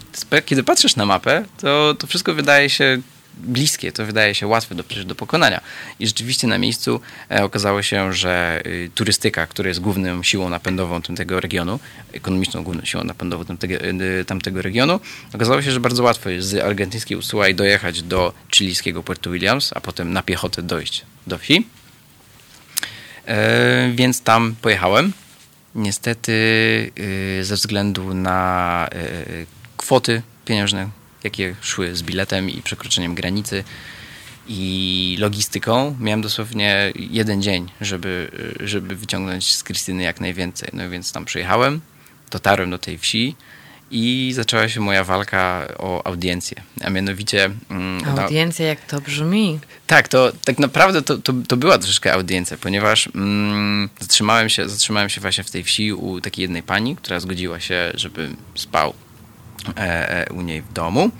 kiedy 0.45 0.63
patrzysz 0.63 0.95
na 0.95 1.05
mapę, 1.05 1.45
to, 1.57 1.95
to 1.99 2.07
wszystko 2.07 2.33
wydaje 2.33 2.69
się 2.69 3.01
bliskie, 3.37 3.91
to 3.91 4.05
wydaje 4.05 4.35
się 4.35 4.47
łatwe 4.47 4.75
do, 4.75 4.83
do 5.05 5.15
pokonania. 5.15 5.61
I 5.99 6.07
rzeczywiście 6.07 6.47
na 6.47 6.57
miejscu 6.57 7.01
e, 7.31 7.43
okazało 7.43 7.81
się, 7.81 8.13
że 8.13 8.61
y, 8.65 8.89
turystyka, 8.95 9.47
która 9.47 9.67
jest 9.67 9.79
główną 9.79 10.23
siłą 10.23 10.49
napędową 10.49 11.01
tamtego 11.01 11.39
regionu, 11.39 11.79
ekonomiczną 12.13 12.63
główną 12.63 12.85
siłą 12.85 13.03
napędową 13.03 13.45
tamtego, 13.45 13.75
y, 13.75 14.25
tamtego 14.25 14.61
regionu, 14.61 14.99
okazało 15.33 15.61
się, 15.61 15.71
że 15.71 15.79
bardzo 15.79 16.03
łatwo 16.03 16.29
jest 16.29 16.47
z 16.47 16.55
argentyńskiej 16.55 17.17
Ushuai 17.17 17.55
dojechać 17.55 18.01
do 18.01 18.33
chilijskiego 18.55 19.03
Puerto 19.03 19.31
Williams, 19.31 19.71
a 19.75 19.81
potem 19.81 20.13
na 20.13 20.23
piechotę 20.23 20.61
dojść 20.61 21.05
do 21.27 21.37
wsi. 21.37 21.67
E, 23.27 23.91
więc 23.95 24.21
tam 24.21 24.55
pojechałem. 24.61 25.13
Niestety 25.75 26.31
ze 27.41 27.55
względu 27.55 28.13
na 28.13 28.87
e, 28.91 29.45
kwoty 29.77 30.21
pieniężne, 30.45 30.89
jakie 31.25 31.55
szły 31.61 31.95
z 31.95 32.03
biletem 32.03 32.49
i 32.49 32.61
przekroczeniem 32.61 33.15
granicy 33.15 33.63
i 34.47 35.17
logistyką, 35.19 35.95
miałem 35.99 36.21
dosłownie 36.21 36.93
jeden 36.95 37.41
dzień, 37.41 37.71
żeby, 37.81 38.31
żeby 38.59 38.95
wyciągnąć 38.95 39.55
z 39.55 39.63
Krystyny 39.63 40.03
jak 40.03 40.21
najwięcej. 40.21 40.69
No 40.73 40.89
więc 40.89 41.11
tam 41.11 41.25
przyjechałem, 41.25 41.81
dotarłem 42.31 42.69
do 42.69 42.77
tej 42.77 42.97
wsi, 42.97 43.35
i 43.91 44.31
zaczęła 44.35 44.69
się 44.69 44.79
moja 44.79 45.03
walka 45.03 45.67
o 45.77 46.07
audiencję. 46.07 46.61
A 46.83 46.89
mianowicie. 46.89 47.51
Mm, 47.69 48.19
Audiencja, 48.19 48.65
jak 48.65 48.85
to 48.85 49.01
brzmi. 49.01 49.59
Tak, 49.87 50.07
to 50.07 50.31
tak 50.45 50.59
naprawdę 50.59 51.01
to, 51.01 51.17
to, 51.17 51.33
to 51.47 51.57
była 51.57 51.77
troszeczkę 51.77 52.13
audiencja, 52.13 52.57
ponieważ 52.57 53.09
mm, 53.15 53.89
zatrzymałem, 53.99 54.49
się, 54.49 54.69
zatrzymałem 54.69 55.09
się 55.09 55.21
właśnie 55.21 55.43
w 55.43 55.51
tej 55.51 55.63
wsi 55.63 55.93
u 55.93 56.21
takiej 56.21 56.43
jednej 56.43 56.63
pani, 56.63 56.95
która 56.95 57.19
zgodziła 57.19 57.59
się, 57.59 57.91
żeby 57.93 58.29
spał 58.55 58.93
u 60.29 60.41
niej 60.41 60.61
w 60.61 60.73
domu. 60.73 61.11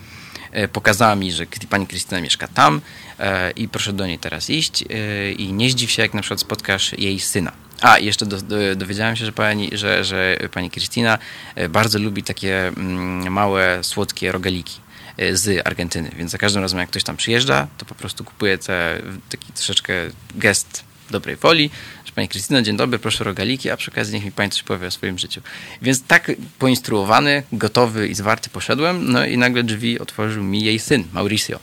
E, 0.56 0.68
pokazała 0.68 1.16
mi, 1.16 1.32
że 1.32 1.46
pani 1.70 1.88
Krystyna 1.88 2.22
mieszka 2.22 2.48
tam 2.48 2.82
e, 3.20 3.52
i 3.52 3.68
proszę 3.68 3.94
do 3.94 4.08
niej 4.08 4.20
teraz 4.20 4.50
iść 4.50 4.84
e, 4.84 5.32
i 5.32 5.54
nie 5.54 5.70
zdziw 5.70 5.92
się, 5.92 6.02
jak 6.02 6.14
na 6.14 6.22
przykład 6.22 6.40
spotkasz 6.40 6.94
jej 6.94 7.20
syna. 7.20 7.52
A, 7.82 8.00
jeszcze 8.00 8.26
do, 8.26 8.42
do, 8.42 8.76
dowiedziałem 8.76 9.16
się, 9.16 9.26
że 9.26 9.32
pani, 9.32 9.70
że, 9.74 10.04
że 10.04 10.38
pani 10.52 10.70
Krystyna 10.70 11.18
e, 11.56 11.70
bardzo 11.70 12.00
lubi 12.00 12.24
takie 12.24 12.68
mm, 12.68 13.34
małe, 13.34 13.80
słodkie 13.82 14.32
rogaliki 14.32 14.80
e, 15.18 15.36
z 15.36 15.68
Argentyny, 15.68 16.12
więc 16.18 16.32
za 16.32 16.38
każdym 16.38 16.62
razem 16.62 16.80
jak 16.80 16.90
ktoś 16.90 17.04
tam 17.04 17.18
przyjeżdża, 17.18 17.68
to 17.78 17.86
po 17.86 17.96
prostu 17.96 18.24
kupuje 18.24 18.58
te, 18.58 19.02
taki 19.30 19.54
troszeczkę 19.54 19.94
gest 20.36 20.84
dobrej 21.12 21.36
woli, 21.36 21.70
pani 22.16 22.28
Krystyna, 22.28 22.62
dzień 22.62 22.78
dobry, 22.78 23.00
proszę 23.00 23.24
rogaliki, 23.24 23.70
a 23.70 23.78
przy 23.78 23.92
okazji 23.92 24.16
niech 24.16 24.26
mi 24.26 24.32
pani 24.32 24.52
coś 24.52 24.64
powie 24.64 24.88
o 24.88 24.92
swoim 24.92 25.18
życiu. 25.18 25.42
Więc 25.82 26.04
tak 26.04 26.32
poinstruowany, 26.60 27.44
gotowy 27.52 28.08
i 28.08 28.16
zwarty 28.16 28.50
poszedłem, 28.50 29.12
no 29.12 29.26
i 29.26 29.38
nagle 29.38 29.64
drzwi 29.64 30.00
otworzył 30.00 30.44
mi 30.44 30.64
jej 30.64 30.80
syn, 30.80 31.04
Mauricio 31.14 31.60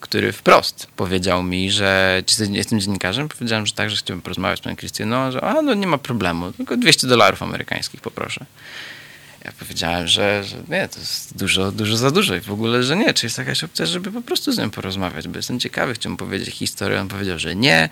który 0.00 0.32
wprost 0.32 0.86
powiedział 0.96 1.42
mi, 1.42 1.70
że 1.70 2.22
jestem 2.50 2.80
dziennikarzem, 2.80 3.28
powiedziałem, 3.28 3.66
że 3.66 3.72
tak, 3.72 3.90
że 3.90 3.96
chciałbym 3.96 4.22
porozmawiać 4.22 4.58
z 4.58 4.62
panem 4.62 4.76
Krystyną, 4.76 5.32
że 5.32 5.40
a, 5.40 5.62
no 5.62 5.74
nie 5.74 5.86
ma 5.86 5.98
problemu, 5.98 6.52
tylko 6.52 6.76
200 6.76 7.06
dolarów 7.06 7.42
amerykańskich 7.42 8.00
poproszę. 8.00 8.46
Ja 9.44 9.52
powiedziałem, 9.58 10.08
że, 10.08 10.44
że 10.44 10.56
nie, 10.68 10.88
to 10.88 10.98
jest 10.98 11.36
dużo, 11.36 11.72
dużo 11.72 11.96
za 11.96 12.10
dużo 12.10 12.36
i 12.36 12.40
w 12.40 12.52
ogóle, 12.52 12.82
że 12.82 12.96
nie. 12.96 13.14
Czy 13.14 13.26
jest 13.26 13.38
jakaś 13.38 13.64
opcja, 13.64 13.86
żeby 13.86 14.12
po 14.12 14.22
prostu 14.22 14.52
z 14.52 14.58
nim 14.58 14.70
porozmawiać, 14.70 15.28
bo 15.28 15.36
jestem 15.36 15.60
ciekawy, 15.60 15.94
chciałbym 15.94 16.16
powiedzieć 16.16 16.54
historię. 16.54 17.00
On 17.00 17.08
powiedział, 17.08 17.38
że 17.38 17.56
nie, 17.56 17.88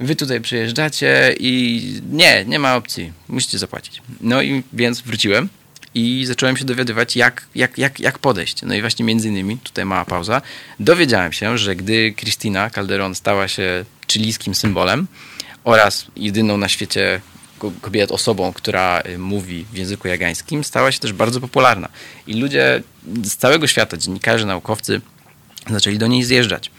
wy 0.00 0.16
tutaj 0.16 0.40
przyjeżdżacie 0.40 1.34
i 1.40 1.82
nie, 2.10 2.44
nie 2.44 2.58
ma 2.58 2.76
opcji, 2.76 3.12
musicie 3.28 3.58
zapłacić. 3.58 4.02
No 4.20 4.42
i 4.42 4.62
więc 4.72 5.00
wróciłem 5.00 5.48
i 5.94 6.24
zacząłem 6.26 6.56
się 6.56 6.64
dowiadywać, 6.64 7.16
jak, 7.16 7.46
jak, 7.54 7.78
jak, 7.78 8.00
jak 8.00 8.18
podejść. 8.18 8.62
No 8.62 8.74
i 8.74 8.80
właśnie 8.80 9.04
między 9.04 9.28
innymi, 9.28 9.58
tutaj 9.58 9.84
mała 9.84 10.04
pauza, 10.04 10.42
dowiedziałem 10.80 11.32
się, 11.32 11.58
że 11.58 11.76
gdy 11.76 12.14
Cristina 12.16 12.70
Calderon 12.70 13.14
stała 13.14 13.48
się 13.48 13.84
chilijskim 14.12 14.54
symbolem 14.54 15.06
oraz 15.64 16.06
jedyną 16.16 16.56
na 16.56 16.68
świecie 16.68 17.20
kobiet 17.80 18.12
osobą, 18.12 18.52
która 18.52 19.02
y, 19.06 19.18
mówi 19.18 19.66
w 19.72 19.76
języku 19.76 20.08
jagańskim, 20.08 20.64
stała 20.64 20.92
się 20.92 21.00
też 21.00 21.12
bardzo 21.12 21.40
popularna. 21.40 21.88
I 22.26 22.34
ludzie 22.34 22.82
z 23.24 23.36
całego 23.36 23.66
świata, 23.66 23.96
dziennikarze, 23.96 24.46
naukowcy, 24.46 25.00
zaczęli 25.70 25.98
do 25.98 26.06
niej 26.06 26.24
zjeżdżać, 26.24 26.70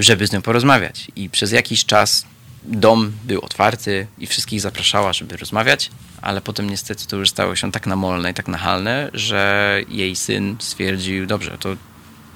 żeby 0.00 0.26
z 0.26 0.32
nią 0.32 0.42
porozmawiać. 0.42 1.08
I 1.16 1.30
przez 1.30 1.52
jakiś 1.52 1.84
czas 1.84 2.26
dom 2.64 3.12
był 3.24 3.40
otwarty 3.40 4.06
i 4.18 4.26
wszystkich 4.26 4.60
zapraszała, 4.60 5.12
żeby 5.12 5.36
rozmawiać, 5.36 5.90
ale 6.22 6.40
potem 6.40 6.70
niestety 6.70 7.06
to 7.06 7.16
już 7.16 7.30
stało 7.30 7.56
się 7.56 7.72
tak 7.72 7.86
namolne 7.86 8.30
i 8.30 8.34
tak 8.34 8.48
nachalne, 8.48 9.10
że 9.12 9.80
jej 9.88 10.16
syn 10.16 10.56
stwierdził, 10.60 11.26
dobrze, 11.26 11.58
to 11.60 11.76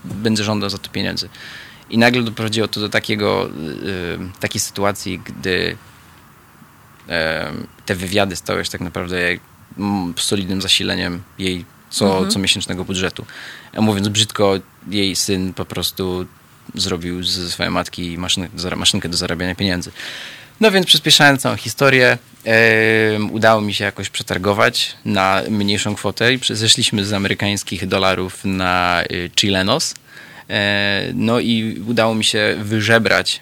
będę 0.05 0.45
żądał 0.45 0.71
za 0.71 0.79
to 0.79 0.91
pieniędzy. 0.91 1.29
I 1.91 1.99
nagle 1.99 2.23
doprowadziło 2.23 2.69
to 2.69 2.81
do 2.81 2.89
takiego, 2.89 3.51
yy, 4.19 4.31
takiej 4.41 4.61
sytuacji, 4.61 5.19
gdy 5.19 5.77
yy, 7.09 7.15
te 7.87 7.95
wywiady 7.95 8.37
stały 8.37 8.65
się 8.65 8.71
tak 8.71 8.81
naprawdę 8.81 9.17
solidnym 10.17 10.63
zasileniem 10.63 11.23
jej 11.39 11.65
co, 11.91 12.13
mhm. 12.13 12.31
co 12.31 12.39
miesięcznego 12.39 12.85
budżetu. 12.85 13.27
A 13.77 13.81
mówiąc 13.81 14.09
brzydko, 14.09 14.55
jej 14.91 15.17
syn 15.17 15.55
po 15.55 15.65
prostu 15.65 16.27
zrobił 16.75 17.25
ze 17.25 17.51
swojej 17.51 17.73
matki 17.73 18.19
maszynkę 18.19 18.57
do, 18.57 18.77
maszynkę 18.77 19.09
do 19.09 19.17
zarabiania 19.17 19.55
pieniędzy. 19.55 19.91
No 20.61 20.71
więc 20.71 20.87
przyspieszając 20.87 21.41
całą 21.41 21.57
historię, 21.57 22.19
e, 22.47 23.23
udało 23.31 23.61
mi 23.61 23.75
się 23.75 23.85
jakoś 23.85 24.09
przetargować 24.09 24.97
na 25.05 25.43
mniejszą 25.51 25.95
kwotę 25.95 26.35
i 26.35 26.41
zeszliśmy 26.51 27.05
z 27.05 27.13
amerykańskich 27.13 27.87
dolarów 27.87 28.45
na 28.45 29.03
y, 29.13 29.31
chilenos. 29.41 29.95
E, 30.51 31.03
no 31.15 31.41
i 31.41 31.83
udało 31.89 32.15
mi 32.15 32.25
się 32.25 32.57
wyżebrać, 32.63 33.41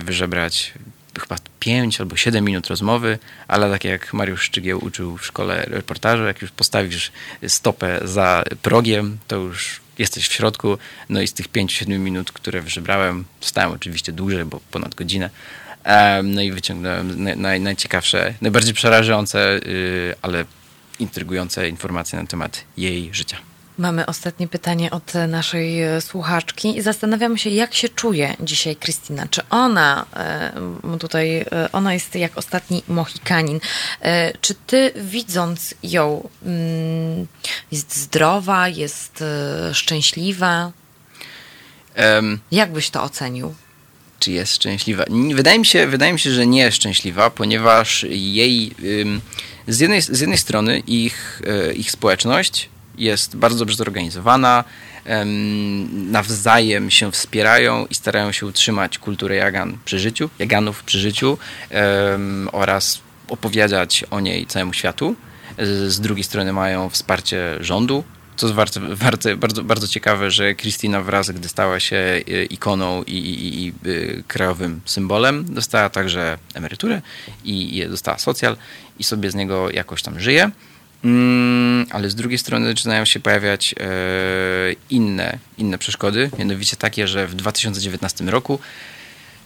wyżebrać 0.00 0.72
chyba 1.20 1.36
5 1.60 2.00
albo 2.00 2.16
7 2.16 2.44
minut 2.44 2.66
rozmowy, 2.66 3.18
ale 3.48 3.70
tak 3.70 3.84
jak 3.84 4.12
Mariusz 4.12 4.42
Szczygieł 4.42 4.84
uczył 4.84 5.16
w 5.16 5.26
szkole 5.26 5.64
reportażu, 5.68 6.24
jak 6.24 6.42
już 6.42 6.50
postawisz 6.50 7.12
stopę 7.48 8.00
za 8.04 8.44
progiem, 8.62 9.18
to 9.28 9.36
już 9.36 9.80
jesteś 9.98 10.28
w 10.28 10.32
środku. 10.32 10.78
No 11.08 11.20
i 11.20 11.26
z 11.26 11.32
tych 11.32 11.48
5-7 11.48 11.98
minut, 11.98 12.32
które 12.32 12.62
wyżebrałem, 12.62 13.24
stałem 13.40 13.72
oczywiście 13.72 14.12
dłużej, 14.12 14.44
bo 14.44 14.60
ponad 14.70 14.94
godzinę. 14.94 15.30
No 16.24 16.42
i 16.42 16.52
wyciągnąłem 16.52 17.40
naj, 17.40 17.60
najciekawsze, 17.60 18.34
najbardziej 18.40 18.74
przerażające, 18.74 19.60
y, 19.66 20.14
ale 20.22 20.44
intrygujące 20.98 21.68
informacje 21.68 22.18
na 22.18 22.26
temat 22.26 22.64
jej 22.76 23.14
życia. 23.14 23.51
Mamy 23.78 24.06
ostatnie 24.06 24.48
pytanie 24.48 24.90
od 24.90 25.12
naszej 25.28 25.82
e, 25.82 26.00
słuchaczki 26.00 26.76
i 26.76 26.82
zastanawiamy 26.82 27.38
się, 27.38 27.50
jak 27.50 27.74
się 27.74 27.88
czuje 27.88 28.36
dzisiaj 28.40 28.76
Krystyna. 28.76 29.26
Czy 29.30 29.40
ona, 29.50 30.06
e, 30.16 30.98
tutaj 31.00 31.36
e, 31.38 31.44
ona 31.72 31.94
jest 31.94 32.14
jak 32.14 32.38
ostatni 32.38 32.82
Mohikanin, 32.88 33.60
czy 34.40 34.54
ty 34.54 34.92
widząc 34.96 35.74
ją 35.82 36.28
mm, 36.46 37.26
jest 37.72 37.96
zdrowa, 37.96 38.68
jest 38.68 39.24
szczęśliwa? 39.72 40.72
Um, 41.98 42.40
jak 42.52 42.72
byś 42.72 42.90
to 42.90 43.02
ocenił? 43.02 43.54
Czy 44.18 44.32
jest 44.32 44.54
szczęśliwa? 44.54 45.04
Wydaje 45.34 45.58
mi 45.58 45.66
się, 45.66 45.86
wydaje 45.86 46.12
mi 46.12 46.18
się 46.18 46.30
że 46.30 46.46
nie 46.46 46.60
jest 46.60 46.76
szczęśliwa, 46.76 47.30
ponieważ 47.30 48.06
jej 48.10 48.74
z 49.68 49.80
jednej, 49.80 50.02
z 50.02 50.20
jednej 50.20 50.38
strony 50.38 50.78
ich, 50.78 51.42
ich 51.76 51.90
społeczność 51.90 52.68
jest 52.98 53.36
bardzo 53.36 53.58
dobrze 53.58 53.76
zorganizowana, 53.76 54.64
nawzajem 55.92 56.90
się 56.90 57.12
wspierają 57.12 57.86
i 57.86 57.94
starają 57.94 58.32
się 58.32 58.46
utrzymać 58.46 58.98
kulturę 58.98 59.36
Jagan 59.36 59.78
przy 59.84 59.98
życiu, 59.98 60.30
Jaganów 60.38 60.82
przy 60.82 60.98
życiu 60.98 61.38
oraz 62.52 63.00
opowiadać 63.28 64.04
o 64.10 64.20
niej 64.20 64.46
całemu 64.46 64.72
światu. 64.72 65.14
Z 65.88 66.00
drugiej 66.00 66.24
strony 66.24 66.52
mają 66.52 66.90
wsparcie 66.90 67.56
rządu, 67.60 68.04
co 68.36 68.46
jest 68.46 68.58
bardzo, 69.36 69.64
bardzo 69.64 69.88
ciekawe, 69.88 70.30
że 70.30 70.54
Kristina 70.54 71.02
wraz, 71.02 71.30
gdy 71.30 71.48
stała 71.48 71.80
się 71.80 71.96
e, 71.96 72.44
ikoną 72.44 73.02
i, 73.02 73.12
i, 73.12 73.66
i, 73.66 73.68
e, 73.68 73.72
krajowym 74.22 74.80
symbolem, 74.84 75.54
dostała 75.54 75.90
także 75.90 76.38
emeryturę 76.54 77.02
i 77.44 77.84
dostała 77.90 78.18
socjal 78.18 78.56
i 78.98 79.04
sobie 79.04 79.30
z 79.30 79.34
niego 79.34 79.70
jakoś 79.70 80.02
tam 80.02 80.20
żyje. 80.20 80.50
Mm, 81.04 81.86
ale 81.90 82.10
z 82.10 82.14
drugiej 82.14 82.38
strony 82.38 82.66
zaczynają 82.66 83.04
się 83.04 83.20
pojawiać 83.20 83.74
e, 83.80 83.86
inne, 84.90 85.38
inne 85.58 85.78
przeszkody, 85.78 86.30
mianowicie 86.38 86.76
takie, 86.76 87.08
że 87.08 87.26
w 87.26 87.34
2019 87.34 88.24
roku 88.24 88.58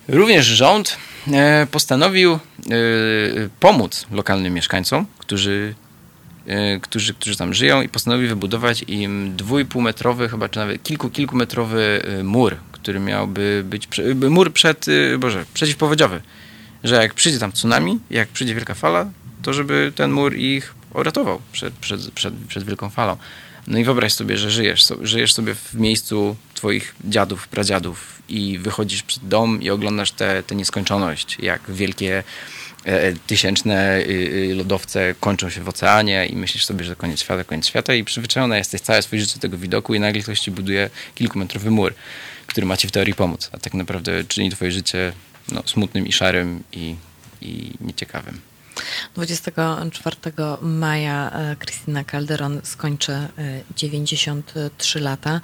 również 0.09 0.47
rząd 0.47 0.97
e, 1.33 1.67
postanowił 1.71 2.33
e, 2.33 2.39
pomóc 3.61 4.07
lokalnym 4.11 4.55
mieszkańcom, 4.55 5.07
którzy, 5.19 5.75
którzy, 6.83 7.15
którzy 7.15 7.37
tam 7.37 7.55
żyją 7.55 7.83
i 7.83 7.89
postanowił 7.89 8.29
wybudować 8.29 8.85
im 8.89 9.37
dwójpółmetrowy, 9.37 10.29
chyba 10.29 10.49
czy 10.49 10.59
nawet 10.59 10.83
kilku, 10.83 11.11
kilkumetrowy 11.11 12.03
mur, 12.25 12.57
który 12.73 13.01
miałby 13.01 13.63
być, 13.65 13.89
mur 14.31 14.53
przed, 14.53 14.87
boże, 15.19 15.45
przeciwpowodziowy, 15.55 16.21
że 16.85 16.95
jak 17.03 17.15
przyjdzie 17.15 17.39
tam 17.39 17.53
tsunami, 17.53 17.99
jak 18.11 18.29
przyjdzie 18.29 18.55
wielka 18.55 18.75
fala, 18.75 19.07
to 19.43 19.53
żeby 19.53 19.93
ten 19.95 20.11
mur 20.11 20.37
ich 20.37 20.76
uratował 21.01 21.41
przed, 21.53 21.75
przed, 21.75 22.11
przed, 22.11 22.35
przed 22.49 22.65
wielką 22.65 22.91
falą. 22.91 23.17
No 23.67 23.79
i 23.79 23.85
wyobraź 23.85 24.13
sobie, 24.13 24.39
że 24.39 24.51
żyjesz, 24.51 24.85
żyjesz 25.03 25.33
sobie 25.33 25.55
w 25.55 25.75
miejscu 25.75 26.37
twoich 26.55 26.95
dziadów, 27.05 27.49
pradziadów 27.49 28.23
i 28.29 28.59
wychodzisz 28.59 29.03
przed 29.03 29.29
dom 29.29 29.63
i 29.63 29.71
oglądasz 29.71 30.11
tę 30.11 30.43
nieskończoność, 30.51 31.37
jak 31.39 31.71
wielkie 31.71 32.25
e, 32.87 33.03
e 33.03 33.13
tysięczne 33.27 33.75
e, 33.75 34.03
e, 34.51 34.55
lodowce 34.55 35.15
kończą 35.21 35.51
się 35.51 35.63
w 35.63 35.69
oceanie 35.69 36.27
i 36.27 36.37
myślisz 36.37 36.65
sobie, 36.65 36.85
że 36.85 36.97
koniec 36.97 37.21
świata, 37.21 37.45
koniec 37.45 37.67
świata 37.67 37.95
i 37.95 38.05
przyzwyczajona 38.05 38.59
jesteś 38.59 38.81
całe 38.81 39.03
swoje 39.03 39.23
życie 39.23 39.35
do 39.35 39.41
tego 39.41 39.59
widoku 39.59 39.95
i 39.95 40.01
nagle 40.01 40.23
ktoś 40.23 40.41
ci 40.41 40.51
buduje 40.51 40.91
kilkumetrowy 41.15 41.71
mur, 41.71 41.95
który 42.47 42.67
ma 42.67 42.77
ci 42.77 42.89
w 42.89 42.91
teorii 42.91 43.15
pomóc, 43.15 43.51
a 43.53 43.59
tak 43.59 43.75
naprawdę 43.75 44.25
czyni 44.25 44.51
twoje 44.51 44.73
życie 44.73 45.13
no, 45.53 45.63
smutnym 45.67 46.07
i 46.07 46.13
szarym 46.13 46.63
i, 46.73 46.95
i 47.43 47.71
nieciekawym. 47.81 48.41
24 49.15 50.17
maja 50.61 51.31
e, 51.31 51.57
Krystyna 51.57 52.05
Calderon 52.05 52.61
skończy 52.65 53.29
93 53.77 54.99
e, 54.99 55.03
lata. 55.03 55.41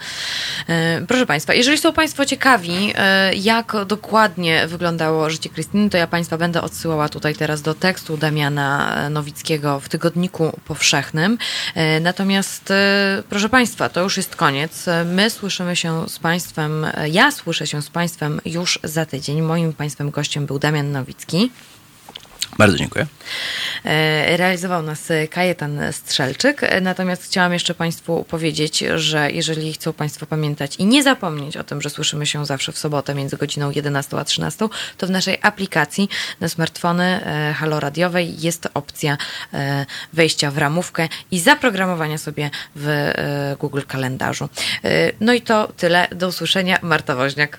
E, 0.69 1.03
proszę 1.09 1.27
Państwa, 1.27 1.55
jeżeli 1.55 1.79
są 1.79 1.93
Państwo 1.93 2.27
ciekawi, 2.27 2.93
jak 3.35 3.73
dokładnie 3.87 4.67
wyglądało 4.67 5.31
życie 5.31 5.51
Krystyny, 5.51 5.91
to 5.91 5.97
ja 5.97 6.07
Państwa 6.07 6.39
będę 6.39 6.63
odsyłała 6.63 7.09
tutaj 7.09 7.35
teraz 7.35 7.63
do 7.63 7.75
tekstu 7.75 8.17
Damiana 8.17 8.95
Nowickiego 9.11 9.81
w 9.81 9.89
Tygodniku 9.89 10.61
Powszechnym. 10.65 11.39
Natomiast, 12.01 12.73
proszę 13.29 13.49
Państwa, 13.49 13.89
to 13.89 14.03
już 14.03 14.17
jest 14.17 14.37
koniec. 14.37 14.87
My 15.05 15.31
słyszymy 15.31 15.77
się 15.77 16.09
z 16.09 16.19
Państwem, 16.19 16.87
ja 17.11 17.31
słyszę 17.31 17.67
się 17.67 17.83
z 17.83 17.91
Państwem 17.91 18.41
już 18.45 18.79
za 18.85 19.07
tydzień. 19.07 19.43
Moim 19.43 19.73
Państwem 19.73 20.11
gościem 20.11 20.47
był 20.47 20.59
Damian 20.59 20.93
Nowicki. 20.93 21.51
Bardzo 22.59 22.77
dziękuję. 22.77 23.07
E, 23.85 24.37
realizował 24.37 24.83
nas 24.83 25.09
Kajetan 25.31 25.81
Strzelczyk. 25.93 26.63
E, 26.63 26.81
Natomiast 26.81 27.25
chciałam 27.25 27.53
jeszcze 27.53 27.75
Państwu 27.75 28.25
powiedzieć, 28.25 28.85
że 28.95 29.31
jeżeli 29.31 29.73
chcą 29.73 29.93
Państwo 29.93 30.27
pamiętać 30.27 30.77
i 30.77 30.87
nie 30.87 31.03
zapomnieć 31.03 31.57
o 31.57 31.65
tym, 31.65 31.83
że 31.83 31.91
słyszymy 31.91 32.27
się 32.27 32.47
zawsze 32.47 32.73
w 32.73 32.79
sobotę 32.79 33.15
między 33.15 33.37
godziną 33.37 33.71
11 33.71 34.19
a 34.19 34.25
13, 34.25 34.69
to 34.99 35.07
w 35.07 35.11
naszej 35.11 35.39
aplikacji 35.43 36.09
na 36.41 36.49
smartfony 36.49 37.05
e, 37.05 37.55
Halo 37.59 37.81
Radiowej 37.81 38.41
jest 38.41 38.69
opcja 38.75 39.19
e, 39.55 39.87
wejścia 40.13 40.51
w 40.51 40.59
ramówkę 40.59 41.09
i 41.31 41.41
zaprogramowania 41.41 42.19
sobie 42.19 42.51
w 42.77 42.89
e, 42.89 43.57
Google 43.61 43.83
Kalendarzu. 43.89 44.49
E, 44.85 45.13
No 45.21 45.33
i 45.33 45.41
to 45.41 45.73
tyle. 45.77 46.09
Do 46.13 46.29
usłyszenia. 46.29 46.79
Marta 46.83 47.17
Woźniak. 47.17 47.59